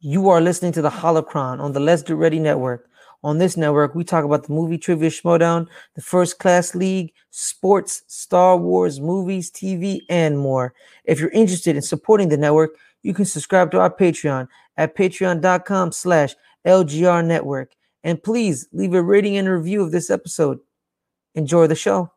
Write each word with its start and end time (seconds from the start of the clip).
You 0.00 0.28
are 0.28 0.40
listening 0.40 0.70
to 0.72 0.82
the 0.82 0.90
Holocron 0.90 1.58
on 1.58 1.72
the 1.72 1.80
Let's 1.80 2.02
Get 2.02 2.14
Ready 2.14 2.38
Network. 2.38 2.88
On 3.24 3.38
this 3.38 3.56
network, 3.56 3.96
we 3.96 4.04
talk 4.04 4.24
about 4.24 4.46
the 4.46 4.52
movie 4.52 4.78
Trivia 4.78 5.10
Schmoedown, 5.10 5.66
the 5.96 6.02
First 6.02 6.38
Class 6.38 6.76
League, 6.76 7.12
sports, 7.30 8.04
Star 8.06 8.56
Wars, 8.56 9.00
movies, 9.00 9.50
TV, 9.50 10.02
and 10.08 10.38
more. 10.38 10.72
If 11.02 11.18
you're 11.18 11.30
interested 11.30 11.74
in 11.74 11.82
supporting 11.82 12.28
the 12.28 12.36
network, 12.36 12.76
you 13.02 13.12
can 13.12 13.24
subscribe 13.24 13.72
to 13.72 13.80
our 13.80 13.92
Patreon 13.92 14.46
at 14.76 14.96
patreon.com 14.96 15.90
slash 15.90 16.36
LGR 16.64 17.26
Network. 17.26 17.72
And 18.04 18.22
please 18.22 18.68
leave 18.72 18.94
a 18.94 19.02
rating 19.02 19.36
and 19.36 19.48
review 19.48 19.82
of 19.82 19.90
this 19.90 20.10
episode. 20.10 20.60
Enjoy 21.34 21.66
the 21.66 21.74
show. 21.74 22.12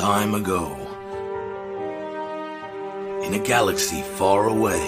Time 0.00 0.34
ago, 0.34 0.78
in 3.22 3.34
a 3.34 3.38
galaxy 3.38 4.00
far 4.00 4.48
away, 4.48 4.80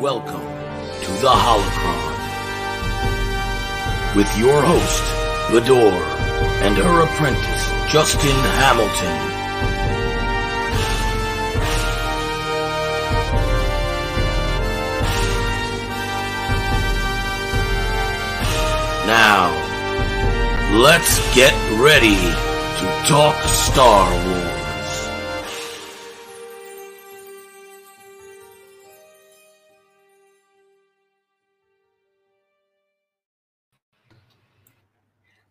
welcome 0.00 0.40
to 1.02 1.10
the 1.20 1.28
Holocron. 1.28 2.16
With 4.16 4.38
your 4.38 4.62
host, 4.62 5.04
Bidoor, 5.50 5.92
and 6.62 6.74
her 6.78 7.02
apprentice, 7.02 7.92
Justin 7.92 8.30
Hamilton. 8.30 9.33
Now, 19.06 19.52
let's 20.72 21.20
get 21.34 21.52
ready 21.78 22.16
to 22.16 23.02
talk 23.06 23.38
Star 23.44 24.10
Wars. 24.10 24.54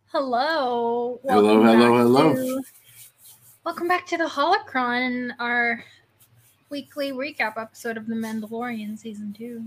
Hello. 0.06 1.20
Hello, 1.22 1.62
hello, 1.62 1.98
hello. 1.98 2.60
Welcome 3.64 3.86
back 3.86 4.04
to 4.08 4.18
the 4.18 4.24
Holocron, 4.24 5.30
our 5.38 5.84
weekly 6.70 7.12
recap 7.12 7.56
episode 7.56 7.96
of 7.96 8.08
The 8.08 8.16
Mandalorian 8.16 8.98
Season 8.98 9.32
2. 9.32 9.64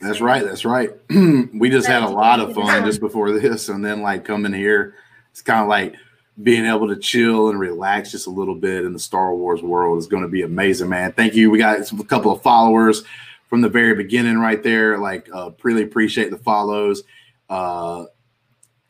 That's 0.00 0.20
right. 0.20 0.44
That's 0.44 0.64
right. 0.64 0.90
we 1.10 1.70
just 1.70 1.86
had 1.86 2.02
a 2.02 2.08
lot 2.08 2.40
of 2.40 2.54
fun 2.54 2.84
just 2.84 3.00
before 3.00 3.32
this, 3.32 3.68
and 3.68 3.84
then 3.84 4.02
like 4.02 4.24
coming 4.24 4.52
here, 4.52 4.94
it's 5.30 5.42
kind 5.42 5.62
of 5.62 5.68
like 5.68 5.94
being 6.42 6.66
able 6.66 6.88
to 6.88 6.96
chill 6.96 7.48
and 7.48 7.58
relax 7.58 8.10
just 8.10 8.26
a 8.26 8.30
little 8.30 8.56
bit 8.56 8.84
in 8.84 8.92
the 8.92 8.98
Star 8.98 9.34
Wars 9.34 9.62
world 9.62 9.98
is 9.98 10.06
going 10.06 10.22
to 10.22 10.28
be 10.28 10.42
amazing, 10.42 10.88
man. 10.88 11.12
Thank 11.12 11.34
you. 11.34 11.50
We 11.50 11.58
got 11.58 11.90
a 11.92 12.04
couple 12.04 12.32
of 12.32 12.42
followers 12.42 13.04
from 13.48 13.60
the 13.60 13.68
very 13.68 13.94
beginning, 13.94 14.38
right 14.38 14.62
there. 14.62 14.98
Like, 14.98 15.28
uh, 15.32 15.50
really 15.62 15.82
appreciate 15.84 16.30
the 16.30 16.38
follows 16.38 17.04
uh, 17.48 18.06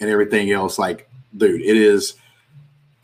and 0.00 0.08
everything 0.08 0.50
else. 0.52 0.78
Like, 0.78 1.08
dude, 1.36 1.60
it 1.60 1.76
is. 1.76 2.14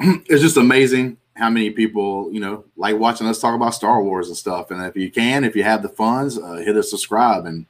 It's 0.03 0.41
just 0.41 0.57
amazing 0.57 1.19
how 1.35 1.51
many 1.51 1.71
people 1.71 2.33
you 2.33 2.41
know 2.41 2.65
like 2.77 2.99
watching 2.99 3.27
us 3.27 3.39
talk 3.39 3.55
about 3.55 3.75
Star 3.75 4.03
Wars 4.03 4.29
and 4.29 4.37
stuff. 4.37 4.71
And 4.71 4.83
if 4.83 4.97
you 4.97 5.11
can, 5.11 5.45
if 5.45 5.55
you 5.55 5.63
have 5.63 5.83
the 5.83 5.91
funds, 5.91 6.39
uh, 6.39 6.55
hit 6.55 6.77
us 6.77 6.91
subscribe 6.91 7.45
and. 7.45 7.67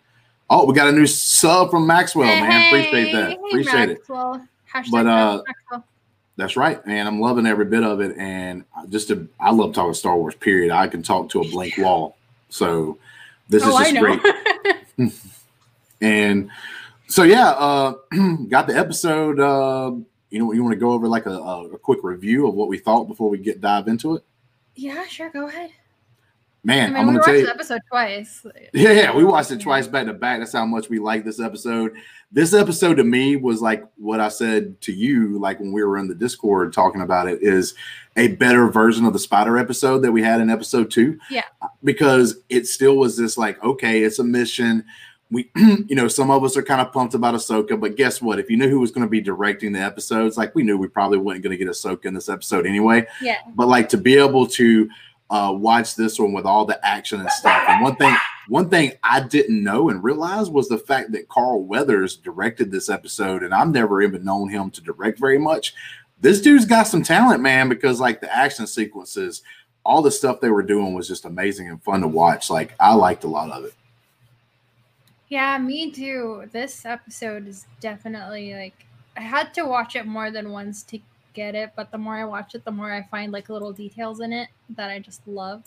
Oh, 0.50 0.66
we 0.66 0.74
got 0.74 0.88
a 0.88 0.92
new 0.92 1.06
sub 1.06 1.70
from 1.70 1.86
Maxwell, 1.86 2.26
man. 2.26 2.66
Appreciate 2.66 3.12
that. 3.12 3.30
Hey, 3.30 3.36
Appreciate 3.36 3.88
it. 3.90 4.06
Hashtag 4.06 4.90
But, 4.90 5.06
uh, 5.06 5.42
Maxwell. 5.46 5.84
That's 6.36 6.56
right, 6.56 6.84
man. 6.86 7.06
I'm 7.06 7.20
loving 7.20 7.46
every 7.46 7.66
bit 7.66 7.84
of 7.84 8.00
it, 8.00 8.16
and 8.16 8.64
just 8.88 9.08
to, 9.08 9.28
I 9.38 9.50
love 9.52 9.74
talking 9.74 9.94
Star 9.94 10.16
Wars. 10.16 10.34
Period. 10.34 10.72
I 10.72 10.88
can 10.88 11.02
talk 11.02 11.28
to 11.30 11.40
a 11.40 11.48
blank 11.48 11.78
wall, 11.78 12.16
so 12.48 12.98
this 13.48 13.62
oh, 13.64 13.78
is 13.78 13.90
just 13.90 14.00
great. 14.00 15.12
And 16.02 16.50
so, 17.08 17.24
yeah, 17.24 17.50
uh, 17.50 17.92
got 18.48 18.66
the 18.66 18.74
episode. 18.74 19.38
Uh, 19.38 19.92
you 20.30 20.38
know, 20.38 20.52
you 20.52 20.62
want 20.62 20.72
to 20.72 20.80
go 20.80 20.92
over 20.92 21.08
like 21.08 21.26
a, 21.26 21.32
a, 21.32 21.72
a 21.72 21.78
quick 21.78 21.98
review 22.02 22.48
of 22.48 22.54
what 22.54 22.68
we 22.68 22.78
thought 22.78 23.04
before 23.04 23.28
we 23.28 23.36
get 23.36 23.60
dive 23.60 23.86
into 23.86 24.16
it, 24.16 24.24
yeah, 24.76 25.06
sure. 25.06 25.28
Go 25.30 25.46
ahead. 25.46 25.70
I 26.62 26.66
man. 26.66 26.90
mean, 26.92 26.96
I'm 27.00 27.06
we 27.06 27.12
gonna 27.12 27.18
watched 27.18 27.26
tell 27.26 27.36
you. 27.36 27.46
the 27.46 27.50
episode 27.54 27.80
twice. 27.88 28.46
Yeah, 28.74 28.92
yeah, 28.92 29.16
we 29.16 29.24
watched 29.24 29.50
it 29.50 29.60
twice 29.60 29.86
back 29.86 30.06
to 30.06 30.12
back. 30.12 30.40
That's 30.40 30.52
how 30.52 30.66
much 30.66 30.88
we 30.90 30.98
like 30.98 31.24
this 31.24 31.40
episode. 31.40 31.92
This 32.32 32.52
episode 32.54 32.94
to 32.96 33.04
me 33.04 33.36
was 33.36 33.62
like 33.62 33.84
what 33.96 34.20
I 34.20 34.28
said 34.28 34.80
to 34.82 34.92
you, 34.92 35.38
like 35.38 35.58
when 35.58 35.72
we 35.72 35.82
were 35.82 35.96
in 35.98 36.06
the 36.06 36.14
Discord 36.14 36.72
talking 36.72 37.00
about 37.00 37.28
it, 37.28 37.42
is 37.42 37.74
a 38.16 38.28
better 38.28 38.68
version 38.68 39.04
of 39.06 39.12
the 39.12 39.18
spider 39.18 39.56
episode 39.58 40.00
that 40.00 40.12
we 40.12 40.22
had 40.22 40.40
in 40.40 40.50
episode 40.50 40.90
two. 40.90 41.18
Yeah. 41.30 41.44
Because 41.82 42.40
it 42.48 42.66
still 42.66 42.96
was 42.96 43.16
this 43.16 43.38
like, 43.38 43.62
okay, 43.64 44.02
it's 44.02 44.18
a 44.18 44.24
mission. 44.24 44.84
We, 45.32 45.48
you 45.56 45.94
know, 45.96 46.08
some 46.08 46.30
of 46.30 46.44
us 46.44 46.56
are 46.56 46.62
kind 46.62 46.80
of 46.80 46.92
pumped 46.92 47.14
about 47.14 47.34
Ahsoka, 47.34 47.80
but 47.80 47.96
guess 47.96 48.20
what? 48.20 48.38
If 48.38 48.50
you 48.50 48.56
knew 48.56 48.68
who 48.68 48.80
was 48.80 48.90
going 48.90 49.06
to 49.06 49.10
be 49.10 49.20
directing 49.20 49.72
the 49.72 49.80
episodes, 49.80 50.36
like 50.36 50.54
we 50.54 50.62
knew 50.64 50.76
we 50.76 50.88
probably 50.88 51.18
wasn't 51.18 51.44
going 51.44 51.56
to 51.56 51.64
get 51.64 51.68
Ahsoka 51.72 52.06
in 52.06 52.14
this 52.14 52.28
episode 52.28 52.66
anyway 52.66 53.06
Yeah. 53.22 53.36
but 53.54 53.68
like 53.68 53.88
to 53.90 53.96
be 53.96 54.16
able 54.16 54.46
to 54.48 54.88
uh, 55.30 55.52
watch 55.56 55.94
this 55.94 56.18
one 56.18 56.32
with 56.32 56.44
all 56.44 56.64
the 56.64 56.84
action 56.84 57.20
and 57.20 57.30
stuff. 57.30 57.62
And 57.68 57.82
one 57.82 57.96
thing, 57.96 58.14
one 58.48 58.68
thing 58.68 58.92
I 59.04 59.20
didn't 59.20 59.62
know 59.62 59.88
and 59.88 60.02
realize 60.02 60.50
was 60.50 60.68
the 60.68 60.78
fact 60.78 61.12
that 61.12 61.28
Carl 61.28 61.62
Weathers 61.62 62.16
directed 62.16 62.70
this 62.70 62.88
episode, 62.88 63.44
and 63.44 63.54
I've 63.54 63.70
never 63.70 64.02
even 64.02 64.24
known 64.24 64.48
him 64.48 64.70
to 64.72 64.80
direct 64.80 65.20
very 65.20 65.38
much. 65.38 65.74
This 66.20 66.40
dude's 66.40 66.66
got 66.66 66.88
some 66.88 67.02
talent, 67.02 67.42
man, 67.42 67.68
because 67.68 68.00
like 68.00 68.20
the 68.20 68.34
action 68.34 68.66
sequences, 68.66 69.42
all 69.84 70.02
the 70.02 70.10
stuff 70.10 70.40
they 70.40 70.50
were 70.50 70.62
doing 70.62 70.94
was 70.94 71.08
just 71.08 71.24
amazing 71.24 71.68
and 71.68 71.82
fun 71.82 72.00
to 72.00 72.08
watch. 72.08 72.50
Like 72.50 72.74
I 72.80 72.94
liked 72.94 73.24
a 73.24 73.28
lot 73.28 73.50
of 73.50 73.64
it. 73.64 73.74
Yeah, 75.28 75.56
me 75.58 75.92
too. 75.92 76.48
This 76.50 76.84
episode 76.84 77.46
is 77.46 77.66
definitely 77.80 78.52
like 78.54 78.84
I 79.16 79.20
had 79.20 79.54
to 79.54 79.64
watch 79.64 79.94
it 79.94 80.06
more 80.06 80.32
than 80.32 80.50
once 80.50 80.82
to 80.84 80.98
get 81.34 81.54
it, 81.54 81.72
but 81.76 81.90
the 81.90 81.98
more 81.98 82.14
I 82.14 82.24
watch 82.24 82.54
it, 82.54 82.64
the 82.64 82.70
more 82.70 82.92
I 82.92 83.02
find 83.10 83.32
like 83.32 83.48
little 83.48 83.72
details 83.72 84.20
in 84.20 84.32
it 84.32 84.48
that 84.70 84.90
I 84.90 84.98
just 84.98 85.26
love. 85.26 85.62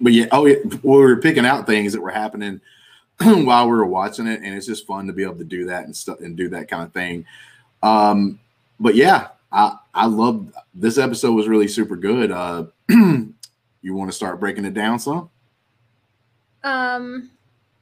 But 0.00 0.12
yeah, 0.12 0.26
oh 0.32 0.46
yeah, 0.46 0.56
we 0.82 0.98
were 0.98 1.16
picking 1.16 1.46
out 1.46 1.66
things 1.66 1.92
that 1.92 2.00
were 2.00 2.10
happening 2.10 2.60
while 3.22 3.64
we 3.64 3.76
were 3.76 3.86
watching 3.86 4.26
it, 4.26 4.42
and 4.42 4.54
it's 4.54 4.66
just 4.66 4.86
fun 4.86 5.06
to 5.06 5.12
be 5.12 5.22
able 5.22 5.36
to 5.36 5.44
do 5.44 5.66
that 5.66 5.84
and 5.84 5.96
stuff 5.96 6.20
and 6.20 6.36
do 6.36 6.48
that 6.50 6.68
kind 6.68 6.82
of 6.82 6.92
thing. 6.92 7.24
Um, 7.82 8.38
but 8.78 8.94
yeah, 8.94 9.28
I 9.50 9.76
I 9.94 10.06
love 10.06 10.52
this 10.74 10.98
episode 10.98 11.32
was 11.32 11.48
really 11.48 11.68
super 11.68 11.96
good. 11.96 12.30
Uh, 12.30 12.66
you 12.88 13.94
want 13.94 14.10
to 14.10 14.16
start 14.16 14.40
breaking 14.40 14.64
it 14.64 14.74
down 14.74 14.98
some? 14.98 15.30
Um, 16.62 17.30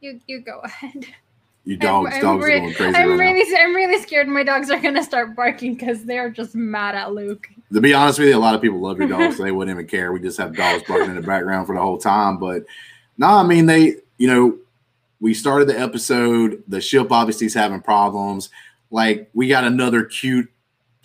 you 0.00 0.20
you 0.26 0.40
go 0.40 0.60
ahead. 0.64 1.06
You 1.66 1.78
dogs, 1.78 2.10
I'm, 2.14 2.20
dogs 2.20 2.44
re- 2.44 2.56
are 2.56 2.60
going 2.60 2.74
crazy 2.74 2.94
I'm 2.94 3.08
right 3.18 3.32
really 3.32 3.56
I'm 3.56 3.74
really 3.74 4.02
scared 4.02 4.28
my 4.28 4.42
dogs 4.42 4.70
are 4.70 4.78
gonna 4.78 5.02
start 5.02 5.34
barking 5.34 5.74
because 5.74 6.04
they're 6.04 6.30
just 6.30 6.54
mad 6.54 6.94
at 6.94 7.14
Luke. 7.14 7.48
To 7.72 7.80
be 7.80 7.94
honest 7.94 8.18
with 8.18 8.28
you, 8.28 8.36
a 8.36 8.38
lot 8.38 8.54
of 8.54 8.60
people 8.60 8.80
love 8.80 8.98
your 8.98 9.08
dogs, 9.08 9.38
so 9.38 9.42
they 9.44 9.50
wouldn't 9.50 9.74
even 9.74 9.88
care. 9.88 10.12
We 10.12 10.20
just 10.20 10.36
have 10.38 10.54
dogs 10.54 10.82
barking 10.86 11.10
in 11.10 11.16
the 11.16 11.22
background 11.22 11.66
for 11.66 11.74
the 11.74 11.80
whole 11.80 11.96
time. 11.96 12.38
But 12.38 12.64
no, 13.16 13.28
I 13.28 13.42
mean 13.44 13.64
they, 13.64 13.96
you 14.18 14.26
know, 14.26 14.58
we 15.20 15.32
started 15.32 15.66
the 15.66 15.80
episode. 15.80 16.62
The 16.68 16.82
ship 16.82 17.10
obviously 17.10 17.46
is 17.46 17.54
having 17.54 17.80
problems. 17.80 18.50
Like 18.90 19.30
we 19.32 19.48
got 19.48 19.64
another 19.64 20.04
cute, 20.04 20.50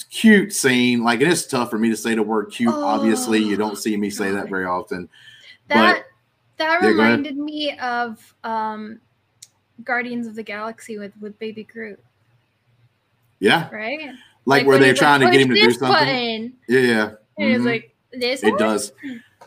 cute 0.10 0.52
scene. 0.52 1.06
Like 1.06 1.22
it 1.22 1.28
is 1.30 1.48
tough 1.48 1.70
for 1.70 1.78
me 1.78 1.90
to 1.90 1.96
say 1.96 2.16
the 2.16 2.24
word 2.24 2.52
cute. 2.52 2.74
obviously, 2.74 3.40
you 3.40 3.56
don't 3.56 3.78
see 3.78 3.96
me 3.96 4.10
say 4.10 4.32
that 4.32 4.50
very 4.50 4.66
often. 4.66 5.08
That 5.70 6.04
that 6.58 6.82
Yeah, 6.82 6.90
reminded 6.90 7.38
me 7.38 7.78
of 7.80 8.36
um 8.44 9.00
Guardians 9.84 10.28
of 10.28 10.36
the 10.36 10.44
Galaxy 10.44 10.98
with 10.98 11.14
with 11.22 11.38
Baby 11.40 11.64
Groot, 11.64 12.00
Yeah, 13.40 13.70
right? 13.72 14.12
like, 14.46 14.66
where 14.66 14.76
when 14.76 14.82
they're 14.82 14.94
trying 14.94 15.22
like, 15.22 15.32
to 15.32 15.38
get 15.38 15.48
him 15.48 15.56
to 15.56 15.62
do 15.62 15.72
something. 15.72 15.90
Button. 15.90 16.54
Yeah, 16.68 16.80
yeah. 16.80 17.12
Mhm. 17.40 17.66
like 17.66 17.96
this. 18.14 18.44
It 18.44 18.52
one?" 18.52 18.60
does. 18.60 18.92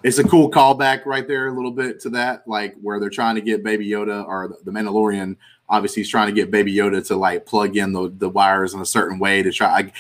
It's 0.02 0.18
a 0.18 0.24
cool 0.24 0.50
callback 0.50 1.06
right 1.06 1.28
there, 1.28 1.46
a 1.46 1.52
little 1.52 1.70
bit 1.70 2.00
to 2.00 2.10
that, 2.10 2.46
like 2.48 2.74
where 2.82 2.98
they're 2.98 3.08
trying 3.10 3.36
to 3.36 3.40
get 3.40 3.62
Baby 3.62 3.86
Yoda 3.88 4.26
or 4.26 4.56
the 4.64 4.70
Mandalorian. 4.72 5.36
Obviously, 5.68 6.02
he's 6.02 6.10
trying 6.10 6.26
to 6.26 6.32
get 6.32 6.50
Baby 6.50 6.74
Yoda 6.74 7.06
to 7.06 7.16
like 7.16 7.46
plug 7.46 7.76
in 7.76 7.92
the, 7.92 8.12
the 8.18 8.28
wires 8.28 8.74
in 8.74 8.80
a 8.80 8.86
certain 8.86 9.20
way 9.20 9.42
to 9.44 9.52
try. 9.52 9.68
I, 9.68 9.92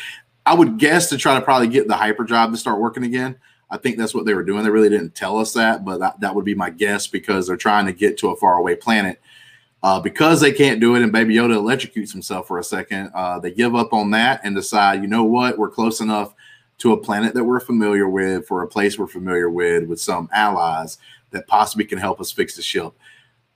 I 0.44 0.54
would 0.54 0.78
guess 0.78 1.08
to 1.10 1.16
try 1.16 1.34
to 1.38 1.40
probably 1.40 1.68
get 1.68 1.86
the 1.86 1.96
hyperdrive 1.96 2.50
to 2.50 2.56
start 2.56 2.80
working 2.80 3.04
again. 3.04 3.36
I 3.70 3.76
think 3.78 3.96
that's 3.96 4.12
what 4.12 4.26
they 4.26 4.34
were 4.34 4.42
doing. 4.42 4.64
They 4.64 4.70
really 4.70 4.88
didn't 4.90 5.14
tell 5.14 5.38
us 5.38 5.52
that, 5.54 5.84
but 5.84 5.98
that, 6.00 6.20
that 6.20 6.34
would 6.34 6.44
be 6.44 6.54
my 6.54 6.68
guess 6.68 7.06
because 7.06 7.46
they're 7.46 7.56
trying 7.56 7.86
to 7.86 7.92
get 7.92 8.18
to 8.18 8.30
a 8.30 8.36
faraway 8.36 8.74
planet. 8.74 9.20
Uh, 9.82 9.98
because 9.98 10.40
they 10.40 10.52
can't 10.52 10.78
do 10.78 10.94
it 10.94 11.02
and 11.02 11.10
Baby 11.10 11.34
Yoda 11.34 11.56
electrocutes 11.56 12.12
himself 12.12 12.46
for 12.46 12.58
a 12.58 12.64
second, 12.64 13.10
uh, 13.14 13.40
they 13.40 13.50
give 13.50 13.74
up 13.74 13.92
on 13.92 14.12
that 14.12 14.40
and 14.44 14.54
decide, 14.54 15.02
you 15.02 15.08
know 15.08 15.24
what, 15.24 15.58
we're 15.58 15.68
close 15.68 16.00
enough 16.00 16.34
to 16.78 16.92
a 16.92 16.96
planet 16.96 17.34
that 17.34 17.42
we're 17.42 17.60
familiar 17.60 18.08
with, 18.08 18.46
for 18.46 18.62
a 18.62 18.68
place 18.68 18.96
we're 18.96 19.08
familiar 19.08 19.50
with, 19.50 19.88
with 19.88 20.00
some 20.00 20.28
allies 20.32 20.98
that 21.30 21.46
possibly 21.48 21.84
can 21.84 21.98
help 21.98 22.20
us 22.20 22.30
fix 22.30 22.54
the 22.54 22.62
ship. 22.62 22.92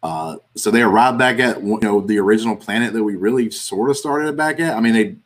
Uh, 0.03 0.37
so 0.55 0.71
they 0.71 0.83
arrive 0.83 1.19
back 1.19 1.39
at 1.41 1.63
you 1.63 1.79
know 1.83 2.01
the 2.01 2.19
original 2.19 2.55
planet 2.55 2.93
that 2.93 3.03
we 3.03 3.17
really 3.17 3.51
sort 3.51 3.91
of 3.91 3.97
started 3.97 4.37
back 4.37 4.61
at. 4.61 4.77
I 4.77 4.81
mean, 4.81 4.93
they 4.95 5.17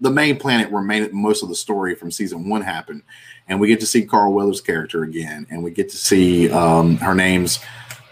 the 0.00 0.10
main 0.10 0.38
planet 0.38 0.70
where 0.70 0.82
main, 0.82 1.08
most 1.12 1.42
of 1.42 1.48
the 1.48 1.54
story 1.54 1.94
from 1.94 2.10
season 2.10 2.48
one 2.48 2.62
happened, 2.62 3.02
and 3.48 3.60
we 3.60 3.68
get 3.68 3.80
to 3.80 3.86
see 3.86 4.04
Carl 4.04 4.32
Weathers' 4.32 4.60
character 4.60 5.02
again, 5.02 5.46
and 5.50 5.62
we 5.62 5.70
get 5.70 5.88
to 5.90 5.96
see 5.96 6.50
um, 6.50 6.96
her 6.98 7.14
name's 7.14 7.58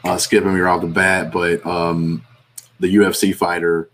uh, 0.06 0.16
skipping 0.18 0.54
me 0.54 0.60
off 0.62 0.80
the 0.80 0.86
bat, 0.86 1.32
but 1.32 1.64
um, 1.66 2.25
the 2.80 2.94
UFC 2.96 3.34
fighter 3.34 3.90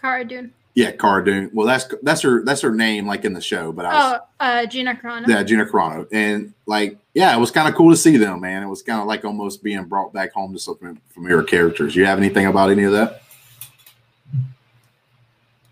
Cara 0.00 0.24
Dune. 0.24 0.52
Yeah, 0.74 0.92
Cara 0.92 1.24
Dune. 1.24 1.50
Well, 1.52 1.66
that's 1.66 1.92
that's 2.02 2.20
her 2.22 2.44
that's 2.44 2.60
her 2.60 2.72
name, 2.72 3.06
like 3.06 3.24
in 3.24 3.32
the 3.32 3.40
show. 3.40 3.72
But 3.72 3.86
I 3.86 3.94
was, 4.12 4.20
Oh, 4.38 4.44
uh, 4.44 4.66
Gina 4.66 4.94
Carano. 4.94 5.26
yeah, 5.26 5.42
Gina 5.42 5.66
Carano, 5.66 6.06
and 6.12 6.54
like, 6.66 6.96
yeah, 7.14 7.34
it 7.36 7.40
was 7.40 7.50
kind 7.50 7.68
of 7.68 7.74
cool 7.74 7.90
to 7.90 7.96
see 7.96 8.16
them, 8.16 8.40
man. 8.40 8.62
It 8.62 8.68
was 8.68 8.82
kind 8.82 9.00
of 9.00 9.06
like 9.08 9.24
almost 9.24 9.62
being 9.62 9.82
brought 9.84 10.12
back 10.12 10.32
home 10.32 10.52
to 10.52 10.58
some 10.58 11.00
familiar 11.08 11.42
characters. 11.42 11.96
You 11.96 12.04
have 12.06 12.18
anything 12.18 12.46
about 12.46 12.70
any 12.70 12.84
of 12.84 12.92
that? 12.92 13.22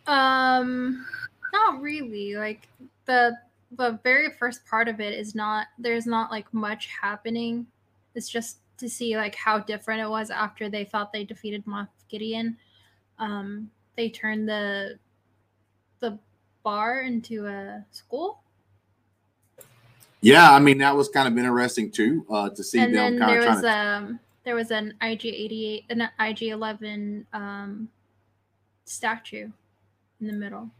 Um, 0.07 1.05
not 1.53 1.81
really. 1.81 2.35
Like 2.37 2.69
the 3.07 3.37
the 3.77 3.99
very 4.03 4.31
first 4.39 4.65
part 4.67 4.89
of 4.89 5.01
it 5.01 5.15
is 5.15 5.35
not 5.35 5.67
there's 5.79 6.07
not 6.07 6.31
like 6.31 6.53
much 6.53 6.89
happening. 7.01 7.67
It's 8.15 8.29
just 8.29 8.59
to 8.79 8.89
see 8.89 9.17
like 9.17 9.35
how 9.35 9.59
different 9.59 10.01
it 10.01 10.09
was 10.09 10.31
after 10.31 10.69
they 10.69 10.85
thought 10.85 11.13
they 11.13 11.25
defeated 11.25 11.65
Moff 11.67 11.89
Gideon. 12.09 12.57
Um, 13.19 13.71
they 13.97 14.09
turned 14.09 14.49
the 14.49 14.99
the 16.01 16.19
bar 16.63 17.03
into 17.03 17.47
a 17.47 17.85
school. 17.91 18.41
Yeah, 20.21 20.53
I 20.53 20.59
mean 20.59 20.79
that 20.79 20.95
was 20.95 21.09
kind 21.09 21.29
of 21.29 21.39
interesting 21.39 21.91
too 21.91 22.27
uh, 22.31 22.51
to 22.51 22.65
see 22.65 22.81
and 22.81 22.95
them 22.95 23.19
kind 23.19 23.39
was 23.39 23.61
to. 23.63 23.71
um 23.71 24.21
there 24.45 24.55
was 24.55 24.71
an 24.71 24.95
IG 25.03 25.27
eighty 25.27 25.67
eight 25.67 25.85
an 25.91 26.09
IG 26.21 26.45
eleven 26.45 27.27
um 27.33 27.89
statue 28.85 29.49
in 30.21 30.27
the 30.27 30.33
middle. 30.33 30.71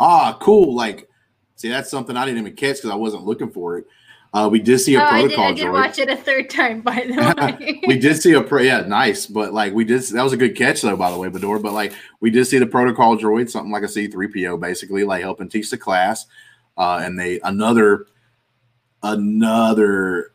Ah, 0.00 0.38
cool. 0.40 0.74
Like, 0.74 1.08
see, 1.56 1.68
that's 1.68 1.90
something 1.90 2.16
I 2.16 2.24
didn't 2.24 2.38
even 2.38 2.54
catch 2.54 2.76
because 2.76 2.90
I 2.90 2.94
wasn't 2.94 3.24
looking 3.24 3.50
for 3.50 3.78
it. 3.78 3.86
Uh, 4.34 4.48
we 4.50 4.58
did 4.58 4.78
see 4.78 4.94
a 4.94 5.00
oh, 5.00 5.04
I 5.04 5.22
did, 5.22 5.34
protocol 5.34 5.44
I 5.44 5.52
did 5.52 5.70
watch 5.70 5.98
it 5.98 6.10
a 6.10 6.16
third 6.16 6.50
time 6.50 6.82
by 6.82 7.04
the 7.06 7.56
way. 7.60 7.80
we 7.86 7.98
did 7.98 8.20
see 8.20 8.34
a 8.34 8.42
pro- 8.42 8.62
yeah, 8.62 8.80
nice, 8.80 9.26
but 9.26 9.54
like 9.54 9.72
we 9.72 9.84
did 9.84 10.02
that 10.02 10.22
was 10.22 10.34
a 10.34 10.36
good 10.36 10.54
catch 10.54 10.82
though, 10.82 10.96
by 10.96 11.10
the 11.10 11.18
way, 11.18 11.28
Bidoor. 11.28 11.62
But 11.62 11.72
like 11.72 11.94
we 12.20 12.30
did 12.30 12.44
see 12.44 12.58
the 12.58 12.66
protocol 12.66 13.16
droid, 13.16 13.48
something 13.48 13.72
like 13.72 13.84
a 13.84 13.88
C 13.88 14.06
three 14.06 14.28
PO, 14.28 14.58
basically 14.58 15.04
like 15.04 15.22
helping 15.22 15.48
teach 15.48 15.70
the 15.70 15.78
class, 15.78 16.26
uh, 16.76 17.00
and 17.02 17.18
they 17.18 17.40
another 17.40 18.06
another 19.02 20.32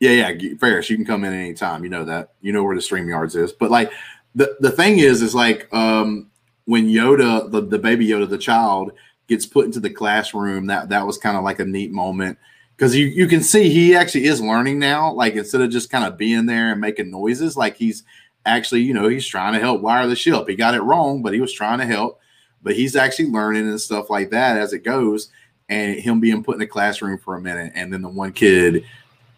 yeah 0.00 0.32
yeah 0.32 0.54
Fares, 0.58 0.90
you 0.90 0.96
can 0.96 1.04
come 1.04 1.22
in 1.22 1.32
anytime. 1.32 1.84
You 1.84 1.90
know 1.90 2.04
that 2.04 2.32
you 2.40 2.52
know 2.52 2.64
where 2.64 2.74
the 2.74 2.82
stream 2.82 3.08
yards 3.08 3.36
is, 3.36 3.52
but 3.52 3.70
like 3.70 3.92
the 4.34 4.56
the 4.58 4.72
thing 4.72 4.98
is 4.98 5.22
is 5.22 5.36
like 5.36 5.72
um 5.72 6.30
when 6.64 6.88
Yoda 6.88 7.48
the 7.50 7.60
the 7.60 7.78
baby 7.78 8.08
Yoda 8.08 8.28
the 8.28 8.38
child 8.38 8.92
gets 9.28 9.46
put 9.46 9.66
into 9.66 9.78
the 9.78 9.90
classroom 9.90 10.66
that 10.66 10.88
that 10.88 11.06
was 11.06 11.16
kind 11.16 11.36
of 11.36 11.44
like 11.44 11.60
a 11.60 11.64
neat 11.64 11.92
moment 11.92 12.38
because 12.78 12.94
you, 12.94 13.06
you 13.06 13.26
can 13.26 13.42
see 13.42 13.68
he 13.68 13.96
actually 13.96 14.26
is 14.26 14.40
learning 14.40 14.78
now 14.78 15.12
like 15.12 15.34
instead 15.34 15.60
of 15.60 15.70
just 15.70 15.90
kind 15.90 16.04
of 16.04 16.16
being 16.16 16.46
there 16.46 16.70
and 16.70 16.80
making 16.80 17.10
noises 17.10 17.56
like 17.56 17.76
he's 17.76 18.04
actually 18.46 18.80
you 18.82 18.94
know 18.94 19.08
he's 19.08 19.26
trying 19.26 19.52
to 19.52 19.58
help 19.58 19.80
wire 19.80 20.06
the 20.06 20.14
ship. 20.14 20.48
He 20.48 20.54
got 20.54 20.74
it 20.74 20.82
wrong 20.82 21.20
but 21.20 21.34
he 21.34 21.40
was 21.40 21.52
trying 21.52 21.80
to 21.80 21.86
help 21.86 22.20
but 22.62 22.76
he's 22.76 22.96
actually 22.96 23.30
learning 23.30 23.68
and 23.68 23.80
stuff 23.80 24.10
like 24.10 24.30
that 24.30 24.56
as 24.56 24.72
it 24.72 24.84
goes 24.84 25.30
and 25.68 25.98
him 25.98 26.20
being 26.20 26.44
put 26.44 26.54
in 26.54 26.60
the 26.60 26.66
classroom 26.66 27.18
for 27.18 27.34
a 27.34 27.40
minute 27.40 27.72
and 27.74 27.92
then 27.92 28.00
the 28.00 28.08
one 28.08 28.32
kid 28.32 28.84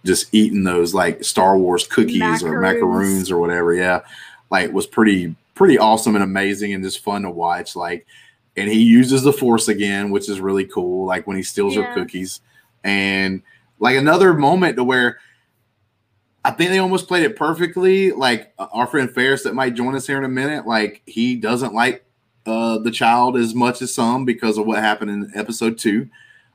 just 0.05 0.33
eating 0.33 0.65
those 0.65 0.95
like 0.95 1.25
star 1.25 1.57
wars 1.59 1.87
cookies 1.87 2.43
or 2.43 2.61
Macaroons. 2.61 2.61
macaroons 2.61 3.31
or 3.31 3.39
whatever 3.39 3.75
yeah 3.75 4.01
like 4.51 4.71
was 4.73 4.87
pretty 4.87 5.35
pretty 5.55 5.79
awesome 5.79 6.15
and 6.15 6.25
amazing 6.25 6.73
and 6.75 6.85
just 6.85 7.01
fun 7.01 7.23
to 7.23 7.31
watch 7.31 7.75
like 7.75 8.07
and 8.57 8.71
he 8.71 8.83
uses 8.83 9.23
the 9.23 9.33
force 9.33 9.69
again 9.69 10.11
which 10.11 10.29
is 10.29 10.41
really 10.41 10.65
cool 10.65 11.07
like 11.07 11.27
when 11.27 11.37
he 11.37 11.43
steals 11.43 11.75
her 11.75 11.95
cookies 11.95 12.41
and 12.85 13.43
like 13.79 13.97
another 13.97 14.35
moment 14.35 14.77
to 14.77 14.85
where 14.85 15.19
I 16.45 16.51
think 16.53 16.71
they 16.71 16.79
almost 16.79 17.09
played 17.09 17.25
it 17.25 17.37
perfectly. 17.37 18.13
Like 18.13 18.53
uh, 18.59 18.69
our 18.73 18.87
friend 18.87 19.11
Fares 19.11 19.43
that 19.43 19.55
might 19.55 19.75
join 19.75 19.95
us 19.95 20.07
here 20.07 20.19
in 20.19 20.25
a 20.25 20.29
minute, 20.29 20.67
like 20.67 21.03
he 21.07 21.37
doesn't 21.37 21.75
like 21.75 22.05
uh 22.47 22.79
the 22.79 22.91
child 22.91 23.37
as 23.37 23.55
much 23.55 23.83
as 23.83 23.93
some 23.93 24.25
because 24.25 24.57
of 24.57 24.67
what 24.67 24.79
happened 24.79 25.11
in 25.11 25.31
episode 25.35 25.79
two. 25.79 26.09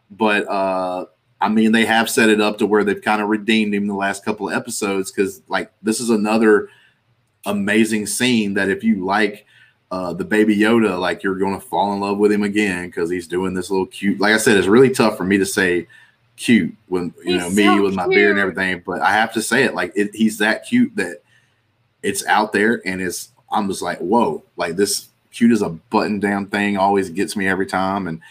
But 0.09 0.47
uh 0.47 1.05
I 1.41 1.49
mean 1.49 1.71
they 1.71 1.85
have 1.85 2.09
set 2.09 2.29
it 2.29 2.41
up 2.41 2.57
to 2.59 2.65
where 2.65 2.83
they've 2.83 3.01
kind 3.01 3.21
of 3.21 3.29
redeemed 3.29 3.75
him 3.75 3.87
the 3.87 3.93
last 3.93 4.25
couple 4.25 4.49
of 4.49 4.55
episodes 4.55 5.11
because 5.11 5.41
like 5.47 5.71
this 5.83 5.99
is 5.99 6.09
another 6.09 6.69
amazing 7.45 8.07
scene 8.07 8.55
that 8.55 8.69
if 8.69 8.83
you 8.83 9.05
like 9.05 9.45
uh, 9.91 10.13
the 10.13 10.25
baby 10.25 10.57
Yoda, 10.57 10.99
like 10.99 11.23
you're 11.23 11.37
going 11.37 11.53
to 11.53 11.65
fall 11.65 11.93
in 11.93 11.99
love 11.99 12.17
with 12.17 12.31
him 12.31 12.43
again 12.43 12.87
because 12.87 13.09
he's 13.09 13.27
doing 13.27 13.53
this 13.53 13.69
little 13.69 13.85
cute. 13.85 14.19
Like 14.19 14.33
I 14.33 14.37
said, 14.37 14.57
it's 14.57 14.67
really 14.67 14.89
tough 14.89 15.15
for 15.15 15.23
me 15.23 15.37
to 15.37 15.45
say 15.45 15.87
cute 16.37 16.75
when 16.87 17.13
you 17.23 17.33
He's 17.33 17.41
know 17.41 17.49
me 17.49 17.63
so 17.63 17.83
with 17.83 17.93
my 17.93 18.07
beard 18.07 18.31
and 18.31 18.39
everything, 18.39 18.83
but 18.85 19.01
I 19.01 19.11
have 19.11 19.33
to 19.33 19.41
say 19.41 19.63
it 19.63 19.73
like 19.73 19.93
it, 19.95 20.13
he's 20.13 20.37
that 20.39 20.65
cute 20.65 20.95
that 20.95 21.21
it's 22.03 22.25
out 22.25 22.53
there 22.53 22.81
and 22.85 23.01
it's 23.01 23.29
I'm 23.51 23.67
just 23.67 23.81
like 23.81 23.99
whoa, 23.99 24.43
like 24.57 24.75
this 24.75 25.09
cute 25.31 25.51
as 25.51 25.61
a 25.61 25.69
button 25.69 26.19
down 26.19 26.47
thing 26.47 26.77
always 26.77 27.09
gets 27.09 27.35
me 27.35 27.47
every 27.47 27.65
time 27.65 28.07
and. 28.07 28.21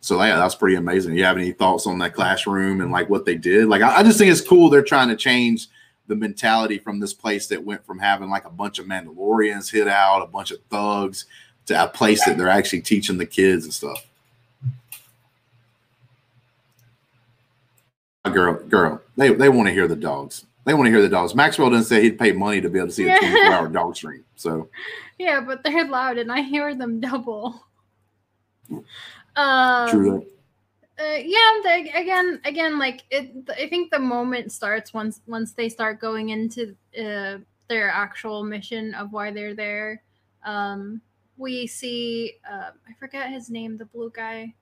So 0.00 0.22
yeah, 0.22 0.36
that's 0.36 0.54
pretty 0.54 0.76
amazing. 0.76 1.16
You 1.16 1.24
have 1.24 1.38
any 1.38 1.52
thoughts 1.52 1.86
on 1.86 1.98
that 2.00 2.12
classroom 2.12 2.82
and 2.82 2.92
like 2.92 3.08
what 3.08 3.24
they 3.24 3.36
did? 3.36 3.68
Like 3.68 3.80
I, 3.80 4.00
I 4.00 4.02
just 4.02 4.18
think 4.18 4.30
it's 4.30 4.42
cool. 4.42 4.68
They're 4.68 4.82
trying 4.82 5.08
to 5.08 5.16
change 5.16 5.68
the 6.06 6.14
mentality 6.14 6.78
from 6.78 7.00
this 7.00 7.14
place 7.14 7.46
that 7.46 7.64
went 7.64 7.84
from 7.86 7.98
having 7.98 8.28
like 8.28 8.44
a 8.44 8.50
bunch 8.50 8.78
of 8.78 8.86
Mandalorians 8.86 9.70
hit 9.70 9.88
out, 9.88 10.22
a 10.22 10.26
bunch 10.26 10.50
of 10.50 10.60
thugs, 10.70 11.24
to 11.66 11.84
a 11.84 11.88
place 11.88 12.24
that 12.26 12.36
they're 12.36 12.48
actually 12.48 12.82
teaching 12.82 13.16
the 13.16 13.26
kids 13.26 13.64
and 13.64 13.72
stuff. 13.72 14.04
Girl, 18.32 18.54
girl, 18.68 19.02
they, 19.16 19.34
they 19.34 19.48
want 19.48 19.68
to 19.68 19.72
hear 19.74 19.86
the 19.86 19.96
dogs. 19.96 20.46
They 20.64 20.72
want 20.72 20.86
to 20.86 20.90
hear 20.90 21.02
the 21.02 21.08
dogs. 21.10 21.34
Maxwell 21.34 21.68
didn't 21.70 21.84
say 21.84 22.02
he'd 22.02 22.18
pay 22.18 22.32
money 22.32 22.60
to 22.60 22.70
be 22.70 22.78
able 22.78 22.88
to 22.88 22.94
see 22.94 23.04
a 23.04 23.08
Yeah. 23.08 23.18
24 23.18 23.52
hour 23.52 23.68
dog 23.68 23.96
stream. 23.96 24.24
So 24.36 24.68
Yeah, 25.18 25.40
but 25.40 25.62
they're 25.62 25.86
loud 25.86 26.16
and 26.18 26.32
I 26.32 26.40
hear 26.40 26.74
them 26.74 27.00
double. 27.00 27.66
Um, 29.36 29.90
true 29.90 30.26
uh, 30.98 31.16
yeah 31.16 31.60
they, 31.64 31.90
again 31.94 32.40
again 32.44 32.78
like 32.78 33.02
it 33.10 33.32
i 33.58 33.68
think 33.68 33.90
the 33.90 33.98
moment 33.98 34.52
starts 34.52 34.94
once 34.94 35.20
once 35.26 35.52
they 35.52 35.68
start 35.68 36.00
going 36.00 36.28
into 36.28 36.74
uh, 36.98 37.38
their 37.68 37.90
actual 37.90 38.44
mission 38.44 38.94
of 38.94 39.12
why 39.12 39.30
they're 39.32 39.54
there 39.54 40.02
um 40.44 41.00
we 41.36 41.66
see 41.66 42.34
uh, 42.50 42.70
i 42.88 42.92
forget 42.98 43.30
his 43.30 43.50
name 43.50 43.76
the 43.76 43.86
blue 43.86 44.10
guy 44.14 44.54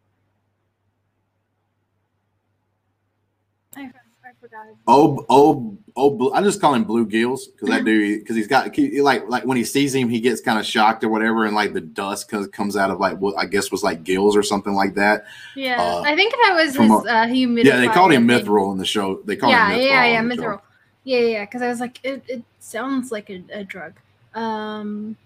I, 3.76 3.82
I 3.82 4.30
forgot 4.40 4.66
Oh, 4.86 5.24
oh, 5.28 5.76
oh! 5.96 6.10
Blue, 6.10 6.32
I 6.32 6.42
just 6.42 6.60
call 6.60 6.74
him 6.74 6.84
Blue 6.84 7.06
Gills 7.06 7.48
because 7.48 7.68
that 7.70 7.84
dude, 7.86 8.20
because 8.20 8.36
he's 8.36 8.46
got 8.46 8.74
he, 8.74 9.00
like 9.00 9.28
like 9.28 9.44
when 9.44 9.56
he 9.56 9.64
sees 9.64 9.94
him, 9.94 10.08
he 10.08 10.20
gets 10.20 10.40
kind 10.40 10.58
of 10.58 10.66
shocked 10.66 11.02
or 11.04 11.08
whatever, 11.08 11.44
and 11.44 11.54
like 11.54 11.72
the 11.72 11.80
dust 11.80 12.28
comes 12.28 12.48
comes 12.48 12.76
out 12.76 12.90
of 12.90 13.00
like 13.00 13.18
what 13.18 13.36
I 13.38 13.46
guess 13.46 13.70
was 13.70 13.82
like 13.82 14.04
gills 14.04 14.36
or 14.36 14.42
something 14.42 14.74
like 14.74 14.94
that. 14.94 15.24
yeah 15.56 15.80
uh, 15.82 16.02
i 16.02 16.14
think 16.14 16.32
that 16.32 16.54
was 16.54 16.74
his 16.76 16.90
a- 16.90 16.94
uh 16.94 17.26
humidifier 17.26 17.64
Yeah, 17.64 17.76
they 17.78 17.88
called 17.88 18.12
him 18.12 18.26
Mythrol 18.28 18.72
in 18.72 18.78
the 18.78 18.84
show. 18.86 19.20
They 19.24 19.36
called 19.36 19.52
yeah, 19.52 19.70
him 19.70 19.78
Mythrol. 19.80 19.86
yeah, 19.86 20.04
yeah, 20.06 20.20
show. 20.20 20.28
Mythrol. 20.42 20.60
Yeah, 21.04 21.18
yeah, 21.18 21.26
yeah. 21.26 21.44
Because 21.44 21.62
I 21.62 21.68
was 21.68 21.80
like, 21.80 21.98
it, 22.04 22.22
it 22.28 22.42
sounds 22.60 23.10
like 23.10 23.28
a, 23.28 23.42
a 23.52 23.64
drug. 23.64 23.94
Um, 24.34 25.16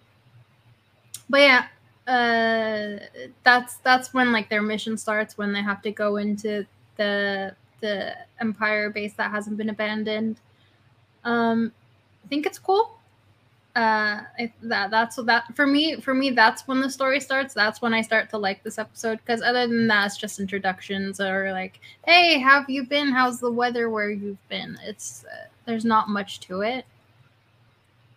but 1.28 1.40
yeah, 1.40 1.66
uh, 2.06 3.04
that's 3.44 3.76
that's 3.78 4.14
when 4.14 4.32
like 4.32 4.48
their 4.48 4.62
mission 4.62 4.96
starts 4.96 5.36
when 5.36 5.52
they 5.52 5.60
have 5.62 5.82
to 5.82 5.90
go 5.90 6.16
into 6.16 6.64
the 6.96 7.54
the 7.86 8.16
Empire 8.40 8.90
base 8.90 9.14
that 9.14 9.30
hasn't 9.30 9.56
been 9.56 9.70
abandoned. 9.70 10.36
Um, 11.24 11.72
I 12.24 12.28
think 12.28 12.46
it's 12.46 12.58
cool. 12.58 12.92
Uh, 13.76 14.24
I, 14.38 14.52
that 14.62 14.90
that's 14.90 15.16
that 15.16 15.54
for 15.54 15.66
me. 15.66 16.00
For 16.00 16.14
me, 16.14 16.30
that's 16.30 16.66
when 16.66 16.80
the 16.80 16.88
story 16.88 17.20
starts. 17.20 17.52
That's 17.52 17.82
when 17.82 17.92
I 17.92 18.00
start 18.02 18.30
to 18.30 18.38
like 18.38 18.62
this 18.62 18.78
episode. 18.78 19.18
Because 19.18 19.42
other 19.42 19.66
than 19.66 19.86
that, 19.88 20.06
it's 20.06 20.16
just 20.16 20.40
introductions 20.40 21.20
or 21.20 21.52
like 21.52 21.80
hey 22.06 22.38
how 22.38 22.60
have 22.60 22.70
you 22.70 22.84
been 22.84 23.08
how's 23.12 23.38
the 23.40 23.50
weather 23.50 23.90
where 23.90 24.10
you've 24.10 24.48
been 24.48 24.78
it's 24.82 25.24
uh, 25.24 25.46
there's 25.66 25.84
not 25.84 26.08
much 26.08 26.40
to 26.40 26.62
it 26.62 26.84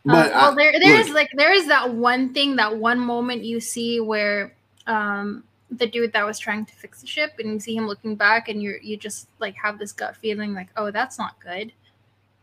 But 0.05 0.31
uh, 0.31 0.35
well 0.35 0.55
there 0.55 0.79
there 0.79 0.95
is 0.99 1.07
look, 1.07 1.15
like 1.15 1.29
there 1.35 1.53
is 1.53 1.67
that 1.67 1.93
one 1.93 2.33
thing 2.33 2.55
that 2.55 2.77
one 2.77 2.99
moment 2.99 3.43
you 3.43 3.59
see 3.59 3.99
where 3.99 4.53
um 4.87 5.43
the 5.71 5.87
dude 5.87 6.13
that 6.13 6.25
was 6.25 6.39
trying 6.39 6.65
to 6.65 6.73
fix 6.73 7.01
the 7.01 7.07
ship 7.07 7.33
and 7.39 7.53
you 7.53 7.59
see 7.59 7.75
him 7.75 7.87
looking 7.87 8.15
back 8.15 8.49
and 8.49 8.61
you're 8.61 8.77
you 8.77 8.97
just 8.97 9.27
like 9.39 9.55
have 9.55 9.77
this 9.77 9.91
gut 9.91 10.15
feeling 10.15 10.53
like 10.53 10.69
oh 10.77 10.89
that's 10.89 11.19
not 11.19 11.39
good 11.39 11.71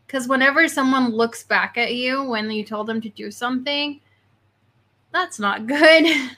because 0.05 0.27
whenever 0.27 0.67
someone 0.67 1.09
looks 1.09 1.43
back 1.43 1.77
at 1.77 1.93
you 1.93 2.23
when 2.23 2.49
you 2.49 2.63
told 2.63 2.87
them 2.87 3.01
to 3.01 3.09
do 3.09 3.29
something 3.29 3.99
that's 5.11 5.39
not 5.39 5.67
good 5.67 6.31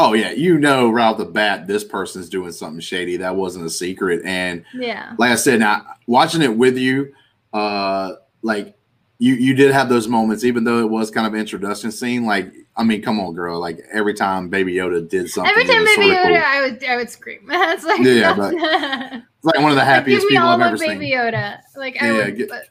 oh 0.00 0.14
yeah, 0.14 0.30
you 0.32 0.58
know 0.58 0.90
right 0.90 1.04
off 1.04 1.18
the 1.18 1.24
bat, 1.24 1.66
this 1.66 1.84
person's 1.84 2.28
doing 2.28 2.52
something 2.52 2.80
shady. 2.80 3.16
That 3.18 3.36
wasn't 3.36 3.66
a 3.66 3.70
secret, 3.70 4.22
and 4.24 4.64
yeah 4.74 5.14
like 5.18 5.30
I 5.30 5.36
said, 5.36 5.60
now 5.60 5.84
watching 6.06 6.42
it 6.42 6.56
with 6.56 6.76
you, 6.78 7.12
uh, 7.52 8.12
like 8.42 8.76
you 9.18 9.34
you 9.34 9.54
did 9.54 9.72
have 9.72 9.88
those 9.88 10.08
moments, 10.08 10.44
even 10.44 10.64
though 10.64 10.80
it 10.80 10.88
was 10.88 11.10
kind 11.10 11.26
of 11.26 11.34
introduction 11.34 11.92
scene. 11.92 12.24
Like, 12.24 12.52
I 12.80 12.84
mean, 12.84 13.02
come 13.02 13.20
on, 13.20 13.34
girl. 13.34 13.60
Like 13.60 13.80
every 13.92 14.14
time 14.14 14.48
Baby 14.48 14.74
Yoda 14.74 15.06
did 15.06 15.28
something, 15.30 15.50
every 15.50 15.64
time 15.64 15.84
baby 15.84 16.02
sorta 16.08 16.22
cool. 16.22 16.32
yoda 16.32 16.42
i 16.42 16.60
would 16.62 16.84
i 16.84 16.96
would 16.96 17.10
scream 17.10 17.40
that's 17.48 17.84
like 17.84 18.00
Yeah, 18.00 18.32
that's- 18.32 19.22
It's 19.42 19.44
like 19.44 19.56
one 19.56 19.70
of 19.70 19.76
the 19.76 19.76
Like, 19.76 19.84
happiest 19.86 20.24
me 20.26 20.30
people 20.32 20.48
I've 20.48 20.60
ever 20.60 20.76
Baby 20.78 21.06
seen. 21.10 21.14
Yoda. 21.18 21.60
Like 21.76 22.02
I 22.02 22.06
Yeah, 22.10 22.24
would, 22.26 22.36
get- 22.36 22.48
but- 22.48 22.64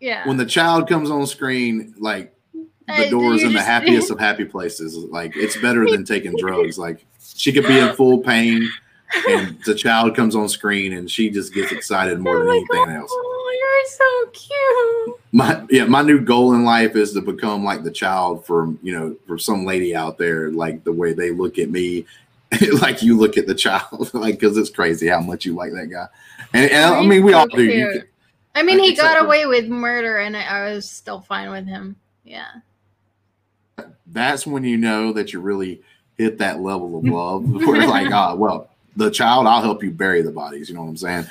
yeah. 0.00 0.26
When 0.26 0.36
the 0.38 0.46
child 0.46 0.88
comes 0.88 1.10
on 1.10 1.26
screen, 1.26 1.94
like 1.98 2.34
I- 2.88 3.04
the 3.04 3.10
door's 3.10 3.42
in 3.42 3.52
the 3.52 3.62
happiest 3.62 4.10
of 4.14 4.18
happy 4.18 4.44
places. 4.46 4.96
Like 4.96 5.36
it's 5.36 5.56
better 5.58 5.86
than 5.88 6.04
taking 6.04 6.34
drugs. 6.38 6.78
Like 6.78 7.04
she 7.34 7.52
could 7.52 7.66
be 7.66 7.78
in 7.78 7.94
full 7.94 8.18
pain, 8.18 8.68
and 9.28 9.58
the 9.66 9.74
child 9.74 10.16
comes 10.16 10.34
on 10.34 10.48
screen, 10.48 10.92
and 10.94 11.10
she 11.10 11.30
just 11.30 11.52
gets 11.54 11.70
excited 11.72 12.18
more 12.18 12.40
I'm 12.40 12.46
than 12.46 12.56
like, 12.56 12.66
anything 12.72 12.96
oh, 12.96 13.00
else. 13.00 13.14
Oh, 13.72 13.82
They're 13.84 14.32
so 14.32 14.46
cute. 15.06 15.20
my 15.32 15.64
yeah 15.70 15.84
my 15.84 16.02
new 16.02 16.20
goal 16.20 16.54
in 16.54 16.64
life 16.64 16.96
is 16.96 17.12
to 17.12 17.20
become 17.20 17.64
like 17.64 17.82
the 17.84 17.90
child 17.90 18.44
for 18.44 18.72
you 18.82 18.92
know 18.98 19.16
for 19.26 19.38
some 19.38 19.64
lady 19.64 19.94
out 19.94 20.18
there 20.18 20.50
like 20.50 20.84
the 20.84 20.92
way 20.92 21.12
they 21.12 21.30
look 21.30 21.58
at 21.58 21.70
me. 21.70 22.06
Like 22.80 23.00
you 23.00 23.16
look 23.16 23.38
at 23.38 23.46
the 23.46 23.54
child. 23.54 24.10
Like 24.14 24.40
because 24.40 24.56
it's 24.56 24.70
crazy 24.70 25.06
how 25.06 25.20
much 25.20 25.44
you 25.44 25.54
like 25.54 25.72
that 25.72 25.86
guy. 25.86 26.06
And, 26.52 26.70
and 26.70 26.94
i 26.94 27.02
mean 27.02 27.24
we 27.24 27.32
so 27.32 27.38
all 27.38 27.46
do. 27.46 27.62
You 27.62 27.92
can, 27.92 28.02
I 28.56 28.62
mean, 28.64 28.78
like, 28.78 28.90
he 28.90 28.96
got 28.96 29.24
away 29.24 29.46
with 29.46 29.68
murder, 29.68 30.16
and 30.16 30.36
I, 30.36 30.42
I 30.42 30.74
was 30.74 30.90
still 30.90 31.20
fine 31.20 31.50
with 31.50 31.66
him. 31.66 31.94
Yeah. 32.24 32.48
that's 34.08 34.46
when 34.46 34.64
you 34.64 34.76
know 34.76 35.12
that 35.12 35.32
you 35.32 35.40
really 35.40 35.82
hit 36.18 36.38
that 36.38 36.60
level 36.60 36.98
of 36.98 37.04
love. 37.04 37.48
Where 37.66 37.86
like 37.88 38.12
ah 38.12 38.34
well 38.34 38.68
the 38.96 39.10
child 39.10 39.46
i'll 39.46 39.62
help 39.62 39.82
you 39.84 39.90
bury 39.92 40.20
the 40.20 40.32
bodies 40.32 40.68
you 40.68 40.74
know 40.74 40.82
what 40.82 40.88
i'm 40.88 40.96
saying? 40.96 41.26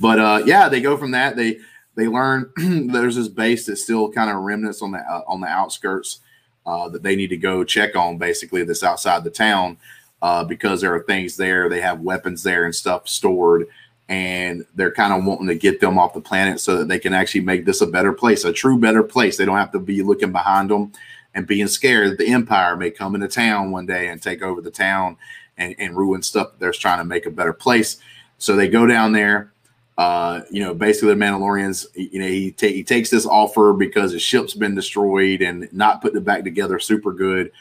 But 0.00 0.18
uh 0.18 0.42
yeah 0.44 0.68
they 0.68 0.80
go 0.80 0.96
from 0.96 1.12
that. 1.12 1.36
They 1.36 1.58
they 1.96 2.08
learn 2.08 2.50
there's 2.56 3.16
this 3.16 3.28
base 3.28 3.66
that's 3.66 3.82
still 3.82 4.10
kind 4.10 4.30
of 4.30 4.42
remnants 4.42 4.82
on 4.82 4.92
the 4.92 4.98
uh, 4.98 5.22
on 5.26 5.40
the 5.40 5.46
outskirts 5.46 6.20
uh, 6.66 6.88
that 6.88 7.02
they 7.02 7.16
need 7.16 7.28
to 7.28 7.36
go 7.36 7.64
check 7.64 7.96
on 7.96 8.18
basically 8.18 8.64
that's 8.64 8.82
outside 8.82 9.24
the 9.24 9.30
town 9.30 9.76
uh, 10.22 10.44
because 10.44 10.80
there 10.80 10.94
are 10.94 11.02
things 11.02 11.36
there 11.36 11.68
they 11.68 11.80
have 11.80 12.00
weapons 12.00 12.42
there 12.42 12.64
and 12.64 12.74
stuff 12.74 13.08
stored 13.08 13.66
and 14.08 14.66
they're 14.74 14.92
kind 14.92 15.12
of 15.12 15.24
wanting 15.24 15.46
to 15.46 15.54
get 15.54 15.80
them 15.80 15.98
off 15.98 16.12
the 16.12 16.20
planet 16.20 16.60
so 16.60 16.76
that 16.76 16.88
they 16.88 16.98
can 16.98 17.14
actually 17.14 17.40
make 17.40 17.64
this 17.64 17.80
a 17.80 17.86
better 17.86 18.12
place 18.12 18.44
a 18.44 18.52
true 18.52 18.78
better 18.78 19.02
place. 19.02 19.36
They 19.36 19.46
don't 19.46 19.56
have 19.56 19.72
to 19.72 19.78
be 19.78 20.02
looking 20.02 20.32
behind 20.32 20.70
them 20.70 20.92
and 21.34 21.46
being 21.46 21.68
scared 21.68 22.10
that 22.10 22.18
the 22.18 22.28
empire 22.28 22.76
may 22.76 22.90
come 22.90 23.14
into 23.14 23.28
town 23.28 23.70
one 23.70 23.86
day 23.86 24.08
and 24.08 24.20
take 24.20 24.42
over 24.42 24.60
the 24.60 24.70
town 24.70 25.16
and, 25.56 25.74
and 25.78 25.96
ruin 25.96 26.22
stuff 26.22 26.52
they're 26.58 26.72
trying 26.72 26.98
to 26.98 27.04
make 27.04 27.26
a 27.26 27.30
better 27.30 27.52
place. 27.52 27.96
So 28.38 28.56
they 28.56 28.68
go 28.68 28.86
down 28.86 29.12
there 29.12 29.52
uh, 29.96 30.40
you 30.50 30.62
know, 30.62 30.74
basically 30.74 31.14
the 31.14 31.20
Mandalorians, 31.20 31.86
you 31.94 32.18
know, 32.18 32.26
he, 32.26 32.50
ta- 32.50 32.66
he 32.66 32.82
takes 32.82 33.10
this 33.10 33.26
offer 33.26 33.72
because 33.72 34.12
his 34.12 34.22
ship's 34.22 34.54
been 34.54 34.74
destroyed 34.74 35.40
and 35.40 35.68
not 35.72 36.02
putting 36.02 36.18
it 36.18 36.24
back 36.24 36.44
together 36.44 36.78
super 36.78 37.12
good. 37.12 37.52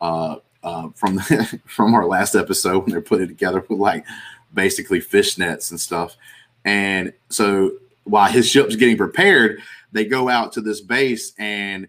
Uh, 0.00 0.36
uh, 0.62 0.88
from 0.94 1.16
the, 1.16 1.60
from 1.66 1.94
our 1.94 2.06
last 2.06 2.34
episode 2.34 2.80
when 2.80 2.90
they're 2.90 3.00
putting 3.00 3.24
it 3.24 3.28
together 3.28 3.64
with 3.68 3.78
like 3.78 4.04
basically 4.54 5.00
fish 5.00 5.38
nets 5.38 5.70
and 5.70 5.80
stuff. 5.80 6.16
And 6.64 7.12
so 7.28 7.72
while 8.04 8.30
his 8.30 8.48
ship's 8.48 8.76
getting 8.76 8.96
prepared, 8.96 9.60
they 9.92 10.04
go 10.04 10.28
out 10.28 10.52
to 10.52 10.60
this 10.60 10.80
base 10.80 11.32
and 11.38 11.88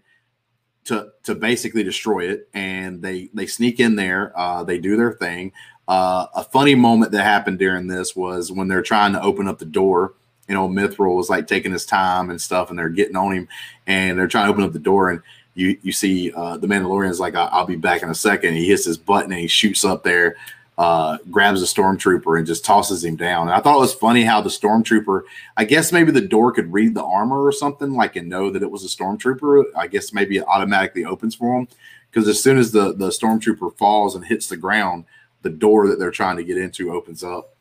to 0.84 1.10
to 1.22 1.34
basically 1.34 1.82
destroy 1.82 2.28
it. 2.30 2.48
And 2.52 3.00
they 3.00 3.30
they 3.32 3.46
sneak 3.46 3.80
in 3.80 3.96
there. 3.96 4.32
Uh, 4.38 4.64
they 4.64 4.78
do 4.78 4.96
their 4.96 5.12
thing. 5.12 5.52
Uh, 5.86 6.26
a 6.34 6.44
funny 6.44 6.74
moment 6.74 7.12
that 7.12 7.22
happened 7.24 7.58
during 7.58 7.86
this 7.86 8.16
was 8.16 8.50
when 8.50 8.68
they're 8.68 8.82
trying 8.82 9.12
to 9.12 9.22
open 9.22 9.46
up 9.48 9.58
the 9.58 9.64
door. 9.64 10.14
You 10.48 10.54
know, 10.54 10.68
Mythrol 10.68 11.16
was 11.16 11.30
like 11.30 11.46
taking 11.46 11.72
his 11.72 11.86
time 11.86 12.30
and 12.30 12.40
stuff, 12.40 12.70
and 12.70 12.78
they're 12.78 12.88
getting 12.88 13.16
on 13.16 13.32
him, 13.32 13.48
and 13.86 14.18
they're 14.18 14.28
trying 14.28 14.46
to 14.46 14.50
open 14.52 14.64
up 14.64 14.72
the 14.72 14.78
door, 14.78 15.10
and 15.10 15.20
you 15.54 15.76
you 15.82 15.92
see 15.92 16.32
uh, 16.32 16.56
the 16.56 16.66
Mandalorian's 16.66 17.20
like, 17.20 17.34
"I- 17.34 17.48
"I'll 17.52 17.66
be 17.66 17.76
back 17.76 18.02
in 18.02 18.10
a 18.10 18.14
second. 18.14 18.54
He 18.54 18.66
hits 18.68 18.84
his 18.84 18.98
button 18.98 19.30
and 19.32 19.40
he 19.40 19.46
shoots 19.46 19.84
up 19.84 20.02
there, 20.02 20.36
uh, 20.78 21.18
grabs 21.30 21.62
a 21.62 21.66
stormtrooper 21.66 22.36
and 22.36 22.46
just 22.46 22.64
tosses 22.64 23.04
him 23.04 23.14
down. 23.16 23.46
And 23.48 23.54
I 23.56 23.60
thought 23.60 23.76
it 23.76 23.80
was 23.80 23.94
funny 23.94 24.24
how 24.24 24.40
the 24.40 24.50
stormtrooper, 24.50 25.22
I 25.56 25.64
guess 25.64 25.92
maybe 25.92 26.10
the 26.10 26.20
door 26.20 26.50
could 26.50 26.72
read 26.72 26.94
the 26.94 27.04
armor 27.04 27.42
or 27.44 27.52
something, 27.52 27.92
like 27.92 28.16
and 28.16 28.28
know 28.28 28.50
that 28.50 28.62
it 28.62 28.70
was 28.70 28.84
a 28.84 28.88
stormtrooper. 28.88 29.64
I 29.76 29.86
guess 29.86 30.12
maybe 30.12 30.38
it 30.38 30.44
automatically 30.48 31.04
opens 31.04 31.36
for 31.36 31.58
him 31.58 31.68
because 32.10 32.26
as 32.28 32.42
soon 32.42 32.58
as 32.58 32.72
the 32.72 32.92
the 32.92 33.08
stormtrooper 33.10 33.76
falls 33.78 34.14
and 34.16 34.24
hits 34.24 34.48
the 34.48 34.56
ground, 34.56 35.04
the 35.44 35.50
door 35.50 35.86
that 35.86 36.00
they're 36.00 36.10
trying 36.10 36.36
to 36.38 36.42
get 36.44 36.58
into 36.58 36.92
opens 36.92 37.22
up, 37.22 37.54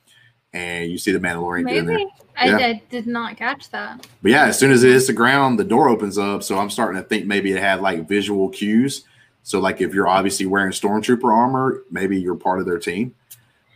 and 0.54 0.90
you 0.90 0.98
see 0.98 1.12
the 1.12 1.20
Mandalorian 1.20 1.68
get 1.68 1.78
in 1.78 1.86
there. 1.86 1.98
Maybe 1.98 2.12
I, 2.36 2.46
Yeah. 2.48 2.58
I 2.58 2.82
did 2.90 3.06
not 3.06 3.38
catch 3.38 3.70
that. 3.70 4.08
But 4.24 4.32
yeah, 4.32 4.46
as 4.46 4.58
soon 4.58 4.72
as 4.72 4.84
it 4.84 4.92
hits 4.92 5.08
the 5.08 5.14
ground, 5.14 5.60
the 5.60 5.64
door 5.64 5.90
opens 5.90 6.18
up. 6.18 6.42
So 6.42 6.58
I'm 6.58 6.72
starting 6.72 7.00
to 7.00 7.08
think 7.08 7.28
maybe 7.28 7.52
it 7.52 7.60
had 7.60 7.82
like 7.82 8.08
visual 8.08 8.50
cues. 8.50 9.04
So 9.44 9.60
like 9.60 9.82
if 9.82 9.94
you're 9.94 10.08
obviously 10.08 10.48
wearing 10.48 10.72
stormtrooper 10.72 11.32
armor, 11.32 11.84
maybe 11.92 12.20
you're 12.20 12.36
part 12.36 12.60
of 12.60 12.66
their 12.66 12.80
team. 12.80 13.14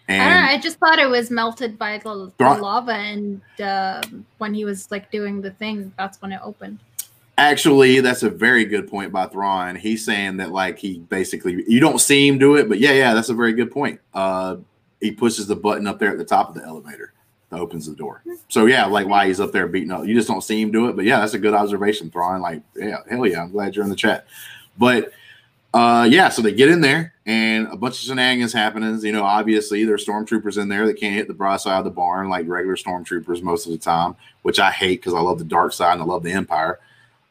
I 0.10 0.18
don't 0.18 0.30
know. 0.30 0.52
I 0.52 0.58
just 0.58 0.80
thought 0.80 1.00
it 1.00 1.10
was 1.10 1.30
melted 1.30 1.78
by 1.78 1.98
the, 1.98 2.32
the 2.38 2.44
lava, 2.46 2.94
and 2.94 3.42
uh, 3.62 4.02
when 4.38 4.54
he 4.54 4.64
was 4.64 4.90
like 4.90 5.12
doing 5.12 5.42
the 5.42 5.52
thing, 5.52 5.92
that's 5.98 6.22
when 6.22 6.32
it 6.32 6.40
opened. 6.42 6.80
Actually, 7.38 8.00
that's 8.00 8.24
a 8.24 8.30
very 8.30 8.66
good 8.66 8.90
point 8.90 9.12
by 9.12 9.28
Thrawn. 9.28 9.76
He's 9.76 10.04
saying 10.04 10.38
that 10.38 10.52
like 10.52 10.78
he 10.80 11.00
basically 11.00 11.64
you 11.68 11.80
don't 11.80 12.00
see 12.00 12.28
him 12.28 12.38
do 12.38 12.56
it, 12.56 12.68
but 12.68 12.80
yeah, 12.80 12.94
yeah, 12.94 13.14
that's 13.14 13.30
a 13.30 13.34
very 13.34 13.54
good 13.54 13.72
point. 13.72 14.00
Uh, 14.14 14.58
he 15.00 15.12
pushes 15.12 15.48
the 15.48 15.56
button 15.56 15.88
up 15.88 16.00
there 16.00 16.12
at 16.12 16.18
the 16.18 16.26
top 16.26 16.50
of 16.50 16.56
the 16.56 16.64
elevator 16.64 17.14
that 17.50 17.60
opens 17.60 17.86
the 17.86 17.96
door. 17.96 18.24
So 18.50 18.66
yeah, 18.66 18.86
like 18.86 19.08
why 19.08 19.28
he's 19.28 19.40
up 19.40 19.52
there 19.52 19.68
beating 19.68 19.92
up, 19.92 20.06
you 20.06 20.14
just 20.14 20.28
don't 20.28 20.42
see 20.42 20.62
him 20.62 20.72
do 20.72 20.90
it. 20.90 20.96
But 20.96 21.06
yeah, 21.06 21.20
that's 21.20 21.34
a 21.34 21.40
good 21.40 21.54
observation, 21.54 22.10
Thrawn. 22.10 22.42
Like 22.42 22.62
yeah, 22.76 22.98
hell 23.10 23.26
yeah, 23.26 23.44
I'm 23.44 23.52
glad 23.52 23.76
you're 23.76 23.84
in 23.84 23.90
the 23.90 23.96
chat. 23.96 24.28
But 24.78 25.12
uh, 25.74 26.08
yeah, 26.10 26.30
so 26.30 26.42
they 26.42 26.54
get 26.54 26.70
in 26.70 26.82
there 26.82 27.14
and 27.26 27.68
a 27.68 27.76
bunch 27.76 27.96
of 27.96 28.08
shenanigans 28.08 28.54
happening. 28.54 29.00
You 29.02 29.12
know, 29.12 29.24
obviously 29.24 29.84
there's 29.84 30.06
stormtroopers 30.06 30.60
in 30.60 30.70
there 30.70 30.88
that 30.88 31.00
can't 31.00 31.14
hit 31.14 31.28
the 31.28 31.34
broad 31.34 31.58
side 31.58 31.78
of 31.78 31.84
the 31.84 31.92
barn 31.92 32.30
like 32.30 32.48
regular 32.48 32.76
stormtroopers 32.76 33.44
most 33.44 33.66
of 33.66 33.72
the 33.74 33.78
time, 33.78 34.16
which 34.42 34.60
I 34.60 34.72
hate 34.72 35.02
because 35.02 35.14
I 35.14 35.20
love 35.20 35.38
the 35.38 35.46
dark 35.46 35.74
side 35.74 35.94
and 35.94 36.02
I 36.02 36.06
love 36.06 36.24
the 36.24 36.32
Empire. 36.32 36.80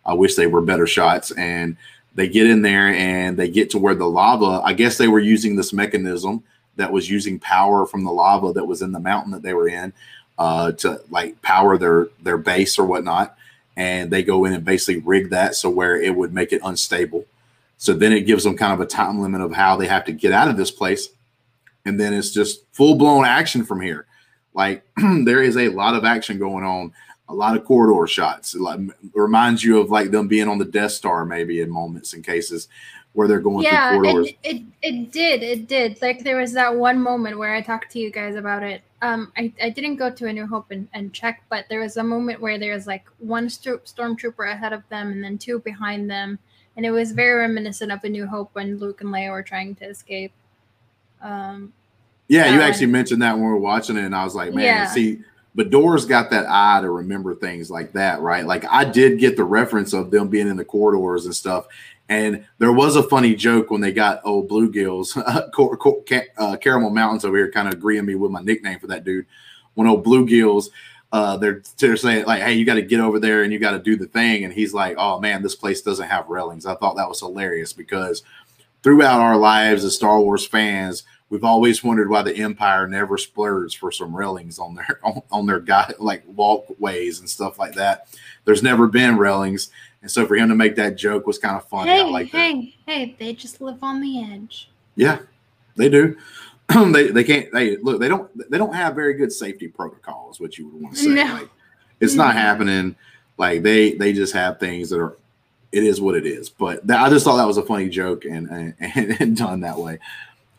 I 0.07 0.15
wish 0.15 0.35
they 0.35 0.47
were 0.47 0.63
better 0.63 0.87
shots. 0.87 1.33
And 1.33 1.77
they 2.15 2.29
get 2.29 2.47
in 2.47 2.63
there 2.63 2.95
and 2.95 3.37
they 3.37 3.49
get 3.49 3.69
to 3.71 3.79
where 3.79 3.95
the 3.95 4.07
lava. 4.07 4.63
I 4.65 4.73
guess 4.73 4.97
they 4.97 5.09
were 5.09 5.21
using 5.21 5.55
this 5.55 5.73
mechanism 5.73 6.43
that 6.77 6.91
was 6.91 7.11
using 7.11 7.39
power 7.39 7.87
from 7.87 8.05
the 8.05 8.13
lava 8.13 8.53
that 8.55 8.65
was 8.65 8.81
in 8.81 8.93
the 8.93 9.01
mountain 9.01 9.33
that 9.33 9.43
they 9.43 9.53
were 9.53 9.69
in 9.69 9.93
uh, 10.39 10.73
to 10.73 11.01
like 11.11 11.41
power 11.43 11.77
their 11.77 12.09
their 12.23 12.39
base 12.39 12.79
or 12.79 12.87
whatnot. 12.87 13.37
And 13.77 14.11
they 14.11 14.23
go 14.23 14.47
in 14.47 14.55
and 14.55 14.65
basically 14.65 15.03
rig 15.03 15.31
that 15.31 15.55
so 15.55 15.69
where 15.69 16.01
it 16.01 16.15
would 16.15 16.33
make 16.33 16.53
it 16.53 16.63
unstable. 16.65 17.27
So 17.77 17.93
then 17.93 18.13
it 18.13 18.23
gives 18.23 18.45
them 18.45 18.57
kind 18.57 18.73
of 18.73 18.81
a 18.81 18.87
time 18.87 19.21
limit 19.21 19.43
of 19.43 19.53
how 19.53 19.77
they 19.77 19.87
have 19.87 20.07
to 20.07 20.13
get 20.13 20.33
out 20.33 20.49
of 20.49 20.57
this 20.57 20.71
place. 20.71 21.11
And 21.85 22.01
then 22.01 22.15
it's 22.15 22.31
just 22.31 22.65
full 22.73 22.95
blown 22.95 23.27
action 23.27 23.65
from 23.65 23.83
here. 23.83 24.07
Like 24.55 24.87
there 24.97 25.43
is 25.43 25.59
a 25.59 25.69
lot 25.69 25.95
of 25.95 26.05
action 26.05 26.39
going 26.39 26.65
on, 26.65 26.93
a 27.29 27.35
lot 27.35 27.57
of 27.57 27.65
corridor 27.65 28.07
shots. 28.07 28.55
It 28.55 28.61
like, 28.61 28.81
reminds 29.15 29.65
you 29.65 29.81
of 29.81 29.91
like 29.91 30.11
them 30.11 30.29
being 30.29 30.49
on 30.49 30.59
the 30.59 30.65
Death 30.65 30.93
Star, 30.93 31.25
maybe 31.25 31.61
in 31.61 31.71
moments 31.71 32.15
and 32.15 32.25
cases 32.25 32.69
where 33.15 33.27
they're 33.27 33.41
going 33.41 33.65
yeah, 33.65 33.91
through 33.91 34.03
corridors. 34.03 34.29
it, 34.43 34.57
it 34.57 34.63
it 34.83 35.13
did. 35.13 35.43
It 35.43 35.69
did. 35.69 36.01
Like 36.03 36.23
there 36.23 36.37
was 36.37 36.53
that 36.53 36.75
one 36.75 37.01
moment 37.01 37.39
where 37.39 37.55
I 37.55 37.63
talked 37.63 37.91
to 37.93 37.99
you 37.99 38.11
guys 38.11 38.37
about 38.37 38.63
it. 38.63 38.83
Um, 39.03 39.33
I, 39.37 39.53
I 39.63 39.71
didn't 39.71 39.97
go 39.97 40.11
to 40.11 40.27
A 40.27 40.33
New 40.33 40.47
Hope 40.47 40.71
and, 40.71 40.89
and 40.95 41.13
check, 41.13 41.43
but 41.49 41.67
there 41.69 41.81
was 41.81 41.97
a 41.97 42.03
moment 42.03 42.41
where 42.41 42.59
there 42.59 42.75
was 42.75 42.87
like 42.87 43.07
one 43.19 43.49
sto- 43.51 43.79
stormtrooper 43.79 44.53
ahead 44.53 44.73
of 44.73 44.89
them 44.89 45.13
and 45.13 45.23
then 45.23 45.39
two 45.39 45.59
behind 45.61 46.11
them, 46.11 46.39
and 46.77 46.87
it 46.87 46.91
was 46.91 47.13
very 47.13 47.41
reminiscent 47.41 47.91
of 47.91 48.05
A 48.05 48.09
New 48.09 48.27
Hope 48.27 48.51
when 48.55 48.79
Luke 48.79 49.01
and 49.01 49.11
Leia 49.11 49.31
were 49.31 49.43
trying 49.43 49.75
to 49.77 49.85
escape. 49.87 50.33
Um, 51.23 51.73
Yeah, 52.29 52.53
you 52.53 52.61
actually 52.61 52.87
mentioned 52.87 53.23
that 53.23 53.33
when 53.35 53.45
we 53.45 53.49
were 53.51 53.57
watching 53.57 53.97
it, 53.97 54.05
and 54.05 54.15
I 54.15 54.25
was 54.25 54.35
like, 54.35 54.53
man, 54.53 54.65
Yeah. 54.65 54.87
see, 54.87 55.21
Bidoor's 55.57 56.05
got 56.05 56.31
that 56.31 56.47
eye 56.49 56.81
to 56.83 56.91
remember 56.91 57.35
things 57.35 57.71
like 57.71 57.93
that, 57.95 58.21
right? 58.21 58.45
Like 58.45 58.65
I 58.71 58.85
did 58.85 59.19
get 59.19 59.37
the 59.37 59.45
reference 59.45 59.95
of 59.95 60.11
them 60.11 60.29
being 60.29 60.49
in 60.49 60.57
the 60.57 60.65
corridors 60.65 61.25
and 61.25 61.35
stuff. 61.35 61.67
And 62.09 62.47
there 62.59 62.73
was 62.73 62.95
a 62.95 63.03
funny 63.03 63.35
joke 63.35 63.71
when 63.71 63.81
they 63.81 63.91
got 63.91 64.21
old 64.23 64.49
bluegills, 64.49 65.17
uh, 66.39 66.57
Caramel 66.59 66.91
Mountains 66.91 67.25
over 67.25 67.37
here, 67.37 67.51
kind 67.51 67.69
of 67.69 67.75
agreeing 67.75 68.05
me 68.05 68.15
with 68.15 68.31
my 68.31 68.43
nickname 68.43 68.79
for 68.79 68.87
that 68.89 69.05
dude. 69.05 69.27
When 69.75 69.89
old 69.89 70.05
bluegills, 70.05 70.69
uh, 71.13 71.37
they're 71.37 71.63
they're 71.79 71.97
saying 71.97 72.27
like, 72.27 72.43
"Hey, 72.43 72.53
you 72.53 72.65
got 72.65 72.75
to 72.75 72.83
get 72.83 73.01
over 73.01 73.19
there 73.19 73.43
and 73.43 73.53
you 73.53 73.59
got 73.59 73.73
to 73.73 73.79
do 73.79 73.97
the 73.97 74.07
thing," 74.07 74.45
and 74.45 74.53
he's 74.53 74.75
like, 74.75 74.97
"Oh 74.99 75.19
man, 75.19 75.43
this 75.43 75.55
place 75.55 75.83
doesn't 75.83 76.09
have 76.09 76.29
railings." 76.29 76.67
I 76.67 76.75
thought 76.77 76.97
that 76.97 77.09
was 77.09 77.21
hilarious 77.21 77.73
because 77.73 78.23
throughout 78.83 79.21
our 79.21 79.37
lives 79.37 79.85
as 79.85 79.95
Star 79.95 80.21
Wars 80.21 80.47
fans, 80.47 81.05
we've 81.31 81.45
always 81.45 81.83
wondered 81.83 82.09
why 82.09 82.23
the 82.23 82.37
Empire 82.37 82.87
never 82.87 83.19
splurges 83.19 83.75
for 83.75 83.91
some 83.91 84.15
railings 84.15 84.59
on 84.59 84.75
their 84.75 85.01
on, 85.05 85.23
on 85.31 85.47
their 85.47 85.61
guy 85.61 85.93
like 85.99 86.23
walkways 86.27 87.21
and 87.21 87.29
stuff 87.29 87.59
like 87.59 87.75
that. 87.75 88.09
There's 88.45 88.63
never 88.63 88.87
been 88.87 89.17
railings, 89.17 89.71
and 90.03 90.11
so 90.11 90.27
for 90.27 90.37
him 90.37 90.49
to 90.49 90.55
make 90.55 90.77
that 90.77 90.97
joke 90.97 91.27
was 91.27 91.39
kind 91.39 91.57
of 91.57 91.69
funny. 91.69 91.91
Hey, 91.91 92.03
like 92.05 92.31
that. 92.33 92.39
hey, 92.39 92.75
hey! 92.87 93.17
They 93.19 93.33
just 93.33 93.61
live 93.61 93.83
on 93.83 94.01
the 94.01 94.23
edge. 94.23 94.71
Yeah, 94.95 95.19
they 95.77 95.89
do. 95.89 96.17
they 96.93 97.11
they 97.11 97.25
can't. 97.25 97.53
They 97.53 97.77
look. 97.77 98.01
They 98.01 98.09
don't. 98.09 98.51
They 98.51 98.59
don't 98.59 98.75
have 98.75 98.95
very 98.95 99.15
good 99.15 99.33
safety 99.33 99.69
protocols. 99.69 100.41
What 100.41 100.59
you 100.59 100.69
would 100.69 100.83
want 100.83 100.97
to 100.97 101.03
say. 101.03 101.11
No. 101.11 101.25
Like, 101.25 101.51
it's 102.01 102.15
not 102.15 102.35
happening. 102.35 102.97
Like 103.39 103.63
they 103.63 103.93
they 103.93 104.13
just 104.13 104.33
have 104.35 104.59
things 104.59 104.91
that 104.91 105.01
are. 105.01 105.17
It 105.73 105.83
is 105.83 106.01
what 106.01 106.15
it 106.15 106.25
is. 106.27 106.49
But 106.49 106.87
that, 106.87 107.01
I 107.01 107.11
just 107.11 107.25
thought 107.25 107.37
that 107.37 107.47
was 107.47 107.59
a 107.59 107.63
funny 107.63 107.89
joke 107.89 108.25
and 108.25 108.49
and, 108.49 108.75
and 109.21 109.37
done 109.37 109.61
that 109.61 109.79
way. 109.79 109.99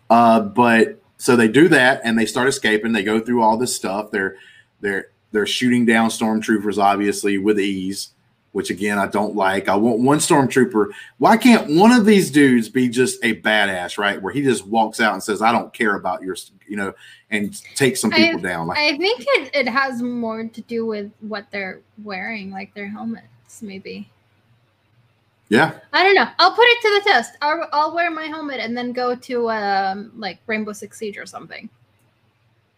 Uh, 0.09 0.41
but 0.41 1.01
so 1.17 1.35
they 1.35 1.47
do 1.47 1.67
that 1.69 2.01
and 2.03 2.17
they 2.17 2.25
start 2.25 2.47
escaping. 2.47 2.91
They 2.91 3.03
go 3.03 3.19
through 3.19 3.41
all 3.41 3.57
this 3.57 3.75
stuff. 3.75 4.11
They're 4.11 4.37
they're 4.81 5.09
they're 5.31 5.47
shooting 5.47 5.85
down 5.85 6.09
stormtroopers 6.09 6.77
obviously 6.77 7.37
with 7.37 7.59
ease 7.59 8.11
which 8.57 8.71
again 8.71 8.97
I 8.97 9.05
don't 9.05 9.35
like. 9.35 9.69
I 9.69 9.75
want 9.75 9.99
one 9.99 10.17
stormtrooper. 10.17 10.89
Why 11.19 11.37
can't 11.37 11.75
one 11.77 11.91
of 11.91 12.07
these 12.07 12.31
dudes 12.31 12.69
be 12.69 12.89
just 12.89 13.23
a 13.23 13.39
badass, 13.41 13.99
right? 13.99 14.19
Where 14.19 14.33
he 14.33 14.41
just 14.41 14.65
walks 14.65 14.99
out 14.99 15.13
and 15.13 15.21
says, 15.21 15.43
"I 15.43 15.51
don't 15.51 15.71
care 15.73 15.95
about 15.95 16.23
your," 16.23 16.35
you 16.67 16.75
know, 16.75 16.91
and 17.29 17.55
take 17.75 17.97
some 17.97 18.09
people 18.09 18.39
I, 18.39 18.41
down. 18.41 18.65
Like, 18.65 18.79
I 18.79 18.97
think 18.97 19.21
it, 19.21 19.51
it 19.53 19.69
has 19.69 20.01
more 20.01 20.45
to 20.45 20.61
do 20.61 20.87
with 20.87 21.11
what 21.19 21.45
they're 21.51 21.81
wearing, 22.03 22.49
like 22.49 22.73
their 22.73 22.87
helmets, 22.87 23.61
maybe. 23.61 24.09
Yeah, 25.49 25.79
I 25.93 26.03
don't 26.03 26.15
know. 26.15 26.27
I'll 26.39 26.53
put 26.53 26.65
it 26.65 26.81
to 26.81 26.99
the 26.99 27.09
test. 27.09 27.37
I'll, 27.41 27.67
I'll 27.71 27.95
wear 27.95 28.11
my 28.11 28.25
helmet 28.25 28.59
and 28.59 28.75
then 28.75 28.91
go 28.91 29.15
to 29.15 29.49
um 29.49 30.11
like 30.15 30.39
Rainbow 30.47 30.73
Six 30.73 30.97
Siege 30.97 31.17
or 31.17 31.25
something. 31.25 31.69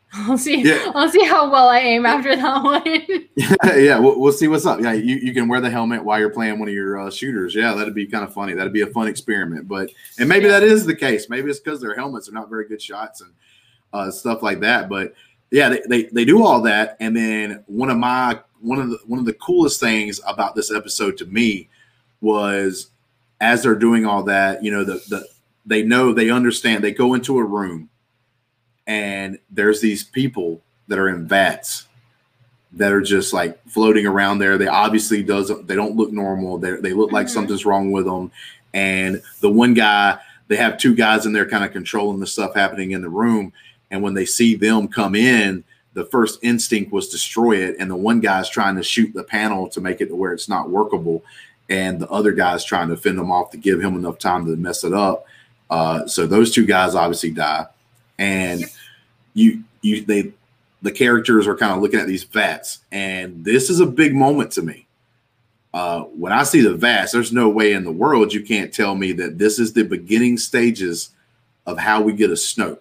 I'll 0.14 0.38
see. 0.40 0.64
Yeah. 0.64 0.92
I'll 0.96 1.10
see 1.10 1.24
how 1.24 1.52
well 1.52 1.70
I 1.70 1.80
aim 1.80 2.06
after 2.06 2.36
that 2.36 2.64
one. 2.64 3.28
yeah, 3.80 4.00
we'll, 4.00 4.20
we'll 4.20 4.34
see 4.34 4.48
what's 4.48 4.66
up. 4.66 4.82
Yeah, 4.82 4.94
you, 4.94 5.18
you 5.18 5.34
can 5.34 5.48
wear 5.48 5.62
the 5.62 5.70
helmet 5.70 6.04
while 6.04 6.20
you're 6.20 6.32
playing 6.32 6.58
one 6.58 6.68
of 6.68 6.74
your 6.74 7.00
uh, 7.00 7.12
shooters. 7.12 7.54
Yeah, 7.54 7.76
that'd 7.76 7.94
be 7.94 8.08
kind 8.08 8.24
of 8.24 8.34
funny. 8.34 8.54
That'd 8.54 8.74
be 8.74 8.82
a 8.82 8.88
fun 8.88 9.08
experiment. 9.08 9.68
But 9.68 9.92
and 10.18 10.28
maybe 10.28 10.48
that 10.48 10.64
is 10.64 10.86
the 10.86 10.96
case. 10.96 11.30
Maybe 11.30 11.50
it's 11.50 11.60
because 11.60 11.80
their 11.80 11.94
helmets 11.94 12.28
are 12.28 12.34
not 12.34 12.50
very 12.50 12.68
good 12.68 12.82
shots 12.82 13.22
and 13.22 13.32
uh, 13.94 14.10
stuff 14.10 14.42
like 14.42 14.62
that. 14.62 14.90
But 14.90 15.14
yeah, 15.52 15.70
they, 15.70 15.82
they 15.88 16.04
they 16.06 16.26
do 16.26 16.44
all 16.44 16.62
that. 16.64 16.98
And 17.00 17.16
then 17.16 17.64
one 17.68 17.92
of 17.92 17.98
my 17.98 18.40
one 18.62 18.80
of 18.80 18.90
the 18.90 18.98
one 19.06 19.20
of 19.20 19.26
the 19.26 19.34
coolest 19.34 19.80
things 19.80 20.20
about 20.26 20.56
this 20.56 20.72
episode 20.74 21.18
to 21.18 21.26
me 21.28 21.70
was 22.22 22.90
as 23.42 23.64
they're 23.64 23.76
doing 23.76 24.06
all 24.06 24.24
that, 24.24 24.64
you 24.64 24.72
know, 24.72 24.84
the 24.84 25.02
the 25.10 25.28
they 25.66 25.84
know 25.84 26.14
they 26.14 26.30
understand. 26.30 26.84
They 26.84 26.92
go 26.92 27.14
into 27.14 27.38
a 27.38 27.44
room 27.44 27.90
and 28.88 29.40
there's 29.50 29.82
these 29.82 30.04
people 30.04 30.62
that 30.88 30.98
are 31.00 31.10
in 31.10 31.28
vats 31.28 31.88
that 32.74 32.92
are 32.92 33.02
just 33.02 33.34
like 33.34 33.60
floating 33.68 34.06
around 34.06 34.40
there. 34.40 34.58
They 34.58 34.68
obviously 34.68 35.24
doesn't 35.24 35.68
they 35.68 35.76
don't 35.76 35.96
look 35.96 36.12
normal. 36.12 36.58
They 36.58 36.72
they 36.74 36.94
look 36.94 37.12
like 37.12 37.28
Mhm. 37.28 37.32
something's 37.32 37.66
wrong 37.66 37.92
with 37.92 38.06
them. 38.06 38.32
And 38.74 39.22
the 39.42 39.50
one 39.50 39.74
guy, 39.74 40.20
they 40.48 40.56
have 40.56 40.78
two 40.78 40.96
guys 40.96 41.26
in 41.26 41.34
there 41.34 41.48
kind 41.48 41.64
of 41.64 41.72
controlling 41.72 42.20
the 42.20 42.28
stuff 42.28 42.56
happening 42.56 42.92
in 42.92 43.02
the 43.02 43.10
room. 43.10 43.54
And 43.90 44.04
when 44.04 44.14
they 44.14 44.26
see 44.26 44.56
them 44.56 44.88
come 44.88 45.16
in, 45.16 45.64
the 45.96 46.06
first 46.06 46.40
instinct 46.44 46.92
was 46.92 47.10
destroy 47.10 47.58
it. 47.58 47.76
And 47.80 47.90
the 47.90 47.96
one 47.96 48.20
guy's 48.20 48.50
trying 48.50 48.76
to 48.76 48.84
shoot 48.84 49.12
the 49.14 49.24
panel 49.24 49.68
to 49.70 49.82
make 49.82 50.02
it 50.02 50.08
to 50.08 50.16
where 50.16 50.32
it's 50.34 50.48
not 50.48 50.70
workable. 50.70 51.24
And 51.70 52.00
the 52.00 52.10
other 52.10 52.32
guy's 52.32 52.64
trying 52.66 52.90
to 52.90 52.98
fend 52.98 53.20
them 53.20 53.32
off 53.32 53.52
to 53.52 53.58
give 53.58 53.80
him 53.82 53.96
enough 53.96 54.18
time 54.18 54.46
to 54.46 54.56
mess 54.56 54.84
it 54.84 54.94
up. 54.94 55.26
Uh, 55.70 56.08
so 56.08 56.26
those 56.26 56.52
two 56.54 56.66
guys 56.66 56.96
obviously 56.96 57.30
die. 57.32 57.66
And 58.18 58.66
you 59.34 59.64
you 59.82 60.04
they 60.04 60.34
the 60.82 60.92
characters 60.92 61.46
are 61.48 61.56
kind 61.56 61.74
of 61.74 61.82
looking 61.82 62.00
at 62.00 62.08
these 62.08 62.24
vats, 62.24 62.80
and 62.92 63.44
this 63.46 63.70
is 63.70 63.80
a 63.82 63.86
big 63.86 64.16
moment 64.16 64.52
to 64.54 64.62
me. 64.62 64.88
Uh, 65.74 66.02
when 66.04 66.32
I 66.32 66.44
see 66.44 66.62
the 66.62 66.74
vats, 66.74 67.12
there's 67.12 67.32
no 67.32 67.48
way 67.50 67.74
in 67.74 67.84
the 67.84 67.92
world 67.92 68.34
you 68.34 68.42
can't 68.42 68.74
tell 68.74 68.96
me 68.96 69.12
that 69.14 69.38
this 69.38 69.60
is 69.60 69.72
the 69.74 69.84
beginning 69.84 70.38
stages 70.38 71.12
of 71.68 71.78
how 71.78 72.02
we 72.02 72.12
get 72.14 72.32
a 72.32 72.34
Snoke, 72.34 72.80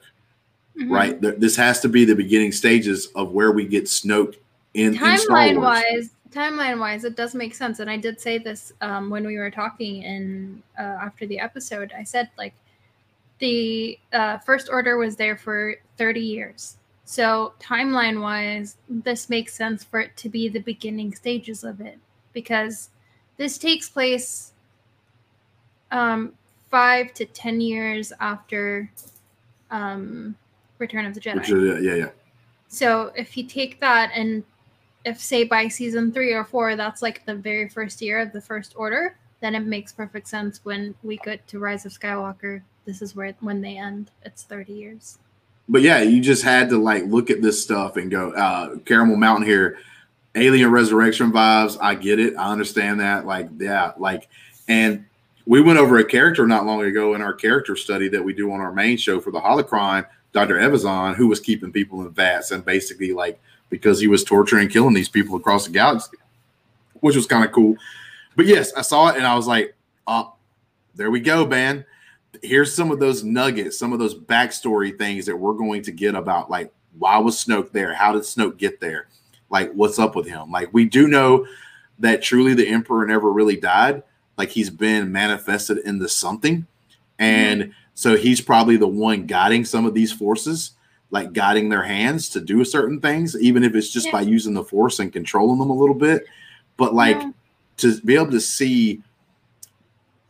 Mhm. 0.80 0.90
right? 0.90 1.20
This 1.40 1.54
has 1.56 1.80
to 1.80 1.88
be 1.88 2.04
the 2.06 2.14
beginning 2.14 2.52
stages 2.52 3.08
of 3.14 3.32
where 3.32 3.52
we 3.52 3.66
get 3.66 3.84
Snoke 3.84 4.36
in, 4.74 4.94
in 4.94 4.98
timeline 4.98 5.56
Wars. 5.56 5.82
wise 5.92 6.10
timeline 6.32 6.78
wise 6.78 7.04
it 7.04 7.16
does 7.16 7.34
make 7.34 7.54
sense. 7.54 7.80
And 7.80 7.90
i 7.90 7.96
did 7.96 8.20
say 8.20 8.38
this 8.38 8.72
um, 8.80 9.10
when 9.10 9.26
we 9.26 9.38
were 9.38 9.50
talking 9.50 10.02
in 10.02 10.62
uh, 10.78 10.82
after 10.82 11.26
the 11.26 11.38
episode 11.38 11.92
i 11.96 12.04
said 12.04 12.28
like 12.36 12.54
the 13.38 13.98
uh, 14.12 14.38
first 14.38 14.68
order 14.68 14.96
was 14.96 15.16
there 15.16 15.36
for 15.36 15.76
30 15.96 16.20
years. 16.20 16.76
So 17.04 17.54
timeline 17.60 18.20
wise 18.20 18.76
this 18.88 19.30
makes 19.30 19.54
sense 19.54 19.82
for 19.82 20.00
it 20.00 20.16
to 20.18 20.28
be 20.28 20.48
the 20.48 20.60
beginning 20.60 21.14
stages 21.14 21.64
of 21.64 21.80
it 21.80 21.98
because 22.32 22.90
this 23.38 23.56
takes 23.56 23.88
place 23.88 24.52
um, 25.90 26.34
five 26.70 27.14
to 27.14 27.24
ten 27.24 27.62
years 27.62 28.12
after 28.20 28.90
um, 29.70 30.36
return 30.78 31.06
of 31.06 31.14
the 31.14 31.20
jedi. 31.20 31.40
is, 31.40 31.82
yeah, 31.82 31.94
yeah. 31.94 32.10
so 32.68 33.10
if 33.16 33.36
you 33.38 33.44
take 33.44 33.80
that 33.80 34.10
and 34.14 34.44
if 35.08 35.20
say 35.20 35.44
by 35.44 35.68
season 35.68 36.12
three 36.12 36.32
or 36.32 36.44
four, 36.44 36.76
that's 36.76 37.02
like 37.02 37.24
the 37.24 37.34
very 37.34 37.68
first 37.68 38.00
year 38.02 38.20
of 38.20 38.32
the 38.32 38.40
first 38.40 38.74
order, 38.76 39.16
then 39.40 39.54
it 39.54 39.60
makes 39.60 39.92
perfect 39.92 40.28
sense 40.28 40.60
when 40.64 40.94
we 41.02 41.16
get 41.18 41.46
to 41.48 41.58
Rise 41.58 41.86
of 41.86 41.92
Skywalker. 41.92 42.62
This 42.84 43.02
is 43.02 43.16
where 43.16 43.34
when 43.40 43.60
they 43.60 43.76
end. 43.78 44.10
It's 44.24 44.42
30 44.44 44.72
years. 44.72 45.18
but 45.68 45.82
yeah, 45.82 46.00
you 46.00 46.20
just 46.20 46.42
had 46.42 46.68
to 46.70 46.78
like 46.78 47.04
look 47.04 47.30
at 47.30 47.42
this 47.42 47.62
stuff 47.62 47.96
and 47.96 48.10
go, 48.10 48.30
uh, 48.32 48.76
Caramel 48.84 49.16
Mountain 49.16 49.46
here, 49.46 49.78
Alien 50.34 50.70
Resurrection 50.70 51.32
vibes. 51.32 51.76
I 51.80 51.94
get 51.94 52.18
it. 52.18 52.34
I 52.36 52.50
understand 52.50 53.00
that. 53.00 53.26
Like, 53.26 53.48
yeah, 53.58 53.92
like, 53.98 54.28
and 54.68 55.04
we 55.46 55.60
went 55.60 55.78
over 55.78 55.98
a 55.98 56.04
character 56.04 56.46
not 56.46 56.66
long 56.66 56.82
ago 56.82 57.14
in 57.14 57.22
our 57.22 57.32
character 57.32 57.76
study 57.76 58.08
that 58.08 58.22
we 58.22 58.32
do 58.32 58.52
on 58.52 58.60
our 58.60 58.72
main 58.72 58.96
show 58.96 59.20
for 59.20 59.30
the 59.30 59.40
Holocron, 59.40 60.06
Dr. 60.32 60.56
Evazan, 60.56 61.14
who 61.14 61.28
was 61.28 61.40
keeping 61.40 61.72
people 61.72 62.02
in 62.02 62.10
vats 62.10 62.50
and 62.50 62.64
basically 62.64 63.12
like 63.12 63.40
because 63.70 64.00
he 64.00 64.06
was 64.06 64.24
torturing 64.24 64.62
and 64.64 64.72
killing 64.72 64.94
these 64.94 65.08
people 65.08 65.36
across 65.36 65.66
the 65.66 65.72
galaxy, 65.72 66.16
which 67.00 67.16
was 67.16 67.26
kind 67.26 67.44
of 67.44 67.52
cool. 67.52 67.76
But 68.36 68.46
yes, 68.46 68.72
I 68.74 68.82
saw 68.82 69.08
it 69.08 69.16
and 69.16 69.26
I 69.26 69.34
was 69.34 69.46
like, 69.46 69.74
oh, 70.06 70.34
there 70.94 71.10
we 71.10 71.20
go, 71.20 71.46
man 71.46 71.84
here's 72.42 72.74
some 72.74 72.90
of 72.90 73.00
those 73.00 73.24
nuggets, 73.24 73.78
some 73.78 73.92
of 73.92 73.98
those 73.98 74.14
backstory 74.14 74.96
things 74.96 75.26
that 75.26 75.36
we're 75.36 75.54
going 75.54 75.82
to 75.82 75.92
get 75.92 76.14
about 76.14 76.50
like 76.50 76.72
why 76.98 77.18
was 77.18 77.36
Snoke 77.36 77.70
there? 77.70 77.94
How 77.94 78.12
did 78.12 78.22
Snoke 78.22 78.56
get 78.56 78.80
there? 78.80 79.06
Like 79.50 79.72
what's 79.72 79.98
up 79.98 80.16
with 80.16 80.26
him? 80.26 80.50
Like 80.50 80.72
we 80.72 80.84
do 80.84 81.06
know 81.06 81.46
that 81.98 82.22
truly 82.22 82.54
the 82.54 82.66
Emperor 82.66 83.06
never 83.06 83.30
really 83.30 83.56
died. 83.56 84.02
Like 84.36 84.50
he's 84.50 84.70
been 84.70 85.12
manifested 85.12 85.78
into 85.78 86.08
something. 86.08 86.66
And 87.18 87.62
mm-hmm. 87.62 87.72
so 87.94 88.16
he's 88.16 88.40
probably 88.40 88.76
the 88.76 88.88
one 88.88 89.26
guiding 89.26 89.64
some 89.64 89.86
of 89.86 89.94
these 89.94 90.12
forces, 90.12 90.72
like 91.10 91.32
guiding 91.32 91.68
their 91.68 91.82
hands 91.82 92.28
to 92.30 92.40
do 92.40 92.64
certain 92.64 93.00
things, 93.00 93.36
even 93.40 93.64
if 93.64 93.74
it's 93.74 93.90
just 93.90 94.06
Yeah. 94.06 94.12
by 94.12 94.20
using 94.22 94.54
the 94.54 94.64
force 94.64 94.98
and 94.98 95.12
controlling 95.12 95.58
them 95.58 95.70
a 95.70 95.74
little 95.74 95.94
bit. 95.94 96.26
But 96.76 96.94
like 96.94 97.16
Yeah. 97.16 97.30
to 97.78 98.00
be 98.02 98.14
able 98.14 98.30
to 98.32 98.40
see 98.40 99.02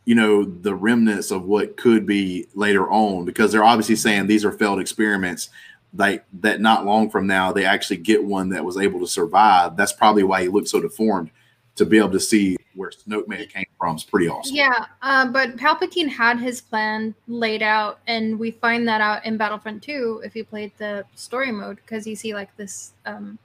you 0.05 0.15
know 0.15 0.43
the 0.45 0.75
remnants 0.75 1.31
of 1.31 1.45
what 1.45 1.77
could 1.77 2.07
be 2.07 2.47
later 2.55 2.91
on 2.91 3.27
because 3.27 3.53
they're 3.53 3.63
obviously 3.63 3.95
saying 3.95 4.27
these 4.27 4.43
are 4.43 4.53
failed 4.53 4.81
experiments 4.81 5.51
like 5.95 6.25
that 6.41 6.63
not 6.63 6.87
long 6.87 7.11
from 7.11 7.27
now 7.27 7.53
they 7.53 7.67
actually 7.67 7.99
get 7.99 8.25
one 8.25 8.49
that 8.49 8.65
was 8.65 8.79
able 8.79 8.99
to 9.01 9.07
survive 9.07 9.77
that's 9.77 9.93
probably 9.93 10.23
why 10.23 10.41
he 10.41 10.49
looked 10.49 10.69
so 10.69 10.81
deformed 10.81 11.31
to 11.79 11.87
be 11.87 11.97
able 11.97 12.11
to 12.11 12.21
see 12.21 12.57
where 12.75 12.91
snoke 12.91 13.27
may 13.27 13.39
have 13.39 13.49
came 13.49 13.65
from 13.79 13.97
is 13.97 14.05
pretty 14.05 14.29
awesome 14.29 14.55
Yeah, 14.55 14.87
uh, 15.03 15.27
but 15.27 15.57
Palpatine 15.57 16.09
had 16.09 16.39
his 16.39 16.61
plan 16.61 17.15
laid 17.27 17.63
out, 17.63 18.01
and 18.07 18.39
we 18.39 18.51
find 18.51 18.87
that 18.89 19.01
out 19.01 19.25
in 19.25 19.37
Battlefront 19.37 19.83
2 19.83 20.23
if 20.25 20.37
you 20.37 20.45
played 20.45 20.73
the 20.79 21.05
story 21.15 21.51
mode, 21.51 21.77
because 21.77 22.07
you 22.07 22.15
see 22.15 22.35
like 22.35 22.55
this. 22.57 22.93
Um, 23.07 23.39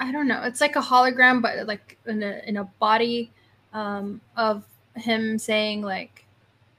I 0.00 0.12
don't 0.12 0.28
know. 0.28 0.42
It's 0.44 0.60
like 0.60 0.76
a 0.76 0.80
hologram, 0.80 1.42
but 1.42 1.66
like 1.66 1.98
in 2.06 2.22
a 2.22 2.40
in 2.46 2.56
a 2.58 2.64
body 2.78 3.32
um, 3.72 4.20
of 4.36 4.64
him 4.94 5.38
saying 5.38 5.82
like, 5.82 6.24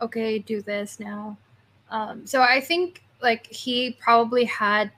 "Okay, 0.01 0.39
do 0.39 0.61
this 0.61 0.99
now." 0.99 1.37
Um, 1.89 2.25
so 2.25 2.41
I 2.41 2.61
think 2.61 3.03
like 3.21 3.45
he 3.47 3.97
probably 3.99 4.45
had 4.45 4.91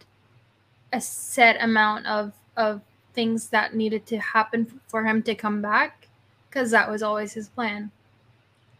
a 0.93 1.01
set 1.01 1.61
amount 1.61 2.05
of 2.05 2.33
of 2.57 2.81
things 3.13 3.49
that 3.49 3.75
needed 3.75 4.05
to 4.07 4.17
happen 4.19 4.65
for 4.87 5.03
him 5.03 5.21
to 5.23 5.35
come 5.35 5.61
back 5.61 6.07
because 6.49 6.71
that 6.71 6.89
was 6.89 7.01
always 7.03 7.33
his 7.33 7.49
plan. 7.49 7.89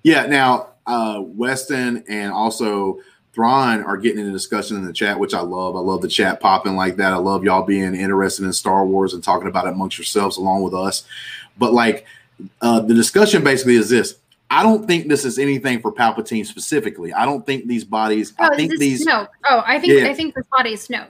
yeah 0.03 0.25
now 0.25 0.69
uh 0.87 1.21
weston 1.21 2.03
and 2.09 2.31
also 2.33 2.99
Thrawn 3.33 3.81
are 3.83 3.95
getting 3.95 4.19
into 4.19 4.31
discussion 4.33 4.75
in 4.75 4.83
the 4.83 4.91
chat, 4.91 5.17
which 5.17 5.33
I 5.33 5.39
love. 5.39 5.77
I 5.77 5.79
love 5.79 6.01
the 6.01 6.09
chat 6.09 6.41
popping 6.41 6.75
like 6.75 6.97
that. 6.97 7.13
I 7.13 7.15
love 7.15 7.45
y'all 7.45 7.63
being 7.63 7.95
interested 7.95 8.43
in 8.43 8.51
Star 8.51 8.85
Wars 8.85 9.13
and 9.13 9.23
talking 9.23 9.47
about 9.47 9.67
it 9.67 9.69
amongst 9.73 9.97
yourselves 9.97 10.35
along 10.35 10.63
with 10.63 10.73
us. 10.73 11.05
But 11.57 11.71
like 11.71 12.05
uh, 12.61 12.81
the 12.81 12.93
discussion 12.93 13.41
basically 13.41 13.75
is 13.77 13.87
this: 13.89 14.15
I 14.49 14.63
don't 14.63 14.85
think 14.85 15.07
this 15.07 15.23
is 15.23 15.39
anything 15.39 15.79
for 15.79 15.93
Palpatine 15.93 16.45
specifically. 16.45 17.13
I 17.13 17.23
don't 17.23 17.45
think 17.45 17.67
these 17.67 17.85
bodies. 17.85 18.33
Oh, 18.37 18.49
I 18.51 18.55
think 18.57 18.77
these 18.77 19.07
Snoke? 19.07 19.29
Oh, 19.49 19.63
I 19.65 19.79
think 19.79 19.93
Yeah. 19.93 20.09
I 20.09 20.13
think 20.13 20.35
this 20.35 20.45
body 20.51 20.73
is 20.73 20.85
Snoke, 20.85 21.07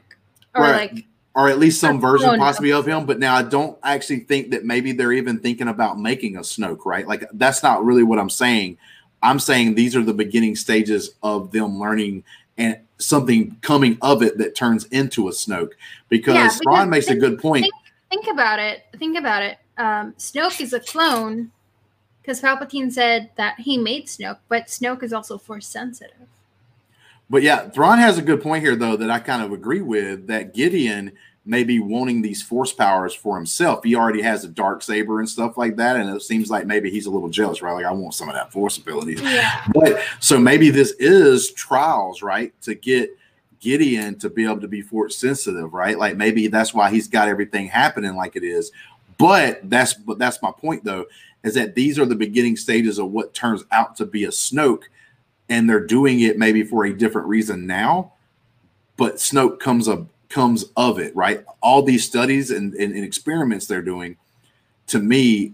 or 0.54 0.62
Right. 0.62 0.94
like 0.94 1.06
or 1.36 1.50
at 1.50 1.60
least 1.60 1.80
some 1.80 2.00
version 2.00 2.38
possibly 2.38 2.72
of 2.72 2.88
him. 2.88 3.06
But 3.06 3.20
now 3.20 3.36
I 3.36 3.44
don't 3.44 3.78
actually 3.84 4.20
think 4.22 4.52
that 4.52 4.65
maybe 4.65 4.91
they're 4.91 5.13
even 5.13 5.39
thinking 5.39 5.67
about 5.67 6.00
making 6.00 6.38
a 6.38 6.41
Snoke, 6.41 6.86
right? 6.86 7.08
Like 7.08 7.24
that's 7.34 7.63
not 7.63 7.84
really 7.84 8.04
what 8.04 8.20
I'm 8.20 8.30
saying. 8.30 8.78
I'm 9.24 9.39
saying 9.39 9.76
these 9.76 9.96
are 9.96 10.04
the 10.04 10.13
beginning 10.13 10.56
stages 10.56 11.12
of 11.24 11.52
them 11.52 11.80
learning 11.80 12.24
and 12.58 12.78
something 12.98 13.56
coming 13.62 13.98
of 14.02 14.24
it 14.24 14.38
that 14.39 14.56
turns 14.56 14.86
into 14.86 15.28
a 15.28 15.32
Snoke. 15.32 15.72
Because 16.10 16.36
Yeah, 16.36 16.50
because 16.60 16.88
makes 16.88 17.08
a 17.08 17.15
good 17.15 17.39
point. 17.39 17.63
think- 17.63 17.74
think 18.10 18.28
about 18.28 18.60
it. 18.60 18.86
Think 18.98 19.17
about 19.17 19.44
it. 19.44 19.58
Um, 19.78 20.13
Snoke 20.13 20.60
is 20.60 20.74
a 20.74 20.80
clone 20.80 21.52
because 22.22 22.41
Palpatine 22.41 22.91
said 22.91 23.32
that 23.36 23.60
he 23.60 23.78
made 23.78 24.06
Snoke, 24.08 24.38
but 24.48 24.67
Snoke 24.67 25.02
is 25.02 25.13
also 25.13 25.38
force 25.38 25.67
sensitive. 25.67 26.28
But 27.32 27.44
yeah, 27.44 27.70
Thrawn 27.70 27.98
has 27.98 28.17
a 28.17 28.22
good 28.22 28.44
point 28.44 28.62
here, 28.62 28.76
though, 28.76 28.98
that 28.98 29.10
I 29.10 29.20
kind 29.20 29.41
of 29.41 29.54
agree 29.54 29.80
with 29.80 30.28
that 30.28 30.54
Gideon 30.54 31.13
may 31.46 31.63
be 31.63 31.80
wanting 31.80 32.22
these 32.22 32.44
force 32.44 32.74
powers 32.74 33.13
for 33.13 33.38
himself. 33.38 33.86
He 33.86 33.96
already 33.96 34.22
has 34.22 34.44
a 34.44 34.50
dark 34.50 34.84
saber 34.84 35.22
and 35.22 35.30
stuff 35.30 35.58
like 35.58 35.78
that, 35.78 35.96
and 35.96 36.10
it 36.10 36.22
seems 36.24 36.50
like 36.50 36.65
maybe 36.65 36.91
he's 36.91 37.06
a 37.06 37.10
little 37.10 37.30
jealous, 37.30 37.62
right? 37.62 37.72
Like 37.72 37.86
I 37.86 37.91
want 37.91 38.15
some 38.15 38.28
of 38.28 38.36
that 38.36 38.52
force 38.52 38.78
ability. 38.78 39.13
Yeah. 39.13 39.65
But 39.74 40.02
so 40.20 40.38
maybe 40.38 40.72
this 40.72 40.91
is 41.00 41.54
trials, 41.54 42.22
right? 42.22 42.54
To 42.63 42.76
get 42.76 43.17
Gideon 43.62 44.20
to 44.20 44.30
be 44.30 44.44
able 44.44 44.60
to 44.60 44.67
be 44.67 44.82
force 44.82 45.15
sensitive, 45.15 45.74
right? 45.74 45.98
Like 45.98 46.17
maybe 46.17 46.48
that's 46.48 46.74
why 46.74 46.91
he's 46.91 47.08
got 47.08 47.30
everything 47.30 47.67
happening 47.67 48.17
like 48.17 48.36
it 48.36 48.44
is. 48.44 48.74
But 49.17 49.70
that's 49.70 49.94
but 49.94 50.20
that's 50.20 50.41
my 50.41 50.52
point 50.52 50.84
though, 50.84 51.06
is 51.46 51.54
that 51.54 51.76
these 51.76 51.98
are 51.98 52.06
the 52.06 52.13
beginning 52.13 52.58
stages 52.58 53.00
of 53.00 53.12
what 53.12 53.34
turns 53.34 53.63
out 53.72 53.96
to 53.96 54.06
be 54.06 54.26
a 54.26 54.30
Snoke, 54.30 54.84
and 55.52 55.70
they're 55.70 55.86
doing 55.86 56.22
it 56.22 56.40
maybe 56.40 56.64
for 56.64 56.86
a 56.86 56.98
different 56.98 57.28
reason 57.28 57.68
now. 57.68 58.14
But 58.98 59.16
Snoke 59.16 59.60
comes 59.60 59.88
up 59.88 60.08
comes 60.30 60.64
of 60.78 60.98
it, 60.98 61.14
right? 61.14 61.44
All 61.62 61.84
these 61.84 62.06
studies 62.06 62.52
and, 62.52 62.74
and, 62.74 62.96
and 62.96 63.04
experiments 63.04 63.68
they're 63.68 63.82
doing, 63.82 64.16
to 64.88 65.00
me, 65.00 65.54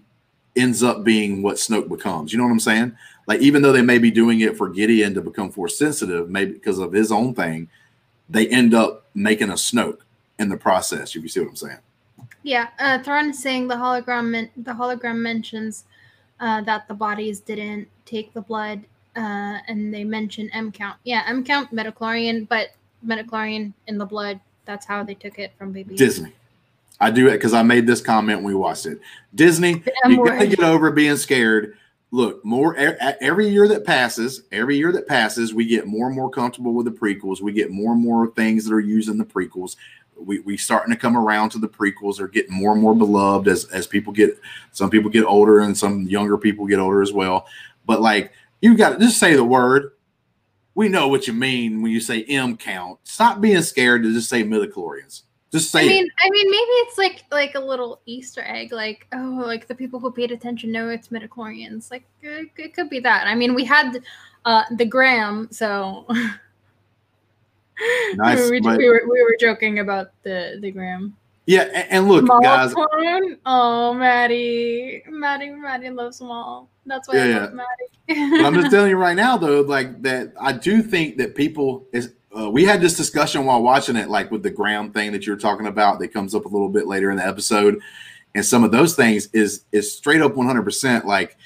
ends 0.56 0.84
up 0.84 1.04
being 1.04 1.42
what 1.42 1.56
Snoke 1.56 1.90
becomes. 1.90 2.32
You 2.32 2.38
know 2.38 2.46
what 2.46 2.52
I'm 2.52 2.60
saying? 2.60 2.96
Like 3.26 3.42
even 3.42 3.64
though 3.64 3.72
they 3.72 3.82
may 3.82 3.98
be 3.98 4.12
doing 4.12 4.42
it 4.42 4.56
for 4.56 4.70
Gideon 4.70 5.16
to 5.16 5.22
become 5.22 5.52
force 5.52 5.78
sensitive, 5.78 6.30
maybe 6.30 6.54
because 6.54 6.78
of 6.78 6.94
his 6.94 7.12
own 7.12 7.34
thing, 7.34 7.68
they 8.30 8.48
end 8.50 8.76
up 8.76 9.06
making 9.16 9.50
a 9.50 9.54
Snoke 9.54 10.02
in 10.38 10.50
the 10.50 10.58
process. 10.58 11.16
If 11.16 11.24
you 11.24 11.30
see 11.30 11.40
what 11.40 11.50
I'm 11.50 11.56
saying. 11.56 11.80
Yeah, 12.44 12.68
uh, 12.78 13.00
Thrawn 13.00 13.32
is 13.32 13.42
saying 13.42 13.68
the 13.68 13.76
hologram 13.76 14.50
the 14.56 14.74
hologram 14.74 15.18
mentions 15.18 15.86
uh, 16.40 16.62
that 16.62 16.88
the 16.88 16.94
bodies 16.94 17.40
didn't 17.40 17.88
take 18.06 18.34
the 18.34 18.42
blood, 18.42 18.84
uh, 19.18 19.60
and 19.68 19.94
they 19.94 20.04
mention 20.04 20.50
M 20.52 20.72
count. 20.72 20.98
Yeah, 21.04 21.24
M 21.28 21.44
count 21.44 21.74
midichlorian, 21.74 22.48
but 22.48 22.70
midichlorian 23.06 23.74
in 23.88 23.98
the 23.98 24.06
blood. 24.06 24.40
That's 24.66 24.86
how 24.86 25.04
they 25.04 25.16
took 25.16 25.40
it 25.40 25.54
from 25.58 25.72
baby. 25.72 25.96
Disney. 25.96 26.34
I 27.00 27.12
do 27.12 27.28
it 27.28 27.34
because 27.34 27.54
I 27.54 27.64
made 27.64 27.86
this 27.88 28.02
comment 28.02 28.40
when 28.40 28.48
we 28.48 28.56
watched 28.56 28.86
it. 28.86 29.00
Disney, 29.36 29.84
you 30.06 30.26
gotta 30.26 30.48
get 30.48 30.60
over 30.62 30.92
being 30.92 31.18
scared. 31.18 31.78
Look, 32.12 32.44
more 32.46 32.76
every 32.76 33.50
year 33.50 33.68
that 33.68 33.86
passes, 33.86 34.44
every 34.52 34.78
year 34.78 34.92
that 34.94 35.08
passes, 35.08 35.54
we 35.54 35.66
get 35.66 35.88
more 35.88 36.08
and 36.08 36.16
more 36.16 36.30
comfortable 36.30 36.74
with 36.74 36.86
the 36.86 36.92
prequels. 36.92 37.42
We 37.42 37.52
get 37.52 37.70
more 37.70 37.94
and 37.94 38.02
more 38.02 38.28
things 38.32 38.66
that 38.66 38.74
are 38.74 38.80
used 38.80 39.10
in 39.10 39.18
the 39.18 39.26
prequels. 39.26 39.76
We 40.16 40.40
we 40.40 40.58
starting 40.58 40.94
to 40.94 41.00
come 41.00 41.16
around 41.16 41.52
to 41.52 41.60
the 41.60 41.68
prequels. 41.68 42.18
They're 42.18 42.28
getting 42.28 42.56
more 42.56 42.72
and 42.72 42.82
more 42.82 42.96
beloved 42.96 43.48
as 43.48 43.66
as 43.66 43.88
people 43.88 44.14
get. 44.14 44.40
Some 44.72 44.90
people 44.90 45.12
get 45.12 45.26
older, 45.26 45.60
and 45.60 45.78
some 45.78 46.08
younger 46.08 46.38
people 46.38 46.66
get 46.66 46.80
older 46.80 47.02
as 47.02 47.14
well. 47.14 47.46
But 47.86 48.02
like 48.02 48.32
you 48.62 48.76
got 48.76 48.94
to 48.94 49.00
just 49.00 49.20
say 49.20 49.36
the 49.36 49.44
word. 49.44 49.92
We 50.76 50.90
know 50.90 51.08
what 51.08 51.26
you 51.28 51.34
mean 51.34 51.82
when 51.82 51.92
you 51.92 52.00
say 52.00 52.24
M 52.26 52.56
count. 52.56 53.00
Stop 53.04 53.42
being 53.42 53.62
scared 53.64 54.04
to 54.04 54.14
just 54.14 54.30
say 54.30 54.44
midichlorians. 54.44 55.24
Just 55.52 55.72
say 55.72 55.80
I 55.80 55.84
it. 55.84 55.88
mean, 55.88 56.08
I 56.24 56.30
mean, 56.30 56.52
maybe 56.52 56.72
it's 56.84 56.98
like 56.98 57.24
like 57.32 57.56
a 57.56 57.60
little 57.60 58.02
Easter 58.06 58.44
egg, 58.46 58.72
like 58.72 59.08
oh, 59.14 59.42
like 59.46 59.68
the 59.68 59.74
people 59.74 60.00
who 60.00 60.12
paid 60.12 60.32
attention 60.32 60.72
know 60.72 60.90
it's 60.90 61.08
midichlorians. 61.08 61.90
Like 61.90 62.04
it, 62.22 62.50
it 62.58 62.74
could 62.76 62.90
be 62.90 63.00
that. 63.00 63.28
I 63.28 63.34
mean, 63.34 63.56
we 63.56 63.64
had 63.66 64.04
uh 64.46 64.64
the 64.76 64.86
gram, 64.86 65.48
so 65.52 66.06
Nice, 68.16 68.50
we, 68.50 68.60
but- 68.60 68.78
we 68.78 68.90
were 68.90 69.04
we 69.10 69.22
were 69.24 69.36
joking 69.40 69.80
about 69.80 70.08
the 70.24 70.58
the 70.62 70.72
gram. 70.72 71.16
Yeah, 71.48 71.62
and, 71.74 71.88
and 71.92 72.08
look, 72.10 72.28
guys, 72.44 72.74
Maul 72.76 72.88
Oh, 73.46 73.94
Maddie, 73.94 75.02
Maddie, 75.10 75.50
Maddie 75.52 75.90
loves 75.90 76.20
Maul. 76.20 76.70
That's 76.86 77.08
why 77.08 77.16
Yeah, 77.16 77.24
I 77.24 77.28
yeah. 77.28 77.40
love 77.40 77.54
Maddie. 77.54 78.30
but 78.38 78.46
I'm 78.46 78.54
just 78.54 78.70
telling 78.72 78.90
you 78.90 78.98
right 78.98 79.16
now, 79.16 79.38
though, 79.38 79.62
like 79.62 80.02
that, 80.02 80.34
I 80.40 80.52
do 80.52 80.82
think 80.84 81.18
that 81.18 81.36
people 81.36 81.88
is. 81.94 82.14
Uh, 82.38 82.50
we 82.52 82.66
had 82.66 82.82
this 82.82 82.96
discussion 82.96 83.46
while 83.46 83.64
watching 83.64 83.96
it, 83.96 84.10
like 84.10 84.30
with 84.30 84.44
the 84.44 84.52
Graham 84.52 84.92
thing 84.92 85.12
that 85.14 85.26
you're 85.26 85.38
talking 85.38 85.66
about, 85.68 86.00
that 86.00 86.10
comes 86.10 86.36
up 86.36 86.46
a 86.46 86.50
little 86.50 86.70
bit 86.70 86.86
later 86.86 87.10
in 87.10 87.18
the 87.18 87.26
episode, 87.26 87.80
and 88.36 88.46
some 88.46 88.64
of 88.66 88.72
those 88.72 88.96
things 88.96 89.28
is 89.34 89.64
is 89.72 89.96
straight 89.96 90.22
up 90.22 90.36
100. 90.36 90.64
percent 90.64 91.08
Like 91.08 91.38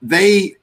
they, 0.00 0.54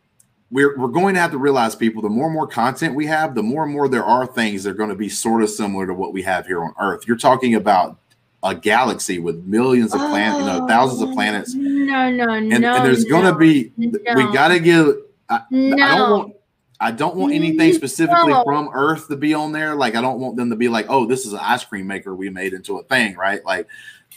we're 0.50 0.78
we're 0.80 0.88
going 0.88 1.14
to 1.16 1.20
have 1.20 1.32
to 1.32 1.38
realize, 1.38 1.76
people, 1.76 2.02
the 2.02 2.10
more 2.10 2.26
and 2.28 2.34
more 2.34 2.48
content 2.48 2.96
we 2.96 3.06
have, 3.08 3.36
the 3.36 3.44
more 3.44 3.64
and 3.64 3.74
more 3.74 3.90
there 3.90 4.06
are 4.06 4.26
things 4.26 4.64
that 4.64 4.72
are 4.72 4.74
going 4.76 4.90
to 4.90 4.96
be 4.96 5.10
sort 5.10 5.44
of 5.44 5.50
similar 5.50 5.86
to 5.86 5.94
what 5.94 6.14
we 6.14 6.22
have 6.24 6.48
here 6.48 6.64
on 6.64 6.74
Earth. 6.80 7.06
You're 7.06 7.18
talking 7.18 7.56
about 7.56 8.00
a 8.46 8.54
galaxy 8.56 9.20
with 9.20 9.44
millions 9.46 9.94
of 9.94 10.00
planets, 10.00 10.40
you 10.40 10.46
know, 10.46 10.68
thousands 10.68 11.02
of 11.02 11.10
oh, 11.10 11.14
planets 11.14 11.54
No, 11.56 12.12
no, 12.12 12.30
and, 12.30 12.48
no. 12.48 12.76
and 12.76 12.86
there's 12.86 13.04
gonna 13.04 13.32
no, 13.32 13.38
be 13.38 13.74
we 13.78 13.90
gotta 14.32 14.60
give 14.60 14.96
I, 15.30 15.36
I 15.36 15.40
don't 15.50 15.76
No. 15.76 16.18
want 16.18 16.36
I 16.80 16.92
don't 16.92 17.16
want 17.16 17.34
anything 17.34 17.74
specifically 17.74 18.34
No. 18.34 18.44
from 18.44 18.70
Earth 18.74 19.08
to 19.08 19.16
be 19.16 19.34
on 19.34 19.52
there. 19.52 19.76
Like 19.76 19.96
I 19.96 20.02
don't 20.02 20.20
want 20.20 20.36
them 20.36 20.50
to 20.50 20.56
be 20.56 20.68
like, 20.68 20.86
oh, 20.90 21.06
this 21.06 21.26
is 21.26 21.34
an 21.34 21.40
ice 21.42 21.64
cream 21.66 21.88
maker 21.88 22.14
we 22.14 22.30
made 22.30 22.54
into 22.54 22.78
a 22.78 22.84
thing, 22.84 23.16
right? 23.16 23.44
Like, 23.46 23.68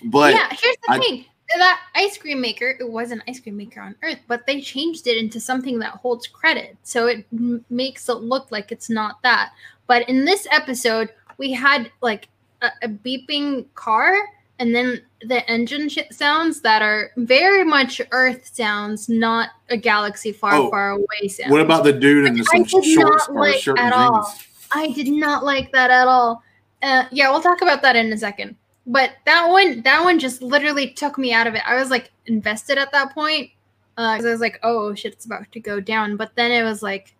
but 0.04 0.34
yeah, 0.34 0.48
here's 0.50 0.76
the 0.86 0.92
I- 0.92 0.98
thing. 0.98 1.24
That 1.56 1.80
ice 1.94 2.18
cream 2.18 2.42
maker, 2.42 2.76
it 2.78 2.86
was 2.86 3.10
an 3.10 3.22
ice 3.26 3.40
cream 3.40 3.56
maker 3.56 3.80
on 3.80 3.94
Earth, 4.02 4.18
but 4.28 4.46
they 4.46 4.60
changed 4.60 5.06
it 5.06 5.16
into 5.16 5.40
something 5.40 5.78
that 5.78 5.92
holds 5.92 6.26
credit. 6.26 6.76
So 6.82 7.06
it 7.06 7.24
m- 7.32 7.64
makes 7.70 8.06
it 8.10 8.16
look 8.16 8.52
like 8.52 8.70
it's 8.70 8.90
not 8.90 9.22
that. 9.22 9.52
But 9.86 10.06
in 10.10 10.26
this 10.26 10.46
episode, 10.50 11.08
we 11.38 11.52
had 11.52 11.90
like 12.02 12.28
a, 12.62 12.70
a 12.82 12.88
beeping 12.88 13.66
car 13.74 14.14
and 14.58 14.74
then 14.74 15.00
the 15.22 15.48
engine 15.50 15.88
sh- 15.88 15.98
sounds 16.10 16.60
that 16.62 16.82
are 16.82 17.10
very 17.16 17.64
much 17.64 18.00
Earth 18.10 18.50
sounds, 18.52 19.08
not 19.08 19.50
a 19.68 19.76
galaxy 19.76 20.32
far, 20.32 20.54
Oh, 20.54 20.70
far 20.70 20.90
away 20.90 21.28
sound. 21.28 21.50
what 21.52 21.60
about 21.60 21.84
the 21.84 21.92
dude 21.92 22.26
in 22.26 22.34
the 22.34 22.44
I 22.52 22.58
did 22.58 22.68
shorts 22.84 23.28
not 23.28 23.36
or 23.36 23.40
like 23.40 23.60
shirt 23.60 23.78
at 23.78 23.92
all. 23.92 24.22
jeans? 24.24 24.44
I 24.72 24.90
did 24.92 25.08
not 25.08 25.44
like 25.44 25.72
that 25.72 25.90
at 25.90 26.06
all. 26.08 26.42
Uh, 26.82 27.04
yeah, 27.10 27.30
we'll 27.30 27.40
talk 27.42 27.62
about 27.62 27.82
that 27.82 27.96
in 27.96 28.12
a 28.12 28.16
second. 28.18 28.56
But 28.86 29.12
that 29.26 29.48
one, 29.48 29.82
that 29.82 30.02
one 30.02 30.18
just 30.18 30.40
literally 30.42 30.90
took 30.90 31.18
me 31.18 31.32
out 31.32 31.46
of 31.46 31.54
it. 31.54 31.62
I 31.66 31.74
was 31.74 31.90
like 31.90 32.10
invested 32.26 32.78
at 32.78 32.90
that 32.92 33.12
point 33.14 33.50
because 33.96 34.24
I 34.24 34.30
was 34.30 34.40
like, 34.40 34.58
"Oh 34.62 34.94
shit, 34.94 35.12
it's 35.12 35.26
about 35.26 35.50
to 35.52 35.60
go 35.60 35.78
down." 35.80 36.16
But 36.16 36.34
then 36.36 36.52
it 36.52 36.62
was 36.62 36.82
like, 36.82 37.14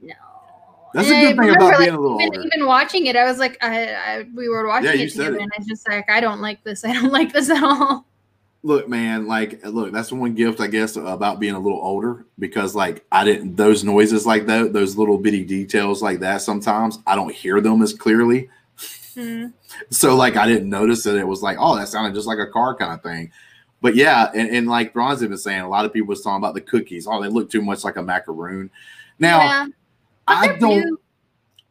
no. 0.00 0.14
That's 0.94 1.08
And 1.08 1.16
a 1.16 1.18
I 1.18 1.20
good 1.22 1.28
thing 1.28 1.38
remember, 1.38 1.66
about 1.70 1.78
being 1.78 1.94
a 1.94 2.00
little 2.00 2.20
even, 2.20 2.36
older. 2.36 2.48
even 2.54 2.66
watching 2.66 3.06
it, 3.06 3.16
I 3.16 3.24
was 3.24 3.38
like, 3.38 3.56
I, 3.62 3.94
I 3.94 4.26
we 4.34 4.48
were 4.48 4.66
watching 4.68 4.90
Yeah, 4.90 5.04
it 5.04 5.10
together, 5.10 5.36
it. 5.36 5.42
and 5.42 5.52
I 5.58 5.62
just 5.64 5.88
like, 5.88 6.10
I 6.10 6.20
don't 6.20 6.40
like 6.40 6.62
this. 6.64 6.84
I 6.84 6.92
don't 6.92 7.12
like 7.12 7.32
this 7.32 7.50
at 7.50 7.62
all. 7.62 8.06
Look, 8.64 8.88
man, 8.88 9.26
like 9.26 9.64
look, 9.64 9.90
that's 9.92 10.12
one 10.12 10.34
gift 10.34 10.60
I 10.60 10.68
guess 10.68 10.94
about 10.96 11.40
being 11.40 11.54
a 11.54 11.58
little 11.58 11.80
older 11.80 12.26
because 12.38 12.76
like 12.76 13.04
I 13.10 13.24
didn't 13.24 13.56
those 13.56 13.82
noises 13.82 14.24
like 14.24 14.46
that, 14.46 14.72
those 14.72 14.96
little 14.96 15.18
bitty 15.18 15.44
details 15.44 16.00
like 16.00 16.20
that. 16.20 16.42
Sometimes 16.42 16.98
I 17.06 17.16
don't 17.16 17.34
hear 17.34 17.60
them 17.60 17.82
as 17.82 17.92
clearly. 17.92 18.48
Hmm. 19.14 19.48
so 19.90 20.14
like 20.16 20.36
I 20.36 20.46
didn't 20.46 20.70
notice 20.70 21.02
that 21.04 21.16
it 21.18 21.26
was 21.26 21.42
like, 21.42 21.56
oh, 21.60 21.76
that 21.76 21.88
sounded 21.88 22.14
just 22.14 22.26
like 22.26 22.38
a 22.38 22.46
car 22.46 22.74
kind 22.76 22.92
of 22.94 23.02
thing. 23.02 23.30
But 23.80 23.96
yeah, 23.96 24.30
and, 24.34 24.48
and 24.48 24.68
like 24.68 24.92
Bronze 24.92 25.20
had 25.20 25.28
been 25.30 25.38
saying, 25.38 25.60
a 25.60 25.68
lot 25.68 25.84
of 25.84 25.92
people 25.92 26.06
was 26.08 26.22
talking 26.22 26.38
about 26.38 26.54
the 26.54 26.60
cookies. 26.60 27.06
Oh, 27.08 27.20
they 27.20 27.28
look 27.28 27.50
too 27.50 27.62
much 27.62 27.82
like 27.82 27.96
a 27.96 28.02
macaroon. 28.02 28.70
Now 29.18 29.38
yeah. 29.40 29.66
I 30.26 30.56
don't. 30.56 30.82
blue, 30.82 31.00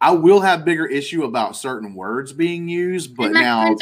I 0.01 0.11
will 0.11 0.41
have 0.41 0.65
bigger 0.65 0.87
issue 0.87 1.23
about 1.23 1.55
certain 1.55 1.93
words 1.93 2.33
being 2.33 2.67
used, 2.67 3.15
but 3.15 3.31
now 3.31 3.75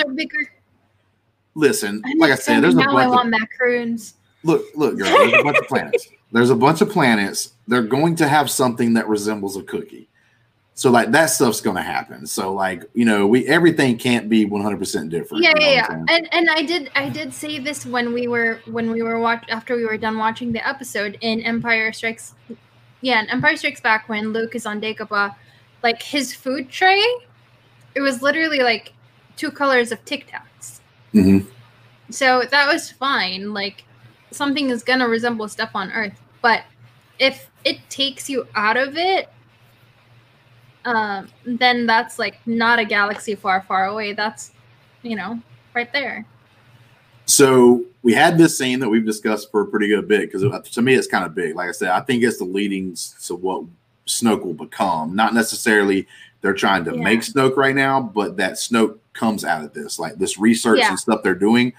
listen, 1.56 2.04
like 2.18 2.32
I 2.32 2.36
said, 2.36 2.62
there's 2.62 2.74
a 2.74 2.78
now 2.78 2.92
I 2.92 2.94
bunch 2.94 3.06
of 3.06 3.12
want 3.12 3.30
macaroons. 3.30 4.16
look, 4.44 4.66
look, 4.76 4.98
girl, 4.98 5.08
there's 5.08 5.34
a 5.34 5.44
bunch 5.44 5.58
of 5.58 5.68
planets. 5.68 6.10
There's 6.32 6.52
a 6.52 6.56
bunch 6.56 6.82
of 6.82 6.92
planets. 6.92 7.54
They're 7.68 7.82
going 7.82 8.16
to 8.18 8.28
have 8.28 8.52
something 8.52 8.94
that 8.94 9.08
resembles 9.08 9.58
a 9.58 9.64
cookie. 9.64 10.08
So 10.76 10.92
like 10.92 11.10
that 11.12 11.26
stuff's 11.26 11.60
going 11.60 11.76
to 11.76 11.82
happen. 11.82 12.28
So 12.28 12.54
like 12.54 12.84
you 12.94 13.04
know, 13.04 13.26
we 13.26 13.48
everything 13.48 13.98
can't 13.98 14.30
be 14.30 14.46
100 14.46 14.78
percent 14.78 15.10
different. 15.10 15.44
yeah 15.44 15.50
you 15.50 15.56
know 15.56 15.72
yeah 15.72 15.88
yeah 15.90 16.16
and 16.16 16.30
and 16.32 16.50
i 16.52 16.62
did 16.62 16.92
i 16.94 17.10
did 17.10 17.34
say 17.34 17.58
this 17.58 17.84
when 17.86 18.14
we 18.14 18.28
were 18.28 18.62
when 18.68 18.92
we 18.92 19.02
were 19.02 19.20
watch 19.20 19.44
after 19.50 19.76
we 19.76 19.86
were 19.86 19.98
done 19.98 20.20
watching 20.20 20.52
the 20.54 20.66
episode 20.66 21.18
in 21.22 21.42
empire 21.42 21.92
strikes 21.92 22.36
yeah 23.02 23.22
in 23.22 23.30
empire 23.30 23.56
strikes 23.56 23.82
back 23.82 24.08
when 24.10 24.34
luke 24.34 24.56
is 24.56 24.66
on 24.66 24.80
dagobah 24.82 25.36
like 25.84 26.02
his 26.02 26.34
food 26.34 26.70
tray 26.70 27.04
it 27.96 28.02
was 28.02 28.22
literally 28.22 28.60
like 28.60 28.94
two 29.36 29.50
colors 29.52 29.92
of 29.92 30.04
tic 30.06 30.28
tacs. 30.28 30.80
Mhm. 31.14 31.48
so 32.10 32.44
that 32.50 32.72
was 32.72 32.92
fine 32.92 33.54
like 33.54 33.84
something 34.32 34.70
is 34.70 34.84
gonna 34.84 35.08
resemble 35.08 35.48
stuff 35.48 35.72
on 35.74 35.92
earth 35.92 36.20
but 36.42 36.64
if 37.20 37.50
it 37.64 37.78
takes 37.90 38.30
you 38.30 38.48
out 38.56 38.78
of 38.78 38.96
it 38.98 39.30
um 40.86 41.28
then 41.46 41.86
that's 41.86 42.18
like 42.18 42.40
not 42.46 42.80
a 42.80 42.86
galaxy 42.86 43.36
far 43.36 43.62
far 43.62 43.86
away. 43.86 44.14
That's 44.14 44.52
you 45.04 45.16
know 45.16 45.42
right 45.74 45.92
there 45.92 46.26
So 47.30 47.86
we 48.02 48.14
had 48.14 48.38
this 48.38 48.58
scene 48.58 48.80
that 48.80 48.90
we've 48.90 49.06
discussed 49.06 49.52
for 49.52 49.62
a 49.62 49.68
pretty 49.68 49.88
good 49.88 50.08
bit 50.08 50.32
because 50.32 50.44
to 50.72 50.82
me 50.82 50.96
it's 50.96 51.08
kind 51.08 51.24
of 51.26 51.36
big. 51.36 51.56
Like 51.56 51.70
I 51.70 51.74
said, 51.74 51.90
I 51.90 52.00
think 52.02 52.24
it's 52.24 52.40
the 52.40 52.44
leading 52.46 52.96
to 53.26 53.36
what 53.36 53.66
Snoke 54.08 54.44
will 54.44 54.54
become. 54.56 55.16
Not 55.16 55.36
necessarily 55.36 56.08
they're 56.42 56.56
trying 56.56 56.86
to 56.86 56.96
Yeah. 56.96 57.04
make 57.04 57.20
Snoke 57.20 57.56
right 57.56 57.76
now, 57.76 58.02
but 58.02 58.38
that 58.38 58.54
Snoke 58.54 58.98
comes 59.14 59.46
out 59.46 59.64
of 59.64 59.74
this. 59.74 60.00
Like 60.00 60.16
this 60.16 60.40
research 60.40 60.80
Yeah. 60.80 60.90
and 60.90 61.00
stuff 61.00 61.22
they're 61.22 61.36
doing, 61.36 61.72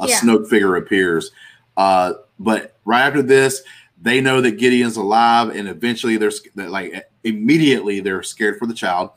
a 0.00 0.08
Yeah. 0.08 0.20
Snoke 0.20 0.48
figure 0.48 0.76
appears. 0.76 1.32
Uh, 1.76 2.14
but 2.38 2.76
right 2.86 3.02
after 3.02 3.20
this, 3.20 3.62
they 4.00 4.20
know 4.22 4.40
that 4.40 4.58
Gideon's 4.58 4.96
alive, 4.96 5.50
and 5.54 5.68
eventually 5.68 6.16
they're 6.16 6.32
like 6.56 7.06
immediately 7.24 8.00
they're 8.00 8.22
scared 8.22 8.58
for 8.58 8.66
the 8.66 8.74
child. 8.74 9.10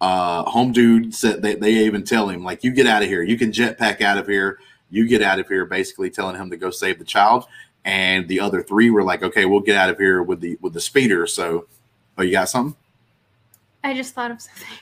Uh, 0.00 0.42
home 0.44 0.72
dude 0.72 1.14
said 1.14 1.42
they, 1.42 1.54
they 1.54 1.72
even 1.72 2.02
tell 2.02 2.28
him 2.28 2.42
like, 2.42 2.64
"You 2.64 2.72
get 2.72 2.86
out 2.86 3.02
of 3.02 3.08
here. 3.08 3.22
You 3.22 3.36
can 3.36 3.52
jetpack 3.52 4.00
out 4.00 4.18
of 4.18 4.26
here. 4.26 4.58
You 4.90 5.08
get 5.08 5.22
out 5.22 5.38
of 5.38 5.48
here." 5.48 5.64
Basically, 5.64 6.10
telling 6.10 6.36
him 6.36 6.50
to 6.50 6.56
go 6.56 6.70
save 6.70 6.98
the 6.98 7.04
child. 7.04 7.46
And 7.84 8.28
the 8.28 8.40
other 8.40 8.62
three 8.62 8.90
were 8.90 9.02
like, 9.02 9.22
"Okay, 9.22 9.46
we'll 9.46 9.60
get 9.60 9.76
out 9.76 9.88
of 9.88 9.98
here 9.98 10.22
with 10.22 10.40
the 10.40 10.58
with 10.60 10.74
the 10.74 10.80
speeder." 10.80 11.26
So, 11.26 11.66
oh, 12.18 12.22
you 12.22 12.32
got 12.32 12.48
something? 12.48 12.76
I 13.82 13.94
just 13.94 14.14
thought 14.14 14.30
of 14.30 14.40
something. 14.42 14.78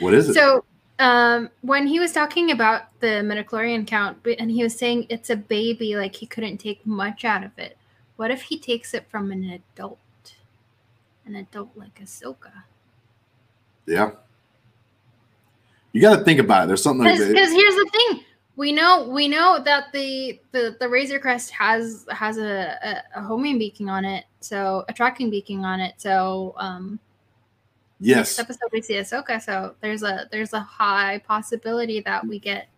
What 0.00 0.14
is 0.14 0.28
it? 0.28 0.34
So, 0.34 0.64
um, 0.98 1.50
when 1.60 1.86
he 1.86 2.00
was 2.00 2.12
talking 2.12 2.50
about 2.50 2.98
the 3.00 3.22
midichlorian 3.22 3.86
count, 3.86 4.18
and 4.38 4.50
he 4.50 4.62
was 4.64 4.76
saying 4.76 5.06
it's 5.08 5.30
a 5.30 5.36
baby, 5.36 5.94
like 5.96 6.16
he 6.16 6.26
couldn't 6.26 6.58
take 6.58 6.84
much 6.84 7.24
out 7.24 7.44
of 7.44 7.56
it. 7.58 7.76
What 8.16 8.30
if 8.30 8.42
he 8.42 8.58
takes 8.58 8.94
it 8.94 9.06
from 9.08 9.30
an 9.30 9.44
adult? 9.44 9.98
An 11.26 11.36
adult 11.36 11.70
like 11.76 12.00
Ahsoka. 12.00 12.52
yeah. 13.86 14.10
You 15.92 16.00
got 16.00 16.18
to 16.18 16.24
think 16.24 16.40
about 16.40 16.64
it. 16.64 16.66
There's 16.66 16.82
something. 16.82 17.04
Because 17.04 17.20
Like, 17.20 17.36
here's 17.36 17.50
the 17.50 17.90
thing, 17.92 18.24
we 18.56 18.72
know 18.72 19.08
we 19.08 19.28
know 19.28 19.60
that 19.64 19.92
the 19.92 20.40
the 20.52 20.76
the 20.78 20.88
Razor 20.88 21.18
Crest 21.18 21.50
has 21.50 22.06
has 22.10 22.38
a, 22.38 22.78
a, 22.82 23.20
a 23.20 23.22
homing 23.22 23.58
beacon 23.58 23.88
on 23.88 24.04
it, 24.04 24.24
so 24.40 24.84
a 24.88 24.92
tracking 24.92 25.30
beacon 25.30 25.64
on 25.64 25.80
it. 25.80 25.94
So 25.98 26.54
um, 26.56 26.98
yes. 28.00 28.16
next 28.16 28.38
episode 28.38 28.70
we 28.72 28.82
see 28.82 28.94
Ahsoka. 28.94 29.42
So 29.42 29.74
there's 29.80 30.02
a 30.02 30.28
there's 30.30 30.52
a 30.52 30.60
high 30.60 31.18
possibility 31.26 32.00
that 32.00 32.26
we 32.26 32.38
get 32.38 32.68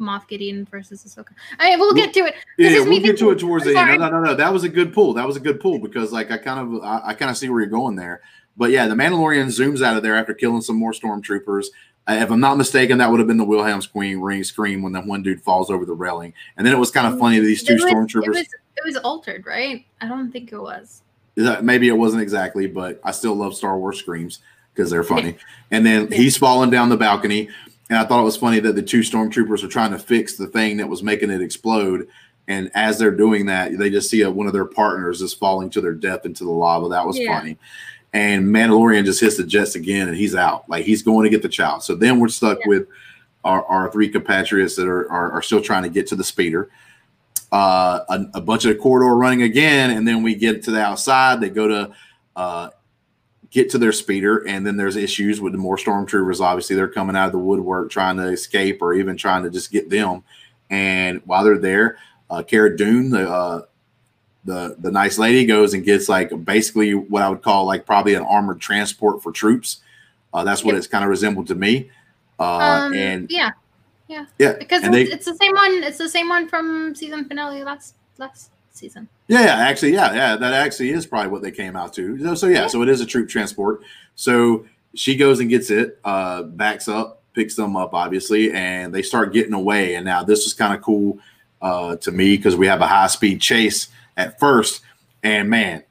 Moff 0.00 0.28
Gideon 0.28 0.66
versus 0.70 1.04
Ahsoka. 1.04 1.32
I 1.58 1.70
mean, 1.70 1.78
we'll 1.78 1.94
get 1.94 2.12
to 2.14 2.20
it. 2.20 2.34
Yeah, 2.58 2.68
This 2.68 2.78
yeah, 2.78 2.88
we'll 2.88 3.00
get 3.00 3.18
to 3.18 3.30
it 3.30 3.38
towards 3.38 3.66
I'm 3.66 3.72
the 3.72 3.80
end. 3.80 3.86
sorry. 3.86 3.98
No, 3.98 4.08
no, 4.10 4.20
no, 4.20 4.30
no. 4.30 4.34
That 4.34 4.52
was 4.52 4.64
a 4.64 4.68
good 4.68 4.92
pull. 4.92 5.14
That 5.14 5.26
was 5.26 5.36
a 5.36 5.40
good 5.40 5.60
pull 5.60 5.78
because, 5.78 6.12
like, 6.12 6.30
I 6.30 6.38
kind 6.38 6.60
of, 6.60 6.82
I, 6.82 7.00
I 7.10 7.14
kind 7.14 7.30
of 7.30 7.36
see 7.36 7.48
where 7.48 7.60
you're 7.60 7.70
going 7.70 7.96
there. 7.96 8.20
But 8.56 8.70
yeah, 8.70 8.86
the 8.86 8.94
Mandalorian 8.94 9.46
zooms 9.46 9.82
out 9.82 9.96
of 9.96 10.02
there 10.02 10.16
after 10.16 10.34
killing 10.34 10.62
some 10.62 10.76
more 10.76 10.92
stormtroopers. 10.92 11.66
If 12.06 12.30
I'm 12.30 12.40
not 12.40 12.58
mistaken, 12.58 12.98
that 12.98 13.10
would 13.10 13.18
have 13.18 13.26
been 13.26 13.38
the 13.38 13.44
Wilhelm 13.44 13.80
Queen 13.90 14.20
ring 14.20 14.44
scream 14.44 14.82
when 14.82 14.92
that 14.92 15.06
one 15.06 15.22
dude 15.22 15.40
falls 15.40 15.70
over 15.70 15.86
the 15.86 15.94
railing. 15.94 16.34
And 16.56 16.66
then 16.66 16.74
it 16.74 16.78
was 16.78 16.90
kind 16.90 17.06
of 17.12 17.18
funny 17.18 17.38
that 17.38 17.44
these 17.46 17.62
two 17.62 17.74
It 17.74 17.82
was, 17.82 17.92
stormtroopers. 17.92 18.24
It 18.24 18.28
was, 18.28 18.38
it 18.76 18.84
was 18.84 18.96
altered, 18.98 19.46
right? 19.46 19.86
I 20.02 20.08
don't 20.08 20.30
think 20.30 20.52
it 20.52 20.58
was. 20.60 21.00
that- 21.36 21.64
maybe 21.64 21.88
it 21.88 21.96
wasn't 21.96 22.22
exactly, 22.22 22.66
but 22.66 23.00
I 23.04 23.10
still 23.10 23.34
love 23.34 23.54
Star 23.54 23.78
Wars 23.78 23.98
screams 23.98 24.40
because 24.74 24.90
they're 24.90 25.02
funny. 25.04 25.36
And 25.70 25.84
then 25.84 26.12
he's 26.12 26.36
falling 26.36 26.70
down 26.70 26.88
the 26.90 26.96
balcony, 26.96 27.48
and 27.90 27.98
I 27.98 28.04
thought 28.04 28.20
it 28.20 28.24
was 28.24 28.36
funny 28.36 28.60
that 28.60 28.76
the 28.76 28.82
two 28.82 29.00
stormtroopers 29.00 29.64
are 29.64 29.68
trying 29.68 29.90
to 29.90 29.98
fix 29.98 30.36
the 30.36 30.46
thing 30.46 30.76
that 30.76 30.88
was 30.88 31.02
making 31.02 31.30
it 31.30 31.40
explode. 31.42 32.06
And 32.46 32.70
as 32.74 32.98
they're 32.98 33.10
doing 33.10 33.46
that, 33.46 33.76
they 33.78 33.88
just 33.90 34.08
see 34.10 34.20
a, 34.20 34.30
one 34.30 34.46
of 34.46 34.52
their 34.52 34.66
partners 34.66 35.20
is 35.22 35.32
falling 35.34 35.70
to 35.70 35.80
their 35.80 35.94
death 35.94 36.26
into 36.26 36.44
the 36.44 36.50
lava. 36.50 36.88
That 36.90 37.06
was 37.06 37.18
Yeah. 37.18 37.36
funny. 37.38 37.56
And 38.14 38.46
Mandalorian 38.46 39.04
just 39.04 39.20
hits 39.20 39.36
the 39.36 39.44
jets 39.44 39.74
again, 39.74 40.08
and 40.08 40.16
he's 40.16 40.34
out. 40.34 40.66
Like 40.70 40.86
he's 40.86 41.02
going 41.02 41.24
to 41.24 41.30
get 41.30 41.42
the 41.42 41.48
child. 41.48 41.82
So 41.82 41.94
then 41.94 42.18
we're 42.20 42.28
stuck 42.28 42.58
Yeah. 42.60 42.68
with 42.68 42.88
our, 43.44 43.62
our 43.66 43.92
three 43.92 44.08
compatriots 44.08 44.74
that 44.76 44.88
are, 44.88 45.10
are 45.12 45.32
are 45.32 45.42
still 45.42 45.60
trying 45.60 45.82
to 45.82 45.90
get 45.90 46.06
to 46.06 46.16
the 46.16 46.24
speeder 46.24 46.70
uh, 47.54 48.00
a, 48.08 48.26
a 48.34 48.40
bunch 48.40 48.64
of 48.64 48.70
the 48.70 48.80
corridor 48.80 49.14
running 49.14 49.42
again, 49.42 49.90
and 49.90 50.06
then 50.08 50.22
we 50.24 50.34
get 50.34 50.62
to 50.64 50.72
the 50.72 50.80
outside. 50.80 51.40
They 51.40 51.50
go 51.50 51.68
to 51.68 51.92
uh, 52.34 52.70
get 53.50 53.70
to 53.70 53.78
their 53.78 53.92
speeder, 53.92 54.44
and 54.48 54.66
then 54.66 54.76
there's 54.76 54.96
issues 54.96 55.40
with 55.40 55.52
the 55.52 55.58
more 55.58 55.76
stormtroopers. 55.76 56.40
Obviously, 56.40 56.74
they're 56.74 56.88
coming 56.88 57.14
out 57.14 57.26
of 57.26 57.32
the 57.32 57.38
woodwork 57.38 57.90
trying 57.90 58.16
to 58.16 58.28
escape, 58.28 58.82
or 58.82 58.94
even 58.94 59.16
trying 59.16 59.44
to 59.44 59.50
just 59.50 59.70
get 59.70 59.88
them. 59.88 60.24
And 60.68 61.22
while 61.26 61.44
they're 61.44 61.58
there, 61.58 61.98
uh, 62.28 62.42
Cara 62.42 62.76
Dune, 62.76 63.10
the 63.10 63.30
uh, 63.30 63.62
the 64.44 64.76
the 64.78 64.90
nice 64.90 65.18
lady, 65.18 65.44
goes 65.46 65.74
and 65.74 65.84
gets 65.84 66.08
like 66.08 66.30
basically 66.44 66.94
what 66.94 67.22
I 67.22 67.28
would 67.28 67.42
call 67.42 67.64
like 67.66 67.86
probably 67.86 68.14
an 68.14 68.22
armored 68.22 68.60
transport 68.60 69.22
for 69.22 69.32
troops. 69.32 69.78
Uh, 70.32 70.44
that's 70.44 70.64
what 70.64 70.72
Yep. 70.72 70.78
it's 70.78 70.86
kind 70.86 71.04
of 71.04 71.10
resembled 71.10 71.46
to 71.48 71.54
me. 71.54 71.90
Uh, 72.38 72.42
um, 72.58 72.94
and 72.94 73.30
yeah, 73.30 73.50
yeah, 74.08 74.26
yeah, 74.38 74.52
because 74.58 74.82
it's, 74.82 74.92
they- 74.92 75.02
it's 75.04 75.24
the 75.26 75.36
same 75.36 75.52
one. 75.54 75.82
It's 75.84 75.98
the 75.98 76.08
same 76.08 76.28
one 76.28 76.48
from 76.48 76.94
season 76.94 77.24
finale 77.26 77.62
last 77.64 77.94
last 78.18 78.50
season. 78.72 79.08
Yeah, 79.28 79.42
yeah, 79.44 79.54
actually, 79.56 79.92
yeah, 79.94 80.12
yeah, 80.12 80.36
that 80.36 80.52
actually 80.52 80.90
is 80.90 81.06
probably 81.06 81.30
what 81.30 81.40
they 81.42 81.50
came 81.52 81.76
out 81.76 81.94
to. 81.94 82.18
So, 82.18 82.34
so 82.34 82.46
yeah, 82.48 82.62
Yeah. 82.62 82.66
so 82.66 82.82
it 82.82 82.88
is 82.88 83.00
a 83.00 83.06
troop 83.06 83.28
transport. 83.28 83.82
So 84.16 84.66
she 84.94 85.16
goes 85.16 85.40
and 85.40 85.48
gets 85.48 85.70
it, 85.70 85.98
uh, 86.04 86.42
backs 86.42 86.88
up, 86.88 87.22
picks 87.34 87.54
them 87.54 87.76
up, 87.76 87.94
obviously, 87.94 88.52
and 88.52 88.92
they 88.94 89.00
start 89.02 89.32
getting 89.32 89.54
away. 89.54 89.94
And 89.94 90.04
now 90.04 90.22
this 90.24 90.44
is 90.46 90.52
kind 90.52 90.74
of 90.74 90.82
cool 90.82 91.18
uh, 91.62 91.96
to 91.96 92.12
me 92.12 92.36
because 92.36 92.56
we 92.56 92.66
have 92.66 92.80
a 92.80 92.86
high 92.86 93.06
speed 93.06 93.40
chase 93.40 93.88
at 94.16 94.38
first, 94.38 94.82
and 95.22 95.48
man, 95.48 95.82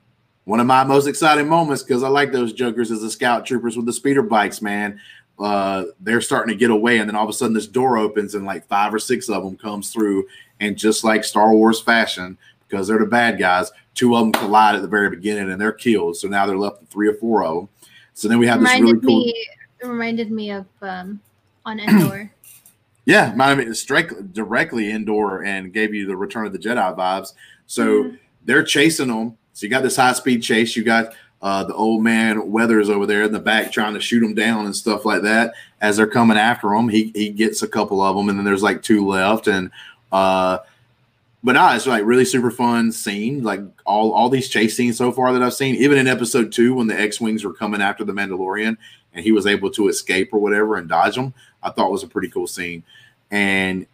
one 0.46 0.60
of 0.60 0.68
my 0.68 0.84
most 0.84 1.08
exciting 1.08 1.48
moments 1.48 1.84
because 1.84 2.04
I 2.04 2.10
like 2.10 2.32
those 2.32 2.54
jokers 2.54 2.92
as 2.92 3.02
the 3.02 3.10
scout 3.10 3.46
troopers 3.46 3.78
with 3.78 3.86
the 3.86 3.94
speeder 3.94 4.22
bikes, 4.22 4.62
man. 4.62 5.00
Uh, 5.40 5.86
they're 6.00 6.22
starting 6.22 6.54
to 6.54 6.60
get 6.60 6.70
away, 6.70 7.00
and 7.00 7.10
then 7.10 7.16
all 7.16 7.24
of 7.24 7.30
a 7.30 7.34
sudden 7.34 7.54
this 7.54 7.68
door 7.68 7.98
opens, 7.98 8.36
and 8.36 8.46
like 8.46 8.68
five 8.68 8.94
or 8.94 9.00
six 9.00 9.30
of 9.30 9.44
them 9.44 9.58
comes 9.58 9.92
through, 9.92 10.28
and 10.60 10.78
just 10.78 11.04
like 11.04 11.24
Star 11.24 11.54
Wars 11.54 11.82
fashion, 11.82 12.38
because 12.74 12.88
they're 12.88 13.00
the 13.00 13.06
bad 13.06 13.38
guys. 13.38 13.72
Two 13.94 14.16
of 14.16 14.22
them 14.22 14.32
collide 14.32 14.76
at 14.76 14.82
the 14.82 14.88
very 14.88 15.10
beginning 15.10 15.52
and 15.52 15.62
they're 15.62 15.72
killed. 15.72 16.18
So 16.18 16.28
now 16.28 16.48
they're 16.48 16.58
left 16.58 16.82
with 16.82 16.90
three 16.90 17.08
or 17.08 17.14
four 17.14 17.44
of 17.44 17.56
them. 17.56 17.70
So 18.16 18.28
then 18.28 18.40
we 18.40 18.48
have 18.48 18.62
this 18.62 18.80
really 18.80 19.00
cool. 19.00 19.20
me 19.26 19.48
it 19.80 19.88
reminded 19.88 20.32
me 20.32 20.52
of 20.52 20.66
um 20.82 21.22
on 21.66 21.80
Endor. 21.80 22.32
Yeah, 23.06 23.32
reminded 23.32 23.68
me 23.68 24.26
directly 24.32 24.90
Endor 24.90 25.44
and 25.44 25.74
gave 25.74 25.94
you 25.94 26.08
the 26.08 26.16
Return 26.16 26.46
of 26.46 26.54
the 26.54 26.58
Jedi 26.58 26.98
vibes. 26.98 27.34
So 27.68 28.04
Mhm. 28.04 28.20
they're 28.46 28.64
chasing 28.64 29.08
them. 29.08 29.38
So 29.54 29.66
you 29.66 29.70
got 29.70 29.84
this 29.84 29.96
high 29.96 30.14
speed 30.14 30.42
chase. 30.44 30.76
You 30.76 30.84
got 30.84 31.14
uh, 31.42 31.62
the 31.66 31.74
old 31.74 32.02
man 32.02 32.52
Weathers 32.52 32.90
over 32.90 33.06
there 33.06 33.24
in 33.24 33.34
the 33.34 33.40
back 33.40 33.70
trying 33.70 33.94
to 33.94 34.00
shoot 34.00 34.22
them 34.22 34.34
down 34.34 34.66
and 34.66 34.74
stuff 34.74 35.04
like 35.04 35.24
that. 35.24 35.54
As 35.82 35.98
they're 35.98 36.08
coming 36.08 36.38
after 36.38 36.74
him, 36.74 36.88
he 36.88 37.12
he 37.14 37.30
gets 37.30 37.62
a 37.62 37.68
couple 37.68 38.02
of 38.02 38.16
them, 38.16 38.30
and 38.30 38.38
then 38.38 38.46
there's 38.46 38.64
like 38.64 38.82
two 38.82 39.06
left. 39.06 39.48
And 39.50 39.70
uh, 40.14 40.60
but 41.44 41.54
nah, 41.54 41.76
it's 41.76 41.86
like 41.86 42.06
really 42.06 42.24
super 42.24 42.50
fun 42.50 42.94
scene. 42.94 43.44
Like 43.44 43.60
all 43.86 44.14
all 44.14 44.30
these 44.30 44.48
chase 44.48 44.78
scenes 44.78 44.96
so 44.98 45.12
far 45.12 45.34
that 45.34 45.44
I've 45.44 45.54
seen, 45.54 45.76
even 45.76 45.98
in 45.98 46.08
episode 46.08 46.54
two 46.54 46.76
when 46.76 46.88
the 46.88 46.98
X 46.98 47.20
wings 47.20 47.44
were 47.44 47.54
coming 47.54 47.82
after 47.82 48.06
the 48.06 48.14
Mandalorian 48.14 48.78
and 49.14 49.24
he 49.26 49.34
was 49.34 49.46
able 49.46 49.70
to 49.72 49.90
escape 49.90 50.30
or 50.34 50.40
whatever 50.40 50.78
and 50.78 50.88
dodge 50.88 51.16
them, 51.16 51.34
I 51.62 51.72
thought 51.72 51.92
was 51.92 52.04
a 52.04 52.08
pretty 52.08 52.30
cool 52.30 52.48
scene. 52.48 52.84
And 53.32 53.86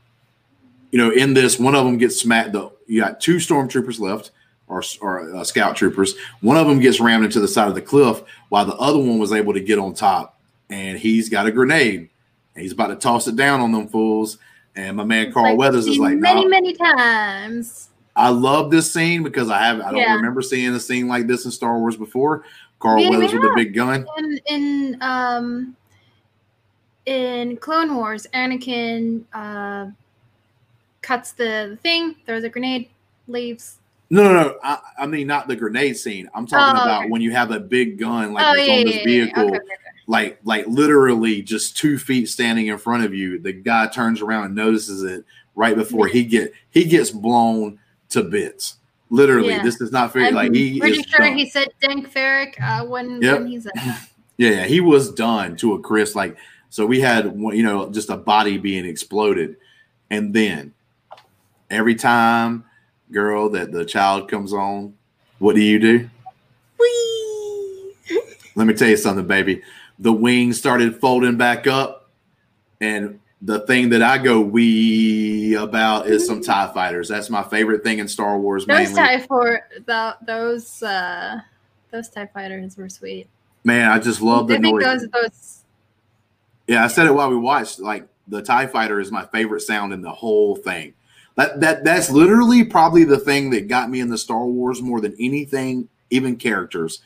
you 0.91 0.97
know, 0.97 1.11
in 1.11 1.33
this, 1.33 1.59
one 1.59 1.75
of 1.75 1.85
them 1.85 1.97
gets 1.97 2.19
smacked. 2.21 2.53
The 2.53 2.71
you 2.87 3.01
got 3.01 3.19
two 3.21 3.35
stormtroopers 3.35 3.99
left, 3.99 4.31
or 4.67 4.83
or 5.01 5.35
uh, 5.35 5.43
scout 5.43 5.75
troopers. 5.75 6.15
One 6.41 6.57
of 6.57 6.67
them 6.67 6.79
gets 6.79 6.99
rammed 6.99 7.25
into 7.25 7.39
the 7.39 7.47
side 7.47 7.67
of 7.67 7.75
the 7.75 7.81
cliff, 7.81 8.21
while 8.49 8.65
the 8.65 8.75
other 8.75 8.99
one 8.99 9.19
was 9.19 9.31
able 9.31 9.53
to 9.53 9.59
get 9.59 9.79
on 9.79 9.93
top. 9.93 10.39
And 10.69 10.97
he's 10.99 11.29
got 11.29 11.47
a 11.47 11.51
grenade, 11.51 12.09
and 12.55 12.61
he's 12.61 12.73
about 12.73 12.87
to 12.87 12.95
toss 12.95 13.27
it 13.27 13.35
down 13.35 13.59
on 13.59 13.71
them 13.71 13.87
fools. 13.87 14.37
And 14.75 14.97
my 14.97 15.03
man 15.03 15.31
Carl 15.31 15.51
Like, 15.51 15.57
Weathers 15.59 15.87
is 15.87 15.97
like, 15.97 16.17
many, 16.17 16.43
"Nah." 16.43 16.49
many 16.49 16.73
times. 16.73 17.89
I 18.15 18.29
love 18.29 18.69
this 18.69 18.91
scene 18.91 19.23
because 19.23 19.49
I 19.49 19.59
have 19.59 19.79
I 19.81 19.91
don't 19.91 20.01
Yeah. 20.01 20.15
remember 20.15 20.41
seeing 20.41 20.73
a 20.73 20.79
scene 20.79 21.07
like 21.07 21.25
this 21.27 21.45
in 21.45 21.51
Star 21.51 21.79
Wars 21.79 21.95
before. 21.95 22.43
Carl 22.79 23.01
Yeah, 23.01 23.09
Weathers 23.09 23.33
with 23.33 23.43
a 23.43 23.53
big 23.55 23.73
gun. 23.73 24.05
In 24.17 24.39
in 24.47 24.97
um 25.01 25.75
in 27.05 27.57
Clone 27.57 27.95
Wars, 27.95 28.27
Anakin 28.33 29.23
uh 29.33 29.87
cuts 31.09 31.31
the 31.31 31.75
thing, 31.81 32.13
throws 32.27 32.43
a 32.43 32.49
grenade, 32.49 32.87
leaves. 33.27 33.79
No, 34.11 34.23
no, 34.23 34.33
no. 34.33 34.59
I, 34.63 34.77
I 34.99 35.07
mean 35.07 35.25
not 35.25 35.47
the 35.47 35.55
grenade 35.55 35.97
scene. 35.97 36.29
I'm 36.35 36.45
talking 36.45 36.79
Oh, 36.79 36.83
about 36.83 37.01
okay. 37.01 37.09
when 37.09 37.21
you 37.23 37.31
have 37.31 37.49
a 37.51 37.59
big 37.59 37.97
gun 37.99 38.31
like 38.33 38.45
oh 38.45 38.53
yeah, 38.53 38.73
on 38.79 38.85
this 38.85 38.95
yeah, 38.95 38.99
yeah. 39.01 39.05
vehicle. 39.05 39.43
Okay, 39.45 39.55
okay, 39.55 39.65
okay. 39.65 39.73
like 40.07 40.39
like 40.43 40.67
literally 40.67 41.41
just 41.41 41.75
two 41.77 41.97
feet 41.97 42.29
standing 42.29 42.67
in 42.67 42.77
front 42.77 43.03
of 43.05 43.13
you 43.13 43.39
the 43.39 43.51
guy 43.53 43.87
turns 43.87 44.21
around 44.21 44.45
and 44.45 44.55
notices 44.55 45.03
it 45.03 45.23
right 45.55 45.75
before 45.75 46.07
he 46.07 46.23
get 46.23 46.53
he 46.71 46.83
gets 46.85 47.09
blown 47.11 47.79
to 48.09 48.23
bits 48.23 48.75
literally 49.11 49.57
this 49.59 49.79
is 49.81 49.91
not 49.91 50.11
fair 50.13 50.25
I'm 50.27 50.33
like 50.35 50.53
he 50.53 50.79
pretty 50.79 51.03
sure 51.03 51.19
done. 51.19 51.37
he 51.37 51.47
said 51.49 51.67
Dank 51.81 52.11
Farrik 52.11 52.59
uh, 52.61 52.85
when 52.85 53.21
Yep. 53.21 53.37
when 53.39 53.47
he's 53.47 53.67
yeah, 53.75 53.97
yeah 54.37 54.63
he 54.65 54.79
was 54.79 55.11
done 55.13 55.55
to 55.57 55.73
a 55.75 55.79
crisp 55.79 56.15
like 56.15 56.35
so 56.69 56.85
we 56.87 56.99
had 56.99 57.27
one- 57.27 57.55
you 57.55 57.63
know 57.63 57.89
just 57.91 58.09
a 58.09 58.17
body 58.17 58.57
being 58.57 58.85
exploded 58.85 59.57
and 60.09 60.33
then 60.33 60.73
every 61.69 61.95
time 61.95 62.63
girl 63.11 63.49
that 63.49 63.71
the 63.71 63.83
child 63.83 64.29
comes 64.29 64.53
on 64.53 64.93
what 65.39 65.55
do 65.55 65.61
you 65.61 65.79
do 65.79 66.09
let 68.55 68.67
me 68.67 68.73
tell 68.73 68.89
you 68.89 68.97
something, 68.97 69.25
baby. 69.25 69.61
The 69.99 70.13
wings 70.13 70.57
started 70.57 70.99
folding 70.99 71.37
back 71.37 71.67
up, 71.67 72.09
and 72.81 73.19
the 73.41 73.61
thing 73.61 73.89
that 73.89 74.01
I 74.01 74.17
go 74.17 74.41
wee 74.41 75.55
about 75.55 76.07
is 76.07 76.25
some 76.25 76.41
Tie 76.41 76.71
Fighters. 76.73 77.07
That's 77.07 77.29
my 77.29 77.43
favorite 77.43 77.83
thing 77.83 77.99
in 77.99 78.07
Star 78.07 78.37
Wars. 78.37 78.65
Those 78.65 78.77
mainly, 78.77 78.95
tie 78.95 79.19
for 79.19 79.61
the 79.85 80.17
those 80.25 80.83
uh 80.83 81.39
those 81.91 82.09
tie 82.09 82.27
fighters 82.27 82.77
were 82.77 82.89
sweet. 82.89 83.27
man, 83.63 83.89
I 83.89 83.99
just 83.99 84.21
love 84.21 84.47
the 84.47 84.59
noise. 84.59 84.83
those 84.83 85.07
those 85.09 85.63
Yeah, 86.67 86.83
I 86.83 86.87
said 86.87 87.07
it 87.07 87.13
while 87.13 87.29
we 87.29 87.37
watched. 87.37 87.79
Like 87.79 88.07
the 88.27 88.41
Tie 88.41 88.67
Fighter 88.67 88.99
is 88.99 89.11
my 89.11 89.25
favorite 89.27 89.61
sound 89.61 89.93
in 89.93 90.01
the 90.01 90.11
whole 90.11 90.55
thing. 90.55 90.93
That 91.39 91.61
that 91.61 91.83
that's 91.85 92.09
literally 92.09 92.65
probably 92.65 93.05
the 93.05 93.17
thing 93.17 93.49
that 93.51 93.69
got 93.69 93.89
me 93.89 94.01
in 94.01 94.09
the 94.09 94.17
Star 94.17 94.43
Wars 94.45 94.81
more 94.81 94.99
than 94.99 95.15
anything, 95.17 95.87
even 96.09 96.35
characters. 96.35 96.99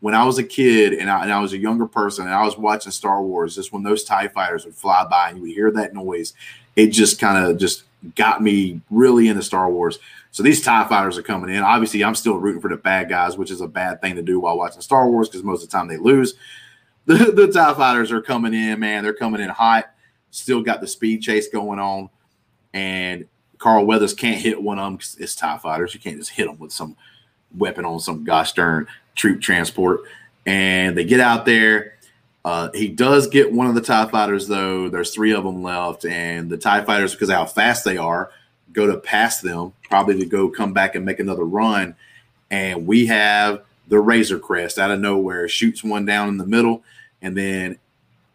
when 0.00 0.14
I 0.14 0.24
was 0.24 0.36
a 0.36 0.44
kid 0.44 0.92
and 0.92 1.10
I, 1.10 1.22
and 1.22 1.32
I 1.32 1.40
was 1.40 1.54
a 1.54 1.58
younger 1.58 1.86
person 1.86 2.26
and 2.26 2.34
I 2.34 2.44
was 2.44 2.58
watching 2.58 2.92
Star 2.92 3.22
Wars, 3.22 3.54
just 3.54 3.72
when 3.72 3.82
those 3.82 4.04
TIE 4.04 4.28
fighters 4.28 4.66
would 4.66 4.74
fly 4.74 5.06
by 5.08 5.30
and 5.30 5.38
you 5.38 5.42
would 5.44 5.52
hear 5.52 5.70
that 5.70 5.94
noise, 5.94 6.34
it 6.76 6.88
just 6.88 7.18
kind 7.18 7.42
of 7.42 7.56
just 7.56 7.84
got 8.14 8.42
me 8.42 8.82
really 8.90 9.26
into 9.26 9.42
Star 9.42 9.70
Wars. 9.70 9.98
So 10.32 10.42
these 10.42 10.62
TIE 10.62 10.86
fighters 10.86 11.16
are 11.16 11.22
coming 11.22 11.48
in. 11.48 11.62
Obviously, 11.62 12.04
I'm 12.04 12.14
still 12.14 12.36
rooting 12.36 12.60
for 12.60 12.68
the 12.68 12.76
bad 12.76 13.08
guys, 13.08 13.38
which 13.38 13.50
is 13.50 13.62
a 13.62 13.66
bad 13.66 14.02
thing 14.02 14.16
to 14.16 14.22
do 14.22 14.38
while 14.38 14.58
watching 14.58 14.82
Star 14.82 15.08
Wars 15.08 15.30
because 15.30 15.42
most 15.42 15.64
of 15.64 15.70
the 15.70 15.76
time 15.76 15.88
they 15.88 15.96
lose. 15.96 16.34
The, 17.06 17.32
the 17.32 17.50
TIE 17.50 17.72
fighters 17.72 18.12
are 18.12 18.20
coming 18.20 18.52
in, 18.52 18.80
man. 18.80 19.02
They're 19.02 19.14
coming 19.14 19.40
in 19.40 19.48
hot. 19.48 19.94
Still 20.30 20.60
got 20.60 20.82
the 20.82 20.86
speed 20.86 21.22
chase 21.22 21.48
going 21.48 21.78
on. 21.78 22.10
And 22.74 23.24
Carl 23.58 23.86
Weathers 23.86 24.14
can't 24.14 24.40
hit 24.40 24.62
one 24.62 24.78
of 24.78 24.84
them 24.84 24.96
because 24.96 25.16
it's 25.16 25.34
TIE 25.34 25.58
fighters. 25.58 25.94
You 25.94 26.00
can't 26.00 26.18
just 26.18 26.30
hit 26.30 26.46
them 26.46 26.58
with 26.58 26.72
some 26.72 26.96
weapon 27.56 27.84
on 27.84 28.00
some 28.00 28.24
gosh 28.24 28.52
darn 28.52 28.86
troop 29.14 29.40
transport. 29.40 30.00
And 30.46 30.96
they 30.96 31.04
get 31.04 31.20
out 31.20 31.44
there. 31.44 31.94
Uh, 32.44 32.70
he 32.72 32.88
does 32.88 33.26
get 33.26 33.52
one 33.52 33.66
of 33.66 33.74
the 33.74 33.80
TIE 33.80 34.06
fighters, 34.06 34.48
though. 34.48 34.88
There's 34.88 35.12
three 35.12 35.32
of 35.32 35.44
them 35.44 35.62
left. 35.62 36.04
And 36.04 36.48
the 36.48 36.56
TIE 36.56 36.84
fighters, 36.84 37.12
because 37.12 37.30
how 37.30 37.44
fast 37.44 37.84
they 37.84 37.96
are, 37.96 38.30
go 38.72 38.86
to 38.86 38.96
pass 38.96 39.40
them, 39.40 39.72
probably 39.82 40.18
to 40.20 40.26
go 40.26 40.48
come 40.48 40.72
back 40.72 40.94
and 40.94 41.04
make 41.04 41.20
another 41.20 41.44
run. 41.44 41.94
And 42.50 42.86
we 42.86 43.06
have 43.06 43.62
the 43.88 43.98
Razor 43.98 44.38
Crest 44.38 44.78
out 44.78 44.90
of 44.90 45.00
nowhere, 45.00 45.48
shoots 45.48 45.82
one 45.82 46.04
down 46.04 46.28
in 46.28 46.38
the 46.38 46.46
middle. 46.46 46.82
And 47.20 47.36
then 47.36 47.78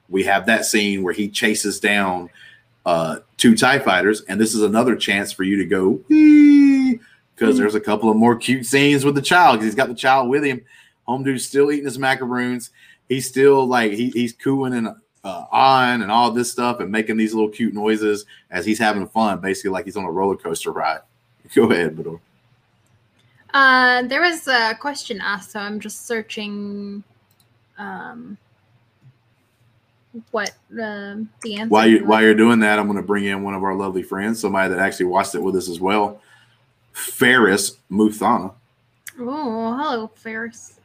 we 0.09 0.23
have 0.25 0.45
that 0.47 0.65
scene 0.65 1.01
where 1.01 1.13
he 1.13 1.29
chases 1.29 1.79
down 1.79 2.29
uh, 2.85 3.19
two 3.43 3.55
TIE 3.57 3.77
fighters. 3.79 4.21
And 4.21 4.39
this 4.39 4.55
is 4.55 4.61
another 4.61 4.95
chance 4.95 5.33
for 5.33 5.43
you 5.43 5.57
to 5.57 5.65
go, 5.65 5.95
because 7.35 7.57
there's 7.57 7.75
a 7.75 7.81
couple 7.81 8.09
of 8.09 8.15
more 8.15 8.37
cute 8.37 8.65
scenes 8.65 9.03
with 9.03 9.15
the 9.15 9.21
child 9.21 9.55
because 9.55 9.65
he's 9.65 9.75
got 9.75 9.89
the 9.89 9.95
child 9.95 10.29
with 10.29 10.45
him. 10.45 10.61
Home 11.07 11.23
dude's 11.23 11.45
still 11.45 11.69
eating 11.69 11.83
his 11.83 11.99
macaroons. 11.99 12.69
He's 13.09 13.27
still 13.27 13.67
like 13.67 13.91
he, 13.91 14.11
he's 14.11 14.31
cooing 14.31 14.73
and 14.73 14.87
uh, 15.25 15.45
on 15.51 16.01
and 16.01 16.09
all 16.09 16.31
this 16.31 16.53
stuff 16.53 16.79
and 16.79 16.89
making 16.89 17.17
these 17.17 17.33
little 17.33 17.49
cute 17.49 17.73
noises 17.73 18.25
as 18.49 18.65
he's 18.65 18.79
having 18.79 19.05
fun, 19.09 19.41
basically 19.41 19.71
like 19.71 19.83
he's 19.83 19.97
on 19.97 20.05
a 20.05 20.11
roller 20.11 20.37
coaster 20.37 20.71
ride. 20.71 21.01
Go 21.53 21.69
ahead, 21.69 21.97
Bidoor. 21.97 22.21
Uh, 23.53 24.03
there 24.03 24.21
was 24.21 24.47
a 24.47 24.73
question 24.79 25.19
asked, 25.19 25.51
so 25.51 25.59
I'm 25.59 25.81
just 25.81 26.07
searching 26.07 27.03
um, 27.77 28.37
what 30.31 30.51
um 30.81 31.29
the 31.41 31.55
answer. 31.55 31.69
While 31.69 31.87
you 31.87 31.99
was. 31.99 32.07
while 32.07 32.21
you're 32.21 32.35
doing 32.35 32.59
that, 32.59 32.79
I'm 32.79 32.85
going 32.85 32.97
to 32.97 33.03
bring 33.03 33.25
in 33.25 33.43
one 33.43 33.53
of 33.53 33.63
our 33.63 33.75
lovely 33.75 34.03
friends, 34.03 34.39
somebody 34.39 34.69
that 34.69 34.79
actually 34.79 35.07
watched 35.07 35.35
it 35.35 35.41
with 35.41 35.55
us 35.55 35.69
as 35.69 35.79
well, 35.79 36.21
Fares 36.91 37.77
Muthana. 37.91 38.53
Oh, 39.19 39.75
hello, 39.77 40.07
Fares. 40.15 40.79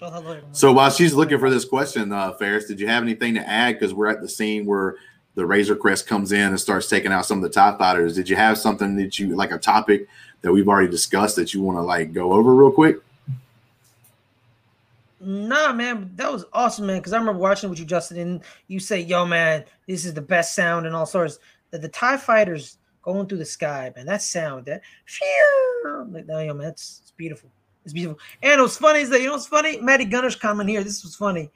Well, 0.00 0.10
hello, 0.10 0.30
everyone. 0.32 0.54
So 0.54 0.72
while 0.72 0.90
she's 0.90 1.14
looking 1.14 1.38
for 1.38 1.50
this 1.50 1.64
question, 1.64 2.12
uh, 2.12 2.32
Fares, 2.34 2.66
did 2.66 2.80
you 2.80 2.88
have 2.88 3.02
anything 3.02 3.34
to 3.34 3.48
add? 3.48 3.78
Because 3.78 3.94
we're 3.94 4.08
at 4.08 4.20
the 4.20 4.28
scene 4.28 4.66
where 4.66 4.96
the 5.34 5.46
Razor 5.46 5.76
Crest 5.76 6.06
comes 6.06 6.32
in 6.32 6.48
and 6.48 6.60
starts 6.60 6.88
taking 6.88 7.12
out 7.12 7.26
some 7.26 7.38
of 7.38 7.42
the 7.42 7.50
TIE 7.50 7.76
fighters. 7.78 8.14
Did 8.14 8.28
you 8.28 8.36
have 8.36 8.58
something 8.58 8.96
that 8.96 9.18
you 9.18 9.34
like 9.34 9.52
a 9.52 9.58
topic 9.58 10.08
that 10.42 10.52
we've 10.52 10.68
already 10.68 10.90
discussed 10.90 11.36
that 11.36 11.54
you 11.54 11.62
want 11.62 11.78
to 11.78 11.82
like 11.82 12.12
go 12.12 12.32
over 12.32 12.54
real 12.54 12.72
quick? 12.72 12.96
Nah, 15.22 15.72
man, 15.72 16.10
that 16.16 16.30
was 16.30 16.44
awesome, 16.52 16.86
man. 16.86 16.98
Because 16.98 17.12
I 17.12 17.18
remember 17.18 17.40
watching 17.40 17.70
with 17.70 17.78
you, 17.78 17.84
Justin, 17.84 18.18
and 18.18 18.40
you 18.66 18.80
say, 18.80 19.00
"Yo, 19.00 19.24
man, 19.24 19.64
this 19.86 20.04
is 20.04 20.14
the 20.14 20.22
best 20.22 20.54
sound 20.54 20.86
and 20.86 20.94
all 20.94 21.06
sorts." 21.06 21.38
That 21.70 21.80
the 21.80 21.88
Tie 21.88 22.16
Fighters 22.16 22.78
going 23.02 23.26
through 23.26 23.38
the 23.38 23.44
sky, 23.44 23.92
man. 23.94 24.06
That 24.06 24.22
sound, 24.22 24.66
that 24.66 24.82
phew, 25.06 26.06
like, 26.10 26.26
no, 26.26 26.38
yo, 26.40 26.54
man, 26.54 26.68
it's, 26.68 27.00
it's 27.02 27.10
beautiful. 27.12 27.50
It's 27.84 27.92
beautiful. 27.92 28.20
And 28.42 28.60
what's 28.60 28.76
funny 28.76 29.00
is 29.00 29.10
that 29.10 29.20
you 29.20 29.26
know 29.26 29.32
what's 29.32 29.46
funny? 29.46 29.80
Maddie 29.80 30.04
Gunner's 30.04 30.36
comment 30.36 30.68
here. 30.68 30.84
This 30.84 31.02
was 31.02 31.16
funny. 31.16 31.50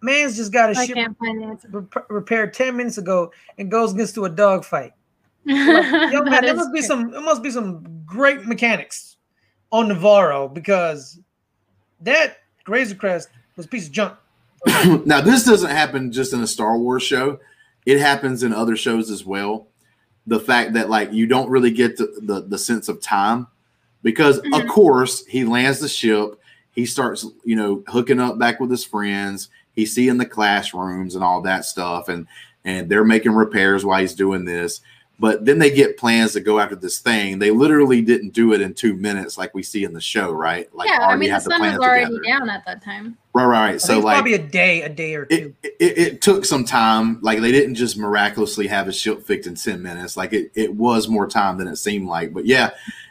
Man's 0.00 0.36
just 0.36 0.52
got 0.52 0.76
I 0.76 0.86
ship 0.86 0.96
can't 0.96 1.18
find 1.18 1.40
the 1.40 1.46
answer. 1.46 1.68
rep- 1.70 2.10
repaired 2.10 2.52
ten 2.52 2.76
minutes 2.76 2.98
ago 2.98 3.32
and 3.58 3.70
goes 3.70 3.92
against 3.92 4.14
to 4.16 4.24
a 4.24 4.30
dog 4.30 4.64
fight. 4.64 4.92
Yo, 5.44 5.54
man, 5.54 6.44
there 6.44 6.54
must 6.54 6.72
be 6.72 6.82
some. 6.82 7.10
There 7.10 7.20
must 7.20 7.42
be 7.42 7.50
some 7.50 8.02
great 8.04 8.44
mechanics 8.44 9.16
on 9.70 9.88
Nevarro 9.88 10.52
because 10.52 11.20
that 12.00 12.38
Razor 12.68 12.94
Crest 12.96 13.28
was 13.56 13.66
a 13.66 13.68
piece 13.68 13.86
of 13.86 13.92
junk. 13.92 14.14
now 15.06 15.20
this 15.20 15.44
doesn't 15.44 15.70
happen 15.70 16.10
just 16.12 16.32
in 16.32 16.40
a 16.42 16.46
Star 16.46 16.76
Wars 16.78 17.02
show; 17.02 17.38
it 17.86 17.98
happens 17.98 18.42
in 18.42 18.52
other 18.52 18.76
shows 18.76 19.10
as 19.10 19.24
well. 19.24 19.66
The 20.26 20.40
fact 20.40 20.72
that 20.74 20.90
like 20.90 21.12
you 21.12 21.26
don't 21.26 21.48
really 21.50 21.70
get 21.70 21.96
the 21.96 22.12
the, 22.22 22.40
the 22.42 22.58
sense 22.58 22.88
of 22.88 23.00
time 23.00 23.46
because 24.02 24.38
of 24.38 24.44
Mhm. 24.44 24.68
course 24.68 25.24
he 25.26 25.44
lands 25.44 25.80
the 25.80 25.88
ship, 25.88 26.38
he 26.72 26.86
starts 26.86 27.24
you 27.44 27.56
know 27.56 27.82
hooking 27.88 28.20
up 28.20 28.38
back 28.38 28.60
with 28.60 28.70
his 28.70 28.84
friends, 28.84 29.48
he's 29.74 29.94
seeing 29.94 30.18
the 30.18 30.26
classrooms 30.26 31.14
and 31.14 31.22
all 31.24 31.40
that 31.42 31.64
stuff, 31.64 32.08
and 32.08 32.26
and 32.64 32.88
they're 32.90 33.04
making 33.04 33.32
repairs 33.32 33.84
while 33.84 34.00
he's 34.00 34.14
doing 34.14 34.44
this. 34.44 34.80
But 35.20 35.44
then 35.44 35.58
they 35.58 35.70
get 35.72 35.96
plans 35.96 36.32
to 36.34 36.40
go 36.40 36.60
after 36.60 36.76
this 36.76 37.00
thing. 37.00 37.40
They 37.40 37.50
literally 37.50 38.02
didn't 38.02 38.30
do 38.34 38.52
it 38.52 38.60
in 38.60 38.72
two 38.72 38.94
minutes 38.94 39.36
like 39.36 39.52
we 39.52 39.64
see 39.64 39.82
in 39.82 39.92
the 39.92 40.00
show, 40.00 40.30
right? 40.30 40.72
Like 40.72 40.88
yeah, 40.88 41.00
I 41.00 41.16
mean 41.16 41.28
the 41.30 41.34
had 41.34 41.42
the 41.44 41.50
sun 41.50 41.60
was 41.60 41.74
already 41.78 42.04
together. 42.04 42.22
down 42.24 42.50
at 42.50 42.64
that 42.66 42.84
time. 42.84 43.18
Right, 43.32 43.44
right, 43.44 43.70
right. 43.72 43.80
So 43.80 43.98
like 43.98 44.14
probably 44.14 44.34
a 44.34 44.38
day, 44.38 44.82
a 44.82 44.88
day 44.88 45.16
or 45.16 45.24
two. 45.24 45.54
it, 45.62 45.72
it, 45.80 45.98
it 45.98 46.22
took 46.22 46.44
some 46.44 46.64
time. 46.64 47.18
Like 47.20 47.40
they 47.40 47.50
didn't 47.50 47.74
just 47.74 47.96
miraculously 47.98 48.68
have 48.68 48.86
his 48.86 48.96
ship 48.96 49.24
fixed 49.24 49.48
in 49.48 49.56
10 49.56 49.82
minutes. 49.82 50.16
Like 50.16 50.32
it, 50.32 50.52
it 50.54 50.72
was 50.72 51.08
more 51.08 51.26
time 51.26 51.58
than 51.58 51.66
it 51.66 51.76
seemed 51.76 52.06
like. 52.06 52.32
But 52.32 52.46
yeah, 52.46 52.70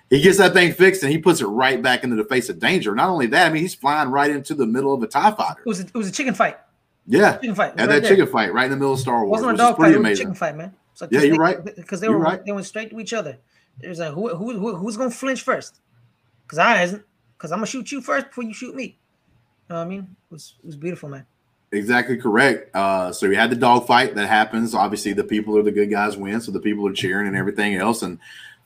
he 0.10 0.22
gets 0.22 0.38
that 0.38 0.54
thing 0.54 0.72
fixed 0.72 1.04
and 1.04 1.12
he 1.12 1.18
puts 1.18 1.42
it 1.42 1.48
right 1.48 1.82
back 1.82 2.06
into 2.06 2.16
the 2.16 2.24
face 2.24 2.48
of 2.48 2.60
danger. 2.60 2.96
Not 2.96 3.10
only 3.10 3.28
that, 3.28 3.48
I 3.48 3.54
mean, 3.54 3.62
he's 3.64 3.76
flying 3.76 4.10
right 4.10 4.32
into 4.32 4.54
the 4.54 4.66
middle 4.66 4.94
of 4.94 5.04
a 5.04 5.08
TIE 5.08 5.32
fighter. 5.32 5.60
It 5.60 5.68
was 5.68 5.82
a, 5.82 5.84
it 5.84 5.94
was 5.94 6.08
a 6.08 6.12
chicken 6.14 6.34
fight. 6.34 6.58
Yeah. 7.06 7.34
Chicken 7.34 7.56
fight. 7.56 7.74
It 7.74 7.80
Had 7.80 7.90
right 7.90 7.96
that 7.96 8.02
there. 8.04 8.12
chicken 8.12 8.28
fight 8.32 8.54
right 8.54 8.66
in 8.66 8.72
the 8.72 8.78
middle 8.78 8.94
of 8.94 9.00
Star 9.02 9.24
It 9.24 9.28
Wars, 9.28 9.42
wasn't 9.42 9.50
a 9.50 9.52
which 9.52 9.60
is 9.60 9.68
dog 9.68 9.78
fight. 9.78 9.92
It 9.94 10.00
was 10.00 10.08
a 10.12 10.16
chicken 10.16 10.34
fight, 10.36 10.56
man. 10.56 10.74
Yeah, 11.10 11.22
you're 11.22 11.36
right. 11.36 11.64
Because 11.64 12.00
they 12.00 12.08
You're 12.08 12.18
were 12.18 12.24
right. 12.24 12.44
they 12.44 12.52
went 12.52 12.66
straight 12.66 12.90
to 12.90 13.00
each 13.00 13.14
other. 13.14 13.38
It 13.82 13.90
was 13.90 14.00
like 14.00 14.14
who, 14.14 14.36
who, 14.36 14.58
who 14.58 14.76
who's 14.76 14.98
gonna 14.98 15.12
flinch 15.12 15.42
first? 15.42 15.80
Because 16.44 16.58
I 16.58 16.82
isn't. 16.84 17.04
Because 17.38 17.52
I'm 17.52 17.58
gonna 17.58 17.68
shoot 17.68 17.92
you 17.92 18.02
first 18.02 18.28
before 18.28 18.44
you 18.44 18.54
shoot 18.54 18.76
me. 18.76 18.84
You 18.84 18.94
know 19.70 19.76
what 19.76 19.82
I 19.82 19.88
mean? 19.88 20.00
It 20.00 20.34
was 20.34 20.56
it 20.60 20.66
was 20.66 20.76
beautiful, 20.76 21.10
man. 21.10 21.26
Exactly 21.72 22.16
correct. 22.16 22.74
Uh, 22.74 23.12
so 23.12 23.28
we 23.28 23.36
had 23.36 23.50
the 23.50 23.56
dogfight 23.56 24.16
that 24.16 24.28
happens. 24.28 24.74
Obviously, 24.74 25.14
the 25.14 25.24
people 25.24 25.58
are 25.58 25.64
the 25.64 25.72
good 25.72 25.92
guys 25.92 26.16
win, 26.16 26.40
so 26.40 26.52
the 26.52 26.62
people 26.62 26.88
are 26.88 26.94
cheering 26.94 27.28
and 27.28 27.36
everything 27.36 27.76
else. 27.76 28.04
And 28.04 28.20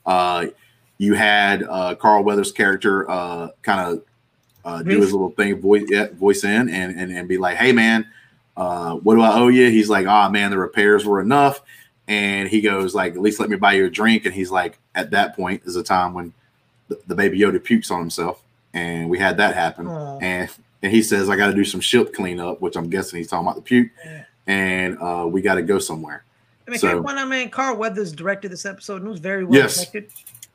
uh, 0.06 0.48
you 1.00 1.16
had 1.16 1.64
uh, 1.64 1.96
Carl 1.96 2.24
Weathers' 2.24 2.52
character 2.52 3.10
uh, 3.10 3.50
kind 3.64 3.98
of 3.98 4.04
uh, 4.64 4.84
do 4.84 5.02
his 5.02 5.12
little 5.12 5.32
thing, 5.32 5.60
voice 5.60 5.86
yeah, 5.88 6.08
voice 6.14 6.44
in, 6.44 6.70
and, 6.70 6.98
and 6.98 7.12
and 7.12 7.28
be 7.28 7.40
like, 7.40 7.58
"Hey, 7.58 7.72
man, 7.72 8.08
uh, 8.56 8.96
what 8.98 9.16
do 9.16 9.22
I 9.22 9.40
owe 9.40 9.48
you?" 9.48 9.70
He's 9.72 9.90
like, 9.90 10.06
"Ah, 10.06 10.30
man, 10.30 10.52
the 10.52 10.60
repairs 10.60 11.04
were 11.04 11.20
enough." 11.20 11.62
And 12.12 12.50
he 12.50 12.60
goes 12.60 12.94
like, 12.94 13.14
"At 13.14 13.22
least 13.22 13.40
let 13.40 13.50
me 13.50 13.56
buy 13.56 13.74
you 13.74 13.86
a 13.86 13.90
drink." 13.90 14.26
And 14.26 14.34
he's 14.34 14.52
like, 14.52 14.78
"At 14.96 15.12
that 15.12 15.34
point 15.36 15.62
is 15.66 15.78
a 15.78 15.84
time 15.84 16.14
when 16.14 16.34
the, 16.90 17.00
the 17.08 17.16
baby 17.16 17.40
Yoda 17.40 17.64
pukes 17.64 17.90
on 17.90 18.00
himself." 18.00 18.42
And 18.74 19.10
we 19.10 19.18
had 19.18 19.38
that 19.38 19.56
happen 19.56 19.88
Aw. 19.88 20.18
and 20.20 20.50
and 20.84 20.92
he 20.92 21.02
says 21.04 21.30
I 21.30 21.36
got 21.38 21.48
to 21.48 21.54
do 21.54 21.64
some 21.64 21.80
ship 21.80 22.14
cleanup, 22.14 22.60
which 22.60 22.76
I'm 22.76 22.90
guessing 22.90 23.18
he's 23.18 23.28
talking 23.30 23.46
about 23.48 23.56
the 23.56 23.62
puke, 23.62 23.92
and 24.48 24.98
uh, 25.00 25.26
we 25.30 25.42
got 25.42 25.56
to 25.56 25.62
go 25.62 25.80
somewhere. 25.80 26.24
I 26.68 26.72
mean, 26.72 26.80
So- 26.80 26.88
can 26.90 27.06
I 27.10 27.22
point 27.24 27.34
out, 27.46 27.52
Carl 27.52 27.76
Weathers 27.78 28.12
directed 28.12 28.52
this 28.52 28.66
episode 28.66 28.98
and 28.98 29.08
it 29.08 29.12
was 29.12 29.20
very 29.20 29.44
well 29.46 29.60
Yes. 29.60 29.78
directed. 29.78 30.12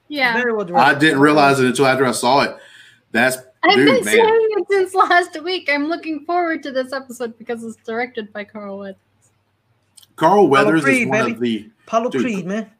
Yeah. 0.08 0.34
Very 0.36 0.52
well 0.52 0.64
directed. 0.64 0.96
I 0.96 0.98
didn't 0.98 1.20
realize 1.20 1.58
it 1.60 1.66
until 1.66 1.86
after 1.86 2.04
I 2.06 2.12
saw 2.12 2.42
it. 2.42 2.56
That's 3.12 3.38
I've 3.64 3.74
dude, 3.76 3.86
been 3.86 4.04
man. 4.04 4.14
saying 4.14 4.48
it 4.50 4.66
since 4.70 4.94
last 5.10 5.42
week. 5.42 5.68
I'm 5.72 5.88
looking 5.88 6.24
forward 6.24 6.62
to 6.64 6.70
this 6.70 6.92
episode 6.92 7.36
because 7.38 7.64
it's 7.64 7.76
directed 7.84 8.32
by 8.32 8.44
Carl 8.44 8.78
Wood. 8.78 8.96
Carl 10.16 10.48
Weathers 10.48 10.82
Creed, 10.82 11.02
is 11.02 11.08
one 11.08 11.18
baby. 11.18 11.32
of 11.32 11.40
the 11.40 11.70
Paulo 11.86 12.10
Dude, 12.10 12.22
Creed, 12.22 12.46
man. 12.46 12.70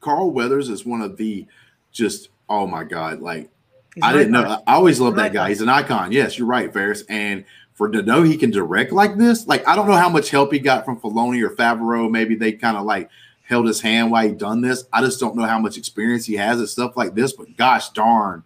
Carl 0.00 0.30
Weathers 0.30 0.68
is 0.68 0.86
one 0.86 1.02
of 1.02 1.16
the 1.16 1.46
just 1.92 2.28
oh 2.48 2.66
my 2.66 2.84
god 2.84 3.20
like 3.20 3.50
He's 3.94 4.02
I 4.02 4.12
didn't 4.12 4.32
know. 4.32 4.60
I 4.66 4.74
always 4.74 4.98
love 4.98 5.14
that 5.16 5.32
guy. 5.32 5.48
he's 5.50 5.60
an 5.60 5.68
icon. 5.68 6.10
Yes 6.10 6.36
you're 6.36 6.48
right 6.48 6.72
Fares. 6.72 7.04
And 7.08 7.44
for 7.74 7.88
to 7.88 8.02
know 8.02 8.22
he 8.22 8.36
can 8.36 8.50
direct 8.50 8.92
like 8.92 9.16
this 9.16 9.46
like 9.46 9.66
I 9.68 9.76
don't 9.76 9.86
know 9.86 9.96
how 9.96 10.08
much 10.08 10.30
help 10.30 10.52
he 10.52 10.58
got 10.58 10.84
from 10.84 10.98
Filoni 10.98 11.42
or 11.44 11.50
Favreau. 11.50 12.10
Maybe 12.10 12.34
they 12.34 12.52
kind 12.52 12.76
of 12.76 12.84
like 12.84 13.08
held 13.44 13.66
his 13.66 13.80
hand 13.80 14.10
while 14.10 14.26
he 14.26 14.32
done 14.32 14.60
this. 14.60 14.84
I 14.92 15.00
just 15.00 15.20
don't 15.20 15.36
know 15.36 15.44
how 15.44 15.58
much 15.58 15.78
experience 15.78 16.26
he 16.26 16.34
has 16.34 16.58
and 16.58 16.68
stuff 16.68 16.96
like 16.96 17.14
this 17.14 17.32
but 17.32 17.56
gosh 17.56 17.90
darn 17.90 18.42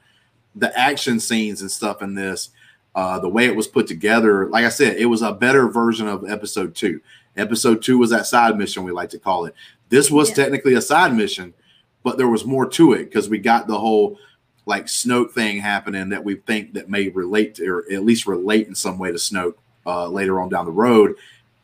the 0.54 0.76
action 0.78 1.18
scenes 1.20 1.60
and 1.62 1.70
stuff 1.70 2.02
in 2.02 2.14
this 2.14 2.50
uh, 2.94 3.18
the 3.18 3.28
way 3.28 3.46
it 3.46 3.54
was 3.56 3.68
put 3.68 3.86
together 3.86 4.46
like 4.48 4.64
I 4.64 4.70
said 4.70 4.96
it 4.96 5.06
was 5.06 5.22
a 5.22 5.32
better 5.32 5.68
version 5.68 6.08
of 6.08 6.28
episode 6.28 6.74
two 6.74 7.00
episode 7.38 7.82
two 7.82 7.98
was 7.98 8.10
that 8.10 8.26
side 8.26 8.56
mission 8.58 8.84
we 8.84 8.92
like 8.92 9.08
to 9.10 9.18
call 9.18 9.44
it 9.46 9.54
this 9.88 10.10
was 10.10 10.28
Yeah. 10.30 10.34
technically 10.36 10.74
a 10.74 10.82
side 10.82 11.14
mission 11.14 11.54
but 12.02 12.18
there 12.18 12.28
was 12.28 12.44
more 12.44 12.66
to 12.70 12.92
it 12.92 13.04
because 13.04 13.28
we 13.28 13.38
got 13.38 13.66
the 13.66 13.78
whole 13.78 14.18
like 14.66 14.84
Snoke 14.86 15.32
thing 15.32 15.58
happening 15.58 16.10
that 16.10 16.22
we 16.22 16.34
think 16.36 16.74
that 16.74 16.90
may 16.90 17.08
relate 17.08 17.54
to, 17.54 17.66
or 17.66 17.84
at 17.90 18.04
least 18.04 18.26
relate 18.26 18.68
in 18.68 18.74
some 18.74 18.98
way 18.98 19.10
to 19.10 19.16
Snoke 19.16 19.54
uh, 19.86 20.06
later 20.06 20.40
on 20.42 20.50
down 20.50 20.66
the 20.66 20.70
road 20.70 21.14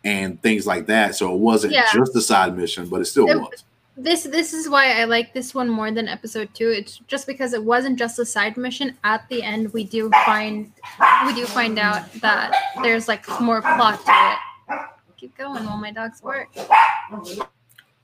and 0.05 0.41
things 0.41 0.67
like 0.67 0.87
that. 0.87 1.15
So 1.15 1.31
it 1.35 1.39
wasn't 1.39 1.75
Yeah. 1.75 1.85
just 1.93 2.17
a 2.17 2.23
side 2.23 2.57
mission, 2.57 2.89
but 2.89 3.03
it 3.03 3.05
still 3.05 3.29
It- 3.29 3.37
was. 3.39 3.65
this 3.97 4.23
this 4.23 4.55
is 4.55 4.71
why 4.71 5.01
I 5.01 5.05
like 5.05 5.35
this 5.35 5.55
one 5.55 5.69
more 5.69 5.91
than 5.91 6.09
episode 6.09 6.49
two. 6.55 6.71
It's 6.71 6.99
just 7.07 7.27
because 7.27 7.53
it 7.53 7.63
wasn't 7.63 7.99
just 7.99 8.19
a 8.19 8.25
side 8.25 8.57
mission. 8.57 8.97
At 9.05 9.29
the 9.29 9.43
end, 9.43 9.73
we 9.75 9.85
do 9.85 10.11
find 10.25 10.73
we 11.27 11.35
do 11.35 11.45
find 11.45 11.79
out 11.79 12.11
that 12.23 12.55
there's 12.83 13.07
like 13.07 13.25
more 13.41 13.61
plot 13.61 14.05
to 14.07 14.13
it. 14.33 14.81
Keep 15.25 15.39
going 15.39 15.65
while 15.65 15.79
my 15.79 15.91
dogs 15.91 16.23
work. 16.23 16.49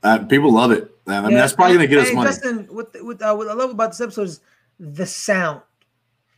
Uh, 0.02 0.18
people 0.24 0.50
love 0.50 0.70
it. 0.72 0.90
I 1.06 1.20
mean, 1.20 1.32
Yeah, 1.32 1.40
that's 1.40 1.52
probably 1.52 1.74
gonna 1.76 1.86
get 1.86 1.98
us 1.98 2.14
money. 2.14 2.30
Justin, 2.30 2.66
what 2.70 2.88
what, 3.02 3.20
uh, 3.20 3.34
what 3.34 3.46
I 3.46 3.52
love 3.52 3.68
about 3.72 3.90
this 3.90 4.00
episode 4.00 4.22
is 4.28 4.40
the 4.78 5.04
sound. 5.04 5.60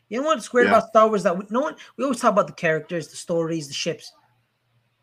You 0.08 0.20
know 0.20 0.26
what's 0.26 0.48
great 0.48 0.64
Yeah. 0.64 0.70
about 0.70 0.88
Star 0.88 1.06
Wars 1.06 1.22
that 1.22 1.38
we, 1.38 1.44
no 1.50 1.60
one 1.60 1.76
we 1.96 2.02
always 2.02 2.18
talk 2.18 2.32
about 2.32 2.48
the 2.48 2.52
characters, 2.52 3.06
the 3.06 3.14
stories, 3.16 3.68
the 3.68 3.74
ships, 3.74 4.10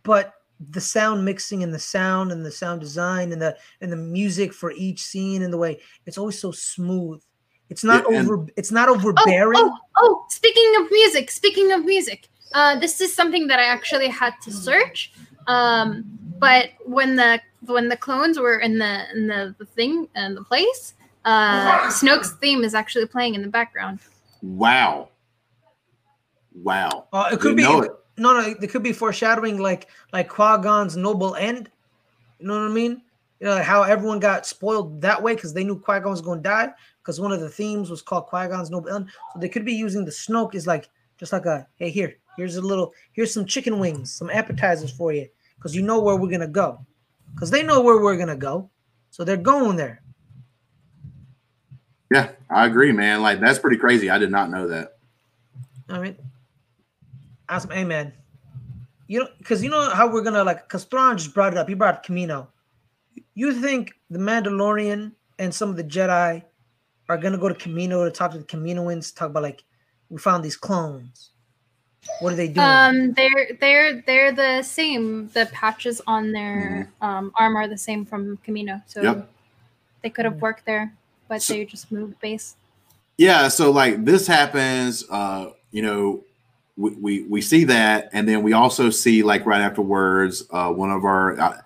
but 0.03 0.33
the 0.59 0.81
sound 0.81 1.23
mixing 1.23 1.63
and 1.63 1.73
the 1.73 1.79
sound 1.79 2.33
and 2.33 2.45
the 2.45 2.51
sound 2.51 2.81
design 2.81 3.31
and 3.31 3.41
the 3.41 3.55
and 3.79 3.89
the 3.89 3.95
music 3.95 4.53
for 4.53 4.71
each 4.73 5.01
scene 5.01 5.43
and 5.43 5.53
the 5.53 5.57
way 5.57 5.79
it's 6.05 6.17
always 6.17 6.37
so 6.37 6.51
smooth. 6.51 7.21
It's 7.69 7.85
not 7.85 8.03
Yeah, 8.11 8.17
and- 8.19 8.29
over. 8.29 8.47
It's 8.57 8.71
not 8.73 8.89
Oh, 8.89 8.95
overbearing. 8.95 9.55
oh, 9.61 9.77
oh! 9.95 10.25
Speaking 10.29 10.73
of 10.81 10.91
music, 10.91 11.31
speaking 11.31 11.71
of 11.71 11.85
music, 11.85 12.27
uh, 12.51 12.77
this 12.77 12.99
is 12.99 13.15
something 13.15 13.47
that 13.47 13.59
I 13.59 13.63
actually 13.63 14.09
had 14.09 14.33
to 14.41 14.51
search. 14.51 15.13
Um, 15.47 16.05
but 16.39 16.69
when 16.85 17.15
the 17.15 17.41
when 17.65 17.89
the 17.89 17.97
clones 17.97 18.39
were 18.39 18.59
in 18.59 18.77
the 18.77 19.03
in 19.13 19.27
the, 19.27 19.55
the 19.57 19.65
thing 19.65 20.07
and 20.15 20.35
the 20.37 20.43
place, 20.43 20.93
uh, 21.25 21.89
Snoke's 21.89 22.33
theme 22.33 22.63
is 22.63 22.73
actually 22.73 23.05
playing 23.05 23.35
in 23.35 23.41
the 23.41 23.47
background. 23.47 23.99
Wow. 24.41 25.09
Wow. 26.53 27.07
Uh, 27.13 27.29
it 27.31 27.39
could 27.39 27.55
Didn't 27.55 27.57
be 27.57 27.63
know 27.63 27.81
it. 27.81 27.91
no, 28.17 28.33
no. 28.33 28.55
It 28.61 28.69
could 28.69 28.83
be 28.83 28.93
foreshadowing, 28.93 29.57
like 29.57 29.87
like 30.13 30.29
Qui 30.29 30.57
Gon's 30.61 30.95
noble 30.97 31.35
end. 31.35 31.69
You 32.39 32.47
know 32.47 32.53
what 32.53 32.71
I 32.71 32.73
mean? 32.73 33.01
You 33.39 33.47
know 33.47 33.55
like 33.55 33.63
how 33.65 33.83
everyone 33.83 34.19
got 34.19 34.45
spoiled 34.45 35.01
that 35.01 35.21
way 35.21 35.35
because 35.35 35.53
they 35.53 35.63
knew 35.63 35.77
Qui 35.79 35.99
Gon 35.99 36.11
was 36.11 36.21
going 36.21 36.39
to 36.39 36.43
die. 36.49 36.69
Because 37.01 37.19
one 37.19 37.31
of 37.31 37.39
the 37.39 37.49
themes 37.49 37.89
was 37.89 38.01
called 38.01 38.27
Qui 38.27 38.47
Gon's 38.47 38.69
noble 38.69 38.89
end. 38.89 39.09
So 39.33 39.39
they 39.39 39.49
could 39.49 39.65
be 39.65 39.73
using 39.73 40.05
the 40.05 40.11
Snoke 40.11 40.55
is 40.55 40.67
like 40.67 40.89
just 41.17 41.33
like 41.33 41.45
a 41.45 41.67
hey 41.75 41.89
here, 41.89 42.17
here's 42.39 42.55
a 42.55 42.61
little 42.61 42.93
here's 43.13 43.33
some 43.33 43.45
chicken 43.45 43.79
wings, 43.79 44.13
some 44.13 44.29
appetizers 44.29 44.91
for 44.91 45.11
you, 45.11 45.27
because 45.55 45.75
you 45.75 45.81
know 45.81 45.99
where 45.99 46.15
we're 46.15 46.31
gonna 46.31 46.47
go. 46.47 46.85
Because 47.33 47.51
they 47.51 47.61
know 47.61 47.81
where 47.81 48.01
we're 48.01 48.17
gonna 48.17 48.35
go, 48.35 48.69
so 49.11 49.23
they're 49.23 49.37
going 49.37 49.75
there. 49.75 50.01
Yeah, 52.11 52.31
I 52.49 52.65
agree, 52.65 52.91
man. 52.91 53.21
Like 53.21 53.39
that's 53.39 53.59
pretty 53.59 53.77
crazy. 53.77 54.09
I 54.09 54.17
did 54.17 54.31
not 54.31 54.49
know 54.49 54.67
that. 54.67 54.97
All 55.89 55.99
right. 55.99 56.17
awesome. 57.47 57.71
Amen. 57.71 58.13
You 59.07 59.21
know, 59.21 59.27
because 59.39 59.63
you 59.63 59.69
know 59.69 59.89
how 59.89 60.11
we're 60.11 60.21
gonna 60.21 60.43
like, 60.43 60.67
because 60.67 60.83
Thrawn 60.83 61.17
just 61.17 61.33
brought 61.33 61.53
it 61.53 61.57
up. 61.57 61.67
He 61.67 61.73
brought 61.73 61.95
up 61.95 62.03
Camino. 62.03 62.49
You 63.33 63.53
think 63.53 63.93
the 64.09 64.19
Mandalorian 64.19 65.13
and 65.39 65.53
some 65.53 65.69
of 65.69 65.77
the 65.77 65.83
Jedi 65.83 66.43
are 67.09 67.17
gonna 67.17 67.37
go 67.37 67.49
to 67.49 67.55
Camino 67.55 68.05
to 68.05 68.11
talk 68.11 68.31
to 68.31 68.37
the 68.37 68.43
Kaminoans, 68.43 69.15
talk 69.15 69.31
about 69.31 69.43
like, 69.43 69.63
we 70.09 70.19
found 70.19 70.43
these 70.43 70.57
clones. 70.57 71.31
What 72.21 72.33
are 72.33 72.35
they 72.35 72.47
doing? 72.47 72.65
Um, 72.65 73.13
they're 73.13 73.57
they're 73.59 74.01
they're 74.01 74.31
the 74.31 74.61
same. 74.63 75.29
The 75.29 75.47
patches 75.51 76.01
on 76.07 76.31
their 76.31 76.89
um, 77.01 77.31
arm 77.35 77.55
are 77.55 77.67
the 77.67 77.77
same 77.77 78.05
from 78.05 78.37
Camino, 78.37 78.81
so 78.87 79.01
Yep. 79.01 79.29
they 80.01 80.09
could 80.09 80.25
have 80.25 80.41
worked 80.41 80.65
there, 80.65 80.93
but 81.27 81.41
So- 81.41 81.53
they 81.53 81.65
just 81.65 81.91
moved 81.91 82.19
base. 82.19 82.55
Yeah, 83.17 83.49
so 83.49 83.69
like 83.71 84.05
this 84.05 84.27
happens, 84.27 85.03
uh, 85.09 85.51
you 85.71 85.81
know, 85.81 86.23
we, 86.77 86.91
we 86.91 87.23
we 87.23 87.41
see 87.41 87.65
that, 87.65 88.09
and 88.13 88.27
then 88.27 88.43
we 88.43 88.53
also 88.53 88.89
see 88.89 89.23
like 89.23 89.45
right 89.45 89.59
afterwards, 89.61 90.45
uh, 90.51 90.71
one 90.71 90.89
of 90.89 91.03
our 91.03 91.37
uh, 91.39 91.57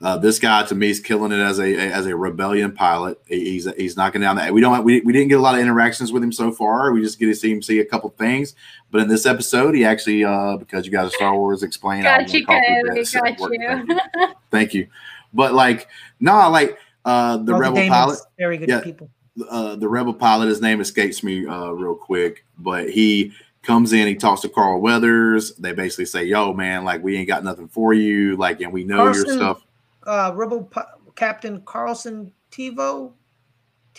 uh, 0.00 0.16
this 0.18 0.38
guy 0.38 0.62
to 0.64 0.74
me 0.74 0.90
is 0.90 1.00
killing 1.00 1.32
it 1.32 1.40
as 1.40 1.58
a 1.58 1.74
as 1.76 2.06
a 2.06 2.14
rebellion 2.16 2.72
pilot. 2.72 3.20
He- 3.26 3.50
He's 3.52 3.68
he's 3.76 3.96
knocking 3.96 4.20
down 4.20 4.36
that. 4.36 4.52
We 4.54 4.60
don't 4.60 4.84
we, 4.84 5.00
we 5.00 5.12
didn't 5.12 5.28
get 5.28 5.38
a 5.38 5.42
lot 5.42 5.54
of 5.54 5.60
interactions 5.60 6.12
with 6.12 6.22
him 6.22 6.30
so 6.32 6.52
far. 6.52 6.92
We 6.92 7.00
just 7.02 7.18
get 7.18 7.26
to 7.26 7.34
see 7.34 7.50
him 7.50 7.62
see 7.62 7.80
a 7.80 7.84
couple 7.84 8.10
things. 8.10 8.54
But 8.90 9.00
in 9.02 9.08
this 9.08 9.26
episode, 9.26 9.74
he 9.74 9.84
actually 9.84 10.24
uh, 10.24 10.56
because 10.56 10.86
you 10.86 10.92
guys 10.92 11.08
are 11.08 11.16
Star 11.16 11.36
Wars 11.36 11.62
explain. 11.62 12.06
I 12.06 12.20
Got 12.20 12.32
you, 12.32 12.46
gonna 12.46 12.60
call 12.60 12.68
Kyle. 12.68 13.38
for 13.40 13.50
We 13.50 13.58
got 13.58 13.80
Work- 13.80 13.88
Thank 13.88 13.98
you. 13.98 13.98
you. 14.20 14.28
Thank 14.50 14.74
you. 14.74 14.86
But 15.34 15.54
like, 15.54 15.88
nah, 16.20 16.48
like 16.48 16.78
uh, 17.04 17.36
the 17.38 17.52
All 17.54 17.60
rebel 17.60 17.76
Daemons, 17.76 17.90
pilot 17.90 18.18
very 18.38 18.56
good 18.56 18.68
yeah. 18.68 18.80
people. 18.80 19.10
uh, 19.50 19.76
the 19.76 19.88
rebel 19.88 20.14
pilot, 20.14 20.48
his 20.48 20.60
name 20.60 20.80
escapes 20.80 21.22
me 21.22 21.46
uh, 21.46 21.70
real 21.70 21.94
quick, 21.94 22.44
but 22.58 22.88
he 22.88 23.32
comes 23.62 23.92
in, 23.92 24.06
he 24.06 24.14
talks 24.14 24.40
to 24.42 24.48
Carl 24.48 24.80
Weathers. 24.80 25.54
They 25.56 25.72
basically 25.72 26.06
say, 26.06 26.24
"Yo, 26.24 26.52
man, 26.54 26.84
like 26.84 27.02
we 27.02 27.16
ain't 27.16 27.28
got 27.28 27.44
nothing 27.44 27.68
for 27.68 27.92
you, 27.92 28.36
like, 28.36 28.60
and 28.60 28.72
we 28.72 28.84
know 28.84 29.04
your 29.06 29.26
stuff." 29.26 29.64
Uh, 30.08 30.32
Rebel 30.34 30.64
Pi- 30.64 30.86
Captain 31.14 31.60
Carson 31.62 32.32
Teva. 32.50 33.12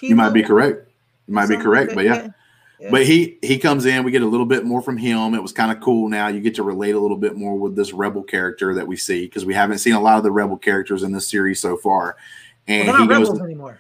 You 0.02 0.16
might 0.16 0.32
be 0.32 0.44
correct. 0.44 0.90
You 1.28 1.34
might 1.34 1.48
be 1.48 1.58
correct, 1.58 1.94
but 1.94 2.06
yeah. 2.06 2.30
yeah. 2.80 2.90
But 2.90 3.06
he 3.06 3.38
he 3.42 3.60
comes 3.60 3.86
in, 3.86 4.04
we 4.04 4.12
get 4.12 4.24
a 4.24 4.28
little 4.28 4.46
bit 4.46 4.66
more 4.66 4.82
from 4.82 4.98
him. 4.98 5.36
It 5.36 5.42
was 5.42 5.52
kind 5.52 5.72
of 5.72 5.82
cool. 5.82 6.10
Now 6.10 6.28
you 6.28 6.40
get 6.40 6.56
to 6.56 6.64
relate 6.64 6.96
a 6.96 7.00
little 7.00 7.18
bit 7.18 7.36
more 7.36 7.56
with 7.56 7.76
this 7.76 7.94
rebel 7.94 8.24
character 8.24 8.74
that 8.74 8.88
we 8.88 8.96
see 8.96 9.26
because 9.26 9.46
we 9.46 9.54
haven't 9.54 9.80
seen 9.80 9.94
a 9.94 10.00
lot 10.00 10.18
of 10.18 10.24
the 10.24 10.32
rebel 10.32 10.58
characters 10.58 11.04
in 11.04 11.12
this 11.12 11.28
series 11.28 11.60
so 11.60 11.78
far. 11.78 12.16
Well, 12.68 12.80
And 12.80 12.88
they're 12.88 12.98
he 12.98 13.06
not 13.06 13.10
goes, 13.10 13.28
rebels 13.28 13.42
anymore. 13.42 13.80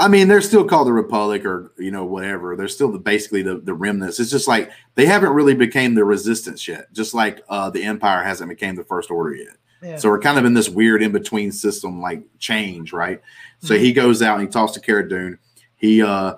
I 0.00 0.08
mean, 0.08 0.28
they're 0.28 0.40
still 0.40 0.64
called 0.64 0.86
the 0.86 0.94
Republic 0.94 1.44
or 1.44 1.72
you 1.78 1.90
know 1.90 2.06
whatever. 2.06 2.56
They're 2.56 2.68
still 2.68 2.90
the 2.90 2.98
basically 2.98 3.42
the, 3.42 3.58
the 3.58 3.74
remnants. 3.74 4.18
It's 4.18 4.30
just 4.30 4.48
like 4.48 4.70
they 4.94 5.04
haven't 5.04 5.32
really 5.34 5.54
became 5.54 5.94
the 5.94 6.04
resistance 6.04 6.66
yet. 6.66 6.90
Just 6.92 7.12
like 7.12 7.42
uh, 7.50 7.68
the 7.68 7.84
Empire 7.84 8.24
hasn't 8.24 8.48
became 8.48 8.74
the 8.74 8.84
First 8.84 9.10
Order 9.10 9.34
yet. 9.34 9.56
Yeah. 9.82 9.96
So 9.96 10.08
we're 10.08 10.20
kind 10.20 10.38
of 10.38 10.44
in 10.44 10.54
this 10.54 10.68
weird 10.68 11.02
in 11.02 11.12
between 11.12 11.52
system 11.52 12.00
like 12.00 12.22
change, 12.38 12.92
right? 12.92 13.20
So 13.60 13.78
he 13.78 13.92
goes 13.92 14.22
out 14.22 14.38
and 14.38 14.48
he 14.48 14.52
talks 14.52 14.72
to 14.72 14.80
Cara 14.80 15.08
Dune. 15.08 15.38
He 15.76 16.02
uh 16.02 16.34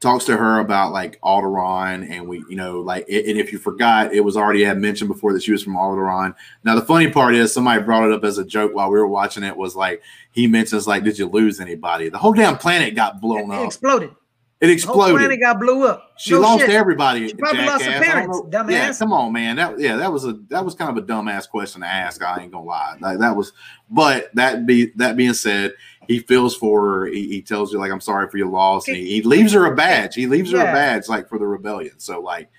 talks 0.00 0.24
to 0.26 0.36
her 0.36 0.60
about 0.60 0.92
like 0.92 1.20
Alderaan, 1.22 2.08
and 2.08 2.28
we, 2.28 2.44
you 2.48 2.56
know, 2.56 2.80
like, 2.80 3.02
and 3.08 3.38
if 3.38 3.52
you 3.52 3.58
forgot, 3.58 4.12
it 4.14 4.20
was 4.20 4.36
already 4.36 4.62
had 4.62 4.78
mentioned 4.78 5.08
before 5.08 5.32
that 5.32 5.42
she 5.42 5.50
was 5.50 5.62
from 5.62 5.74
Alderaan. 5.74 6.34
Now 6.64 6.74
the 6.74 6.84
funny 6.84 7.10
part 7.10 7.34
is 7.34 7.52
somebody 7.52 7.82
brought 7.82 8.04
it 8.04 8.12
up 8.12 8.24
as 8.24 8.38
a 8.38 8.44
joke 8.44 8.74
while 8.74 8.90
we 8.90 8.98
were 8.98 9.08
watching 9.08 9.42
it. 9.42 9.56
Was 9.56 9.74
like 9.74 10.02
he 10.30 10.46
mentions 10.46 10.86
like, 10.86 11.04
did 11.04 11.18
you 11.18 11.26
lose 11.26 11.60
anybody? 11.60 12.08
The 12.08 12.18
whole 12.18 12.32
damn 12.32 12.58
planet 12.58 12.94
got 12.94 13.20
blown 13.20 13.50
it 13.50 13.54
up. 13.54 13.66
exploded. 13.66 14.14
It 14.60 14.66
The 14.66 14.86
whole 14.88 14.96
planet 14.96 15.14
exploded. 15.14 15.40
got 15.40 15.60
blew 15.60 15.86
up. 15.86 16.14
She 16.18 16.32
No 16.32 16.40
lost 16.40 16.62
shit. 16.62 16.70
everybody. 16.70 17.28
She 17.28 17.34
probably 17.34 17.64
lost 17.64 17.84
her 17.84 17.92
jackass. 17.92 18.08
I 18.08 18.24
don't 18.26 18.50
parents, 18.50 18.68
know- 18.68 18.68
Yeah, 18.68 18.92
come 18.98 19.12
on, 19.12 19.32
man. 19.32 19.54
That 19.54 19.78
yeah, 19.78 19.94
that 19.96 20.12
was 20.12 20.24
a 20.24 20.32
that 20.48 20.64
was 20.64 20.74
kind 20.74 20.90
of 20.90 20.96
a 21.02 21.06
dumbass 21.06 21.48
question 21.48 21.82
to 21.82 21.86
ask. 21.86 22.20
I 22.24 22.42
ain't 22.42 22.50
gonna 22.50 22.64
lie. 22.64 22.96
Like 23.00 23.18
that 23.20 23.36
was, 23.36 23.52
but 23.88 24.34
that 24.34 24.66
be 24.66 24.86
that 24.96 25.16
being 25.16 25.32
said, 25.34 25.74
he 26.08 26.18
feels 26.18 26.56
for 26.56 26.82
her. 26.82 27.06
He, 27.06 27.28
he 27.28 27.40
tells 27.40 27.72
you 27.72 27.78
like, 27.78 27.92
I'm 27.92 28.00
sorry 28.00 28.28
for 28.28 28.36
your 28.36 28.48
loss, 28.48 28.84
he, 28.84 29.04
he 29.06 29.22
leaves 29.22 29.52
her 29.52 29.64
a 29.66 29.76
badge. 29.76 30.16
He 30.16 30.26
leaves 30.26 30.50
her 30.50 30.58
a 30.58 30.64
badge 30.64 31.08
like 31.08 31.28
for 31.28 31.38
the 31.38 31.46
rebellion. 31.46 31.94
So 31.98 32.20
like, 32.20 32.50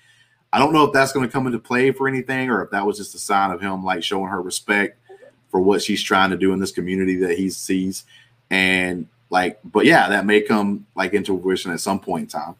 I 0.54 0.58
don't 0.58 0.72
know 0.72 0.84
if 0.84 0.94
that's 0.94 1.12
going 1.12 1.26
to 1.26 1.30
come 1.32 1.46
into 1.46 1.58
play 1.58 1.90
for 1.92 2.08
anything, 2.08 2.48
or 2.48 2.64
if 2.64 2.70
that 2.70 2.86
was 2.86 2.96
just 2.96 3.14
a 3.14 3.18
sign 3.18 3.50
of 3.50 3.60
him 3.60 3.84
like 3.84 4.02
showing 4.02 4.30
her 4.30 4.40
respect 4.40 4.98
for 5.50 5.60
what 5.60 5.82
she's 5.82 6.02
trying 6.02 6.30
to 6.30 6.36
do 6.38 6.54
in 6.54 6.60
this 6.60 6.72
community 6.72 7.16
that 7.16 7.36
he 7.36 7.50
sees, 7.50 8.04
and 8.48 9.06
like, 9.30 9.58
but 9.64 9.86
yeah, 9.86 10.08
that 10.08 10.26
may 10.26 10.40
come 10.42 10.86
like 10.94 11.14
into 11.14 11.40
fruition 11.40 11.72
at 11.72 11.80
some 11.80 12.00
point 12.00 12.22
in 12.24 12.28
time. 12.40 12.54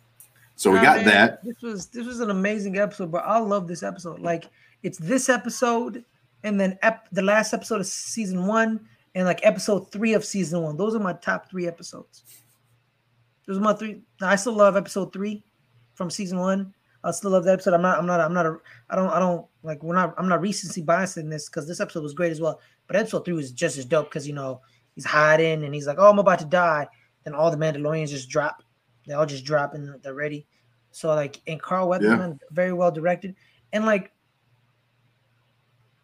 So 0.57 0.71
we 0.71 0.77
Nah, 0.77 0.83
got 0.83 0.97
man, 0.99 1.05
that. 1.07 1.45
This 1.45 1.61
was 1.63 1.87
this 1.87 2.07
was 2.07 2.21
an 2.21 2.31
amazing 2.31 2.79
episode, 2.79 3.11
but 3.11 3.25
I 3.25 3.39
love 3.39 3.67
this 3.67 3.83
episode. 3.83 4.21
Like 4.21 4.47
it's 4.83 4.99
this 4.99 5.29
episode, 5.29 6.05
and 6.45 6.61
then 6.61 6.79
ep- 6.83 7.09
the 7.13 7.23
last 7.23 7.53
episode 7.53 7.81
of 7.81 7.87
season 7.87 8.47
one, 8.47 8.81
and 9.15 9.27
like 9.27 9.41
episode 9.45 9.91
three 9.91 10.15
of 10.15 10.25
season 10.25 10.63
one. 10.63 10.77
Those 10.77 10.95
are 10.95 11.01
my 11.01 11.15
top 11.15 11.51
three 11.51 11.67
episodes. 11.67 12.25
Those 13.47 13.57
are 13.57 13.63
my 13.63 13.73
three. 13.73 14.03
I 14.21 14.37
still 14.37 14.53
love 14.53 14.77
episode 14.77 15.13
three 15.13 15.43
from 15.95 16.11
season 16.11 16.39
one. 16.39 16.75
I 17.03 17.11
still 17.13 17.31
love 17.31 17.45
that 17.45 17.55
episode. 17.55 17.73
I'm 17.75 17.83
not. 17.83 17.99
I'm 17.99 18.07
not. 18.07 18.21
I'm 18.21 18.35
not. 18.35 18.47
A, 18.47 18.59
I 18.91 18.97
don't. 18.97 19.09
I 19.09 19.19
don't 19.19 19.47
like. 19.63 19.83
We're 19.83 19.95
not. 19.95 20.15
I'm 20.19 20.29
not 20.29 20.43
recency 20.43 20.83
biased 20.83 21.17
in 21.17 21.31
this 21.31 21.49
because 21.49 21.67
this 21.67 21.81
episode 21.81 22.03
was 22.03 22.13
great 22.13 22.33
as 22.33 22.41
well. 22.41 22.61
But 22.87 22.97
episode 22.97 23.25
three 23.25 23.35
was 23.35 23.51
just 23.51 23.79
as 23.79 23.87
dope 23.87 24.11
because 24.11 24.29
you 24.29 24.35
know 24.35 24.61
he's 25.01 25.07
hiding 25.11 25.65
and 25.65 25.75
he's 25.75 25.87
like, 25.87 25.97
"Oh, 25.99 26.11
I'm 26.11 26.19
about 26.19 26.41
to 26.41 26.45
die." 26.45 26.87
Then 27.25 27.35
all 27.35 27.51
the 27.51 27.57
Mandalorians 27.57 28.11
just 28.11 28.29
drop. 28.29 28.63
They 29.07 29.15
all 29.15 29.25
just 29.25 29.45
drop 29.45 29.75
and 29.75 30.01
they're 30.03 30.15
ready. 30.15 30.47
So 30.91 31.09
like, 31.15 31.41
and 31.47 31.61
Carl 31.61 31.89
Weathers, 31.89 32.39
very 32.51 32.73
well 32.73 32.91
directed, 32.91 33.35
and 33.73 33.87
like, 33.87 34.13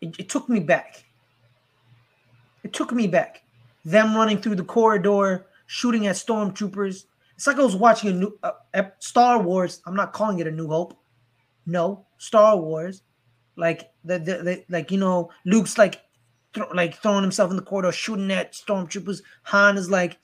it, 0.01 0.19
it 0.19 0.29
took 0.29 0.49
me 0.49 0.61
back. 0.61 1.05
It 2.63 2.73
took 2.73 2.93
me 2.93 3.07
back. 3.07 3.43
Them 3.85 4.15
running 4.15 4.39
through 4.39 4.57
the 4.57 4.65
corridor, 4.65 5.47
shooting 5.67 6.07
at 6.07 6.17
stormtroopers. 6.17 7.05
It's 7.35 7.47
like 7.47 7.59
I 7.59 7.63
was 7.63 7.77
watching 7.77 8.11
a 8.11 8.13
new 8.15 8.39
uh, 8.43 8.83
Star 8.99 9.43
Wars. 9.43 9.83
I'm 9.87 9.95
not 9.95 10.13
calling 10.13 10.39
it 10.39 10.47
a 10.47 10.51
New 10.51 10.69
Hope. 10.69 10.99
No, 11.67 12.07
Star 12.17 12.57
Wars. 12.57 13.03
Like 13.57 13.91
the, 14.05 14.19
the, 14.19 14.43
the 14.43 14.65
like 14.69 14.91
you 14.91 14.99
know 14.99 15.31
Luke's 15.45 15.77
like 15.77 16.01
thro- 16.57 16.75
like 16.75 16.97
throwing 16.97 17.23
himself 17.23 17.51
in 17.51 17.57
the 17.57 17.63
corridor, 17.63 17.93
shooting 17.93 18.33
at 18.33 18.53
stormtroopers. 18.53 19.23
Han 19.45 19.77
is 19.79 19.89
like, 19.91 20.19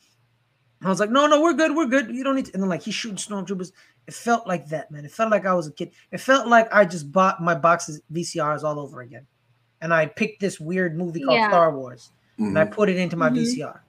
I 0.82 0.88
was 0.88 0.98
like, 0.98 1.10
no, 1.10 1.26
no, 1.28 1.40
we're 1.40 1.52
good, 1.52 1.76
we're 1.76 1.86
good. 1.86 2.10
You 2.10 2.24
don't 2.24 2.34
need 2.34 2.46
to. 2.46 2.54
And 2.54 2.62
then 2.62 2.68
like 2.68 2.82
he's 2.82 2.94
shooting 2.94 3.16
stormtroopers. 3.16 3.70
It 4.08 4.14
felt 4.14 4.48
like 4.48 4.66
that, 4.70 4.90
man. 4.90 5.04
It 5.04 5.12
felt 5.12 5.30
like 5.30 5.46
I 5.46 5.54
was 5.54 5.68
a 5.68 5.72
kid. 5.72 5.92
It 6.10 6.18
felt 6.18 6.48
like 6.48 6.68
I 6.74 6.84
just 6.84 7.12
bought 7.12 7.40
my 7.40 7.54
boxes 7.54 8.00
VCRs 8.12 8.64
all 8.64 8.80
over 8.80 9.00
again, 9.02 9.24
and 9.80 9.94
I 9.94 10.06
picked 10.06 10.40
this 10.40 10.58
weird 10.58 10.98
movie 10.98 11.20
called 11.20 11.36
Yeah. 11.38 11.48
Star 11.50 11.70
Wars, 11.76 12.10
and 12.38 12.58
I 12.58 12.64
Mhm. 12.64 12.72
put 12.72 12.88
it 12.88 12.96
into 12.96 13.16
my 13.16 13.28
Mhm. 13.30 13.34
VCR. 13.36 13.80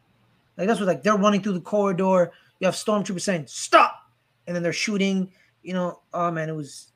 Like 0.56 0.68
that's 0.68 0.80
what 0.80 0.86
like 0.86 1.02
they're 1.02 1.16
running 1.18 1.42
through 1.42 1.54
the 1.54 1.62
corridor. 1.62 2.32
You 2.60 2.68
have 2.68 2.76
stormtroopers 2.76 3.22
saying 3.22 3.46
stop, 3.48 3.96
and 4.46 4.56
then 4.56 4.62
they're 4.62 4.72
shooting. 4.72 5.32
You 5.64 5.74
know, 5.74 6.02
oh 6.14 6.30
man, 6.30 6.48
it 6.50 6.56
was. 6.56 6.92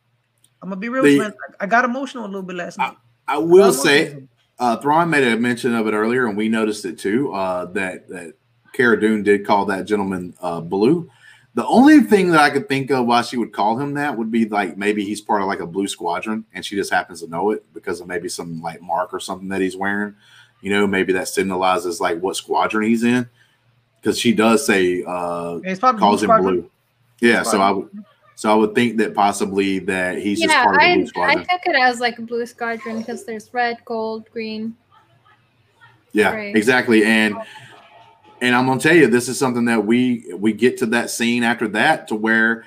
I'm 0.61 0.69
gonna 0.69 0.79
be 0.79 0.89
real, 0.89 1.03
The- 1.03 1.17
man. 1.17 1.33
I, 1.59 1.63
I 1.63 1.67
got 1.67 1.85
emotional 1.85 2.23
a 2.25 2.27
little 2.27 2.43
bit 2.43 2.55
last 2.57 2.77
night. 2.77 2.95
I 3.27 3.37
will 3.39 3.69
I 3.69 3.71
say, 3.71 4.01
emotional. 4.11 4.27
Uh, 4.59 4.77
Thrawn 4.77 5.09
made 5.09 5.23
a 5.23 5.37
mention 5.37 5.75
of 5.75 5.87
it 5.87 5.93
earlier, 5.93 6.27
and 6.27 6.37
we 6.37 6.49
noticed 6.49 6.85
it 6.85 6.97
too. 6.97 7.33
Uh, 7.33 7.65
that 7.65 8.07
that 8.09 8.33
Cara 8.73 8.99
Dune 8.99 9.23
did 9.23 9.45
call 9.45 9.65
that 9.65 9.85
gentleman 9.85 10.33
uh, 10.41 10.61
Blue. 10.61 11.09
The 11.53 11.65
only 11.65 12.01
thing 12.01 12.29
that 12.31 12.41
I 12.41 12.51
could 12.51 12.69
think 12.69 12.91
of 12.91 13.07
why 13.07 13.23
she 13.23 13.35
would 13.37 13.51
call 13.51 13.79
him 13.79 13.95
that 13.95 14.15
would 14.15 14.29
be 14.29 14.45
like 14.45 14.77
maybe 14.77 15.03
he's 15.03 15.21
part 15.21 15.41
of 15.41 15.47
like 15.47 15.59
a 15.59 15.65
blue 15.65 15.87
squadron, 15.87 16.45
and 16.53 16.63
she 16.63 16.75
just 16.75 16.91
happens 16.91 17.21
to 17.21 17.27
know 17.27 17.49
it 17.51 17.65
because 17.73 17.99
of 17.99 18.07
maybe 18.07 18.29
some 18.29 18.61
like 18.61 18.81
mark 18.81 19.13
or 19.13 19.19
something 19.19 19.49
that 19.49 19.61
he's 19.61 19.75
wearing. 19.75 20.15
You 20.61 20.71
know, 20.71 20.85
maybe 20.85 21.13
that 21.13 21.25
signalizes 21.25 21.99
like 21.99 22.19
what 22.19 22.35
squadron 22.35 22.87
he's 22.87 23.03
in, 23.03 23.27
because 23.99 24.19
she 24.19 24.33
does 24.33 24.65
say 24.65 25.03
uh, 25.03 25.59
calls 25.97 26.23
him 26.23 26.29
Blue. 26.41 26.69
Yeah, 27.21 27.41
so 27.41 27.59
I 27.59 27.71
would 27.71 27.89
so 28.37 28.51
I 28.51 28.53
would 28.53 28.75
think 28.75 28.97
that 28.97 29.15
possibly 29.15 29.79
that 29.79 30.19
he's 30.19 30.39
just 30.39 30.53
part 30.53 30.75
of 30.75 30.79
the 30.81 30.85
I, 30.85 30.93
blue 30.93 31.01
I 31.01 31.05
squadron. 31.07 31.39
took 31.39 31.61
it 31.65 31.75
as 31.75 31.99
like 31.99 32.19
a 32.19 32.21
blue 32.21 32.45
squadron 32.45 32.99
because 32.99 33.25
there's 33.25 33.51
red, 33.51 33.77
gold, 33.83 34.29
green. 34.31 34.77
Yeah, 36.13 36.33
Right. 36.35 36.55
exactly. 36.55 37.03
And 37.03 37.35
and 38.39 38.55
I'm 38.55 38.67
gonna 38.67 38.79
tell 38.79 38.95
you, 38.95 39.07
this 39.07 39.27
is 39.27 39.39
something 39.39 39.65
that 39.65 39.83
we 39.83 40.31
we 40.37 40.53
get 40.53 40.77
to 40.77 40.85
that 40.85 41.09
scene 41.09 41.41
after 41.41 41.67
that 41.69 42.07
to 42.09 42.15
where 42.15 42.63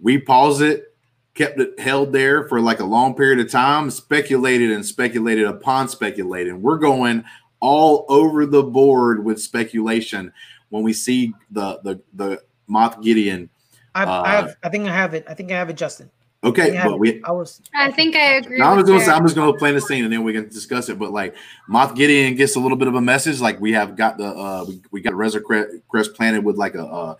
we 0.00 0.18
pause 0.18 0.60
it, 0.60 0.94
kept 1.34 1.58
it 1.58 1.80
held 1.80 2.12
there 2.12 2.46
for 2.46 2.60
like 2.60 2.78
a 2.78 2.84
long 2.84 3.16
period 3.16 3.40
of 3.40 3.50
time, 3.50 3.90
speculated 3.90 4.70
and 4.70 4.86
speculated 4.86 5.46
upon 5.46 5.88
speculating. 5.88 6.62
We're 6.62 6.78
going 6.78 7.24
all 7.58 8.06
over 8.08 8.46
the 8.46 8.62
board 8.62 9.24
with 9.24 9.42
speculation 9.42 10.32
when 10.68 10.84
we 10.84 10.92
see 10.92 11.34
the 11.50 11.80
the 11.82 12.00
the 12.14 12.40
Moff 12.70 13.02
Gideon. 13.02 13.50
I, 13.98 14.04
Uh, 14.04 14.22
I 14.22 14.32
have. 14.32 14.56
I 14.62 14.68
think 14.68 14.88
I 14.88 14.94
have 14.94 15.14
it. 15.14 15.24
I 15.28 15.34
think 15.34 15.50
I 15.50 15.54
have 15.54 15.70
it, 15.70 15.76
Justin. 15.76 16.10
Okay, 16.44 16.76
I 16.76 16.84
but 16.84 16.94
it. 16.94 17.00
we 17.00 17.22
I 17.24 17.32
was. 17.32 17.60
I 17.74 17.90
think 17.90 18.14
I 18.14 18.34
agree. 18.34 18.58
Now 18.58 18.70
I'm 18.70 18.78
just 18.78 18.86
gonna 18.86 19.04
say, 19.04 19.10
I'm 19.10 19.24
just 19.24 19.34
gonna 19.34 19.58
play 19.58 19.72
the 19.72 19.80
scene 19.80 20.04
and 20.04 20.12
then 20.12 20.22
we 20.22 20.32
can 20.32 20.48
discuss 20.48 20.88
it. 20.88 20.96
But 20.98 21.10
like 21.10 21.34
Moff 21.68 21.96
Gideon 21.96 22.36
gets 22.36 22.54
a 22.54 22.60
little 22.60 22.78
bit 22.78 22.86
of 22.86 22.94
a 22.94 23.00
message. 23.00 23.40
Like 23.40 23.60
we 23.60 23.72
have 23.72 23.96
got 23.96 24.18
the 24.18 24.26
uh 24.26 24.64
we, 24.68 24.80
we 24.92 25.00
got 25.00 25.16
Razor 25.16 25.40
Cre- 25.40 26.04
planted 26.14 26.44
with 26.44 26.56
like 26.56 26.76
a 26.76 26.84
uh 26.86 27.14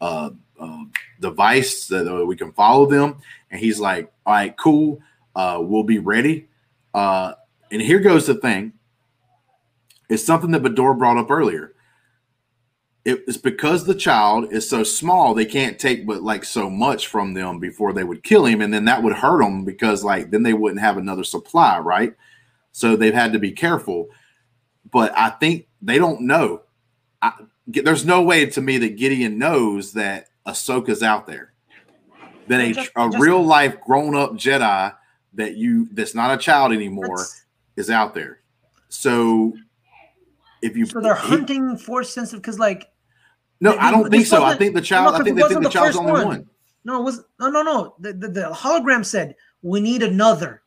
uh, 0.00 0.30
uh 0.58 0.84
device 1.20 1.86
that 1.88 2.10
uh, 2.10 2.24
we 2.24 2.34
can 2.34 2.52
follow 2.52 2.86
them. 2.86 3.18
And 3.50 3.60
he's 3.60 3.78
like, 3.78 4.10
all 4.24 4.32
right, 4.32 4.56
cool. 4.56 5.00
Uh 5.36 5.58
we'll 5.60 5.84
be 5.84 5.98
ready. 5.98 6.48
Uh 6.94 7.34
and 7.70 7.82
here 7.82 8.00
goes 8.00 8.26
the 8.26 8.36
thing. 8.36 8.72
It's 10.08 10.24
something 10.24 10.50
that 10.52 10.62
Bidoor 10.62 10.96
brought 10.96 11.18
up 11.18 11.30
earlier. 11.30 11.74
It- 13.04 13.24
It's 13.26 13.36
because 13.36 13.84
the 13.84 13.94
child 13.94 14.52
is 14.52 14.68
so 14.68 14.84
small, 14.84 15.34
they 15.34 15.44
can't 15.44 15.78
take 15.78 16.06
but 16.06 16.22
like 16.22 16.44
so 16.44 16.70
much 16.70 17.08
from 17.08 17.34
them 17.34 17.58
before 17.58 17.92
they 17.92 18.04
would 18.04 18.22
kill 18.22 18.44
him, 18.46 18.60
and 18.60 18.72
then 18.72 18.84
that 18.84 19.02
would 19.02 19.14
hurt 19.14 19.42
them 19.42 19.64
because 19.64 20.04
like 20.04 20.30
then 20.30 20.42
they 20.44 20.54
wouldn't 20.54 20.80
have 20.80 20.96
another 20.98 21.24
supply, 21.24 21.78
right? 21.78 22.14
So 22.72 22.94
they've 22.96 23.12
had 23.14 23.32
to 23.32 23.38
be 23.38 23.52
careful. 23.52 24.08
But 24.90 25.12
I 25.16 25.30
think 25.30 25.66
they 25.80 25.98
don't 25.98 26.22
know. 26.22 26.62
I, 27.20 27.32
there's 27.66 28.04
no 28.04 28.22
way 28.22 28.46
to 28.46 28.60
me 28.60 28.78
that 28.78 28.96
Gideon 28.96 29.38
knows 29.38 29.92
that 29.94 30.28
Ahsoka's 30.46 31.02
out 31.02 31.26
there. 31.26 31.52
That 32.48 32.60
a, 32.60 32.72
Just- 32.72 32.90
a 32.96 33.08
just- 33.10 33.18
real 33.22 33.42
life 33.42 33.80
grown 33.80 34.14
up 34.14 34.32
Jedi 34.32 34.94
that 35.34 35.56
you 35.56 35.88
that's 35.92 36.14
not 36.14 36.34
a 36.34 36.36
child 36.40 36.72
anymore 36.72 37.24
is 37.76 37.88
out 37.90 38.14
there. 38.14 38.40
So 38.90 39.54
if 40.60 40.76
you 40.76 40.86
So 40.86 41.00
they're 41.00 41.14
he- 41.16 41.28
hunting 41.28 41.76
force 41.78 42.12
sensitive 42.12 42.42
because, 42.42 42.58
like, 42.58 42.88
no, 43.62 43.78
I 43.78 43.90
don't 43.92 44.10
think 44.10 44.26
so. 44.26 44.42
I 44.42 44.56
think 44.56 44.74
the 44.74 44.80
no, 44.80 44.84
child. 44.84 45.14
I 45.14 45.18
'cause 45.18 45.24
think 45.24 45.36
they 45.36 45.42
think 45.42 45.62
the 45.62 45.68
the 45.68 45.72
child's 45.72 45.96
only 45.96 46.12
one. 46.12 46.26
one. 46.26 46.50
no, 46.84 47.00
it 47.00 47.04
was 47.04 47.24
no, 47.38 47.48
no, 47.48 47.62
no. 47.62 47.94
The, 48.00 48.12
the 48.12 48.28
the 48.28 48.40
hologram 48.52 49.04
said 49.04 49.36
we 49.62 49.80
need 49.80 50.02
another. 50.02 50.62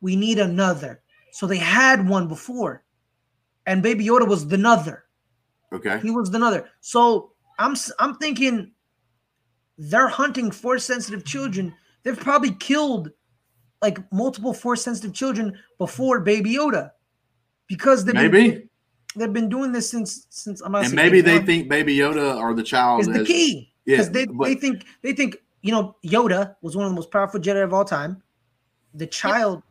We 0.00 0.16
need 0.16 0.38
another. 0.38 1.00
So 1.30 1.46
they 1.46 1.58
had 1.58 2.08
one 2.08 2.26
before, 2.28 2.82
and 3.66 3.82
Baby 3.82 4.04
Yoda 4.04 4.26
was 4.26 4.46
the 4.48 4.56
another. 4.56 5.04
Okay. 5.72 6.00
He 6.00 6.10
was 6.10 6.30
the 6.30 6.36
another. 6.38 6.68
So 6.80 7.32
I'm 7.58 7.76
I'm 8.00 8.16
thinking 8.16 8.72
they're 9.78 10.08
hunting 10.08 10.50
force 10.50 10.84
sensitive 10.84 11.24
children. 11.24 11.72
They've 12.02 12.18
probably 12.18 12.52
killed 12.52 13.10
like 13.82 13.98
multiple 14.12 14.52
force 14.54 14.82
sensitive 14.82 15.12
children 15.14 15.56
before 15.78 16.20
Baby 16.20 16.54
Yoda 16.56 16.90
because 17.68 18.04
been, 18.04 18.16
Maybe, 18.16 18.68
they've 19.16 19.32
been 19.32 19.48
doing 19.48 19.72
this 19.72 19.90
since 19.90 20.26
since 20.30 20.60
I'm 20.60 20.74
and 20.74 20.92
maybe 20.92 21.20
they 21.20 21.38
think 21.40 21.68
Baby 21.68 21.96
Yoda 21.96 22.36
or 22.36 22.54
the 22.54 22.62
child 22.62 23.00
is 23.00 23.06
the 23.06 23.18
has- 23.18 23.26
key 23.26 23.72
Yeah, 23.84 23.96
because 23.96 24.10
they, 24.10 24.26
but- 24.26 24.44
they 24.44 24.54
think 24.54 24.84
they 25.02 25.12
think 25.12 25.36
you 25.62 25.72
know 25.72 25.96
Yoda 26.04 26.54
was 26.62 26.76
one 26.76 26.86
of 26.86 26.92
the 26.92 26.96
most 26.96 27.10
powerful 27.10 27.40
Jedi 27.40 27.62
of 27.64 27.72
all 27.72 27.84
time. 27.84 28.22
The 28.94 29.06
child, 29.06 29.62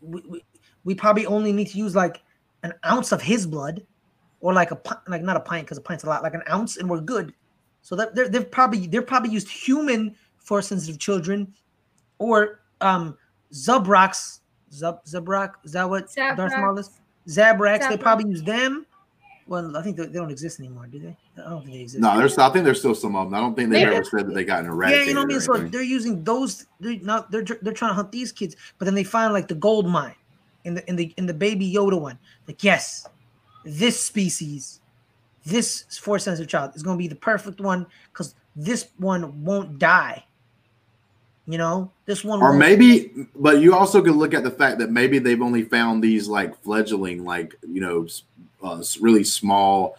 we, 0.00 0.22
we, 0.28 0.44
we 0.84 0.94
probably 0.94 1.26
only 1.26 1.52
need 1.52 1.68
to 1.68 1.78
use 1.78 1.94
like 1.94 2.22
an 2.62 2.72
ounce 2.86 3.12
of 3.12 3.22
his 3.22 3.46
blood, 3.46 3.84
or 4.40 4.52
like 4.52 4.70
a 4.70 4.80
like 5.08 5.22
not 5.22 5.36
a 5.36 5.40
pint 5.40 5.66
because 5.66 5.78
a 5.78 5.82
pint's 5.82 6.04
a 6.04 6.08
lot, 6.08 6.22
like 6.22 6.34
an 6.34 6.42
ounce, 6.50 6.78
and 6.78 6.88
we're 6.88 7.00
good. 7.00 7.32
So 7.82 7.96
that 7.96 8.14
they're, 8.14 8.28
they've 8.28 8.50
probably 8.50 8.86
they're 8.86 9.02
probably 9.02 9.30
used 9.30 9.48
human 9.48 10.14
force 10.38 10.68
sensitive 10.68 10.98
children, 10.98 11.52
or 12.18 12.60
um 12.80 13.16
Zubraks, 13.52 14.40
Zub 14.72 15.04
Zubrak 15.06 15.52
is 15.64 15.72
that 15.72 15.88
what 15.88 16.08
Darth 16.36 16.52
Maul 16.58 16.78
is? 16.78 16.90
Zabraks. 17.28 17.88
They 17.88 17.96
probably 17.96 18.30
use 18.30 18.42
them. 18.42 18.86
Well, 19.46 19.76
I 19.76 19.82
think 19.82 19.96
they, 19.96 20.06
they 20.06 20.12
don't 20.12 20.30
exist 20.30 20.60
anymore, 20.60 20.86
do 20.86 20.98
they? 21.00 21.16
I 21.42 21.50
don't 21.50 21.62
think 21.62 21.74
they 21.74 21.80
exist. 21.82 22.00
No, 22.02 22.16
there's. 22.16 22.38
I 22.38 22.48
think 22.50 22.64
there's 22.64 22.78
still 22.78 22.94
some 22.94 23.16
of 23.16 23.26
them. 23.26 23.34
I 23.34 23.40
don't 23.40 23.54
think 23.54 23.70
they've 23.70 23.84
Maybe. 23.84 23.96
ever 23.96 24.04
said 24.04 24.26
that 24.28 24.34
they 24.34 24.44
got 24.44 24.60
an 24.60 24.66
Yeah, 24.66 24.72
eradicated. 24.72 25.08
you 25.08 25.14
know 25.14 25.20
what 25.20 25.24
I 25.24 25.28
mean. 25.28 25.40
So 25.40 25.52
anything. 25.54 25.70
they're 25.72 25.82
using 25.82 26.24
those. 26.24 26.66
They're 26.80 26.98
not. 27.00 27.30
They're 27.30 27.44
they're 27.62 27.72
trying 27.72 27.90
to 27.90 27.94
hunt 27.94 28.12
these 28.12 28.30
kids, 28.32 28.56
but 28.78 28.84
then 28.84 28.94
they 28.94 29.04
find 29.04 29.32
like 29.32 29.48
the 29.48 29.54
gold 29.54 29.86
mine 29.88 30.14
in 30.64 30.74
the 30.74 30.88
in 30.88 30.96
the 30.96 31.12
in 31.16 31.26
the 31.26 31.34
baby 31.34 31.72
Yoda 31.72 32.00
one. 32.00 32.18
Like 32.46 32.62
yes, 32.62 33.06
this 33.64 33.98
species, 34.00 34.80
this 35.44 35.82
force 35.98 36.24
sensitive 36.24 36.48
child 36.48 36.72
is 36.76 36.82
going 36.82 36.96
to 36.96 37.02
be 37.02 37.08
the 37.08 37.16
perfect 37.16 37.60
one 37.60 37.86
because 38.12 38.34
this 38.54 38.88
one 38.98 39.44
won't 39.44 39.78
die. 39.78 40.24
You 41.46 41.58
know, 41.58 41.90
this 42.06 42.22
one. 42.22 42.40
or 42.40 42.52
maybe, 42.52 43.10
but 43.34 43.60
you 43.60 43.74
also 43.74 44.00
could 44.00 44.14
look 44.14 44.32
at 44.32 44.44
the 44.44 44.50
fact 44.50 44.78
that 44.78 44.90
maybe 44.90 45.18
they've 45.18 45.42
only 45.42 45.64
found 45.64 46.02
these 46.02 46.28
like 46.28 46.56
fledgling, 46.62 47.24
like 47.24 47.56
you 47.68 47.80
know, 47.80 48.06
uh, 48.62 48.82
really 49.00 49.24
small, 49.24 49.96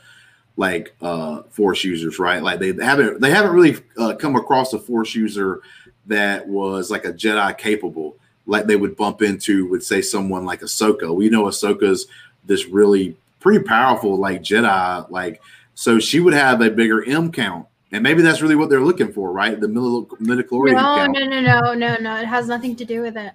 like 0.56 0.96
uh 1.02 1.44
force 1.50 1.84
users, 1.84 2.18
right? 2.18 2.42
Like 2.42 2.60
they 2.60 2.74
haven't 2.74 3.20
they 3.20 3.30
haven't 3.30 3.52
really 3.52 3.78
uh, 3.98 4.16
come 4.16 4.38
across 4.38 4.72
a 4.72 4.80
force 4.80 5.16
user 5.16 5.62
that 6.06 6.48
was 6.48 6.90
like 6.90 7.04
a 7.04 7.12
Jedi 7.12 7.58
capable, 7.58 8.16
like 8.46 8.66
they 8.66 8.78
would 8.78 8.96
bump 8.96 9.22
into 9.22 9.68
with 9.68 9.84
say 9.84 10.02
someone 10.02 10.46
like 10.46 10.62
Ahsoka. 10.62 11.14
We 11.14 11.30
know 11.30 11.44
Ahsoka's 11.44 12.08
this 12.46 12.68
really 12.68 13.18
pretty 13.42 13.66
powerful 13.66 14.18
like 14.18 14.42
Jedi, 14.42 15.10
like 15.10 15.42
so 15.76 16.00
she 16.00 16.22
would 16.22 16.34
have 16.34 16.62
a 16.62 16.70
bigger 16.70 17.04
M 17.04 17.34
count. 17.34 17.68
And 17.94 18.02
maybe 18.04 18.22
that's 18.24 18.42
really 18.42 18.56
what 18.56 18.70
they're 18.70 18.82
looking 18.82 19.14
for, 19.14 19.32
right? 19.32 19.60
The 19.60 19.68
midi- 19.68 20.08
midichlorian 20.44 20.74
No, 20.74 20.96
count. 20.98 21.14
no, 21.14 21.26
no, 21.26 21.40
no, 21.42 21.74
no, 21.74 21.96
no. 21.98 22.16
It 22.18 22.26
has 22.26 22.48
nothing 22.48 22.76
to 22.78 22.86
do 22.86 23.02
with 23.02 23.16
it. 23.16 23.34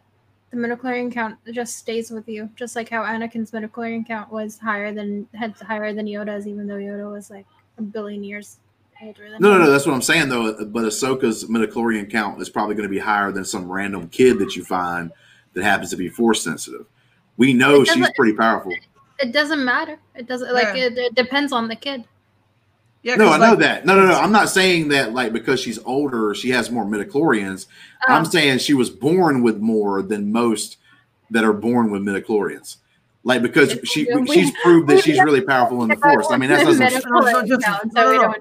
The 0.51 0.57
midichlorian 0.57 1.13
count 1.13 1.37
just 1.53 1.77
stays 1.77 2.11
with 2.11 2.29
you, 2.29 2.51
just 2.57 2.75
like 2.75 2.89
how 2.89 3.03
Anakin's 3.05 3.53
midichlorian 3.53 4.07
count 4.07 4.33
was 4.33 4.59
higher 4.59 4.93
than 4.93 5.29
had 5.35 5.55
higher 5.61 5.93
than 5.93 6.07
Yoda's, 6.07 6.47
even 6.47 6.67
though 6.67 6.75
Yoda 6.77 7.11
was 7.13 7.31
like 7.31 7.47
a 7.79 7.83
billion 7.83 8.25
years 8.25 8.59
older 9.01 9.31
than 9.31 9.41
No, 9.41 9.51
no, 9.51 9.55
him. 9.57 9.63
no. 9.67 9.71
That's 9.71 9.87
what 9.87 9.95
I'm 9.95 10.03
saying, 10.03 10.29
though. 10.29 10.65
But 10.65 10.85
Ahsoka's 10.85 11.45
midichlorian 11.45 12.11
count 12.11 12.41
is 12.43 12.49
probably 12.51 12.75
going 12.75 12.89
to 12.89 12.93
be 12.93 12.99
higher 12.99 13.31
than 13.31 13.45
some 13.45 13.71
random 13.71 14.09
kid 14.09 14.39
that 14.41 14.57
you 14.57 14.65
find 14.65 15.13
that 15.53 15.63
happens 15.63 15.91
to 15.91 15.97
be 15.97 16.09
force 16.09 16.43
sensitive. 16.43 16.87
We 17.37 17.53
know 17.53 17.85
she's 17.85 18.11
pretty 18.17 18.33
powerful. 18.37 18.73
It 19.21 19.33
doesn't 19.33 19.65
matter. 19.65 19.99
It 20.17 20.27
doesn't 20.27 20.53
like 20.53 20.75
Yeah. 20.77 20.87
it, 20.87 20.99
it 20.99 21.15
depends 21.15 21.53
on 21.53 21.69
the 21.69 21.77
kid. 21.77 22.05
Yeah, 23.03 23.15
No, 23.15 23.27
'cause, 23.27 23.41
I 23.41 23.47
know 23.51 23.57
that. 23.57 23.87
No, 23.87 23.95
no, 23.95 24.07
no. 24.07 24.15
I'm 24.19 24.33
not 24.33 24.49
saying 24.49 24.89
that 24.89 25.15
like 25.15 25.33
because 25.33 25.61
she's 25.61 25.79
older, 25.85 26.35
she 26.35 26.51
has 26.51 26.71
more 26.71 26.85
midichlorians. 26.85 27.67
I'm 28.07 28.25
Um, 28.25 28.25
saying 28.25 28.59
she 28.59 28.75
was 28.75 28.91
born 28.91 29.43
with 29.43 29.59
more 29.59 30.03
than 30.03 30.33
most 30.33 30.79
that 31.31 31.45
are 31.45 31.53
born 31.53 31.91
with 31.91 32.03
midichlorians. 32.03 32.77
Like 33.25 33.43
because 33.43 33.71
It's- 33.73 33.89
she 33.89 34.07
we- 34.15 34.27
she's 34.27 34.51
proved 34.63 34.89
that 34.89 35.03
she's 35.05 35.19
really 35.23 35.41
powerful 35.41 35.83
in 35.83 35.89
the 35.91 35.97
force. 35.97 36.27
I 36.31 36.37
mean, 36.39 36.51
that 36.51 36.65
doesn't. 36.65 36.85
midichlorian 36.87 37.33
No, 37.49 37.57
no, 37.57 37.59
count, 37.59 37.93
no, 37.95 38.03
so 38.03 38.11
we 38.11 38.19
no. 38.19 38.35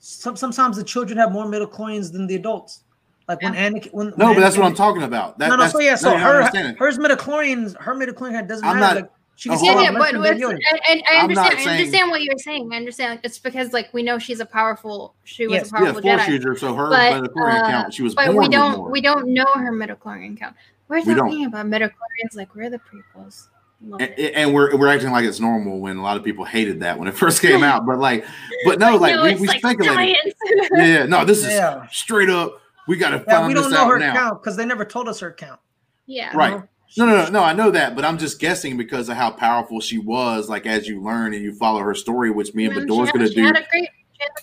Some, 0.00 0.36
sometimes 0.36 0.76
the 0.76 0.84
children 0.84 1.18
have 1.18 1.32
more 1.32 1.44
midichlorians 1.46 2.12
than 2.12 2.26
the 2.26 2.34
adults. 2.36 2.82
Like 3.26 3.42
when 3.42 3.54
Anakin. 3.54 3.92
When, 3.92 4.12
No, 4.16 4.26
when 4.26 4.34
but 4.36 4.40
that's 4.40 4.56
what 4.56 4.66
I'm 4.66 4.74
talking 4.74 5.02
about. 5.02 5.38
That, 5.38 5.48
no, 5.48 5.56
no. 5.56 5.62
that's, 5.62 5.72
So 5.72 5.80
yeah, 5.80 5.96
so 5.96 6.10
no, 6.10 6.16
you're 6.16 6.20
not 6.24 6.30
her 6.32 6.38
understanding. 6.38 6.76
hers 6.76 6.98
midichlorians, 6.98 7.76
her 7.78 7.94
midichlorian 7.94 8.46
doesn't 8.48 8.64
I'm 8.66 8.78
matter. 8.80 9.00
not- 9.00 9.02
like 9.02 9.10
she 9.38 9.48
can 9.48 9.56
hold 9.58 9.70
Yeah, 9.76 9.82
yeah, 9.82 9.92
but 9.92 10.00
less 10.00 10.12
than 10.12 10.20
with, 10.20 10.30
Baby 10.32 10.42
Yoda. 10.42 10.58
and, 10.72 10.80
and 10.90 11.02
I 11.08 11.14
I'm 11.14 11.22
understand. 11.24 11.54
I 11.54 11.56
saying- 11.64 11.68
understand 11.78 12.10
what 12.10 12.22
you're 12.22 12.38
saying. 12.38 12.72
I 12.72 12.76
understand. 12.76 13.10
Like, 13.12 13.20
it's 13.24 13.38
because 13.38 13.72
like 13.72 13.94
we 13.94 14.02
know 14.02 14.18
she's 14.18 14.40
a 14.40 14.46
powerful. 14.46 15.14
She 15.22 15.46
was 15.46 15.54
Yes. 15.54 15.62
a 15.62 15.76
yeah, 15.76 15.78
powerful 15.78 16.02
force 16.02 16.22
Jedi. 16.22 16.28
user. 16.28 16.56
So 16.56 16.74
her 16.74 16.88
But, 16.90 17.22
midichlorian 17.22 17.62
uh, 17.62 17.70
count, 17.70 17.94
she 17.94 18.02
was 18.02 18.16
But 18.16 18.26
born 18.26 18.36
we 18.38 18.48
don't 18.48 18.76
more. 18.78 18.90
we 18.90 19.00
don't 19.00 19.28
know 19.28 19.46
her 19.54 19.70
midichlorian 19.72 20.36
count. 20.36 20.56
We're 20.88 20.98
We 20.98 21.14
don't. 21.14 21.18
talking 21.30 21.44
about 21.44 21.66
midichlorians 21.66 22.34
like 22.34 22.54
we're 22.56 22.68
the 22.68 22.80
prequels. 22.80 23.46
And, 23.80 24.02
and 24.02 24.52
we're 24.52 24.76
we're 24.76 24.88
acting 24.88 25.12
like 25.12 25.24
it's 25.24 25.38
normal 25.38 25.78
when 25.78 25.98
a 25.98 26.02
lot 26.02 26.16
of 26.16 26.24
people 26.24 26.44
hated 26.44 26.80
that 26.80 26.98
when 26.98 27.06
it 27.06 27.14
first 27.24 27.40
came 27.40 27.62
out. 27.62 27.86
But 27.86 28.00
like, 28.00 28.24
but 28.64 28.80
no, 28.80 28.96
like, 28.96 29.14
no, 29.14 29.22
we, 29.22 29.30
it's 29.30 29.40
we 29.40 29.46
like 29.46 29.58
speculated. 29.60 30.16
Yeah, 30.74 30.84
yeah, 30.84 31.06
no, 31.06 31.24
this 31.24 31.38
is 31.38 31.52
Yeah. 31.52 31.86
straight 31.92 32.28
up. 32.28 32.60
We 32.88 32.96
got 32.96 33.10
to 33.10 33.18
Yeah, 33.28 33.36
find 33.36 33.46
we 33.48 33.54
this 33.54 33.62
don't 33.64 33.72
know 33.72 33.86
her 33.86 33.98
now. 34.00 34.14
count 34.14 34.42
because 34.42 34.56
they 34.56 34.64
never 34.66 34.84
told 34.84 35.08
us 35.08 35.20
her 35.20 35.30
count. 35.30 35.60
yeah. 36.06 36.36
Right. 36.36 36.54
know? 36.54 36.68
No, 36.96 37.04
no, 37.06 37.24
no, 37.24 37.28
no. 37.30 37.42
I 37.44 37.52
know 37.52 37.70
that, 37.70 37.94
but 37.94 38.04
I'm 38.04 38.18
just 38.18 38.38
guessing 38.40 38.76
because 38.76 39.08
of 39.08 39.16
how 39.16 39.30
powerful 39.30 39.80
she 39.80 39.98
was. 39.98 40.48
Like 40.48 40.66
as 40.66 40.88
you 40.88 41.02
learn 41.02 41.34
and 41.34 41.42
you 41.42 41.52
follow 41.54 41.80
her 41.80 41.94
story, 41.94 42.30
which 42.30 42.54
me 42.54 42.64
and 42.66 42.74
Man, 42.74 42.86
Bidoor's 42.86 43.12
going 43.12 43.26
to 43.26 43.34
do, 43.34 43.34
great, 43.34 43.34
she 43.34 43.40
had 43.40 43.56
a 43.56 43.68
great 43.70 43.88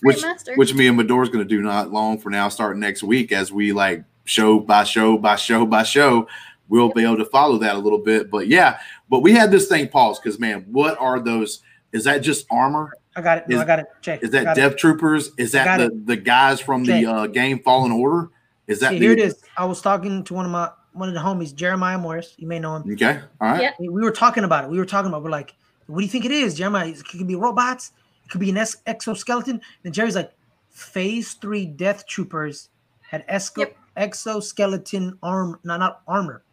which 0.02 0.24
which 0.56 0.74
me 0.74 0.88
and 0.88 0.98
Bidoor's 0.98 1.30
going 1.30 1.44
to 1.44 1.50
do 1.50 1.62
not 1.62 1.92
long 1.92 2.18
for 2.20 2.30
now, 2.30 2.50
starting 2.50 2.80
next 2.80 3.04
week 3.04 3.32
as 3.32 3.52
we 3.52 3.74
like 3.74 4.04
show 4.26 4.60
by 4.60 4.84
show 4.84 5.18
by 5.18 5.36
show 5.36 5.66
by 5.66 5.84
show. 5.84 6.28
We'll 6.68 6.90
be 6.90 7.04
able 7.04 7.18
to 7.18 7.26
follow 7.26 7.58
that 7.60 7.76
a 7.76 7.80
little 7.80 8.00
bit, 8.00 8.32
but 8.32 8.48
yeah. 8.48 8.80
But 9.10 9.20
we 9.20 9.34
had 9.34 9.52
this 9.52 9.68
thing 9.68 9.88
paused 9.88 10.22
because 10.24 10.40
man, 10.40 10.66
what 10.72 10.98
are 11.00 11.20
those? 11.20 11.62
Is 11.92 12.04
that 12.06 12.20
just 12.20 12.46
armor? 12.50 12.92
I 13.16 13.22
got 13.22 13.38
it. 13.40 13.48
No, 13.48 13.58
Is- 13.58 13.62
I 13.62 13.66
got 13.66 13.80
it. 13.80 13.86
Check. 14.02 14.24
Is 14.24 14.32
that 14.32 14.56
Dev 14.56 14.74
it. 14.74 14.78
Troopers? 14.78 15.32
Is 15.38 15.52
that 15.54 15.66
got 15.66 15.78
the, 15.78 16.02
the 16.06 16.18
guys 16.18 16.60
from 16.60 16.82
Okay. 16.84 17.04
the 17.04 17.12
uh, 17.12 17.28
game 17.28 17.60
Fallen 17.60 17.92
Order? 17.92 18.30
Is 18.68 18.80
that 18.80 18.90
See, 18.92 19.00
the, 19.00 19.06
here 19.06 19.14
it 19.14 19.20
is. 19.20 19.42
I 19.58 19.66
was 19.66 19.80
talking 19.82 20.24
to 20.24 20.34
one 20.34 20.46
of 20.46 20.52
my 20.52 20.70
one 20.96 21.08
of 21.10 21.14
the 21.16 21.22
homies, 21.22 21.54
Jeremiah 21.54 21.98
Morris. 21.98 22.34
You 22.38 22.48
may 22.48 22.60
know 22.60 22.76
him. 22.78 22.92
Okay, 22.94 23.20
all 23.42 23.50
right. 23.50 23.62
Yeah. 23.62 23.72
We 23.80 23.90
we 23.90 24.02
were 24.02 24.12
talking 24.12 24.44
about 24.44 24.64
it. 24.64 24.70
We 24.70 24.78
were 24.78 24.86
talking 24.86 25.10
about. 25.10 25.24
We're 25.24 25.30
like, 25.30 25.54
what 25.88 26.00
do 26.00 26.04
you 26.06 26.10
think 26.12 26.26
it 26.26 26.32
is, 26.32 26.56
Jeremiah? 26.56 26.88
It 26.88 27.04
could 27.06 27.28
be 27.28 27.36
robots. 27.36 27.92
It 28.26 28.30
could 28.30 28.40
be 28.42 28.50
an 28.50 28.58
ex- 28.58 28.78
exoskeleton. 28.88 29.62
And 29.84 29.94
Jerry's 29.94 30.16
like, 30.16 30.32
Phase 30.72 31.34
Three 31.34 31.66
Death 31.66 32.08
Troopers 32.08 32.70
had 33.02 33.28
esco- 33.28 33.60
Yep. 33.60 33.78
exoskeleton 33.98 35.18
arm, 35.24 35.60
not 35.64 35.80
not 35.80 36.02
armor. 36.08 36.44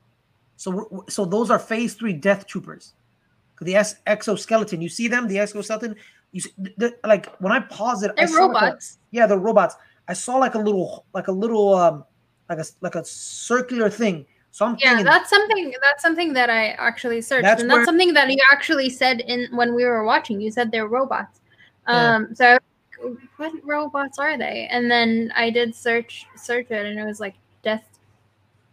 So 0.56 0.70
we're, 0.70 1.00
so 1.08 1.24
those 1.24 1.50
are 1.50 1.58
Phase 1.58 1.94
Three 1.94 2.12
Death 2.12 2.46
Troopers. 2.46 2.92
The 3.60 3.76
ex- 3.76 3.96
exoskeleton, 4.06 4.80
you 4.82 4.88
see 4.88 5.06
them, 5.08 5.28
the 5.28 5.38
exoskeleton. 5.38 5.94
You 6.32 6.40
see, 6.40 6.50
th- 6.62 6.76
th- 6.78 6.94
like 7.04 7.34
when 7.36 7.52
I 7.52 7.60
pause 7.60 8.02
it, 8.02 8.10
I 8.12 8.14
They're 8.16 8.28
saw 8.28 8.46
like 8.46 8.62
a- 8.62 8.66
robots. 8.66 8.98
yeah, 9.12 9.26
they're 9.26 9.38
robots. 9.38 9.76
I 10.08 10.14
saw 10.14 10.36
like 10.36 10.54
a 10.56 10.58
little, 10.58 11.04
like 11.14 11.28
a 11.28 11.32
little, 11.32 11.74
um, 11.74 12.04
like 12.48 12.58
a 12.58 12.64
like 12.80 12.94
a 12.96 13.04
circular 13.04 13.88
thing. 13.88 14.26
So 14.52 14.66
I'm 14.66 14.76
yeah, 14.78 15.02
that's 15.02 15.30
something. 15.30 15.72
That's 15.82 16.02
something 16.02 16.34
that 16.34 16.50
I 16.50 16.72
actually 16.72 17.22
searched, 17.22 17.44
That's 17.44 17.62
and 17.62 17.70
that's 17.70 17.86
something 17.86 18.12
that 18.12 18.30
you 18.30 18.36
actually 18.52 18.90
said 18.90 19.20
in 19.20 19.48
when 19.56 19.74
we 19.74 19.84
were 19.84 20.04
watching. 20.04 20.42
You 20.42 20.50
said 20.50 20.70
they're 20.70 20.86
robots. 20.86 21.40
Yeah. 21.88 22.16
Um, 22.16 22.34
so 22.34 22.58
what 23.38 23.52
robots 23.64 24.18
are 24.18 24.36
they? 24.36 24.68
And 24.70 24.90
then 24.90 25.32
I 25.34 25.48
did 25.48 25.74
search 25.74 26.26
search 26.36 26.70
it, 26.70 26.84
and 26.84 26.98
it 26.98 27.04
was 27.04 27.18
like 27.18 27.34
Death 27.62 27.98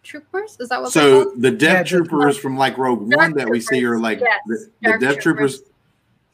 Troopers. 0.04 0.58
Is 0.60 0.68
that 0.68 0.82
what 0.82 0.92
So 0.92 1.32
the 1.38 1.50
Death 1.50 1.78
Yeah, 1.90 1.98
Troopers 1.98 2.38
from 2.38 2.58
like 2.58 2.78
Rogue 2.78 3.10
Dark 3.10 3.22
One 3.22 3.34
that 3.36 3.50
we 3.50 3.62
see 3.62 3.84
are 3.86 3.98
like 3.98 4.20
yes, 4.20 4.42
the, 4.48 4.70
the 4.82 4.98
Death 5.00 5.20
Troopers. 5.20 5.60
Troopers. 5.60 5.62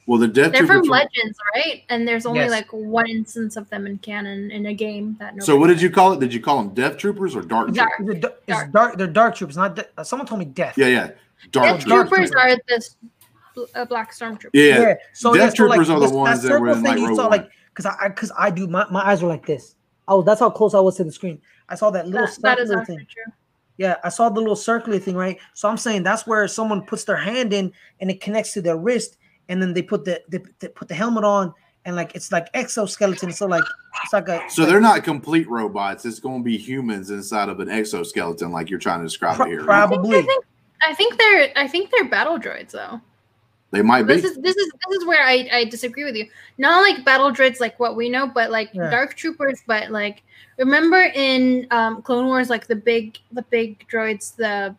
Well, 0.08 0.20
the 0.20 0.28
Death 0.28 0.52
They're 0.52 0.60
Troopers. 0.62 0.76
from 0.76 0.82
from- 0.86 0.90
Legends, 0.92 1.38
right? 1.56 1.84
And 1.90 2.08
there's 2.08 2.26
only 2.28 2.42
Yes. 2.42 2.52
like 2.52 2.72
one 2.72 3.08
instance 3.08 3.56
of 3.58 3.68
them 3.72 3.88
in 3.88 3.98
canon 3.98 4.52
in 4.52 4.68
a 4.68 4.74
game 4.74 5.16
that. 5.20 5.42
so 5.44 5.56
what 5.58 5.68
did 5.68 5.82
you 5.82 5.90
call 5.90 6.14
it? 6.14 6.20
Did 6.20 6.32
you 6.34 6.40
call 6.40 6.62
them 6.62 6.74
Death 6.76 6.98
Troopers 6.98 7.36
or 7.36 7.42
Dark? 7.42 7.70
It's, 7.70 7.78
Dark. 7.78 7.96
Troopers? 7.98 8.16
it's 8.18 8.22
dark. 8.22 8.34
It's 8.48 8.48
Dark. 8.58 8.72
dark. 8.72 8.98
They're 8.98 9.08
dark 9.08 9.36
troopers, 9.36 9.58
not. 9.58 9.76
De- 9.76 10.06
someone 10.06 10.28
told 10.28 10.40
me 10.40 10.46
death. 10.46 10.78
Yeah, 10.78 10.88
yeah, 10.88 11.10
Dark 11.52 11.66
Death 11.68 11.80
Troopers. 11.80 11.86
Dark 11.86 12.10
Troopers 12.10 12.30
Troopers. 12.32 12.56
are 12.56 12.60
this 12.68 12.96
bl- 13.56 13.64
uh, 13.74 13.86
black 13.86 14.14
stormtroopers. 14.14 14.50
Yeah, 14.54 14.94
So 15.14 15.34
Death 15.34 15.42
yeah, 15.42 15.50
so, 15.50 15.56
Troopers 15.56 15.90
are 15.90 16.00
the 16.00 16.06
this- 16.06 16.12
ones 16.16 16.42
that 16.44 16.48
circle 16.50 16.62
were 16.66 16.70
in, 16.74 16.76
thing 16.84 16.84
like, 16.84 16.98
you 17.00 17.16
saw, 17.16 17.28
like, 17.28 17.50
because 17.74 17.86
I, 17.88 18.08
because 18.10 18.32
I, 18.38 18.52
do, 18.52 18.68
my, 18.68 18.86
my 18.92 19.06
eyes 19.08 19.24
were 19.24 19.30
like 19.30 19.46
this. 19.48 19.76
Oh, 20.08 20.22
that's 20.22 20.40
how 20.40 20.52
close 20.52 20.76
I 20.76 20.80
was 20.82 20.98
to 20.98 21.04
the 21.04 21.12
screen. 21.12 21.42
I 21.68 21.74
saw 21.74 21.90
that 21.90 22.06
little 22.08 22.28
That, 22.28 22.42
that 22.44 22.60
is 22.60 22.68
circular 22.70 22.82
actually 22.82 22.98
thing. 22.98 23.08
true. 23.10 23.34
Yeah, 23.78 23.96
I 24.04 24.10
saw 24.10 24.30
the 24.30 24.40
little 24.40 24.56
circular 24.56 25.00
thing, 25.00 25.16
right? 25.16 25.40
So 25.56 25.68
I'm 25.68 25.78
saying 25.78 26.04
that's 26.04 26.28
where 26.28 26.48
someone 26.48 26.84
puts 26.84 27.04
their 27.06 27.18
hand 27.18 27.52
in 27.54 27.74
and 28.00 28.12
it 28.12 28.22
connects 28.22 28.54
to 28.54 28.62
their 28.62 28.78
wrist, 28.78 29.18
and 29.50 29.62
then 29.62 29.74
they 29.74 29.82
put 29.82 30.06
the 30.06 30.22
they, 30.30 30.40
they 30.60 30.68
put 30.68 30.88
the 30.88 30.96
helmet 30.96 31.24
on, 31.24 31.54
and 31.86 31.96
like 31.96 32.16
it's 32.16 32.32
like 32.32 32.48
exoskeleton. 32.54 33.32
So 33.32 33.46
like 33.46 33.64
it's 34.04 34.14
like 34.14 34.28
a 34.28 34.42
So 34.50 34.66
they're 34.66 34.82
not 34.82 35.04
complete 35.04 35.48
robots. 35.50 36.06
It's 36.06 36.20
going 36.20 36.40
to 36.42 36.44
be 36.44 36.58
humans 36.58 37.10
inside 37.12 37.50
of 37.50 37.60
an 37.60 37.70
exoskeleton, 37.70 38.52
like 38.52 38.70
you're 38.70 38.80
trying 38.80 39.00
to 39.00 39.06
describe 39.06 39.38
Pro- 39.38 39.46
it 39.46 39.50
here. 39.50 39.64
probably. 39.64 40.20
I 40.20 40.22
think 40.24 40.46
I 40.88 40.94
think 40.94 41.18
they're 41.18 41.52
I 41.56 41.68
think 41.68 41.92
they're 41.92 42.10
battle 42.10 42.38
droids 42.40 42.72
though. 42.72 43.02
They 43.72 43.82
might 43.82 44.04
be. 44.04 44.14
This 44.14 44.24
is 44.24 44.38
this 44.38 44.56
is 44.56 44.72
this 44.88 44.98
is 45.00 45.06
where 45.06 45.24
I, 45.24 45.50
I 45.52 45.66
disagree 45.66 46.06
with 46.06 46.16
you. 46.16 46.28
Not 46.58 46.82
like 46.82 47.04
battle 47.04 47.32
droids 47.32 47.60
like 47.60 47.78
what 47.80 47.96
we 47.96 48.10
know, 48.10 48.26
but 48.28 48.50
like 48.52 48.70
Yeah. 48.74 48.90
dark 48.90 49.16
troopers. 49.16 49.62
But 49.68 49.92
like 49.92 50.24
remember 50.58 51.02
in 51.14 51.68
um, 51.72 52.02
Clone 52.02 52.28
Wars, 52.28 52.50
like 52.50 52.68
the 52.68 52.76
big 52.76 53.18
the 53.32 53.42
big 53.44 53.86
droids, 53.90 54.36
the 54.36 54.76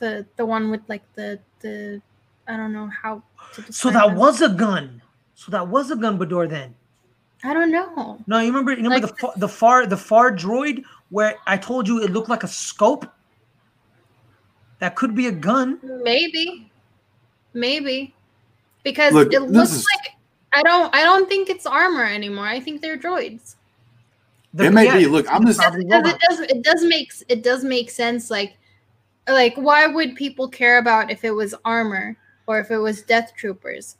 the 0.00 0.24
the 0.36 0.46
one 0.46 0.70
with 0.70 0.82
like 0.88 1.02
the 1.14 1.38
the 1.60 2.00
I 2.48 2.56
don't 2.56 2.72
know 2.72 2.88
how. 2.88 3.22
To 3.54 3.72
So 3.72 3.90
that 3.90 4.08
them. 4.08 4.16
was 4.16 4.42
a 4.42 4.48
gun. 4.48 5.00
So 5.34 5.50
that 5.52 5.66
was 5.68 5.90
a 5.90 5.96
gun, 5.96 6.18
Bidoor. 6.18 6.48
Then 6.48 6.74
I 7.44 7.52
don't 7.54 7.70
know. 7.70 8.18
no, 8.26 8.38
you 8.40 8.46
remember? 8.48 8.72
You 8.72 8.78
remember 8.84 9.06
Like 9.06 9.16
the 9.18 9.32
the 9.40 9.48
far 9.48 9.86
the 9.86 9.96
far 9.96 10.32
droid 10.32 10.82
where 11.10 11.36
I 11.46 11.56
told 11.56 11.86
you 11.86 12.02
it 12.02 12.10
looked 12.12 12.28
like 12.28 12.42
a 12.42 12.48
scope. 12.48 13.06
That 14.78 14.94
could 14.96 15.14
be 15.14 15.26
a 15.28 15.32
gun. 15.32 15.78
Maybe, 16.02 16.70
maybe, 17.54 18.14
because 18.82 19.14
Look, 19.14 19.32
it 19.32 19.40
looks 19.40 19.72
is- 19.72 19.86
like 19.96 20.14
I 20.52 20.62
don't 20.62 20.94
I 20.94 21.02
don't 21.04 21.28
think 21.28 21.48
it's 21.48 21.66
armor 21.66 22.04
anymore. 22.04 22.46
I 22.46 22.60
think 22.60 22.80
they're 22.82 22.98
droids. 22.98 23.54
The- 24.54 24.66
It 24.66 24.70
may 24.72 24.84
yeah, 24.86 24.96
be. 24.98 25.06
Look, 25.06 25.26
I'm 25.32 25.46
just- 25.46 25.58
probably 25.60 25.84
because 25.84 26.00
it 26.00 26.12
robots. 26.12 26.26
does 26.28 26.40
it 26.40 26.62
does 26.62 26.84
make 26.84 27.12
it 27.28 27.42
does 27.42 27.64
make 27.64 27.90
sense 27.90 28.30
like 28.30 28.56
like 29.28 29.54
why 29.56 29.86
would 29.86 30.14
people 30.14 30.48
care 30.48 30.78
about 30.78 31.10
if 31.10 31.24
it 31.24 31.30
was 31.32 31.54
armor 31.64 32.16
or 32.46 32.58
if 32.58 32.70
it 32.70 32.78
was 32.78 33.02
death 33.02 33.32
troopers 33.36 33.96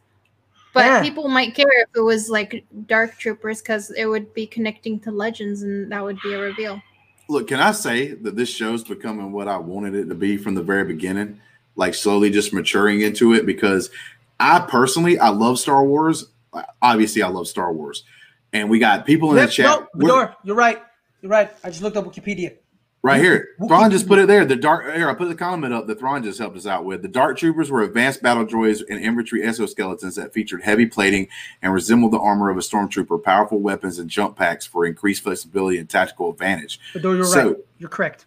but 0.72 0.84
Yeah. 0.84 1.00
people 1.02 1.28
might 1.28 1.54
care 1.54 1.82
if 1.82 1.88
it 1.96 2.00
was 2.00 2.28
like 2.28 2.64
dark 2.86 3.16
troopers 3.18 3.62
because 3.62 3.90
it 3.92 4.06
would 4.06 4.32
be 4.34 4.46
connecting 4.46 5.00
to 5.00 5.10
legends 5.10 5.62
and 5.62 5.90
that 5.90 6.02
would 6.04 6.18
be 6.22 6.34
a 6.34 6.38
reveal 6.38 6.80
Look, 7.28 7.48
can 7.48 7.58
I 7.58 7.72
say 7.72 8.12
that 8.12 8.36
this 8.36 8.48
show's 8.48 8.84
becoming 8.84 9.32
what 9.32 9.48
I 9.48 9.56
wanted 9.56 9.96
it 9.96 10.04
to 10.10 10.14
be 10.14 10.36
from 10.36 10.54
the 10.54 10.62
very 10.62 10.84
beginning? 10.84 11.40
Like 11.74 11.92
slowly 11.94 12.30
just 12.30 12.52
maturing 12.52 13.00
into 13.00 13.34
it 13.34 13.44
because 13.46 13.90
I 14.38 14.60
personally 14.60 15.18
I 15.18 15.30
love 15.30 15.58
Star 15.58 15.84
Wars. 15.84 16.26
Uh, 16.52 16.62
obviously, 16.80 17.22
I 17.22 17.28
love 17.28 17.48
Star 17.48 17.72
Wars. 17.72 18.04
And 18.52 18.70
we 18.70 18.78
got 18.78 19.04
people 19.06 19.32
in 19.32 19.38
Yep, 19.38 19.46
the 19.48 19.52
chat. 19.52 19.66
no, 19.96 20.06
We're- 20.06 20.28
you're 20.44 20.54
right. 20.54 20.80
You're 21.20 21.32
right. 21.32 21.50
I 21.64 21.70
just 21.70 21.82
looked 21.82 21.96
up 21.96 22.04
Wikipedia. 22.04 22.58
Right 23.06 23.20
here. 23.22 23.50
Thrawn 23.68 23.88
just 23.92 24.08
put 24.08 24.18
it 24.18 24.26
there. 24.26 24.44
The 24.44 24.56
dark 24.56 24.92
here, 24.92 25.08
I 25.08 25.14
put 25.14 25.28
the 25.28 25.36
comment 25.36 25.72
up 25.72 25.86
that 25.86 26.00
Thrawn 26.00 26.24
just 26.24 26.40
helped 26.40 26.56
us 26.56 26.66
out 26.66 26.84
with. 26.84 27.02
The 27.02 27.08
Dark 27.08 27.38
Troopers 27.38 27.70
were 27.70 27.82
advanced 27.82 28.20
battle 28.20 28.44
droids 28.44 28.82
and 28.90 29.00
infantry 29.00 29.42
exoskeletons 29.42 30.16
that 30.16 30.32
featured 30.32 30.62
heavy 30.62 30.86
plating 30.86 31.28
and 31.62 31.72
resembled 31.72 32.12
the 32.12 32.18
armor 32.18 32.50
of 32.50 32.56
a 32.56 32.60
stormtrooper, 32.60 33.22
powerful 33.22 33.60
weapons 33.60 34.00
and 34.00 34.10
jump 34.10 34.36
packs 34.36 34.66
for 34.66 34.84
increased 34.86 35.22
flexibility 35.22 35.78
and 35.78 35.88
tactical 35.88 36.30
advantage. 36.30 36.80
Bidoor, 36.94 37.14
you're 37.14 37.24
So- 37.24 37.46
right. 37.48 37.56
You're 37.78 37.90
correct. 37.90 38.26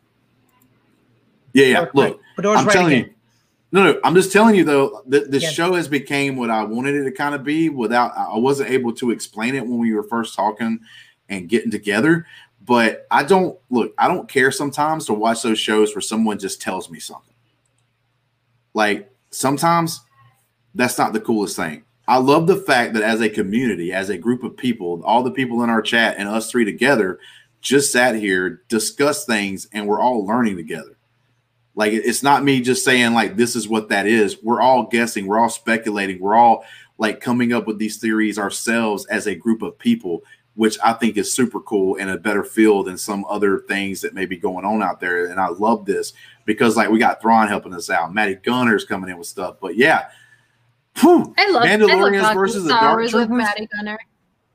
Yeah, 1.52 1.66
yeah. 1.66 1.86
Look. 1.94 2.22
Bidoor's 2.38 2.60
I'm 2.62 2.66
right 2.68 2.74
telling 2.74 2.94
again. 2.94 3.06
you. 3.10 3.14
No, 3.74 3.84
no, 3.84 4.00
I'm 4.06 4.16
just 4.16 4.32
telling 4.32 4.56
you 4.56 4.64
though 4.64 5.04
that 5.08 5.30
this 5.30 5.52
show 5.52 5.74
has 5.74 5.90
became 5.90 6.38
what 6.38 6.50
I 6.50 6.64
wanted 6.64 6.96
it 6.96 7.04
to 7.04 7.12
kind 7.12 7.36
of 7.36 7.44
be 7.44 7.68
without 7.68 8.18
I 8.18 8.38
wasn't 8.38 8.70
able 8.70 8.94
to 8.94 9.12
explain 9.12 9.56
it 9.56 9.62
when 9.68 9.78
we 9.78 9.94
were 9.94 10.04
first 10.04 10.36
talking 10.36 10.80
and 11.28 11.50
getting 11.50 11.70
together. 11.70 12.26
But 12.70 13.08
I 13.10 13.24
don't 13.24 13.58
look, 13.72 13.96
I 13.98 14.08
don't 14.08 14.30
care 14.30 14.52
sometimes 14.52 15.08
to 15.08 15.14
watch 15.16 15.42
those 15.42 15.58
shows 15.58 15.96
where 15.96 16.04
someone 16.04 16.38
just 16.38 16.62
tells 16.62 16.88
me 16.88 17.00
something. 17.00 17.34
Like 18.76 19.12
sometimes 19.32 20.02
that's 20.76 21.00
not 21.00 21.12
the 21.14 21.20
coolest 21.20 21.56
thing. 21.56 21.84
I 22.08 22.18
love 22.18 22.46
the 22.46 22.58
fact 22.58 22.94
that 22.94 23.02
as 23.02 23.22
a 23.22 23.30
community, 23.30 23.92
as 23.92 24.10
a 24.10 24.20
group 24.20 24.44
of 24.44 24.56
people, 24.56 25.02
all 25.04 25.24
the 25.24 25.32
people 25.32 25.64
in 25.64 25.72
our 25.72 25.82
chat 25.82 26.18
and 26.20 26.30
us 26.30 26.52
three 26.52 26.64
together 26.64 27.18
just 27.60 27.92
sat 27.92 28.14
here, 28.14 28.62
discussed 28.68 29.26
things, 29.26 29.68
and 29.74 29.88
we're 29.88 30.00
all 30.00 30.24
learning 30.24 30.56
together. 30.56 30.96
Like 31.74 31.92
it's 31.92 32.22
not 32.22 32.44
me 32.44 32.62
just 32.62 32.86
saying 32.86 33.16
like 33.16 33.36
this 33.36 33.56
is 33.56 33.68
what 33.68 33.90
that 33.90 34.06
is. 34.06 34.44
We're 34.44 34.62
all 34.62 34.84
guessing, 34.84 35.26
we're 35.26 35.40
all 35.40 35.50
speculating, 35.50 36.20
we're 36.20 36.36
all 36.36 36.64
like 37.00 37.20
coming 37.20 37.52
up 37.52 37.66
with 37.66 37.80
these 37.80 37.98
theories 37.98 38.38
ourselves 38.38 39.08
as 39.08 39.26
a 39.26 39.34
group 39.34 39.64
of 39.64 39.80
people, 39.80 40.22
which 40.60 40.78
I 40.84 40.92
think 40.92 41.16
is 41.16 41.32
super 41.32 41.62
cool 41.62 41.96
and 41.96 42.10
a 42.10 42.18
better 42.18 42.44
feel 42.44 42.84
than 42.84 42.98
some 42.98 43.24
other 43.30 43.60
things 43.60 44.02
that 44.02 44.14
may 44.14 44.26
be 44.26 44.36
going 44.36 44.66
on 44.66 44.84
out 44.84 45.00
there. 45.00 45.28
And 45.28 45.40
I 45.40 45.48
love 45.48 45.86
this 45.86 46.12
because 46.44 46.76
like 46.76 46.90
we 46.90 47.00
got 47.00 47.22
Thrawn 47.22 47.48
helping 47.48 47.74
us 47.74 47.90
out, 47.90 48.14
Matty 48.14 48.36
Gunner's 48.36 48.84
coming 48.84 49.10
in 49.10 49.18
with 49.18 49.28
stuff. 49.28 49.56
But 49.62 49.78
yeah, 49.78 50.10
whew, 50.98 51.34
i 51.38 51.50
love 51.50 51.64
Mandalorians 51.64 52.20
I 52.20 52.24
love 52.24 52.36
versus 52.36 52.64
the 52.66 52.72
Dark 52.72 52.98
Wars 52.98 53.14
with 53.14 53.30
Troopers? 53.30 53.38
Matty 53.38 53.70
Gunner. 53.74 54.00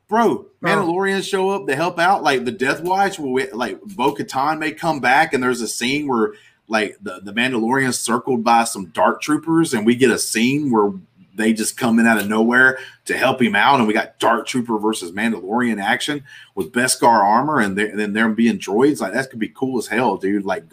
bro, 0.07 0.47
Bro. 0.61 0.71
Mandalorians 0.71 1.27
show 1.27 1.49
up 1.49 1.67
to 1.69 1.75
help 1.75 1.99
out. 1.99 2.23
Like 2.23 2.45
the 2.45 2.53
Death 2.53 2.83
Watch, 2.83 3.19
where 3.19 3.31
we, 3.31 3.51
like 3.53 3.81
Bo 3.81 4.15
Katan 4.15 4.59
may 4.59 4.73
come 4.73 5.01
back, 5.01 5.33
and 5.33 5.43
there's 5.43 5.63
a 5.63 5.69
scene 5.69 6.07
where 6.07 6.35
like 6.69 6.99
the, 7.01 7.21
the 7.23 7.33
Mandalorians 7.33 7.95
circled 7.95 8.45
by 8.45 8.65
some 8.65 8.91
dark 8.91 9.23
troopers, 9.23 9.73
and 9.73 9.87
we 9.87 9.95
get 9.95 10.11
a 10.11 10.19
scene 10.19 10.71
where 10.71 10.93
they 11.35 11.53
just 11.53 11.77
come 11.77 11.99
in 11.99 12.07
out 12.07 12.19
of 12.19 12.29
nowhere 12.29 12.79
to 13.07 13.17
help 13.17 13.43
him 13.43 13.55
out, 13.55 13.79
and 13.79 13.87
we 13.87 13.95
got 13.95 14.19
Dark 14.19 14.47
Trooper 14.47 14.79
versus 14.79 15.13
Mandalorian 15.13 15.83
action 15.83 16.25
with 16.55 16.73
Beskar 16.73 17.23
armor, 17.23 17.61
and, 17.61 17.79
and 17.79 17.99
then 17.99 18.13
them 18.13 18.35
being 18.35 18.59
droids. 18.59 19.01
Like 19.01 19.13
that 19.13 19.31
could 19.31 19.39
be 19.39 19.49
cool 19.49 19.79
as 19.79 19.87
hell, 19.87 20.17
dude. 20.17 20.45
Like, 20.45 20.65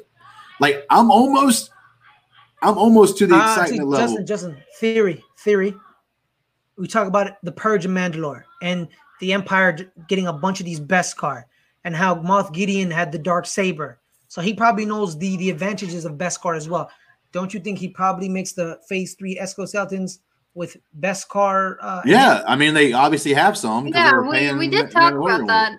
like 0.59 0.85
I'm 0.89 1.11
almost. 1.11 1.71
I'm 2.63 2.77
almost 2.77 3.17
to 3.17 3.25
the 3.25 3.35
uh, 3.35 3.55
see, 3.55 3.61
excitement 3.61 3.89
level. 3.89 4.07
Justin, 4.07 4.25
Justin, 4.27 4.63
theory, 4.79 5.23
theory. 5.39 5.75
We 6.77 6.87
talk 6.87 7.07
about 7.07 7.25
it, 7.25 7.33
the 7.41 7.51
purge 7.51 7.85
of 7.85 7.91
Mandalore 7.91 8.43
and 8.61 8.87
the 9.19 9.33
Empire 9.33 9.91
getting 10.07 10.27
a 10.27 10.33
bunch 10.33 10.59
of 10.59 10.67
these 10.67 10.79
Beskar, 10.79 11.45
and 11.85 11.95
how 11.95 12.13
Moff 12.15 12.53
Gideon 12.53 12.91
had 12.91 13.11
the 13.11 13.17
dark 13.17 13.47
saber. 13.47 13.99
So 14.27 14.41
he 14.41 14.53
probably 14.53 14.85
knows 14.85 15.17
the 15.17 15.37
the 15.37 15.49
advantages 15.49 16.05
of 16.05 16.13
Beskar 16.13 16.55
as 16.55 16.69
well. 16.69 16.91
Don't 17.31 17.53
you 17.53 17.59
think 17.59 17.79
he 17.79 17.87
probably 17.87 18.29
makes 18.29 18.51
the 18.51 18.79
Phase 18.87 19.15
Three 19.15 19.37
Exoskeletons 19.37 20.19
with 20.53 20.77
Beskar? 20.99 21.77
Uh, 21.81 22.01
Yeah, 22.05 22.43
I 22.47 22.55
mean 22.55 22.73
they 22.73 22.93
obviously 22.93 23.33
have 23.33 23.57
some. 23.57 23.87
Yeah, 23.87 24.19
we, 24.19 24.51
we 24.53 24.67
did 24.67 24.91
talk 24.91 25.13
Mandalorian 25.13 25.43
about 25.43 25.47
that 25.47 25.77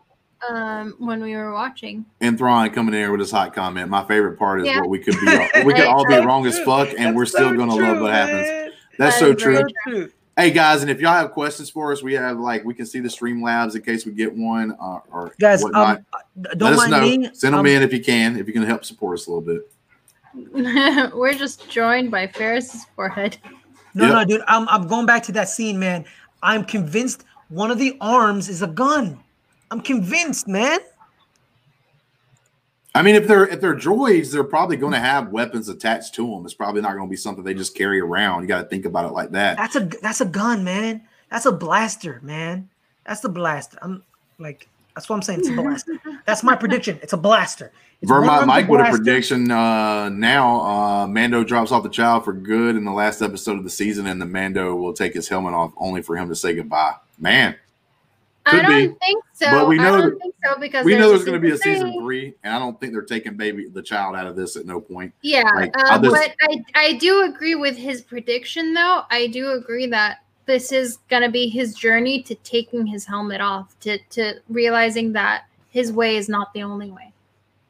um, 0.54 0.94
when 0.98 1.22
we 1.22 1.36
were 1.36 1.52
watching. 1.52 2.04
And 2.20 2.36
Thrawn 2.38 2.68
coming 2.70 2.94
in 2.94 3.00
here 3.00 3.10
with 3.10 3.20
his 3.20 3.30
hot 3.30 3.54
comment. 3.54 3.88
My 3.88 4.04
favorite 4.04 4.38
part 4.38 4.60
is 4.60 4.66
Yeah. 4.66 4.80
what 4.80 4.88
we 4.88 4.98
could 4.98 5.14
be. 5.20 5.26
we 5.64 5.72
could 5.74 5.86
all 5.86 6.06
be 6.06 6.16
wrong 6.16 6.46
as 6.46 6.58
fuck, 6.60 6.88
and 6.90 6.98
That's 6.98 7.14
we're 7.16 7.26
still 7.26 7.50
so 7.50 7.56
gonna 7.56 7.74
love 7.74 7.94
true, 7.96 8.02
what 8.02 8.12
happens. 8.12 8.48
man. 8.48 8.70
That's 8.98 9.14
That 9.16 9.20
so 9.20 9.34
true. 9.34 9.62
True. 9.86 10.10
Hey 10.36 10.50
guys, 10.50 10.80
and 10.80 10.90
if 10.90 10.98
y'all 10.98 11.12
have 11.12 11.32
questions 11.32 11.68
for 11.68 11.92
us, 11.92 12.02
we 12.02 12.14
have 12.14 12.38
like 12.38 12.64
we 12.64 12.72
can 12.72 12.86
see 12.86 13.00
the 13.00 13.10
stream 13.10 13.42
labs 13.42 13.74
in 13.74 13.82
case 13.82 14.06
we 14.06 14.12
get 14.12 14.34
one 14.34 14.74
uh, 14.80 15.00
or 15.10 15.34
Guys, 15.38 15.62
whatnot. 15.62 15.98
um, 15.98 16.06
uh, 16.14 16.18
Let 16.36 16.58
don't 16.58 16.72
us 16.72 16.78
mind 16.78 16.90
know. 16.90 17.00
me. 17.02 17.30
Send 17.34 17.52
them 17.52 17.60
um, 17.60 17.66
in 17.66 17.82
if 17.82 17.92
you 17.92 18.02
can. 18.02 18.38
If 18.38 18.46
you 18.46 18.54
can 18.54 18.62
help 18.62 18.84
support 18.86 19.18
us 19.18 19.26
a 19.26 19.30
little 19.30 19.42
bit. 19.42 19.70
we're 21.14 21.34
just 21.34 21.68
joined 21.68 22.10
by 22.10 22.26
Fares's 22.26 22.86
forehead. 22.96 23.36
No, 23.94 24.06
Yep. 24.06 24.14
no, 24.14 24.24
dude. 24.24 24.44
I'm 24.48 24.68
I'm 24.68 24.86
going 24.86 25.06
back 25.06 25.22
to 25.24 25.32
that 25.32 25.48
scene, 25.48 25.78
man. 25.78 26.04
I'm 26.42 26.64
convinced 26.64 27.24
one 27.48 27.70
of 27.70 27.78
the 27.78 27.96
arms 28.00 28.48
is 28.48 28.62
a 28.62 28.66
gun. 28.66 29.18
I'm 29.70 29.80
convinced, 29.80 30.48
man. 30.48 30.80
I 32.94 33.00
mean, 33.02 33.14
if 33.14 33.26
they're 33.26 33.46
if 33.46 33.60
they're 33.60 33.74
droids, 33.76 34.32
they're 34.32 34.44
probably 34.44 34.76
going 34.76 34.92
to 34.92 34.98
have 34.98 35.28
weapons 35.28 35.68
attached 35.68 36.14
to 36.16 36.26
them. 36.26 36.44
It's 36.44 36.54
probably 36.54 36.82
not 36.82 36.94
going 36.94 37.06
to 37.06 37.10
be 37.10 37.16
something 37.16 37.42
they 37.42 37.54
just 37.54 37.74
carry 37.74 38.00
around. 38.00 38.42
You 38.42 38.48
got 38.48 38.62
to 38.62 38.68
think 38.68 38.84
about 38.84 39.06
it 39.06 39.12
like 39.12 39.30
that. 39.30 39.56
That's 39.56 39.76
a 39.76 39.80
that's 39.80 40.20
a 40.20 40.26
gun, 40.26 40.62
man. 40.62 41.02
That's 41.30 41.46
a 41.46 41.52
blaster, 41.52 42.20
man. 42.22 42.68
That's 43.06 43.20
the 43.20 43.30
blaster. 43.30 43.78
I'm 43.80 44.02
like 44.38 44.68
that's 44.94 45.08
what 45.08 45.16
I'm 45.16 45.22
saying. 45.22 45.40
It's 45.40 45.48
a 45.48 45.52
blaster. 45.52 45.98
That's 46.26 46.42
my 46.42 46.54
prediction. 46.54 46.98
It's 47.02 47.14
a 47.14 47.16
blaster. 47.18 47.72
Vermont 48.02 48.46
Mike 48.46 48.68
with 48.68 48.80
a 48.80 48.90
prediction 48.90 49.50
uh, 49.50 50.08
now. 50.08 50.60
Uh, 50.60 51.06
Mando 51.06 51.44
drops 51.44 51.70
off 51.70 51.82
the 51.82 51.88
child 51.88 52.24
for 52.24 52.32
good 52.32 52.76
in 52.76 52.84
the 52.84 52.92
last 52.92 53.22
episode 53.22 53.58
of 53.58 53.64
the 53.64 53.70
season, 53.70 54.06
and 54.06 54.20
the 54.20 54.26
Mando 54.26 54.74
will 54.74 54.92
take 54.92 55.14
his 55.14 55.28
helmet 55.28 55.54
off 55.54 55.72
only 55.76 56.02
for 56.02 56.16
him 56.16 56.28
to 56.28 56.34
say 56.34 56.54
goodbye. 56.54 56.94
Man, 57.18 57.54
I 58.44 58.62
don't 58.62 58.70
be. 58.70 58.94
think 58.98 59.24
so. 59.34 59.50
But 59.52 59.68
we 59.68 59.76
know 59.76 59.84
I 59.94 60.00
don't 60.00 60.10
that- 60.10 60.18
think 60.20 60.34
so 60.44 60.58
because 60.58 60.84
we 60.84 60.96
know 60.96 61.10
there's 61.10 61.24
going 61.24 61.40
to 61.40 61.46
be 61.46 61.52
a 61.54 61.56
season 61.58 61.92
three. 61.92 62.00
three, 62.00 62.34
and 62.42 62.52
I 62.54 62.58
don't 62.58 62.78
think 62.80 62.92
they're 62.92 63.02
taking 63.02 63.36
baby 63.36 63.68
the 63.68 63.82
child 63.82 64.16
out 64.16 64.26
of 64.26 64.34
this 64.34 64.56
at 64.56 64.66
no 64.66 64.80
point. 64.80 65.14
Yeah, 65.22 65.42
Like, 65.54 65.72
uh, 65.78 66.00
just- 66.00 66.12
but 66.14 66.34
I 66.42 66.64
I 66.74 66.92
do 66.94 67.22
agree 67.24 67.54
with 67.54 67.76
his 67.76 68.00
prediction 68.02 68.74
though. 68.74 69.02
I 69.10 69.28
do 69.28 69.52
agree 69.52 69.86
that 69.86 70.18
this 70.46 70.72
is 70.72 70.96
gonna 71.08 71.30
be 71.30 71.48
his 71.48 71.76
journey 71.76 72.20
to 72.24 72.34
taking 72.34 72.84
his 72.84 73.04
helmet 73.04 73.40
off, 73.40 73.78
to 73.80 73.98
to 74.10 74.40
realizing 74.48 75.12
that 75.12 75.44
his 75.70 75.92
way 75.92 76.16
is 76.16 76.28
not 76.28 76.52
the 76.52 76.64
only 76.64 76.90
way. 76.90 77.11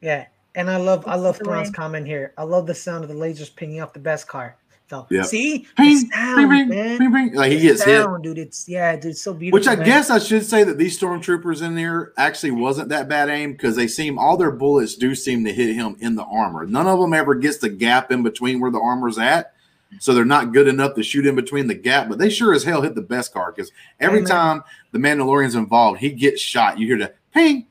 Yeah, 0.03 0.25
and 0.55 0.69
I 0.69 0.77
love 0.77 1.05
I 1.07 1.15
love 1.15 1.35
is 1.39 1.41
Thrawn's 1.47 1.71
comment 1.71 2.05
here. 2.05 2.33
I 2.37 2.43
love 2.43 2.67
the 2.67 2.75
sound 2.75 3.03
of 3.03 3.09
the 3.09 3.15
lasers 3.15 3.55
pinging 3.55 3.81
off 3.81 3.93
the 3.93 3.99
Beskar. 3.99 4.53
So 4.89 5.07
Yep. 5.09 5.25
see, 5.25 5.65
Ping, 5.77 5.95
the 5.95 6.09
sound, 6.13 6.35
Bing, 6.35 6.49
bing, 6.49 6.69
man. 6.69 6.97
bing, 6.99 7.11
bing. 7.11 7.33
Like 7.33 7.51
he 7.53 7.57
The 7.59 7.63
gets 7.63 7.83
hit. 7.83 8.05
dude. 8.21 8.37
It's 8.37 8.67
yeah, 8.67 8.95
dude. 8.97 9.11
It's 9.11 9.21
so 9.23 9.33
beautiful. 9.33 9.57
Which 9.57 9.67
I 9.67 9.77
man. 9.77 9.85
guess 9.85 10.09
I 10.09 10.19
should 10.19 10.45
say 10.45 10.63
that 10.65 10.77
these 10.77 10.99
stormtroopers 10.99 11.61
in 11.65 11.73
there 11.73 12.11
actually 12.17 12.51
wasn't 12.51 12.89
that 12.89 13.07
bad 13.07 13.29
aim 13.29 13.53
because 13.53 13.75
they 13.77 13.87
seem 13.87 14.19
all 14.19 14.35
their 14.37 14.51
bullets 14.51 14.95
do 14.95 15.15
seem 15.15 15.45
to 15.45 15.53
hit 15.53 15.73
him 15.73 15.95
in 16.01 16.15
the 16.15 16.25
armor. 16.25 16.67
None 16.67 16.85
of 16.85 16.99
them 16.99 17.13
ever 17.13 17.33
gets 17.33 17.57
the 17.57 17.69
gap 17.69 18.11
in 18.11 18.21
between 18.23 18.59
where 18.59 18.69
the 18.71 18.79
armor's 18.81 19.17
at, 19.17 19.53
so 19.99 20.13
they're 20.13 20.25
not 20.25 20.51
good 20.53 20.67
enough 20.67 20.95
to 20.95 21.01
shoot 21.01 21.25
in 21.25 21.35
between 21.35 21.67
the 21.67 21.75
gap. 21.75 22.09
But 22.09 22.19
they 22.19 22.29
sure 22.29 22.53
as 22.53 22.65
hell 22.65 22.81
hit 22.81 22.93
the 22.93 23.01
Beskar 23.01 23.55
because 23.55 23.71
every 24.01 24.19
Amen. 24.19 24.29
time 24.29 24.63
the 24.91 24.99
Mandalorian's 24.99 25.55
involved, 25.55 26.01
he 26.01 26.11
gets 26.11 26.41
shot. 26.41 26.77
You 26.77 26.87
hear 26.87 26.97
the 26.99 27.13
ping, 27.33 27.65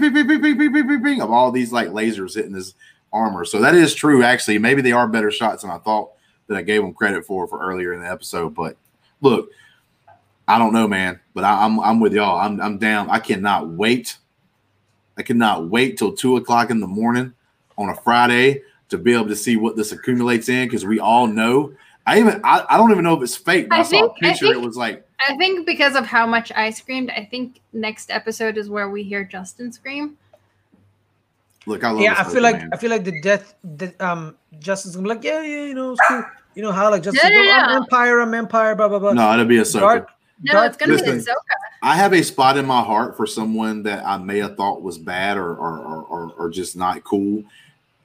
ping, 0.00 0.12
ping, 0.12 0.26
ping, 0.28 0.40
ping, 0.42 0.58
ping, 0.58 0.72
ping, 0.72 0.88
ping, 0.88 1.02
ping 1.02 1.20
of 1.22 1.30
all 1.30 1.50
these 1.50 1.72
like 1.72 1.88
lasers 1.88 2.34
hitting 2.34 2.54
his 2.54 2.74
armor. 3.12 3.44
So 3.44 3.60
that 3.60 3.74
is 3.74 3.94
true. 3.94 4.22
Actually, 4.22 4.58
maybe 4.58 4.82
they 4.82 4.92
are 4.92 5.08
better 5.08 5.30
shots 5.30 5.62
than 5.62 5.70
I 5.70 5.78
thought 5.78 6.10
that 6.46 6.56
I 6.56 6.62
gave 6.62 6.82
them 6.82 6.94
credit 6.94 7.24
for 7.26 7.46
for 7.46 7.60
earlier 7.60 7.92
in 7.94 8.00
the 8.00 8.10
episode. 8.10 8.54
But 8.54 8.76
look. 9.20 9.50
I 10.50 10.56
don't 10.58 10.72
know, 10.72 10.88
man, 10.88 11.20
but 11.34 11.44
I, 11.44 11.62
I'm 11.62 11.78
I'm 11.80 12.00
with 12.00 12.14
y'all. 12.14 12.40
I'm 12.40 12.58
I'm 12.58 12.78
down. 12.78 13.10
I 13.10 13.18
cannot 13.18 13.68
wait. 13.68 14.16
I 15.18 15.22
cannot 15.22 15.68
wait 15.68 15.98
till 15.98 16.14
two 16.14 16.36
o'clock 16.38 16.70
in 16.70 16.80
the 16.80 16.86
morning 16.86 17.34
on 17.76 17.90
a 17.90 17.94
Friday 17.94 18.62
to 18.88 18.96
be 18.96 19.12
able 19.12 19.28
to 19.28 19.36
see 19.36 19.56
what 19.58 19.76
this 19.76 19.92
accumulates 19.92 20.48
in 20.48 20.66
because 20.66 20.86
we 20.86 21.00
all 21.00 21.26
know. 21.26 21.74
I 22.06 22.18
even 22.18 22.40
I, 22.44 22.64
I 22.70 22.78
don't 22.78 22.90
even 22.90 23.04
know 23.04 23.14
if 23.14 23.22
it's 23.22 23.36
fake. 23.36 23.68
But 23.68 23.76
I, 23.76 23.78
I 23.80 23.82
saw 23.82 23.90
think- 23.90 24.04
a 24.22 24.26
I 24.26 24.30
picture. 24.30 24.46
it 24.46 24.60
was 24.62 24.74
like 24.76 25.06
I 25.20 25.36
think 25.36 25.66
because 25.66 25.94
of 25.96 26.06
how 26.06 26.26
much 26.26 26.52
I 26.54 26.70
screamed, 26.70 27.10
I 27.10 27.24
think 27.24 27.60
next 27.72 28.10
episode 28.10 28.56
is 28.56 28.70
where 28.70 28.88
we 28.88 29.02
hear 29.02 29.24
Justin 29.24 29.72
scream. 29.72 30.16
look. 31.66 31.82
I 31.84 31.90
love. 31.90 32.00
Yeah, 32.02 32.14
I 32.18 32.24
feel 32.24 32.42
like 32.42 32.56
man. 32.56 32.70
I 32.72 32.76
feel 32.76 32.90
like 32.90 33.04
the 33.04 33.20
death, 33.20 33.54
the 33.64 33.92
um, 34.04 34.36
Justin's 34.58 34.94
gonna 34.96 35.08
be 35.08 35.14
like, 35.14 35.24
yeah, 35.24 35.42
yeah, 35.42 35.64
you 35.64 35.74
know, 35.74 35.96
cool. 36.08 36.24
You 36.54 36.62
know 36.62 36.72
how 36.72 36.90
like 36.90 37.02
Justin, 37.02 37.30
No, 37.32 37.42
no, 37.42 37.50
"Oh, 37.50 37.52
I'm. 37.52 37.82
Empire, 37.82 38.20
I'm 38.20 38.34
Empire, 38.34 38.74
blah 38.74 38.88
blah 38.88 38.98
blah. 38.98 39.12
no, 39.12 39.32
it'll 39.32 39.44
be 39.44 39.58
a 39.58 39.62
Ahsoka. 39.62 39.80
Dark, 39.80 40.08
No, 40.42 40.52
Dark- 40.52 40.66
it's 40.68 40.76
gonna 40.76 40.92
listen. 40.94 41.18
be 41.18 41.22
Ahsoka. 41.22 41.34
I 41.82 41.94
have 41.96 42.12
a 42.12 42.22
spot 42.22 42.56
in 42.56 42.66
my 42.66 42.80
heart 42.82 43.16
for 43.16 43.26
someone 43.26 43.82
that 43.84 44.04
I 44.06 44.16
may 44.18 44.38
have 44.38 44.56
thought 44.56 44.82
was 44.82 44.98
bad 44.98 45.36
or 45.36 45.54
or 45.54 45.78
or, 45.78 46.02
or, 46.04 46.32
or 46.38 46.50
just 46.50 46.76
not 46.76 47.04
cool. 47.04 47.44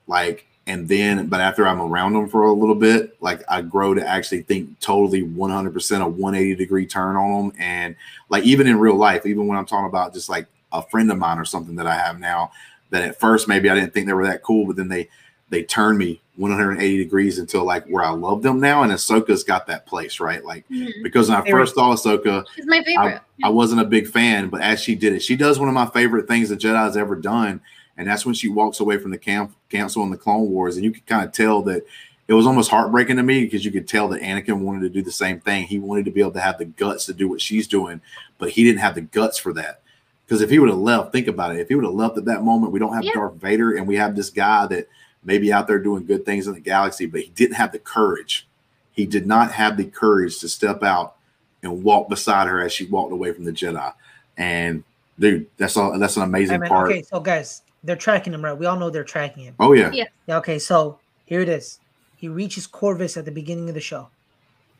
Like, 0.07 0.45
and 0.65 0.87
then, 0.87 1.27
but 1.27 1.41
after 1.41 1.67
I'm 1.67 1.81
around 1.81 2.13
them 2.13 2.29
for 2.29 2.43
a 2.43 2.53
little 2.53 2.75
bit, 2.75 3.21
like 3.21 3.41
I 3.49 3.61
grow 3.61 3.93
to 3.93 4.07
actually 4.07 4.43
think 4.43 4.79
totally 4.79 5.21
100% 5.23 6.01
a 6.01 6.07
180 6.07 6.55
degree 6.55 6.85
turn 6.85 7.15
on 7.15 7.49
them. 7.49 7.55
And 7.59 7.95
like, 8.29 8.43
even 8.43 8.67
in 8.67 8.79
real 8.79 8.95
life, 8.95 9.25
even 9.25 9.47
when 9.47 9.57
I'm 9.57 9.65
talking 9.65 9.87
about 9.89 10.13
just 10.13 10.29
like 10.29 10.47
a 10.71 10.81
friend 10.81 11.11
of 11.11 11.17
mine 11.17 11.37
or 11.37 11.45
something 11.45 11.75
that 11.75 11.87
I 11.87 11.95
have 11.95 12.19
now, 12.19 12.51
that 12.91 13.03
at 13.03 13.19
first 13.19 13.47
maybe 13.47 13.69
I 13.69 13.75
didn't 13.75 13.93
think 13.93 14.07
they 14.07 14.13
were 14.13 14.25
that 14.27 14.43
cool, 14.43 14.65
but 14.65 14.75
then 14.75 14.87
they 14.87 15.09
they 15.49 15.61
turn 15.63 15.97
me 15.97 16.19
180 16.37 16.97
degrees 16.97 17.37
until 17.37 17.63
like 17.63 17.85
where 17.85 18.03
I 18.03 18.09
love 18.09 18.41
them 18.41 18.59
now. 18.59 18.81
And 18.81 18.91
Ahsoka's 18.91 19.43
got 19.43 19.67
that 19.67 19.85
place, 19.85 20.19
right? 20.19 20.43
Like, 20.43 20.65
Mhm. 20.69 21.03
because 21.03 21.29
when 21.29 21.37
I 21.37 21.43
Favorite. 21.43 21.59
first 21.61 21.75
saw 21.75 21.93
Ahsoka, 21.93 22.43
She's 22.55 22.65
my 22.65 22.81
favorite. 22.83 23.21
I 23.43 23.49
wasn't 23.49 23.81
a 23.81 23.85
big 23.85 24.07
fan, 24.07 24.47
but 24.49 24.61
as 24.61 24.79
she 24.79 24.95
did 24.95 25.13
it, 25.13 25.21
she 25.21 25.35
does 25.35 25.59
one 25.59 25.67
of 25.67 25.75
my 25.75 25.85
favorite 25.87 26.27
things 26.27 26.49
the 26.49 26.55
Jedi's 26.57 26.97
ever 26.97 27.15
done, 27.15 27.59
and 27.97 28.07
that's 28.07 28.25
when 28.25 28.35
she 28.35 28.47
walks 28.47 28.79
away 28.79 28.97
from 28.97 29.11
the 29.11 29.17
camp 29.17 29.55
council 29.69 30.03
in 30.03 30.09
the 30.09 30.17
Clone 30.17 30.49
Wars, 30.49 30.75
and 30.75 30.83
you 30.83 30.91
could 30.91 31.05
kind 31.05 31.25
of 31.25 31.31
tell 31.31 31.61
that 31.63 31.85
it 32.27 32.33
was 32.33 32.47
almost 32.47 32.71
heartbreaking 32.71 33.17
to 33.17 33.23
me 33.23 33.43
because 33.43 33.65
you 33.65 33.71
could 33.71 33.87
tell 33.87 34.07
that 34.09 34.21
Anakin 34.21 34.59
wanted 34.59 34.81
to 34.81 34.89
do 34.89 35.01
the 35.01 35.11
same 35.11 35.39
thing. 35.39 35.65
He 35.67 35.77
wanted 35.79 36.05
to 36.05 36.11
be 36.11 36.21
able 36.21 36.31
to 36.31 36.39
have 36.39 36.57
the 36.57 36.65
guts 36.65 37.05
to 37.07 37.13
do 37.13 37.27
what 37.27 37.41
she's 37.41 37.67
doing, 37.67 37.99
but 38.37 38.49
he 38.49 38.63
didn't 38.63 38.79
have 38.79 38.95
the 38.95 39.01
guts 39.01 39.37
for 39.37 39.51
that. 39.53 39.81
Because 40.25 40.41
if 40.41 40.49
he 40.49 40.57
would 40.57 40.69
have 40.69 40.77
left, 40.79 41.11
think 41.11 41.27
about 41.27 41.53
it. 41.53 41.59
If 41.59 41.67
he 41.67 41.75
would 41.75 41.83
have 41.83 41.93
left 41.93 42.17
at 42.17 42.25
that 42.25 42.43
moment, 42.43 42.71
we 42.71 42.79
don't 42.79 42.93
have 42.93 43.03
Yeah. 43.03 43.11
Darth 43.13 43.35
Vader, 43.35 43.73
and 43.75 43.85
we 43.85 43.97
have 43.97 44.15
this 44.15 44.29
guy 44.29 44.65
that 44.67 44.87
maybe 45.25 45.51
out 45.51 45.67
there 45.67 45.79
doing 45.79 46.05
good 46.05 46.25
things 46.25 46.47
in 46.47 46.53
the 46.53 46.59
galaxy, 46.61 47.05
but 47.05 47.21
he 47.21 47.29
didn't 47.35 47.55
have 47.55 47.73
the 47.73 47.79
courage. 47.79 48.47
He 48.93 49.05
did 49.05 49.27
not 49.27 49.51
have 49.51 49.75
the 49.75 49.85
courage 49.85 50.39
to 50.39 50.47
step 50.49 50.81
out 50.81 51.15
and 51.61 51.83
walk 51.83 52.07
beside 52.09 52.47
her 52.47 52.61
as 52.61 52.71
she 52.71 52.85
walked 52.85 53.11
away 53.11 53.33
from 53.33 53.43
the 53.43 53.51
Jedi. 53.51 53.93
And 54.37 54.83
dude, 55.19 55.47
that's 55.57 55.75
all. 55.75 55.97
That's 55.99 56.15
an 56.15 56.23
amazing 56.23 56.55
Hey, 56.55 56.59
man, 56.59 56.69
part. 56.69 56.89
okay, 56.89 57.01
so 57.03 57.19
guys, 57.19 57.61
they're 57.83 57.95
tracking 57.95 58.33
him, 58.33 58.43
right? 58.43 58.57
We 58.57 58.65
all 58.65 58.77
know 58.77 58.89
they're 58.89 59.03
tracking 59.03 59.43
him. 59.43 59.55
Oh 59.59 59.73
yeah, 59.73 59.91
Yeah. 59.91 60.05
Yeah, 60.27 60.37
okay, 60.37 60.59
so 60.59 60.99
here 61.25 61.41
it 61.41 61.49
is. 61.49 61.79
He 62.15 62.27
reaches 62.27 62.67
Corvus 62.67 63.17
at 63.17 63.25
the 63.25 63.31
beginning 63.31 63.67
of 63.67 63.75
the 63.75 63.81
show. 63.81 64.09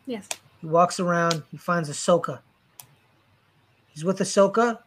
Yes. 0.06 0.28
He 0.62 0.68
walks 0.68 1.00
around, 1.00 1.44
he 1.52 1.58
finds 1.58 1.90
Ahsoka. 1.90 2.40
He's 3.90 4.06
with 4.06 4.20
Ahsoka, 4.20 4.80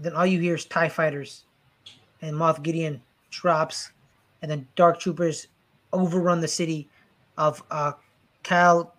then 0.00 0.14
all 0.14 0.26
you 0.26 0.40
hear 0.40 0.56
is 0.56 0.64
TIE 0.64 0.88
fighters. 0.88 1.44
And 2.22 2.34
Moff 2.34 2.62
Gideon 2.62 3.00
drops, 3.30 3.92
and 4.42 4.50
then 4.50 4.66
Dark 4.74 4.98
Troopers 4.98 5.48
overrun 5.92 6.40
the 6.40 6.48
city 6.48 6.88
of 7.38 7.62
uh 7.70 7.92
Cal 8.42 8.94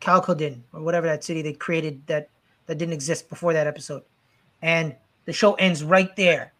Calcodin, 0.00 0.60
or 0.72 0.82
whatever 0.82 1.06
that 1.06 1.24
city 1.24 1.42
they 1.42 1.52
created 1.52 2.06
that 2.06 2.28
that 2.66 2.78
didn't 2.78 2.94
exist 2.94 3.28
before 3.28 3.52
that 3.52 3.66
episode. 3.66 4.02
And 4.62 4.94
the 5.24 5.32
show 5.32 5.54
ends 5.54 5.82
right 5.82 6.14
there. 6.16 6.52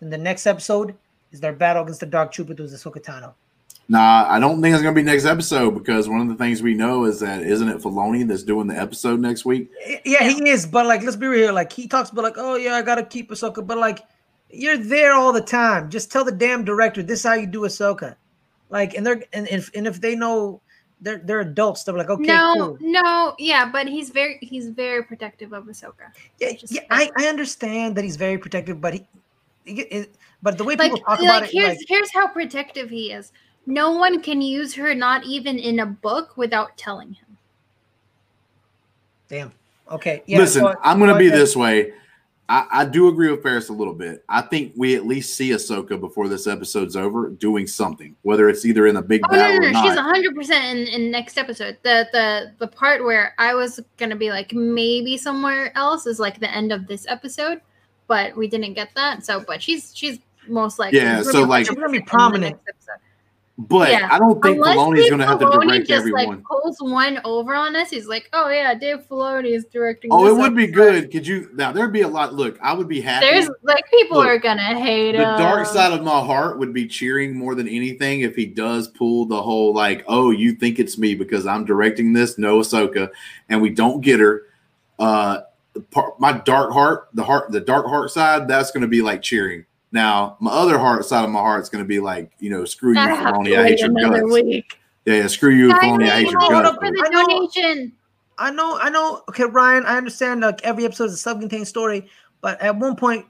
And 0.00 0.12
the 0.12 0.18
next 0.18 0.46
episode 0.46 0.94
is 1.32 1.40
their 1.40 1.52
battle 1.52 1.82
against 1.82 2.00
the 2.00 2.06
Dark 2.06 2.32
Troopers 2.32 2.58
with 2.58 2.72
Ahsoka 2.72 3.02
Tano. 3.02 3.34
Nah, 3.88 4.26
I 4.28 4.40
don't 4.40 4.60
think 4.60 4.74
it's 4.74 4.82
gonna 4.82 4.94
be 4.94 5.02
next 5.02 5.26
episode 5.26 5.70
because 5.70 6.08
one 6.08 6.20
of 6.20 6.28
the 6.28 6.34
things 6.34 6.60
we 6.60 6.74
know 6.74 7.04
is 7.04 7.20
that 7.20 7.42
isn't 7.42 7.68
it 7.68 7.78
Filoni 7.78 8.26
that's 8.26 8.42
doing 8.42 8.66
the 8.66 8.76
episode 8.76 9.20
next 9.20 9.44
week? 9.44 9.70
Yeah, 10.04 10.24
he 10.24 10.48
is, 10.48 10.66
but 10.66 10.86
like, 10.86 11.02
let's 11.02 11.14
be 11.16 11.28
real. 11.28 11.54
Like, 11.54 11.72
he 11.72 11.86
talks 11.86 12.10
about 12.10 12.24
like, 12.24 12.34
oh 12.36 12.56
yeah, 12.56 12.74
I 12.74 12.82
gotta 12.82 13.04
keep 13.04 13.30
Ahsoka, 13.30 13.64
but 13.64 13.78
like, 13.78 14.00
you're 14.50 14.76
there 14.76 15.12
all 15.12 15.32
the 15.32 15.40
time. 15.40 15.88
Just 15.88 16.10
tell 16.10 16.24
the 16.24 16.32
damn 16.32 16.64
director 16.64 17.02
this 17.02 17.20
is 17.20 17.26
how 17.26 17.34
you 17.34 17.46
do 17.46 17.60
Ahsoka. 17.60 18.16
Like, 18.70 18.94
and 18.94 19.06
they're 19.06 19.22
and 19.32 19.46
if 19.48 19.70
and 19.74 19.86
if 19.86 20.00
they 20.00 20.16
know 20.16 20.60
they're 21.00 21.18
they're 21.18 21.40
adults, 21.40 21.84
they're 21.84 21.96
like, 21.96 22.10
okay, 22.10 22.24
no, 22.24 22.54
cool. 22.56 22.78
no, 22.80 23.34
yeah, 23.38 23.70
but 23.70 23.86
he's 23.86 24.10
very 24.10 24.38
he's 24.42 24.68
very 24.68 25.04
protective 25.04 25.52
of 25.52 25.66
Ahsoka. 25.66 26.10
Yeah, 26.40 26.52
yeah, 26.68 26.80
I, 26.90 27.10
I 27.16 27.26
understand 27.26 27.96
that 27.96 28.04
he's 28.04 28.16
very 28.16 28.38
protective, 28.38 28.80
but 28.80 28.94
he, 28.94 29.00
he 29.00 29.06
it, 29.66 30.14
but 30.42 30.56
the 30.58 30.64
way 30.64 30.76
Like, 30.76 30.92
people 30.92 31.04
talk 31.04 31.18
like 31.20 31.28
about 31.28 31.42
it, 31.44 31.50
here's 31.50 31.76
like, 31.78 31.86
here's 31.88 32.12
how 32.12 32.28
protective 32.28 32.88
he 32.90 33.12
is. 33.12 33.32
no 33.66 33.92
one 33.92 34.22
can 34.22 34.40
use 34.40 34.74
her, 34.74 34.94
not 34.94 35.24
even 35.24 35.58
in 35.58 35.80
a 35.80 35.86
book, 35.86 36.36
without 36.36 36.76
telling 36.76 37.12
him. 37.14 37.26
Damn. 39.28 39.52
Okay. 39.90 40.22
Yeah. 40.26 40.38
Listen, 40.38 40.62
so- 40.62 40.74
I'm 40.82 40.98
going 40.98 41.08
to 41.08 41.14
so 41.14 41.18
be 41.18 41.32
I- 41.32 41.36
this 41.36 41.56
way. 41.56 41.92
I, 42.48 42.64
I 42.70 42.84
do 42.84 43.08
agree 43.08 43.28
with 43.28 43.42
Fares 43.42 43.70
a 43.70 43.72
little 43.72 43.92
bit. 43.92 44.22
I 44.28 44.40
think 44.40 44.72
we 44.76 44.94
at 44.94 45.04
least 45.04 45.34
see 45.34 45.50
Ahsoka 45.50 45.98
before 45.98 46.28
this 46.28 46.46
episode's 46.46 46.94
over 46.94 47.28
doing 47.28 47.66
something, 47.66 48.14
whether 48.22 48.48
it's 48.48 48.64
either 48.64 48.86
in 48.86 48.94
a 48.98 49.02
big 49.02 49.22
Oh 49.28 49.32
no, 49.34 49.38
battle 49.40 49.60
no, 49.62 49.66
or 49.66 49.70
no! 49.72 49.82
She's 49.82 49.98
hundred 49.98 50.36
percent 50.36 50.64
in 50.78 50.86
in 50.86 51.10
next 51.10 51.38
episode. 51.38 51.76
The 51.82 52.06
the 52.12 52.52
the 52.60 52.68
part 52.68 53.02
where 53.02 53.34
I 53.38 53.52
was 53.54 53.80
gonna 53.96 54.14
be 54.14 54.30
like 54.30 54.52
maybe 54.52 55.16
somewhere 55.16 55.76
else 55.76 56.06
is 56.06 56.20
like 56.20 56.38
the 56.38 56.48
end 56.48 56.70
of 56.70 56.86
this 56.86 57.04
episode, 57.08 57.60
but 58.08 58.36
we 58.36 58.48
didn't 58.48 58.74
get 58.74 58.90
that. 58.94 59.24
So, 59.24 59.44
but 59.46 59.62
she's 59.62 59.92
she's 59.94 60.18
most 60.48 60.78
likely 60.78 60.98
Yeah, 61.00 61.22
so, 61.22 61.32
be 61.32 61.44
like- 61.44 61.66
She's 61.66 61.74
gonna 61.74 61.88
be 61.88 61.98
100% 61.98 62.00
in 62.00 62.04
the 62.04 62.10
prominent. 62.10 62.56
But 63.58 63.90
Yeah. 63.90 64.08
I 64.12 64.18
don't 64.18 64.42
think 64.42 64.56
Unless 64.58 64.76
Filoni's 64.76 65.08
going 65.08 65.20
to 65.20 65.26
have 65.26 65.38
to 65.38 65.46
Filoni 65.46 65.68
direct 65.68 65.88
just 65.88 66.00
everyone. 66.00 66.26
like 66.26 66.44
pulls 66.44 66.76
one 66.78 67.20
over 67.24 67.54
on 67.54 67.74
us. 67.74 67.88
He's 67.88 68.06
like, 68.06 68.28
"Oh 68.34 68.50
yeah, 68.50 68.74
Dave 68.74 69.08
Filoni 69.08 69.46
is 69.56 69.64
directing." 69.64 70.10
oh, 70.12 70.26
it 70.26 70.28
this 70.28 70.38
would 70.38 70.54
be 70.54 70.66
good. 70.66 71.10
Could 71.10 71.26
you 71.26 71.48
now? 71.54 71.72
There'd 71.72 71.90
be 71.90 72.02
a 72.02 72.08
lot. 72.08 72.34
Look, 72.34 72.58
I 72.60 72.74
would 72.74 72.86
be 72.86 73.00
happy. 73.00 73.24
There's 73.24 73.48
like 73.62 73.88
people 73.90 74.18
Look, 74.18 74.26
are 74.26 74.38
gonna 74.38 74.78
hate 74.78 75.14
it. 75.14 75.18
the 75.18 75.24
dark 75.38 75.66
side 75.66 75.94
of 75.98 76.04
my 76.04 76.20
heart 76.20 76.58
would 76.58 76.74
be 76.74 76.86
cheering 76.86 77.34
more 77.34 77.54
than 77.54 77.66
anything 77.66 78.20
if 78.20 78.36
he 78.36 78.44
does 78.44 78.88
pull 78.88 79.24
the 79.24 79.40
whole 79.40 79.72
like, 79.72 80.04
oh, 80.06 80.30
you 80.32 80.52
think 80.52 80.78
it's 80.78 80.98
me 80.98 81.14
because 81.14 81.46
I'm 81.46 81.64
directing 81.64 82.12
this, 82.12 82.36
no 82.36 82.58
Ahsoka, 82.60 83.08
and 83.48 83.62
we 83.62 83.70
don't 83.70 84.02
get 84.02 84.20
her. 84.20 84.42
Uh, 84.98 85.38
the 85.38 85.45
part, 85.80 86.18
my 86.20 86.32
dark 86.32 86.72
heart, 86.72 87.08
the 87.14 87.24
heart, 87.24 87.50
the 87.52 87.60
dark 87.60 87.86
heart 87.86 88.10
side, 88.10 88.48
that's 88.48 88.70
going 88.70 88.82
to 88.82 88.88
be 88.88 89.02
like 89.02 89.22
cheering. 89.22 89.64
Now, 89.92 90.36
my 90.40 90.50
other 90.50 90.78
heart 90.78 91.04
side 91.04 91.24
of 91.24 91.30
my 91.30 91.38
heart 91.40 91.62
is 91.62 91.68
going 91.68 91.82
to 91.84 91.88
be 91.88 92.00
like, 92.00 92.30
you 92.38 92.50
know, 92.50 92.64
screw 92.64 92.92
you, 92.92 92.98
I 93.00 93.08
Filoni, 93.10 93.58
I 93.58 93.68
hate 93.68 93.80
your 93.80 93.90
another 93.90 94.20
guts. 94.22 94.32
week. 94.32 94.78
Yeah, 95.04 95.14
yeah, 95.14 95.26
screw 95.28 95.50
you, 95.54 95.70
I 95.72 95.78
Filoni, 95.78 96.08
I 96.08 96.16
hate 96.16 96.30
your 96.30 96.40
guts. 96.40 96.76
for 96.76 96.90
the 96.90 97.04
I 97.04 97.08
know- 97.08 97.26
donation. 97.26 97.92
I 98.38 98.50
know, 98.50 98.78
I 98.78 98.90
know. 98.90 99.22
Okay, 99.30 99.44
Ryan, 99.44 99.86
I 99.86 99.96
understand. 99.96 100.42
Like 100.42 100.62
every 100.62 100.84
episode 100.84 101.04
is 101.04 101.14
a 101.14 101.16
self-contained 101.16 101.66
story, 101.66 102.06
but 102.42 102.60
at 102.60 102.76
one 102.76 102.94
point, 102.94 103.24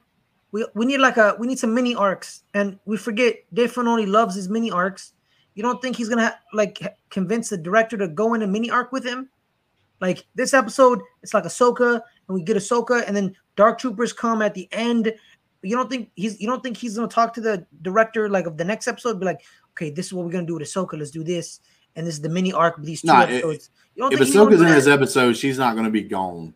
we 0.51 0.67
we 0.75 0.85
need 0.85 0.99
like 0.99 1.17
a 1.17 1.37
we 1.39 1.47
need 1.47 1.61
some 1.61 1.73
mini 1.73 1.95
arcs, 1.95 2.43
and 2.55 2.77
we 2.87 2.97
forget 2.97 3.37
Dave 3.55 3.73
Filoni 3.73 4.09
loves 4.09 4.35
his 4.35 4.49
mini 4.49 4.69
arcs. 4.69 5.13
You 5.55 5.63
don't 5.63 5.81
think 5.81 5.95
he's 5.97 6.09
gonna 6.09 6.25
ha- 6.31 6.39
like 6.53 6.81
convince 7.11 7.51
the 7.51 7.57
director 7.57 7.97
to 7.99 8.09
go 8.09 8.35
in 8.35 8.43
a 8.43 8.49
mini 8.49 8.69
arc 8.69 8.91
with 8.91 9.05
him? 9.05 9.29
Like 10.01 10.27
this 10.35 10.55
episode, 10.55 11.01
it's 11.23 11.33
like 11.35 11.45
Ahsoka, 11.45 12.01
and 12.29 12.35
we 12.35 12.43
get 12.43 12.57
Ahsoka, 12.57 13.05
and 13.07 13.17
then 13.17 13.37
Dark 13.57 13.79
Troopers 13.79 14.13
come 14.13 14.43
at 14.43 14.55
the 14.55 14.69
end. 14.73 15.13
You 15.63 15.77
don't 15.77 15.91
think 15.91 16.11
he's 16.15 16.41
you 16.41 16.47
don't 16.47 16.63
think 16.63 16.77
he's 16.77 16.97
gonna 16.97 17.09
talk 17.09 17.35
to 17.35 17.41
the 17.41 17.67
director 17.83 18.29
like 18.29 18.47
of 18.47 18.57
the 18.57 18.65
next 18.65 18.89
episode? 18.89 19.19
Be 19.19 19.27
like, 19.27 19.43
okay, 19.73 19.91
this 19.91 20.07
is 20.07 20.13
what 20.13 20.25
we're 20.27 20.33
gonna 20.33 20.47
do 20.47 20.55
with 20.55 20.63
Ahsoka. 20.63 20.99
Let's 20.99 21.11
do 21.11 21.25
this, 21.25 21.61
and 21.97 22.07
this 22.07 22.15
is 22.15 22.21
the 22.21 22.29
mini 22.29 22.53
arc 22.53 22.79
of 22.79 22.85
these 22.85 23.01
two 23.03 23.09
Nah, 23.09 23.23
it- 23.23 23.31
episodes. 23.45 23.71
You 23.95 24.03
don't 24.03 24.13
If 24.13 24.21
Ahsoka's 24.21 24.61
in 24.61 24.69
this 24.69 24.87
episode, 24.87 25.37
she's 25.39 25.57
not 25.59 25.73
to 25.85 25.91
be 25.91 26.03
gone. 26.03 26.53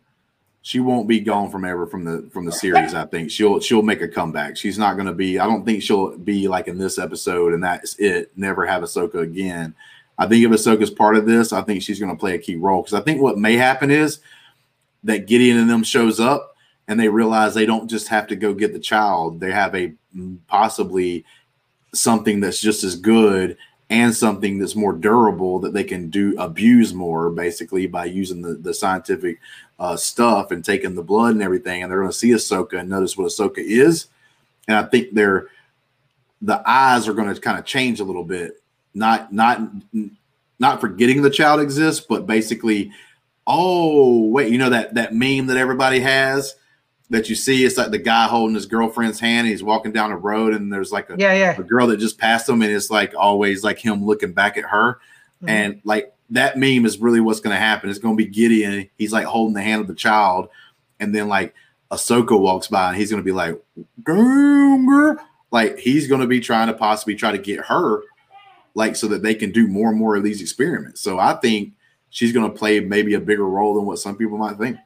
She 0.61 0.79
won't 0.79 1.07
be 1.07 1.19
gone 1.19 1.49
from 1.49 1.65
ever 1.65 1.87
from 1.87 2.05
the 2.05 2.29
from 2.31 2.45
the 2.45 2.51
series. 2.51 2.93
I 2.93 3.05
think 3.05 3.31
she'll 3.31 3.59
she'll 3.59 3.81
make 3.81 4.01
a 4.01 4.07
comeback. 4.07 4.55
She's 4.57 4.77
not 4.77 4.93
to 5.07 5.13
be. 5.13 5.39
I 5.39 5.47
don't 5.47 5.65
think 5.65 5.81
she'll 5.81 6.15
be 6.17 6.47
like 6.47 6.67
in 6.67 6.77
this 6.77 6.99
episode 6.99 7.53
and 7.53 7.63
that's 7.63 7.95
it. 7.97 8.31
Never 8.37 8.63
have 8.67 8.83
Ahsoka 8.83 9.15
again. 9.15 9.73
I 10.19 10.27
think 10.27 10.45
if 10.45 10.51
Ahsoka's 10.51 10.91
part 10.91 11.15
of 11.15 11.25
this, 11.25 11.51
I 11.51 11.63
think 11.63 11.81
she's 11.81 11.97
to 12.11 12.19
play 12.19 12.35
a 12.35 12.37
key 12.37 12.57
role 12.57 12.83
because 12.83 12.93
I 12.93 13.01
think 13.01 13.21
what 13.23 13.39
may 13.39 13.55
happen 13.55 13.89
is 13.89 14.19
that 15.03 15.27
Gideon 15.27 15.57
and 15.57 15.69
them 15.69 15.83
shows 15.83 16.19
up 16.19 16.55
and 16.87 16.99
they 16.99 17.09
realize 17.09 17.53
they 17.53 17.65
don't 17.65 17.89
just 17.89 18.07
have 18.09 18.27
to 18.27 18.35
go 18.35 18.53
get 18.53 18.73
the 18.73 18.79
child. 18.79 19.39
They 19.39 19.51
have 19.51 19.75
a 19.75 19.93
possibly 20.47 21.25
something 21.93 22.39
that's 22.39 22.61
just 22.61 22.83
as 22.83 22.95
good 22.95 23.57
and 23.89 24.15
something 24.15 24.57
that's 24.57 24.75
more 24.75 24.93
durable 24.93 25.59
that 25.59 25.73
they 25.73 25.83
can 25.83 26.09
do 26.09 26.33
abuse 26.37 26.93
more 26.93 27.29
basically 27.29 27.87
by 27.87 28.05
using 28.05 28.41
the, 28.41 28.53
the 28.53 28.73
scientific 28.73 29.39
uh, 29.79 29.97
stuff 29.97 30.51
and 30.51 30.63
taking 30.63 30.95
the 30.95 31.03
blood 31.03 31.33
and 31.33 31.41
everything. 31.41 31.81
And 31.81 31.91
they're 31.91 31.99
going 31.99 32.11
to 32.11 32.17
see 32.17 32.29
Ahsoka 32.29 32.79
and 32.79 32.89
notice 32.89 33.17
what 33.17 33.27
Ahsoka 33.27 33.57
is. 33.57 34.07
And 34.67 34.77
I 34.77 34.83
think 34.83 35.13
they're 35.13 35.47
the 36.41 36.61
eyes 36.65 37.07
are 37.07 37.13
going 37.13 37.33
to 37.33 37.39
kind 37.39 37.59
of 37.59 37.65
change 37.65 37.99
a 37.99 38.03
little 38.03 38.23
bit. 38.23 38.61
Not 38.93 39.31
not 39.31 39.61
not 40.59 40.81
forgetting 40.81 41.21
the 41.21 41.29
child 41.29 41.59
exists, 41.59 42.05
but 42.07 42.27
basically, 42.27 42.91
oh 43.47 44.27
wait, 44.29 44.51
you 44.51 44.57
know 44.57 44.69
that 44.69 44.93
that 44.95 45.13
meme 45.13 45.47
that 45.47 45.57
everybody 45.57 45.99
has 45.99 46.55
that 47.09 47.27
you 47.29 47.35
see. 47.35 47.65
It's 47.65 47.77
like 47.77 47.91
the 47.91 47.97
guy 47.97 48.27
holding 48.27 48.55
his 48.55 48.65
girlfriend's 48.65 49.19
hand. 49.19 49.39
And 49.45 49.49
he's 49.49 49.63
walking 49.63 49.91
down 49.91 50.11
the 50.11 50.15
road, 50.15 50.53
and 50.53 50.71
there's 50.71 50.91
like 50.91 51.09
a 51.09 51.15
Yeah, 51.17 51.33
yeah. 51.33 51.59
a 51.59 51.63
girl 51.63 51.87
that 51.87 51.97
just 51.97 52.17
passed 52.17 52.47
him, 52.47 52.61
and 52.61 52.71
it's 52.71 52.89
like 52.89 53.13
always 53.17 53.63
like 53.63 53.79
him 53.79 54.05
looking 54.05 54.31
back 54.33 54.57
at 54.57 54.65
her, 54.65 54.99
Mhm. 55.43 55.49
and 55.49 55.81
like 55.83 56.13
that 56.29 56.57
meme 56.57 56.85
is 56.85 56.97
really 56.99 57.19
what's 57.19 57.41
going 57.41 57.53
to 57.53 57.59
happen. 57.59 57.89
It's 57.89 57.99
going 57.99 58.15
to 58.17 58.23
be 58.23 58.29
Gideon. 58.29 58.89
He's 58.97 59.11
like 59.11 59.25
holding 59.25 59.53
the 59.53 59.61
hand 59.61 59.81
of 59.81 59.87
the 59.87 59.93
child, 59.95 60.47
and 60.99 61.13
then 61.13 61.27
like 61.27 61.53
Ahsoka 61.91 62.39
walks 62.39 62.67
by, 62.67 62.89
and 62.89 62.97
he's 62.97 63.09
going 63.11 63.21
to 63.21 63.25
be 63.25 63.33
like, 63.33 63.61
girl!" 64.03 65.17
Like 65.51 65.77
he's 65.79 66.07
going 66.07 66.21
to 66.21 66.27
be 66.27 66.39
trying 66.39 66.67
to 66.67 66.73
possibly 66.73 67.15
try 67.15 67.33
to 67.33 67.37
get 67.37 67.65
her, 67.65 68.01
like 68.73 68.95
so 68.95 69.07
that 69.09 69.21
they 69.23 69.35
can 69.35 69.51
do 69.51 69.67
more 69.67 69.89
and 69.89 69.97
more 69.99 70.15
of 70.15 70.23
these 70.23 70.39
experiments. 70.41 71.01
So 71.01 71.19
I 71.19 71.33
think 71.33 71.73
she's 72.11 72.31
going 72.31 72.49
to 72.49 72.55
play 72.55 72.79
maybe 72.79 73.15
a 73.15 73.19
bigger 73.19 73.47
role 73.47 73.73
than 73.73 73.85
what 73.85 73.97
some 73.97 74.15
people 74.15 74.37
might 74.37 74.57
think. 74.57 74.77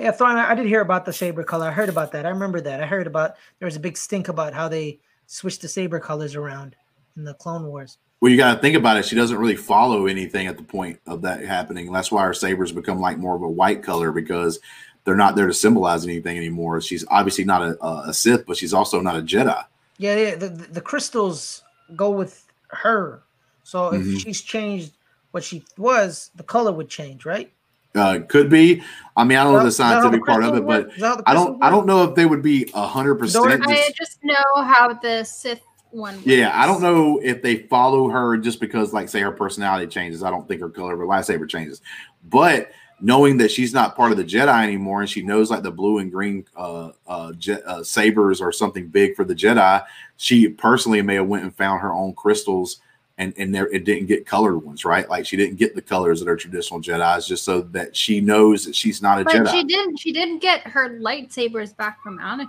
Yeah, 0.00 0.10
Thrawn, 0.10 0.36
I 0.36 0.54
did 0.54 0.66
hear 0.66 0.80
about 0.80 1.04
the 1.04 1.12
saber 1.12 1.44
color. 1.44 1.68
I 1.68 1.70
heard 1.70 1.90
about 1.90 2.10
that. 2.12 2.26
I 2.26 2.30
remember 2.30 2.60
that. 2.62 2.82
I 2.82 2.86
heard 2.86 3.06
about 3.06 3.36
there 3.58 3.66
was 3.66 3.76
a 3.76 3.80
big 3.80 3.96
stink 3.96 4.28
about 4.28 4.54
how 4.54 4.66
they 4.66 4.98
switched 5.26 5.62
the 5.62 5.68
saber 5.68 6.00
colors 6.00 6.34
around 6.34 6.74
in 7.16 7.24
the 7.24 7.34
Clone 7.34 7.66
Wars. 7.66 7.98
Well, 8.20 8.30
you 8.32 8.36
got 8.38 8.54
to 8.54 8.60
think 8.60 8.76
about 8.76 8.96
it. 8.96 9.04
She 9.04 9.14
doesn't 9.16 9.38
really 9.38 9.56
follow 9.56 10.06
anything 10.06 10.46
at 10.46 10.56
the 10.56 10.62
point 10.62 11.00
of 11.06 11.22
that 11.22 11.42
happening. 11.44 11.92
That's 11.92 12.10
why 12.10 12.24
her 12.24 12.34
sabers 12.34 12.72
become 12.72 13.00
like 13.00 13.18
more 13.18 13.36
of 13.36 13.42
a 13.42 13.48
white 13.48 13.82
color 13.82 14.10
because 14.12 14.58
they're 15.04 15.16
not 15.16 15.36
there 15.36 15.46
to 15.46 15.54
symbolize 15.54 16.04
anything 16.04 16.36
anymore. 16.36 16.80
She's 16.80 17.04
obviously 17.08 17.44
not 17.44 17.62
a, 17.62 17.86
a 18.08 18.14
Sith, 18.14 18.46
but 18.46 18.56
she's 18.56 18.74
also 18.74 19.00
not 19.00 19.16
a 19.16 19.22
Jedi. 19.22 19.64
Yeah, 19.98 20.16
yeah. 20.16 20.34
The, 20.34 20.48
the, 20.48 20.80
crystals 20.80 21.62
go 21.96 22.10
with 22.10 22.46
her. 22.68 23.22
So 23.64 23.92
if 23.92 24.02
Mhm. 24.02 24.20
she's 24.20 24.40
changed 24.40 24.92
what 25.30 25.44
she 25.44 25.64
was, 25.76 26.30
the 26.34 26.42
color 26.42 26.72
would 26.72 26.88
change, 26.88 27.24
right? 27.24 27.52
Uh, 27.94 28.20
could 28.28 28.48
be. 28.48 28.82
I 29.16 29.24
mean, 29.24 29.36
I 29.36 29.44
don't 29.44 29.52
know 29.52 29.62
the 29.62 29.68
Is 29.68 29.76
that 29.78 29.84
how 29.84 30.00
scientific 30.00 30.24
part 30.24 30.44
of 30.44 30.54
it, 30.54 30.64
but 30.66 30.86
work? 30.86 30.94
Is 30.94 31.00
that 31.00 31.08
how 31.08 31.16
the 31.16 31.22
I 31.26 31.34
don't. 31.34 31.44
crystals 31.44 31.58
I 31.62 31.70
don't 31.70 31.86
know 31.86 32.04
if 32.04 32.14
they 32.14 32.26
would 32.26 32.42
be 32.42 32.70
a 32.72 32.86
hundred 32.86 33.16
percent. 33.16 33.62
I 33.66 33.92
just 33.98 34.22
know 34.22 34.62
how 34.62 34.92
the 34.92 35.24
Sith 35.24 35.60
one. 35.90 36.22
Yeah, 36.24 36.52
I 36.54 36.66
don't 36.66 36.82
know 36.82 37.18
if 37.22 37.42
they 37.42 37.56
follow 37.56 38.08
her 38.08 38.36
just 38.36 38.60
because, 38.60 38.92
like, 38.92 39.08
say 39.08 39.20
her 39.20 39.32
personality 39.32 39.88
changes. 39.88 40.22
I 40.22 40.30
don't 40.30 40.46
think 40.46 40.60
her 40.60 40.70
color 40.70 40.92
of 40.92 41.00
her 41.00 41.06
lightsaber 41.06 41.48
changes, 41.48 41.82
but 42.28 42.70
knowing 43.00 43.38
that 43.38 43.50
she's 43.50 43.72
not 43.72 43.96
part 43.96 44.12
of 44.12 44.18
the 44.18 44.24
Jedi 44.24 44.62
anymore, 44.62 45.00
and 45.00 45.10
she 45.10 45.22
knows 45.22 45.50
like 45.50 45.62
the 45.62 45.70
blue 45.70 45.98
and 45.98 46.12
green 46.12 46.44
uh, 46.54 46.90
uh, 47.06 47.32
je- 47.32 47.62
uh, 47.62 47.82
sabers 47.82 48.40
or 48.40 48.52
something 48.52 48.88
big 48.88 49.16
for 49.16 49.24
the 49.24 49.34
Jedi, 49.34 49.82
she 50.16 50.48
personally 50.48 51.02
may 51.02 51.14
have 51.16 51.26
went 51.26 51.44
and 51.44 51.54
found 51.54 51.80
her 51.80 51.92
own 51.92 52.14
crystals, 52.14 52.80
and 53.20 53.34
and 53.36 53.54
there 53.54 53.68
it 53.68 53.84
didn't 53.84 54.06
get 54.06 54.26
colored 54.26 54.58
ones, 54.58 54.84
right? 54.84 55.08
Like 55.08 55.26
she 55.26 55.36
didn't 55.36 55.56
get 55.56 55.74
the 55.76 55.82
colors 55.82 56.18
that 56.20 56.28
are 56.28 56.36
traditional 56.36 56.80
Jedi's, 56.80 57.28
just 57.28 57.44
so 57.44 57.60
that 57.60 57.94
she 57.94 58.20
knows 58.20 58.64
that 58.64 58.74
she's 58.74 59.00
not 59.02 59.20
a 59.20 59.24
But 59.24 59.34
Jedi. 59.34 59.50
she 59.52 59.64
didn't. 59.64 59.96
She 59.98 60.10
didn't 60.10 60.38
get 60.40 60.62
her 60.66 60.98
lightsabers 60.98 61.76
back 61.76 62.02
from 62.02 62.18
Anakin. 62.18 62.48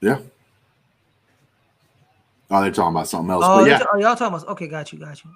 yeah. 0.00 0.18
Oh, 2.50 2.60
they're 2.60 2.70
talking 2.72 2.94
about 2.96 3.06
something 3.08 3.30
else, 3.30 3.44
Oh, 3.46 3.60
but 3.60 3.70
yeah. 3.70 3.78
yeah, 3.78 3.84
oh, 3.92 3.98
y'all 3.98 4.16
talking 4.16 4.36
about? 4.38 4.48
Okay, 4.48 4.66
got 4.66 4.92
you, 4.92 4.98
got 4.98 5.22
you. 5.24 5.30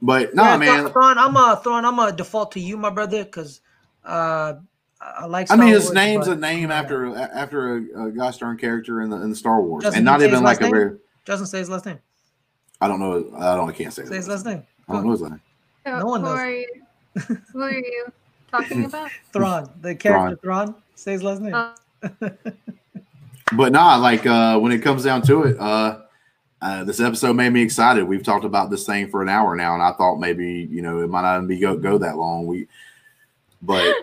but 0.00 0.34
no, 0.34 0.44
yeah, 0.44 0.56
man. 0.56 0.78
Thrawn, 0.88 0.92
Thrawn, 0.92 1.18
I'm 1.18 1.36
a 1.36 1.60
Thrawn. 1.62 1.84
I'm 1.84 1.98
a 1.98 2.12
default 2.12 2.52
to 2.52 2.60
you, 2.60 2.76
my 2.76 2.90
brother, 2.90 3.24
because 3.24 3.60
uh, 4.04 4.54
I 5.00 5.26
like. 5.26 5.50
I 5.50 5.56
mean, 5.56 5.68
his 5.68 5.84
Wars, 5.84 5.94
name's 5.94 6.28
but- 6.28 6.36
a 6.38 6.40
name 6.40 6.70
after 6.70 7.14
after 7.16 7.76
a, 7.78 8.06
a 8.06 8.10
Gosh 8.12 8.38
darn 8.38 8.56
character 8.56 9.02
in 9.02 9.10
the 9.10 9.16
in 9.20 9.30
the 9.30 9.36
Star 9.36 9.60
Wars, 9.60 9.82
Doesn't 9.82 9.98
and 9.98 10.04
not 10.04 10.22
even 10.22 10.42
like 10.44 10.44
last 10.44 10.60
a 10.60 10.62
name? 10.64 10.70
very. 10.72 10.96
Doesn't 11.30 11.46
say 11.46 11.58
his 11.58 11.70
last 11.70 11.86
name. 11.86 12.00
I 12.80 12.88
don't 12.88 12.98
know. 12.98 13.24
I 13.38 13.54
don't. 13.54 13.68
I 13.68 13.72
can't 13.72 13.94
say. 13.94 14.04
Say 14.04 14.16
his 14.16 14.26
last 14.26 14.44
name. 14.44 14.64
I 14.88 14.94
don't 14.94 15.04
know 15.04 15.12
his 15.12 15.20
last 15.20 15.30
name. 15.30 15.40
So 15.86 15.98
No 16.00 16.06
one 16.06 16.22
who 16.22 16.26
knows. 16.26 16.38
are 16.38 16.50
you? 16.50 16.66
Who 17.52 17.62
are 17.62 17.70
you 17.72 18.12
talking 18.50 18.84
about? 18.84 19.12
Thrawn, 19.32 19.70
the 19.80 19.94
character 19.94 20.40
Thrawn. 20.42 20.74
Say 20.96 21.12
his 21.12 21.22
last 21.22 21.40
name. 21.40 21.54
Uh, 21.54 21.72
But 23.52 23.70
nah, 23.72 23.94
like 23.96 24.26
uh 24.26 24.58
when 24.58 24.72
it 24.72 24.80
comes 24.80 25.04
down 25.04 25.22
to 25.22 25.42
it, 25.44 25.56
uh, 25.60 26.00
uh 26.62 26.82
this 26.82 26.98
episode 27.00 27.34
made 27.34 27.52
me 27.52 27.62
excited. 27.62 28.02
We've 28.02 28.24
talked 28.24 28.44
about 28.44 28.70
this 28.70 28.84
thing 28.84 29.08
for 29.08 29.22
an 29.22 29.28
hour 29.28 29.54
now, 29.54 29.74
and 29.74 29.82
I 29.84 29.92
thought 29.92 30.16
maybe 30.16 30.68
you 30.68 30.82
know 30.82 31.00
it 31.00 31.08
might 31.10 31.22
not 31.22 31.36
even 31.36 31.46
be 31.46 31.60
go, 31.60 31.76
go 31.76 31.96
that 31.98 32.16
long. 32.16 32.46
We, 32.46 32.66
but 33.62 33.94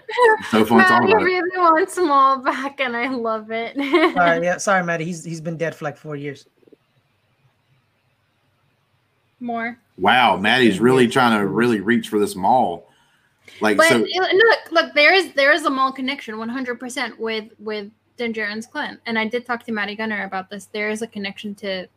so 0.50 0.64
fun 0.66 0.80
talking 0.86 1.10
Maddie 1.10 1.12
about 1.12 1.22
it. 1.22 1.26
really 1.26 1.58
wants 1.58 1.96
them 1.96 2.10
all 2.10 2.38
back, 2.38 2.80
and 2.80 2.96
I 2.96 3.10
love 3.10 3.52
it. 3.52 3.76
sorry, 4.14 4.46
yeah, 4.46 4.58
sorry, 4.58 4.84
Maddie. 4.86 5.04
He's 5.06 5.26
he's 5.26 5.42
been 5.42 5.58
dead 5.58 5.76
for 5.76 5.84
like 5.84 5.98
four 5.98 6.16
years. 6.16 6.46
More. 9.40 9.78
Wow, 9.98 10.38
Maddie's 10.38 10.80
really 10.80 11.08
trying 11.08 11.40
to 11.40 11.48
really 11.48 11.80
reach 11.80 12.10
for 12.10 12.20
this 12.20 12.36
Maul. 12.36 12.90
Like 13.62 13.78
But 13.78 13.88
so, 13.90 13.96
uh, 13.96 14.28
look, 14.34 14.72
look, 14.72 14.94
there 14.94 15.14
is 15.14 15.32
there 15.34 15.52
is 15.54 15.66
a 15.66 15.70
Maul 15.70 15.92
connection, 15.92 16.38
one 16.38 16.50
hundred 16.50 16.80
percent 16.80 17.20
with 17.20 17.46
with 17.60 17.90
Din 18.18 18.34
Djarin's 18.34 18.66
clan, 18.68 19.00
and 19.06 19.18
I 19.18 19.28
did 19.28 19.46
talk 19.46 19.64
to 19.66 19.72
Maddie 19.72 19.96
Gunner 19.96 20.24
about 20.26 20.50
this. 20.50 20.66
There 20.66 20.90
is 20.90 21.02
a 21.02 21.08
connection 21.08 21.56
to 21.56 21.88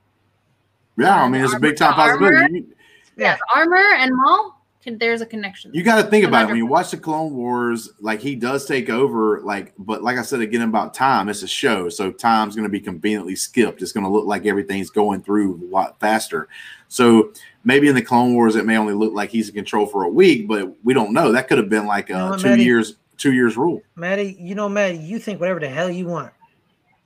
Yeah, 0.97 1.17
I 1.17 1.23
Um, 1.25 1.33
mean 1.33 1.43
it's 1.45 1.55
a 1.55 1.59
big 1.61 1.77
time 1.77 1.97
the 1.97 2.03
armor- 2.03 2.31
possibility. 2.31 2.55
You- 2.61 2.75
Yeah, 3.17 3.37
armor 3.55 3.95
and 3.99 4.13
Maul. 4.15 4.57
Can, 4.83 4.97
there's 4.97 5.21
a 5.21 5.27
connection. 5.27 5.71
You 5.75 5.83
got 5.83 6.03
to 6.03 6.09
think 6.09 6.25
about 6.25 6.45
it 6.45 6.47
when 6.47 6.57
you 6.57 6.65
watch 6.65 6.91
the 6.91 6.97
Clone 6.97 7.35
Wars. 7.35 7.91
Like 8.01 8.21
he 8.21 8.35
does 8.35 8.65
take 8.65 8.89
over, 8.89 9.43
like, 9.43 9.75
but 9.79 10.03
like 10.03 10.17
I 10.17 10.23
said 10.23 10.41
again 10.41 10.63
about 10.63 10.95
time, 10.95 11.29
it's 11.29 11.43
a 11.43 11.47
show, 11.49 11.91
so 11.91 12.11
time's 12.11 12.57
going 12.57 12.63
to 12.65 12.71
be 12.71 12.81
conveniently 12.81 13.37
skipped. 13.37 13.83
It's 13.83 13.93
going 13.93 14.05
to 14.05 14.11
look 14.11 14.25
like 14.25 14.47
everything's 14.47 14.89
going 14.89 15.21
through 15.21 15.57
a 15.57 15.69
lot 15.71 16.01
faster. 16.01 16.49
So 16.91 17.33
maybe 17.63 17.89
in 17.89 17.95
the 17.95 18.03
Clone 18.03 18.35
Wars, 18.35 18.57
it 18.57 18.67
may 18.67 18.77
only 18.77 18.95
look 18.95 19.15
like 19.15 19.31
he's 19.31 19.49
in 19.49 19.55
control 19.55 19.87
for 19.87 20.03
a 20.03 20.09
week, 20.09 20.49
but 20.49 20.75
we 20.85 20.93
don't 20.93 21.13
know. 21.13 21.31
That 21.31 21.47
could 21.47 21.57
have 21.59 21.69
been 21.69 21.87
like 21.87 22.09
You 22.09 22.17
know 22.17 22.27
a 22.27 22.31
what, 22.31 22.41
two 22.41 22.49
Maddie? 22.49 22.65
years, 22.65 22.97
two 23.17 23.33
years 23.33 23.57
rule. 23.57 23.81
Maddie, 23.95 24.37
you 24.41 24.57
know, 24.57 24.69
Maddie, 24.69 24.99
you 24.99 25.21
think 25.21 25.39
whatever 25.39 25.61
the 25.61 25.69
hell 25.69 25.89
you 25.89 26.07
want. 26.07 26.33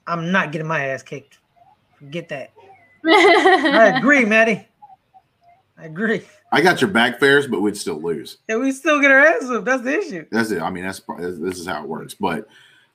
I'm 0.06 0.32
not 0.32 0.52
getting 0.52 0.66
my 0.66 0.86
ass 0.86 1.02
kicked. 1.02 1.38
Forget 1.98 2.30
that. 2.30 2.52
I 3.06 3.94
agree, 3.98 4.24
Maddie. 4.24 4.66
I 5.76 5.84
agree. 5.84 6.22
I 6.50 6.62
got 6.62 6.80
your 6.80 6.88
back 6.90 7.20
fares, 7.20 7.46
but 7.46 7.60
we'd 7.60 7.76
still 7.76 8.00
lose. 8.00 8.38
And 8.48 8.60
we 8.60 8.72
still 8.72 9.00
get 9.02 9.10
our 9.10 9.20
ass 9.20 9.44
up. 9.50 9.66
That's 9.66 9.82
the 9.82 9.98
issue. 9.98 10.24
That's 10.30 10.50
it. 10.50 10.62
I 10.62 10.70
mean, 10.70 10.84
that's 10.84 11.00
this 11.18 11.58
is 11.58 11.66
how 11.66 11.82
it 11.82 11.88
works. 11.88 12.14
But 12.14 12.48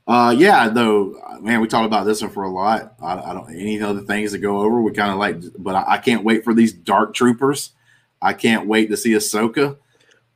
uh, 0.10 0.32
yeah, 0.32 0.68
though, 0.70 1.22
man, 1.40 1.62
we 1.62 1.68
talked 1.68 1.86
about 1.86 2.04
this 2.04 2.20
one 2.20 2.32
for 2.32 2.44
a 2.44 2.50
lot. 2.50 2.96
I, 3.00 3.30
I 3.30 3.34
don't 3.34 3.48
any 3.52 3.80
other 3.80 4.02
things 4.02 4.32
to 4.32 4.40
go 4.40 4.60
over. 4.62 4.82
We 4.82 4.92
kind 4.92 5.12
of 5.12 5.18
like, 5.18 5.38
but 5.60 5.76
I, 5.76 5.84
I 5.88 5.98
can't 6.00 6.24
wait 6.24 6.44
for 6.44 6.56
these 6.56 6.74
Dark 6.74 7.14
Troopers. 7.14 7.74
I 8.20 8.34
can't 8.34 8.66
wait 8.68 8.90
to 8.90 8.98
see 8.98 9.12
Ahsoka. 9.12 9.78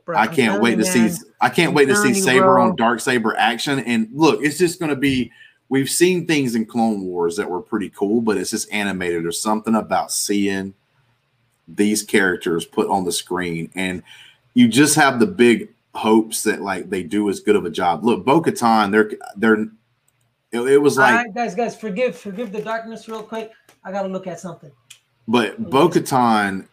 Bro, 0.05 0.15
I 0.15 0.27
can't 0.27 0.61
wait 0.61 0.75
to 0.75 0.85
see. 0.85 1.09
I 1.41 1.49
can't 1.49 1.69
I'm 1.69 1.73
wait 1.73 1.87
to 1.87 1.95
see 1.95 2.13
Saber 2.13 2.59
on 2.59 2.75
Dark 2.75 2.99
Saber 2.99 3.35
action. 3.35 3.79
And 3.79 4.09
look, 4.13 4.43
it's 4.43 4.59
just 4.59 4.79
going 4.79 4.91
to 4.91 4.95
be. 4.95 5.31
We've 5.69 5.89
seen 5.89 6.27
things 6.27 6.53
in 6.53 6.67
Clone 6.67 7.05
Wars 7.05 7.35
that 7.37 7.49
were 7.49 7.61
pretty 7.61 7.89
cool, 7.89 8.21
but 8.21 8.37
it's 8.37 8.51
just 8.51 8.71
animated. 8.71 9.23
There's 9.23 9.41
something 9.41 9.73
about 9.73 10.11
seeing 10.11 10.75
these 11.67 12.03
characters 12.03 12.63
put 12.63 12.87
on 12.89 13.05
the 13.05 13.11
screen, 13.11 13.71
and 13.73 14.03
you 14.53 14.67
just 14.67 14.93
have 14.97 15.19
the 15.19 15.25
big 15.25 15.72
hopes 15.93 16.43
that 16.43 16.61
like 16.61 16.89
they 16.89 17.03
do 17.03 17.29
as 17.29 17.39
good 17.39 17.55
of 17.55 17.65
a 17.65 17.69
job. 17.69 18.03
Look, 18.03 18.25
Bo 18.25 18.41
Katan, 18.41 18.91
they're 18.91 19.11
they're. 19.35 19.67
It, 20.51 20.61
it 20.73 20.77
was 20.77 20.97
like, 20.97 21.15
right, 21.15 21.33
guys, 21.33 21.55
guys, 21.55 21.75
forgive, 21.75 22.15
forgive 22.15 22.51
the 22.51 22.61
darkness 22.61 23.07
real 23.09 23.23
quick. 23.23 23.51
I 23.83 23.91
gotta 23.91 24.07
look 24.07 24.27
at 24.27 24.39
something. 24.39 24.71
but 25.27 25.69
Bo 25.69 25.89
Katan 25.89 26.67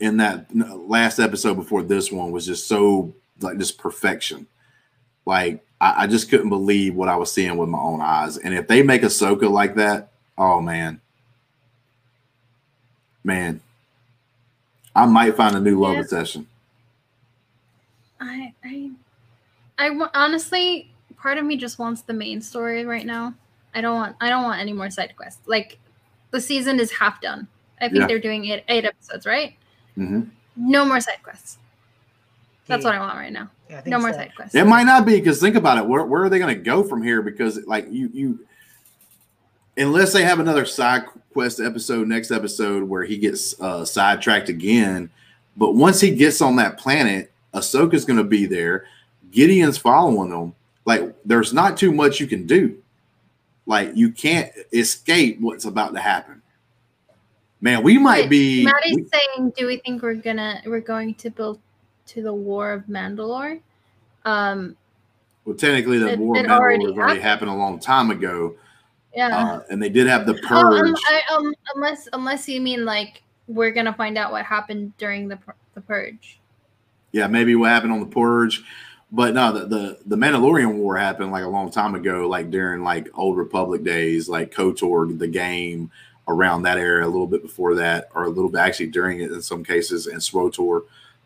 in 0.00 0.18
that 0.18 0.54
last 0.54 1.18
episode 1.18 1.54
before 1.54 1.82
this 1.82 2.12
one 2.12 2.30
was 2.30 2.44
just 2.44 2.66
so 2.68 3.12
like 3.40 3.56
just 3.58 3.78
perfection. 3.78 4.46
Like 5.24 5.64
I, 5.80 6.02
I 6.02 6.06
just 6.06 6.28
couldn't 6.28 6.50
believe 6.50 6.94
what 6.94 7.08
I 7.08 7.16
was 7.16 7.32
seeing 7.32 7.56
with 7.56 7.70
my 7.70 7.78
own 7.78 8.00
eyes. 8.02 8.36
And 8.36 8.52
if 8.52 8.68
they 8.68 8.82
make 8.82 9.00
Ahsoka 9.02 9.50
like 9.50 9.76
that, 9.76 10.10
oh 10.36 10.60
man, 10.60 11.00
man, 13.24 13.60
I 14.94 15.06
might 15.06 15.36
find 15.36 15.56
a 15.56 15.60
new 15.60 15.80
love 15.80 15.94
Yeah. 15.94 16.00
obsession. 16.00 16.46
I, 18.22 18.54
I, 18.64 18.90
I 19.78 20.08
honestly, 20.14 20.92
part 21.16 21.38
of 21.38 21.44
me 21.44 21.56
just 21.56 21.78
wants 21.78 22.02
the 22.02 22.12
main 22.12 22.40
story 22.40 22.84
right 22.84 23.06
now. 23.06 23.34
I 23.74 23.80
don't 23.80 23.94
want, 23.94 24.16
I 24.20 24.28
don't 24.28 24.44
want 24.44 24.60
any 24.60 24.72
more 24.72 24.90
side 24.90 25.14
quests. 25.16 25.40
Like, 25.46 25.78
the 26.30 26.40
season 26.40 26.78
is 26.80 26.90
half 26.92 27.20
done. 27.20 27.48
I 27.80 27.88
think 27.88 28.00
Yeah. 28.02 28.06
they're 28.06 28.18
doing 28.20 28.44
eight, 28.46 28.64
eight 28.68 28.84
episodes, 28.84 29.26
right? 29.26 29.56
hmm 29.96 30.22
No 30.56 30.84
more 30.84 31.00
side 31.00 31.22
quests. 31.22 31.58
That's 32.68 32.84
Yeah. 32.84 32.90
what 32.90 32.96
I 32.96 33.00
want 33.00 33.16
right 33.16 33.32
now. 33.32 33.50
Yeah, 33.68 33.78
I 33.78 33.80
think 33.80 33.90
No 33.92 33.98
more 33.98 34.12
so. 34.12 34.18
side 34.18 34.32
quests. 34.36 34.54
It 34.54 34.64
might 34.66 34.84
not 34.84 35.04
be 35.04 35.16
because 35.16 35.40
think 35.40 35.56
about 35.56 35.78
it. 35.78 35.86
Where, 35.86 36.04
where 36.04 36.22
are 36.22 36.28
they 36.28 36.38
going 36.38 36.54
to 36.56 36.62
go 36.62 36.84
from 36.84 37.02
here? 37.02 37.22
Because 37.22 37.66
like 37.66 37.86
you 37.90 38.08
you, 38.12 38.46
unless 39.76 40.12
they 40.12 40.22
have 40.22 40.38
another 40.38 40.64
side 40.64 41.04
quest 41.32 41.60
episode 41.60 42.06
next 42.06 42.30
episode 42.30 42.84
where 42.84 43.04
he 43.04 43.16
gets 43.16 43.58
uh, 43.60 43.84
sidetracked 43.84 44.48
again. 44.48 45.10
But 45.56 45.74
once 45.74 46.00
he 46.00 46.14
gets 46.14 46.40
on 46.40 46.56
that 46.56 46.78
planet, 46.78 47.31
Ahsoka's 47.54 48.04
going 48.04 48.16
to 48.18 48.24
be 48.24 48.46
there. 48.46 48.86
Gideon's 49.30 49.78
following 49.78 50.30
them. 50.30 50.54
Like 50.84 51.14
there's 51.24 51.52
not 51.52 51.76
too 51.76 51.92
much 51.92 52.20
you 52.20 52.26
can 52.26 52.46
do. 52.46 52.78
Like 53.66 53.92
you 53.94 54.10
can't 54.10 54.50
escape 54.72 55.40
what's 55.40 55.64
about 55.64 55.94
to 55.94 56.00
happen. 56.00 56.42
Man, 57.60 57.82
we 57.84 57.96
might 57.96 58.22
Wait, 58.22 58.30
be. 58.30 58.64
Maddie's 58.64 58.96
we- 58.96 59.08
saying, 59.12 59.52
"Do 59.56 59.66
we 59.66 59.76
think 59.76 60.02
we're 60.02 60.14
gonna 60.14 60.60
we're 60.66 60.80
going 60.80 61.14
to 61.14 61.30
build 61.30 61.60
to 62.06 62.22
the 62.22 62.34
War 62.34 62.72
of 62.72 62.82
Mandalore?" 62.86 63.60
Um, 64.24 64.76
well, 65.44 65.56
technically, 65.56 65.98
the 65.98 66.12
It- 66.14 66.18
war 66.18 66.36
of 66.36 66.44
Mandalore 66.44 66.50
already 66.58 66.84
has 66.86 66.94
already 66.94 67.20
happened 67.20 67.50
a 67.50 67.54
long 67.54 67.78
time 67.78 68.10
ago, 68.10 68.56
yeah. 69.14 69.28
uh, 69.28 69.60
and 69.70 69.80
they 69.80 69.88
did 69.88 70.08
have 70.08 70.26
the 70.26 70.34
Oh, 70.34 70.48
purge. 70.48 70.88
um, 70.88 70.94
I, 71.08 71.22
um, 71.32 71.54
unless 71.76 72.08
unless 72.12 72.48
you 72.48 72.60
mean 72.60 72.84
like 72.84 73.22
we're 73.46 73.70
gonna 73.70 73.94
find 73.94 74.18
out 74.18 74.32
what 74.32 74.44
happened 74.44 74.92
during 74.98 75.28
the 75.28 75.38
the 75.74 75.80
purge. 75.82 76.40
Yeah, 77.12 77.26
maybe 77.26 77.54
what 77.54 77.70
happened 77.70 77.92
on 77.92 78.00
the 78.00 78.06
purge. 78.06 78.64
But 79.14 79.34
no, 79.34 79.52
the, 79.52 79.66
the 79.66 79.98
the 80.06 80.16
Mandalorian 80.16 80.76
War 80.76 80.96
happened 80.96 81.32
like 81.32 81.44
a 81.44 81.48
long 81.48 81.70
time 81.70 81.94
ago, 81.94 82.26
like 82.26 82.50
during 82.50 82.82
like 82.82 83.08
old 83.14 83.36
Republic 83.36 83.84
days, 83.84 84.26
like 84.26 84.54
KOTOR, 84.54 85.18
the 85.18 85.28
game 85.28 85.90
around 86.28 86.62
that 86.62 86.78
era, 86.78 87.04
a 87.04 87.08
little 87.08 87.26
bit 87.26 87.42
before 87.42 87.74
that, 87.74 88.08
or 88.14 88.24
a 88.24 88.30
little 88.30 88.48
bit 88.48 88.58
actually 88.58 88.86
during 88.86 89.20
it 89.20 89.30
in 89.30 89.42
some 89.42 89.62
cases, 89.62 90.06
and 90.06 90.18
SWTOR, 90.18 90.84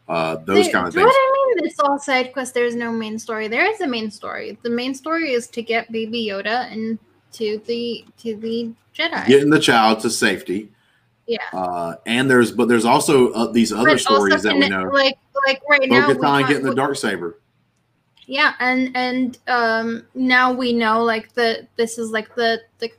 uh, 0.08 0.36
those 0.44 0.68
kind 0.68 0.88
of 0.88 0.94
things. 0.94 1.04
What 1.04 1.14
I 1.14 1.54
mean, 1.54 1.66
it's 1.66 1.78
all 1.78 1.98
side 1.98 2.32
quest. 2.32 2.54
There's 2.54 2.74
no 2.74 2.90
main 2.90 3.20
story. 3.20 3.46
There 3.46 3.70
is 3.70 3.80
a 3.80 3.86
main 3.86 4.10
story. 4.10 4.58
The 4.62 4.70
main 4.70 4.92
story 4.92 5.32
is 5.32 5.46
to 5.48 5.62
get 5.62 5.90
Baby 5.92 6.26
Yoda 6.26 6.72
into 6.72 7.64
the 7.66 8.04
to 8.18 8.34
the 8.34 8.72
Jedi. 8.96 9.26
Getting 9.26 9.50
the 9.50 9.60
child 9.60 10.00
to 10.00 10.10
safety, 10.10 10.70
yeah. 11.28 11.38
uh, 11.52 11.96
and 12.06 12.28
there's 12.28 12.50
but 12.50 12.66
there's 12.66 12.84
also 12.84 13.30
uh, 13.32 13.52
these 13.52 13.72
other 13.72 13.90
But 13.90 14.00
stories 14.00 14.42
that 14.42 14.54
we 14.54 14.68
know. 14.68 14.90
Like 14.92 15.18
like 15.46 15.60
right 15.68 15.88
now. 15.88 16.08
we 16.08 16.14
Bo-Katan 16.14 16.40
have- 16.40 16.48
getting 16.48 16.66
the 16.66 16.74
dark 16.74 16.96
saber. 16.96 17.38
yeah 18.26 18.54
and 18.60 18.90
and 18.96 19.38
um 19.48 20.04
now 20.14 20.52
we 20.52 20.72
know 20.72 21.02
like 21.02 21.32
the 21.34 21.66
this 21.76 21.98
is 21.98 22.10
like 22.10 22.34
the 22.34 22.60
the 22.78 22.90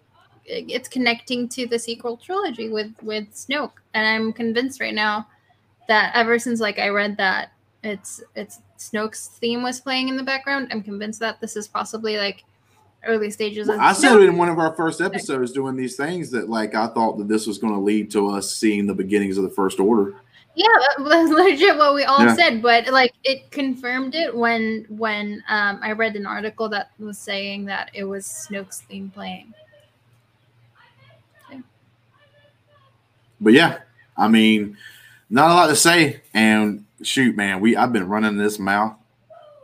it's 0.45 0.87
connecting 0.87 1.49
to 1.49 1.67
the 1.67 1.77
sequel 1.77 2.15
trilogy 2.17 2.69
with 2.69 2.91
with 3.01 3.29
snoke 3.33 3.73
and 3.93 4.07
i'm 4.07 4.31
convinced 4.31 4.79
right 4.79 4.93
now 4.93 5.27
that 5.89 6.11
ever 6.15 6.39
since 6.39 6.61
like 6.61 6.79
i 6.79 6.87
read 6.87 7.17
that 7.17 7.51
it's 7.83 8.23
it's 8.35 8.61
snoke's 8.77 9.27
theme 9.39 9.61
was 9.61 9.81
playing 9.81 10.07
in 10.07 10.15
the 10.15 10.23
background 10.23 10.69
i'm 10.71 10.81
convinced 10.81 11.19
that 11.19 11.41
this 11.41 11.57
is 11.57 11.67
possibly 11.67 12.15
like 12.17 12.45
early 13.05 13.29
stages 13.29 13.67
of 13.69 13.77
I 13.79 13.91
said 13.93 14.11
Snoke. 14.13 14.23
it 14.23 14.29
in 14.29 14.37
one 14.37 14.49
of 14.49 14.57
our 14.57 14.73
first 14.75 15.01
episodes 15.01 15.51
doing 15.51 15.75
these 15.75 15.95
things 15.95 16.31
that 16.31 16.49
like 16.49 16.75
I 16.75 16.87
thought 16.87 17.17
that 17.19 17.27
this 17.27 17.45
was 17.45 17.57
going 17.57 17.73
to 17.73 17.79
lead 17.79 18.09
to 18.11 18.29
us 18.29 18.53
seeing 18.53 18.87
the 18.87 18.93
beginnings 18.93 19.37
of 19.37 19.43
the 19.43 19.49
First 19.49 19.79
Order. 19.79 20.15
Yeah 20.57 20.67
that's 21.07 21.29
legit 21.31 21.77
what 21.77 21.93
we 21.93 22.03
all 22.03 22.25
Yeah. 22.25 22.35
said 22.35 22.61
but 22.61 22.87
like 22.87 23.13
it 23.23 23.49
confirmed 23.51 24.15
it 24.15 24.35
when 24.35 24.85
when 24.89 25.43
um 25.49 25.79
i 25.83 25.91
read 25.91 26.15
an 26.15 26.25
article 26.25 26.67
that 26.69 26.91
was 26.99 27.17
saying 27.17 27.65
that 27.65 27.91
it 27.93 28.03
was 28.03 28.25
snoke's 28.25 28.81
theme 28.81 29.09
playing 29.13 29.53
But 33.39 33.53
yeah, 33.53 33.79
I 34.17 34.27
mean, 34.27 34.77
not 35.29 35.51
a 35.51 35.53
lot 35.53 35.67
to 35.67 35.75
say. 35.75 36.21
And 36.33 36.85
shoot, 37.03 37.35
man, 37.35 37.59
we 37.59 37.75
I've 37.75 37.93
been 37.93 38.07
running 38.07 38.35
this 38.35 38.57
mouth 38.57 38.95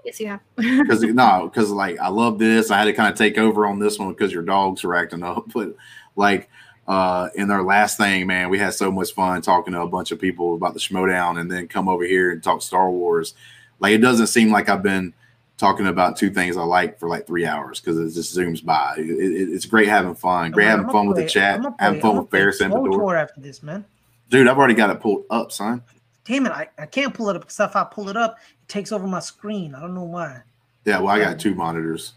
yes 0.05 0.19
you 0.19 0.27
have 0.27 0.41
because 0.55 1.01
no, 1.01 1.49
because 1.51 1.71
like 1.71 1.99
I 1.99 2.09
love 2.09 2.39
this. 2.39 2.71
I 2.71 2.77
had 2.77 2.85
to 2.85 2.93
kind 2.93 3.11
of 3.11 3.17
take 3.17 3.37
over 3.37 3.65
on 3.65 3.79
this 3.79 3.97
one 3.97 4.09
because 4.09 4.31
your 4.31 4.43
dogs 4.43 4.83
were 4.83 4.95
acting 4.95 5.23
up. 5.23 5.45
But 5.53 5.75
like 6.15 6.49
uh 6.87 7.29
in 7.35 7.49
our 7.51 7.63
last 7.63 7.97
thing, 7.97 8.27
man, 8.27 8.49
we 8.49 8.57
had 8.59 8.73
so 8.73 8.91
much 8.91 9.13
fun 9.13 9.41
talking 9.41 9.73
to 9.73 9.81
a 9.81 9.87
bunch 9.87 10.11
of 10.11 10.19
people 10.19 10.55
about 10.55 10.73
the 10.73 10.79
Schmoedown 10.79 11.39
and 11.39 11.49
then 11.51 11.67
come 11.67 11.87
over 11.87 12.03
here 12.03 12.31
and 12.31 12.43
talk 12.43 12.61
Star 12.61 12.89
Wars. 12.89 13.33
Like 13.79 13.93
it 13.93 13.99
doesn't 13.99 14.27
seem 14.27 14.51
like 14.51 14.69
I've 14.69 14.83
been 14.83 15.13
talking 15.57 15.87
about 15.87 16.17
two 16.17 16.29
things 16.29 16.57
I 16.57 16.63
like 16.63 16.99
for 16.99 17.07
like 17.07 17.25
three 17.27 17.45
hours 17.45 17.79
because 17.79 17.97
it 17.99 18.13
just 18.13 18.35
zooms 18.37 18.63
by. 18.63 18.95
It, 18.97 19.03
it- 19.09 19.49
it's 19.53 19.65
great 19.65 19.87
having 19.87 20.15
fun, 20.15 20.51
great 20.51 20.65
having 20.67 20.89
fun 20.89 21.07
with 21.07 21.17
the 21.17 21.23
chat, 21.29 21.61
having 21.79 22.01
fun 22.01 22.17
with 22.17 22.29
Fares 22.31 22.59
and 22.61 22.73
Bidoor. 22.73 22.91
Tour 22.97 23.15
after 23.15 23.39
this, 23.39 23.63
man. 23.63 23.85
Dude, 24.29 24.47
I've 24.47 24.57
already 24.57 24.73
got 24.73 24.89
it 24.89 24.99
pulled 24.99 25.25
up, 25.29 25.51
son. 25.51 25.83
Damn 26.25 26.45
it, 26.47 26.51
I, 26.51 26.69
I 26.79 26.85
can't 26.85 27.13
pull 27.13 27.29
it 27.29 27.35
up 27.35 27.43
because 27.43 27.59
if 27.59 27.75
I 27.75 27.83
pull 27.83 28.09
it 28.09 28.17
up, 28.17 28.37
it 28.63 28.67
takes 28.69 28.91
over 28.91 29.05
my 29.05 29.19
screen. 29.19 29.75
I 29.75 29.81
don't 29.81 29.93
know 29.93 30.03
why. 30.03 30.41
Yeah, 30.85 30.99
well, 30.99 31.15
I 31.15 31.19
got 31.19 31.39
two 31.39 31.53
monitors. 31.53 32.13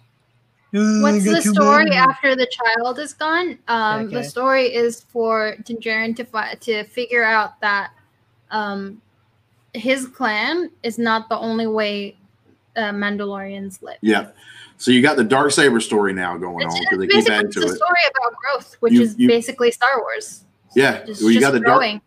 What's 0.72 1.24
the 1.24 1.40
story 1.42 1.84
many. 1.84 1.96
after 1.96 2.34
the 2.36 2.46
child 2.46 2.98
is 2.98 3.12
gone? 3.14 3.58
Um, 3.68 4.06
Okay. 4.06 4.14
The 4.16 4.24
story 4.24 4.64
is 4.74 5.00
for 5.00 5.56
Din 5.64 5.76
Djarin 5.78 6.16
to 6.16 6.24
fi- 6.24 6.54
to 6.60 6.84
figure 6.84 7.24
out 7.24 7.60
that 7.60 7.92
um, 8.50 9.00
his 9.74 10.06
clan 10.08 10.70
is 10.82 10.98
not 10.98 11.28
the 11.28 11.38
only 11.38 11.66
way 11.66 12.16
uh, 12.76 12.90
Mandalorians 12.92 13.80
live. 13.82 13.98
Yeah. 14.02 14.30
So 14.76 14.90
you 14.90 15.00
got 15.00 15.16
the 15.16 15.24
dark 15.24 15.52
saber 15.52 15.80
story 15.80 16.12
now 16.12 16.36
going 16.36 16.66
It's, 16.66 16.74
on 16.74 16.80
it's 16.82 16.90
because 16.90 16.98
they 16.98 17.06
keep 17.06 17.14
basically 17.14 17.34
adding 17.36 17.46
it's 17.46 17.56
to 17.56 17.62
a 17.62 17.66
it. 17.66 17.76
story 17.76 18.00
about 18.18 18.36
growth, 18.36 18.76
which 18.80 18.92
You- 18.92 19.02
is 19.02 19.18
you- 19.18 19.28
basically 19.28 19.70
Star 19.70 19.98
Wars. 20.00 20.44
Yeah. 20.74 21.04
Just, 21.06 21.22
Well, 21.22 21.30
you 21.30 21.40
just 21.40 21.52
got 21.52 21.58
the 21.58 21.60
dark. 21.60 22.02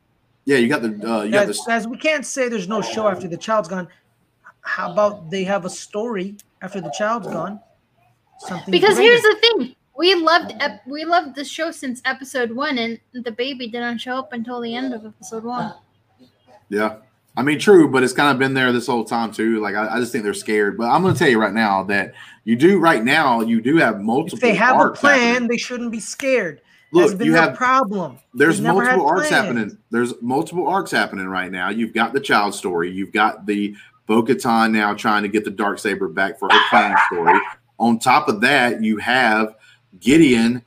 Yeah, 0.45 0.57
you 0.57 0.67
got 0.67 0.81
the. 0.81 0.89
Uh, 0.89 1.23
you 1.23 1.31
got 1.31 1.47
Guys, 1.47 1.57
the. 1.57 1.63
guys, 1.67 1.87
we 1.87 1.97
can't 1.97 2.25
say 2.25 2.49
there's 2.49 2.67
no 2.67 2.81
show 2.81 3.07
after 3.07 3.27
the 3.27 3.37
child's 3.37 3.67
gone. 3.67 3.87
How 4.61 4.91
about 4.91 5.29
they 5.31 5.43
have 5.43 5.65
a 5.65 5.69
story 5.69 6.35
after 6.61 6.81
the 6.81 6.91
child's 6.97 7.27
gone? 7.27 7.59
Something 8.39 8.71
Because 8.71 8.95
greater. 8.95 9.11
here's 9.11 9.21
the 9.21 9.37
thing: 9.41 9.75
We 9.97 10.15
loved 10.15 10.53
ep- 10.59 10.85
we 10.87 11.05
loved 11.05 11.35
the 11.35 11.43
show 11.45 11.71
since 11.71 12.01
episode 12.05 12.51
one, 12.51 12.77
and 12.77 12.99
the 13.13 13.31
baby 13.31 13.67
didn't 13.67 13.99
show 13.99 14.17
up 14.17 14.33
until 14.33 14.61
the 14.61 14.73
end 14.75 14.93
of 14.93 15.05
episode 15.05 15.43
one. 15.43 15.73
Yeah. 16.69 16.97
I 17.37 17.43
mean, 17.43 17.57
true, 17.59 17.89
but 17.89 18.03
it's 18.03 18.11
kind 18.11 18.31
of 18.33 18.39
been 18.39 18.53
there 18.53 18.71
this 18.73 18.87
whole 18.87 19.05
time 19.05 19.31
too. 19.31 19.59
Like, 19.61 19.75
I, 19.75 19.95
I 19.95 19.99
just 19.99 20.11
think 20.11 20.23
they're 20.25 20.33
scared. 20.33 20.77
But 20.77 20.89
I'm 20.89 21.01
going 21.01 21.13
to 21.13 21.19
tell 21.19 21.29
you 21.29 21.39
right 21.39 21.53
now 21.53 21.83
that 21.83 22.13
you 22.43 22.55
do 22.55 22.79
right 22.79 23.03
now. 23.03 23.41
You 23.41 23.61
do 23.61 23.77
have 23.77 24.01
multiple. 24.01 24.37
If 24.37 24.41
they 24.41 24.55
have 24.55 24.79
a 24.81 24.89
plan, 24.91 25.19
happening. 25.19 25.47
they 25.49 25.57
shouldn't 25.57 25.91
be 25.91 25.99
scared. 26.01 26.61
That's 26.91 27.11
Look, 27.11 27.17
been 27.19 27.27
you 27.27 27.33
their 27.33 27.43
have 27.43 27.55
problem. 27.55 28.17
there's 28.33 28.57
They've 28.57 28.73
multiple 28.73 29.05
arcs 29.07 29.29
plans. 29.29 29.45
happening. 29.45 29.77
There's 29.91 30.13
multiple 30.21 30.67
arcs 30.67 30.91
happening 30.91 31.27
right 31.27 31.51
now. 31.51 31.69
You've 31.69 31.93
got 31.93 32.13
the 32.13 32.19
child 32.19 32.55
story. 32.55 32.91
You've 32.91 33.13
got 33.13 33.45
the 33.45 33.75
Bo-Katan 34.07 34.71
now 34.71 34.95
trying 34.95 35.21
to 35.21 35.29
get 35.29 35.45
the 35.45 35.51
dark 35.51 35.77
saber 35.77 36.07
back 36.07 36.39
for 36.39 36.49
her 36.51 36.59
clan 36.69 36.97
story. 37.11 37.39
On 37.79 37.97
top 37.97 38.27
of 38.27 38.41
that, 38.41 38.83
you 38.83 38.97
have 38.97 39.55
Gideon 39.99 40.63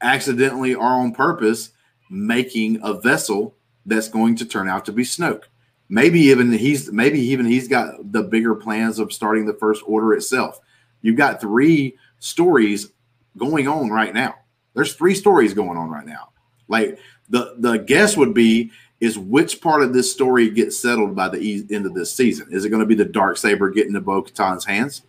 accidentally 0.00 0.74
or 0.74 0.86
on 0.86 1.12
purpose 1.12 1.70
making 2.10 2.78
a 2.82 2.94
vessel 2.94 3.54
that's 3.86 4.08
going 4.08 4.36
to 4.36 4.44
turn 4.44 4.68
out 4.68 4.84
to 4.84 4.92
be 4.92 5.02
Snoke. 5.02 5.44
Maybe 5.88 6.20
even 6.20 6.52
he's 6.52 6.92
maybe 6.92 7.20
even 7.20 7.46
he's 7.46 7.68
got 7.68 8.12
the 8.12 8.22
bigger 8.22 8.54
plans 8.54 8.98
of 8.98 9.12
starting 9.12 9.46
the 9.46 9.54
first 9.54 9.82
order 9.86 10.12
itself. 10.14 10.60
You've 11.00 11.16
got 11.16 11.40
three 11.40 11.96
stories 12.18 12.92
going 13.36 13.68
on 13.68 13.90
right 13.90 14.14
now. 14.14 14.36
There's 14.74 14.94
three 14.94 15.14
stories 15.14 15.54
going 15.54 15.76
on 15.76 15.90
right 15.90 16.06
now. 16.06 16.30
Like 16.68 16.98
the 17.28 17.56
the 17.58 17.78
guess 17.78 18.16
would 18.16 18.34
be 18.34 18.70
is 19.00 19.18
which 19.18 19.60
part 19.60 19.82
of 19.82 19.92
this 19.92 20.12
story 20.12 20.48
gets 20.48 20.80
settled 20.80 21.16
by 21.16 21.28
the 21.28 21.66
end 21.70 21.86
of 21.86 21.94
this 21.94 22.14
season? 22.14 22.48
Is 22.52 22.64
it 22.64 22.70
going 22.70 22.80
to 22.80 22.86
be 22.86 22.94
the 22.94 23.04
dark 23.04 23.36
saber 23.36 23.68
getting 23.68 23.94
to 23.94 24.00
Bo-Katan's 24.00 24.64
hands? 24.64 25.02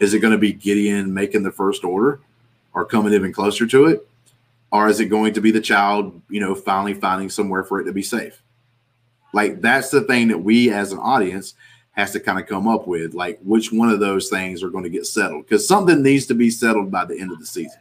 Is 0.00 0.14
it 0.14 0.20
going 0.20 0.32
to 0.32 0.38
be 0.38 0.52
Gideon 0.52 1.12
making 1.14 1.42
the 1.42 1.52
first 1.52 1.84
order 1.84 2.20
or 2.74 2.84
coming 2.84 3.12
even 3.12 3.32
closer 3.32 3.66
to 3.66 3.86
it? 3.86 4.08
Or 4.70 4.88
is 4.88 5.00
it 5.00 5.06
going 5.06 5.34
to 5.34 5.40
be 5.40 5.50
the 5.50 5.60
child, 5.60 6.20
you 6.30 6.40
know, 6.40 6.54
finally 6.54 6.94
finding 6.94 7.28
somewhere 7.28 7.62
for 7.62 7.80
it 7.80 7.84
to 7.84 7.92
be 7.92 8.02
safe? 8.02 8.42
Like 9.32 9.60
that's 9.60 9.90
the 9.90 10.02
thing 10.02 10.28
that 10.28 10.38
we 10.38 10.70
as 10.70 10.92
an 10.92 10.98
audience 10.98 11.54
has 11.92 12.12
to 12.12 12.20
kind 12.20 12.40
of 12.40 12.46
come 12.46 12.66
up 12.66 12.86
with, 12.86 13.14
like 13.14 13.38
which 13.42 13.72
one 13.72 13.90
of 13.90 14.00
those 14.00 14.28
things 14.28 14.62
are 14.62 14.70
going 14.70 14.84
to 14.84 14.90
get 14.90 15.06
settled 15.06 15.44
because 15.44 15.66
something 15.68 16.02
needs 16.02 16.26
to 16.26 16.34
be 16.34 16.50
settled 16.50 16.90
by 16.90 17.04
the 17.04 17.18
end 17.18 17.32
of 17.32 17.38
the 17.38 17.46
season, 17.46 17.80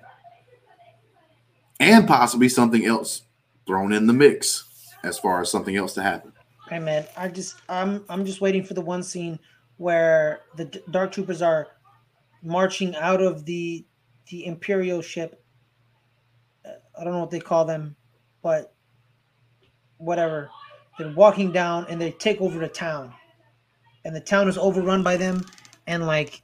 and 1.80 2.08
possibly 2.08 2.50
something 2.50 2.86
else 2.86 3.24
thrown 3.66 3.94
in 3.94 4.08
the 4.08 4.14
mix 4.14 4.66
as 5.04 5.18
far 5.18 5.42
as 5.42 5.50
something 5.50 5.76
else 5.76 5.94
to 5.94 6.04
happen. 6.04 6.34
Hey 6.70 6.80
man, 6.80 7.06
I 7.18 7.30
just 7.30 7.56
I'm 7.70 8.04
I'm 8.10 8.26
just 8.26 8.42
waiting 8.42 8.64
for 8.64 8.74
the 8.74 8.82
one 8.82 9.04
scene 9.04 9.40
where 9.78 10.42
the 10.56 10.66
Dark 10.92 11.12
Troopers 11.14 11.42
are 11.42 11.68
marching 12.41 12.95
out 12.95 13.22
of 13.22 13.45
the 13.45 13.85
the 14.30 14.45
Imperial 14.45 15.01
ship. 15.01 15.43
Uh, 16.65 16.72
I 16.99 17.03
don't 17.03 17.13
know 17.13 17.19
what 17.19 17.31
they 17.31 17.39
call 17.39 17.65
them, 17.65 17.95
but 18.41 18.73
whatever. 19.97 20.49
They're 20.97 21.13
walking 21.13 21.51
down 21.51 21.88
and 21.89 21.99
they 21.99 22.11
take 22.11 22.41
over 22.41 22.59
the 22.59 22.68
town, 22.68 23.13
and 24.05 24.15
the 24.15 24.22
town 24.22 24.47
is 24.47 24.57
overrun 24.57 25.03
by 25.03 25.18
them. 25.18 25.45
And 25.88 26.05
like, 26.05 26.43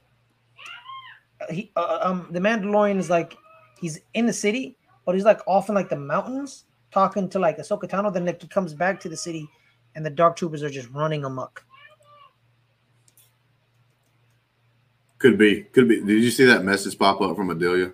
he 1.50 1.70
uh, 1.76 1.98
um 2.02 2.28
the 2.30 2.40
Mandalorian 2.40 2.98
is 2.98 3.10
like 3.10 3.36
he's 3.80 4.00
in 4.14 4.26
the 4.26 4.32
city, 4.32 4.76
but 5.04 5.14
he's 5.14 5.24
like 5.24 5.40
off 5.46 5.68
in 5.68 5.74
like 5.74 5.88
the 5.88 5.96
mountains 5.96 6.64
talking 6.90 7.28
to 7.28 7.38
like 7.38 7.58
Ahsoka 7.58 7.84
Tano. 7.84 8.12
Then 8.12 8.24
like 8.26 8.40
he 8.42 8.48
comes 8.48 8.74
back 8.74 9.00
to 9.00 9.08
the 9.08 9.16
city, 9.16 9.48
and 9.94 10.04
the 10.04 10.10
Dark 10.10 10.36
Troopers 10.36 10.62
are 10.62 10.70
just 10.70 10.90
running 10.90 11.24
amok. 11.24 11.64
Could 15.18 15.36
be, 15.38 15.62
could 15.64 15.88
be. 15.88 16.00
Did 16.00 16.22
you 16.22 16.30
see 16.30 16.44
that 16.44 16.64
message 16.64 16.98
pop 16.98 17.20
up 17.20 17.36
from 17.36 17.50
Adelia? 17.50 17.92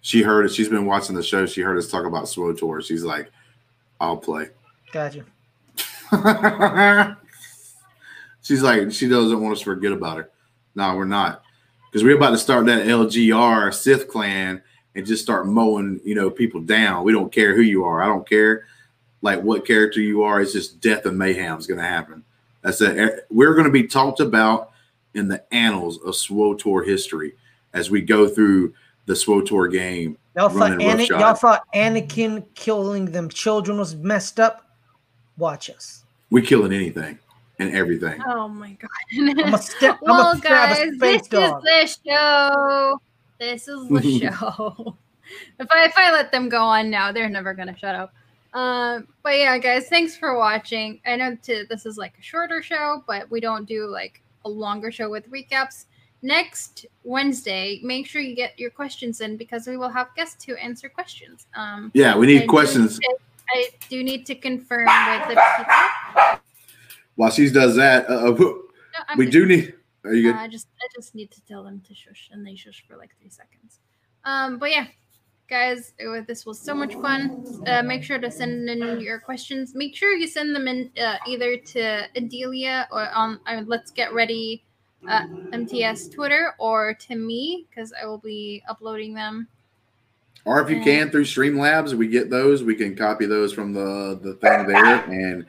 She 0.00 0.22
heard 0.22 0.46
it. 0.46 0.52
She's 0.52 0.68
been 0.68 0.86
watching 0.86 1.14
the 1.14 1.22
show. 1.22 1.46
She 1.46 1.60
heard 1.60 1.78
us 1.78 1.88
talk 1.88 2.06
about 2.06 2.24
SWTOR. 2.24 2.84
She's 2.84 3.04
like, 3.04 3.30
"I'll 4.00 4.16
play." 4.16 4.48
Gotcha. 4.92 5.24
She's 8.42 8.62
like, 8.62 8.90
she 8.92 9.08
doesn't 9.08 9.40
want 9.40 9.52
us 9.52 9.60
to 9.60 9.66
forget 9.66 9.92
about 9.92 10.18
her. 10.18 10.30
No, 10.74 10.96
we're 10.96 11.04
not, 11.04 11.42
because 11.86 12.02
we're 12.02 12.16
about 12.16 12.30
to 12.30 12.38
start 12.38 12.66
that 12.66 12.86
LGR 12.86 13.72
Sith 13.72 14.08
clan 14.08 14.62
and 14.94 15.06
just 15.06 15.22
start 15.22 15.46
mowing, 15.46 16.00
you 16.04 16.14
know, 16.14 16.30
people 16.30 16.60
down. 16.60 17.04
We 17.04 17.12
don't 17.12 17.32
care 17.32 17.54
who 17.54 17.62
you 17.62 17.84
are. 17.84 18.02
I 18.02 18.06
don't 18.06 18.28
care, 18.28 18.66
like 19.22 19.42
what 19.42 19.66
character 19.66 20.00
you 20.00 20.22
are. 20.22 20.40
It's 20.40 20.52
just 20.52 20.80
death 20.80 21.06
and 21.06 21.18
mayhem 21.18 21.58
is 21.58 21.66
going 21.66 21.78
to 21.78 21.86
happen. 21.86 22.24
That's 22.62 22.80
it. 22.80 23.26
We're 23.30 23.54
going 23.54 23.66
to 23.66 23.72
be 23.72 23.86
talked 23.86 24.20
about 24.20 24.70
in 25.14 25.28
the 25.28 25.42
annals 25.52 25.98
of 25.98 26.14
SWTOR 26.14 26.86
history 26.86 27.34
as 27.72 27.90
we 27.90 28.00
go 28.00 28.28
through 28.28 28.74
the 29.06 29.14
SWTOR 29.14 29.72
game. 29.72 30.16
Y'all 30.36 30.48
thought, 30.48 30.70
running 30.70 30.88
Ana- 30.88 31.04
y'all 31.04 31.34
thought 31.34 31.62
Anakin 31.74 32.44
killing 32.54 33.06
them 33.06 33.28
children 33.28 33.78
was 33.78 33.96
messed 33.96 34.38
up? 34.38 34.64
Watch 35.36 35.70
us. 35.70 36.04
We 36.30 36.42
killing 36.42 36.72
anything 36.72 37.18
and 37.58 37.74
everything. 37.74 38.20
Oh 38.26 38.48
my 38.48 38.72
god. 38.72 38.90
I'm 39.12 39.34
gonna 39.34 39.58
step. 39.62 39.98
I'm 40.06 40.08
well, 40.08 40.34
gonna 40.34 40.40
guys, 40.40 40.90
this 40.98 41.28
dog. 41.28 41.62
is 41.64 41.96
the 42.04 42.10
show. 42.10 43.00
This 43.38 43.68
is 43.68 43.88
the 43.88 44.02
show. 44.38 44.96
if 45.58 45.66
I 45.70 45.84
if 45.84 45.96
I 45.96 46.12
let 46.12 46.30
them 46.30 46.48
go 46.48 46.62
on 46.62 46.90
now, 46.90 47.10
they're 47.10 47.28
never 47.28 47.52
gonna 47.54 47.76
shut 47.76 47.94
up. 47.94 48.12
Um, 48.52 49.06
but 49.22 49.38
yeah, 49.38 49.58
guys, 49.58 49.88
thanks 49.88 50.16
for 50.16 50.36
watching. 50.36 51.00
I 51.06 51.16
know 51.16 51.36
to, 51.44 51.66
this 51.68 51.86
is 51.86 51.96
like 51.96 52.14
a 52.18 52.22
shorter 52.22 52.62
show, 52.62 53.04
but 53.06 53.30
we 53.30 53.40
don't 53.40 53.66
do 53.66 53.86
like 53.86 54.22
a 54.44 54.48
longer 54.48 54.90
show 54.90 55.10
with 55.10 55.30
recaps. 55.30 55.84
Next 56.22 56.84
Wednesday, 57.04 57.80
make 57.82 58.06
sure 58.06 58.20
you 58.20 58.36
get 58.36 58.58
your 58.58 58.70
questions 58.70 59.20
in 59.22 59.36
because 59.36 59.66
we 59.66 59.76
will 59.76 59.88
have 59.88 60.08
guests 60.14 60.44
to 60.44 60.54
answer 60.62 60.88
questions. 60.88 61.46
Um, 61.54 61.90
Yeah, 61.94 62.16
we 62.16 62.26
need 62.26 62.40
do 62.40 62.46
questions. 62.46 62.98
to- 62.98 63.16
I 63.52 63.68
do 63.88 64.04
need 64.04 64.26
to 64.26 64.34
confirm 64.36 64.86
with 64.86 65.28
the 65.28 65.42
people. 65.56 66.40
While 67.16 67.30
she 67.30 67.50
does 67.50 67.74
that, 67.76 68.08
uh, 68.08 68.30
uh, 68.30 68.30
No, 68.38 68.62
we 69.16 69.28
do 69.28 69.46
need. 69.46 69.74
Are 70.04 70.14
you 70.14 70.30
Uh, 70.30 70.32
good? 70.32 70.40
I 70.40 70.48
just 70.48 70.68
I 70.80 70.86
just 70.94 71.14
need 71.14 71.30
to 71.32 71.40
tell 71.46 71.64
them 71.64 71.80
to 71.88 71.94
shush, 71.94 72.28
and 72.32 72.46
they 72.46 72.54
shush 72.54 72.84
for 72.86 72.96
like 72.96 73.10
three 73.18 73.28
seconds. 73.30 73.80
Um, 74.24 74.58
but 74.58 74.70
yeah, 74.70 74.86
guys, 75.50 75.92
this 76.28 76.46
was 76.46 76.60
so 76.60 76.74
much 76.74 76.94
fun. 76.94 77.44
Uh, 77.66 77.82
make 77.82 78.04
sure 78.04 78.20
to 78.20 78.30
send 78.30 78.70
in 78.70 79.00
your 79.00 79.18
questions. 79.18 79.74
Make 79.74 79.96
sure 79.96 80.14
you 80.14 80.28
send 80.28 80.54
them 80.54 80.68
in 80.68 80.90
uh, 80.98 81.16
either 81.26 81.56
to 81.56 82.06
Adelia 82.16 82.86
or 82.92 83.10
on 83.10 83.40
uh, 83.46 83.62
Let's 83.66 83.90
Get 83.90 84.14
Ready 84.14 84.62
uh, 85.08 85.26
MTS 85.52 86.08
Twitter 86.08 86.54
or 86.58 86.94
to 86.94 87.16
me 87.16 87.66
because 87.68 87.92
I 88.00 88.06
will 88.06 88.18
be 88.18 88.62
uploading 88.68 89.12
them. 89.12 89.48
Or 90.44 90.62
if 90.62 90.70
you 90.70 90.82
can 90.82 91.10
through 91.10 91.24
Streamlabs, 91.24 91.94
we 91.94 92.06
get 92.06 92.30
those. 92.30 92.62
We 92.62 92.76
can 92.76 92.96
copy 92.96 93.26
those 93.26 93.52
from 93.52 93.74
the 93.74 94.18
the 94.22 94.34
thing 94.34 94.66
there 94.66 95.04
and 95.04 95.44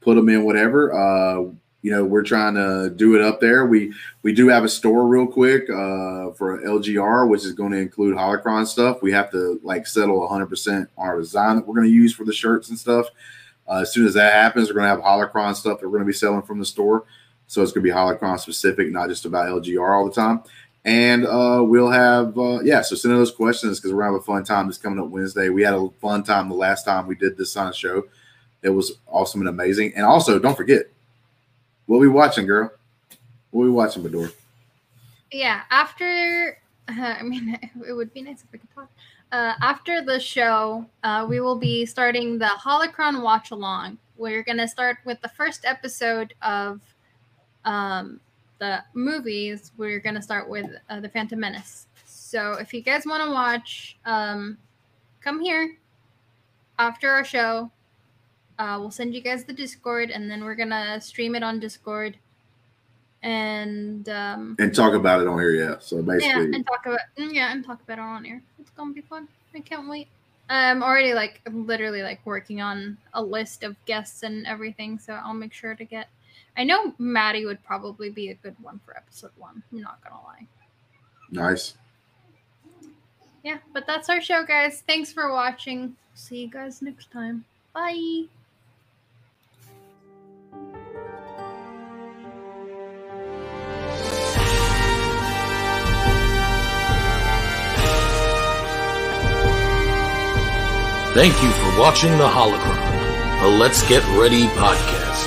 put 0.00 0.14
them 0.14 0.28
in 0.28 0.44
whatever. 0.44 0.94
You 1.82 1.90
know, 1.90 2.04
we're 2.04 2.22
trying 2.22 2.54
to 2.54 2.90
do 2.94 3.14
it 3.14 3.22
up 3.22 3.40
there. 3.40 3.66
We 3.66 3.92
we 4.22 4.34
do 4.34 4.48
have 4.48 4.64
a 4.64 4.68
store 4.68 5.06
real 5.06 5.26
quick 5.26 5.62
uh, 5.70 6.32
for 6.32 6.60
LGR, 6.64 7.28
which 7.28 7.44
is 7.44 7.52
going 7.52 7.72
to 7.72 7.78
include 7.78 8.16
holocron 8.16 8.66
stuff. 8.66 9.02
We 9.02 9.12
have 9.12 9.30
to 9.30 9.60
like 9.62 9.86
settle 9.86 10.20
100 10.20 10.46
percent 10.46 10.90
on 10.98 11.06
our 11.06 11.18
design 11.18 11.56
that 11.56 11.66
we're 11.66 11.74
going 11.74 11.88
to 11.88 11.92
use 11.92 12.14
for 12.14 12.24
the 12.24 12.32
shirts 12.32 12.68
and 12.68 12.78
stuff. 12.78 13.06
Uh, 13.66 13.78
as 13.78 13.92
soon 13.92 14.06
as 14.06 14.14
that 14.14 14.32
happens, 14.32 14.68
we're 14.68 14.74
going 14.74 14.84
to 14.84 14.90
have 14.90 15.00
holocron 15.00 15.54
stuff 15.54 15.80
that 15.80 15.86
we're 15.86 15.92
going 15.92 16.02
to 16.02 16.06
be 16.06 16.12
selling 16.12 16.42
from 16.42 16.58
the 16.58 16.64
store. 16.64 17.04
So 17.46 17.62
it's 17.62 17.72
going 17.72 17.84
to 17.84 17.90
be 17.90 17.96
holocron 17.96 18.38
specific, 18.38 18.90
not 18.90 19.08
just 19.08 19.24
about 19.24 19.46
LGR 19.46 19.96
all 19.96 20.04
the 20.04 20.14
time. 20.14 20.42
And 20.84 21.26
uh, 21.26 21.62
we'll 21.64 21.90
have, 21.90 22.38
uh, 22.38 22.60
yeah, 22.62 22.80
so 22.80 22.96
send 22.96 23.12
in 23.12 23.18
those 23.18 23.30
questions 23.30 23.78
because 23.78 23.92
we're 23.92 24.02
going 24.02 24.12
to 24.12 24.14
have 24.14 24.22
a 24.22 24.24
fun 24.24 24.44
time 24.44 24.66
this 24.66 24.78
coming 24.78 24.98
up 24.98 25.08
Wednesday. 25.08 25.50
We 25.50 25.62
had 25.62 25.74
a 25.74 25.88
fun 26.00 26.24
time 26.24 26.48
the 26.48 26.54
last 26.54 26.84
time 26.84 27.06
we 27.06 27.16
did 27.16 27.36
this 27.36 27.56
on 27.56 27.72
show. 27.72 28.04
It 28.62 28.70
was 28.70 28.92
awesome 29.06 29.40
and 29.40 29.48
amazing. 29.48 29.92
And 29.94 30.04
also, 30.04 30.38
don't 30.38 30.56
forget, 30.56 30.84
what 31.90 32.00
we 32.00 32.08
watching, 32.08 32.46
girl? 32.46 32.70
What 33.50 33.64
we 33.64 33.70
watching, 33.70 34.02
Bidoor? 34.02 34.32
yeah 35.32 35.62
after 35.70 36.58
i 36.88 37.22
mean 37.22 37.56
it 37.88 37.92
would 37.92 38.12
be 38.12 38.22
nice 38.22 38.42
if 38.42 38.52
we 38.52 38.58
could 38.58 38.74
talk. 38.74 38.90
Uh, 39.32 39.54
after 39.60 40.02
the 40.02 40.18
show 40.18 40.84
uh, 41.04 41.24
we 41.28 41.38
will 41.38 41.54
be 41.54 41.86
starting 41.86 42.36
the 42.36 42.50
holocron 42.64 43.22
watch 43.22 43.52
along 43.52 43.96
we're 44.16 44.42
to 44.58 44.66
start 44.66 44.98
with 45.04 45.20
the 45.22 45.28
first 45.28 45.64
episode 45.64 46.34
of 46.42 46.80
um, 47.64 48.20
the 48.58 48.84
movies. 48.92 49.72
We're 49.78 49.98
to 50.14 50.20
start 50.20 50.46
with 50.46 50.66
uh, 50.90 51.00
the 51.00 51.08
phantom 51.08 51.40
menace. 51.40 51.86
So 52.04 52.52
if 52.52 52.74
you 52.74 52.82
guys 52.82 53.06
want 53.06 53.24
to 53.24 53.30
watch 53.30 53.96
um, 54.04 54.58
come 55.22 55.40
here 55.40 55.78
after 56.78 57.10
our 57.10 57.24
show 57.24 57.70
uh, 58.60 58.76
we'll 58.78 58.90
send 58.90 59.14
you 59.14 59.20
guys 59.20 59.42
the 59.44 59.52
discord 59.52 60.10
and 60.10 60.30
then 60.30 60.44
we're 60.44 60.54
going 60.54 60.70
to 60.70 61.00
stream 61.00 61.34
it 61.34 61.42
on 61.42 61.58
discord 61.58 62.16
and 63.22 64.08
um, 64.08 64.56
And 64.58 64.74
talk 64.74 64.94
about 64.94 65.20
it 65.20 65.26
on 65.26 65.38
here, 65.38 65.52
yeah. 65.52 65.74
So 65.78 66.02
basically, 66.02 66.28
yeah, 66.28 66.56
and 66.56 66.66
talk 66.66 66.86
about 66.86 67.00
mm, 67.18 67.34
yeah, 67.34 67.52
and 67.52 67.64
talk 67.64 67.82
about 67.82 67.98
it 67.98 68.02
on 68.02 68.24
air. 68.24 68.42
It's 68.58 68.70
gonna 68.70 68.94
be 68.94 69.02
fun. 69.02 69.28
I 69.54 69.60
can't 69.60 69.88
wait. 69.88 70.08
I'm 70.48 70.82
already 70.82 71.12
like 71.12 71.42
I'm 71.46 71.66
literally 71.66 72.02
like 72.02 72.20
working 72.24 72.62
on 72.62 72.96
a 73.12 73.22
list 73.22 73.62
of 73.62 73.76
guests 73.84 74.22
and 74.22 74.46
everything, 74.46 74.98
so 74.98 75.12
I'll 75.12 75.34
make 75.34 75.52
sure 75.52 75.74
to 75.74 75.84
get. 75.84 76.08
I 76.56 76.64
know 76.64 76.94
Maddie 76.98 77.44
would 77.44 77.62
probably 77.62 78.10
be 78.10 78.30
a 78.30 78.34
good 78.34 78.56
one 78.62 78.80
for 78.84 78.96
episode 78.96 79.32
one. 79.36 79.62
I'm 79.70 79.82
not 79.82 80.02
gonna 80.02 80.22
lie. 80.24 80.46
nice. 81.30 81.74
Yeah, 83.42 83.58
but 83.72 83.86
that's 83.86 84.08
our 84.08 84.20
show, 84.20 84.44
guys. 84.44 84.82
Thanks 84.86 85.12
for 85.12 85.30
watching. 85.30 85.96
See 86.14 86.42
you 86.42 86.48
guys 86.48 86.82
next 86.82 87.10
time. 87.10 87.44
Bye. 87.74 88.24
Thank 101.12 101.42
you 101.42 101.50
for 101.50 101.80
watching 101.80 102.12
the 102.12 102.26
Holocron, 102.26 103.42
a 103.42 103.48
Let's 103.58 103.86
Get 103.88 104.02
Ready 104.16 104.44
podcast. 104.46 105.26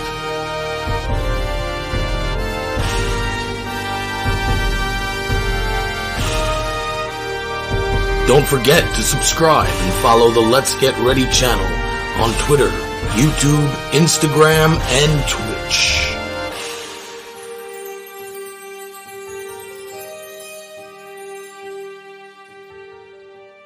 Don't 8.27 8.47
forget 8.47 8.83
to 8.95 9.03
subscribe 9.03 9.67
and 9.67 9.93
follow 10.01 10.31
the 10.31 10.39
Let's 10.39 10.73
Get 10.79 10.97
Ready 10.99 11.27
channel 11.29 11.65
on 12.23 12.33
Twitter, 12.39 12.71
YouTube, 13.15 13.69
Instagram, 13.91 14.79
and 14.79 15.29
Twitch. 15.29 16.22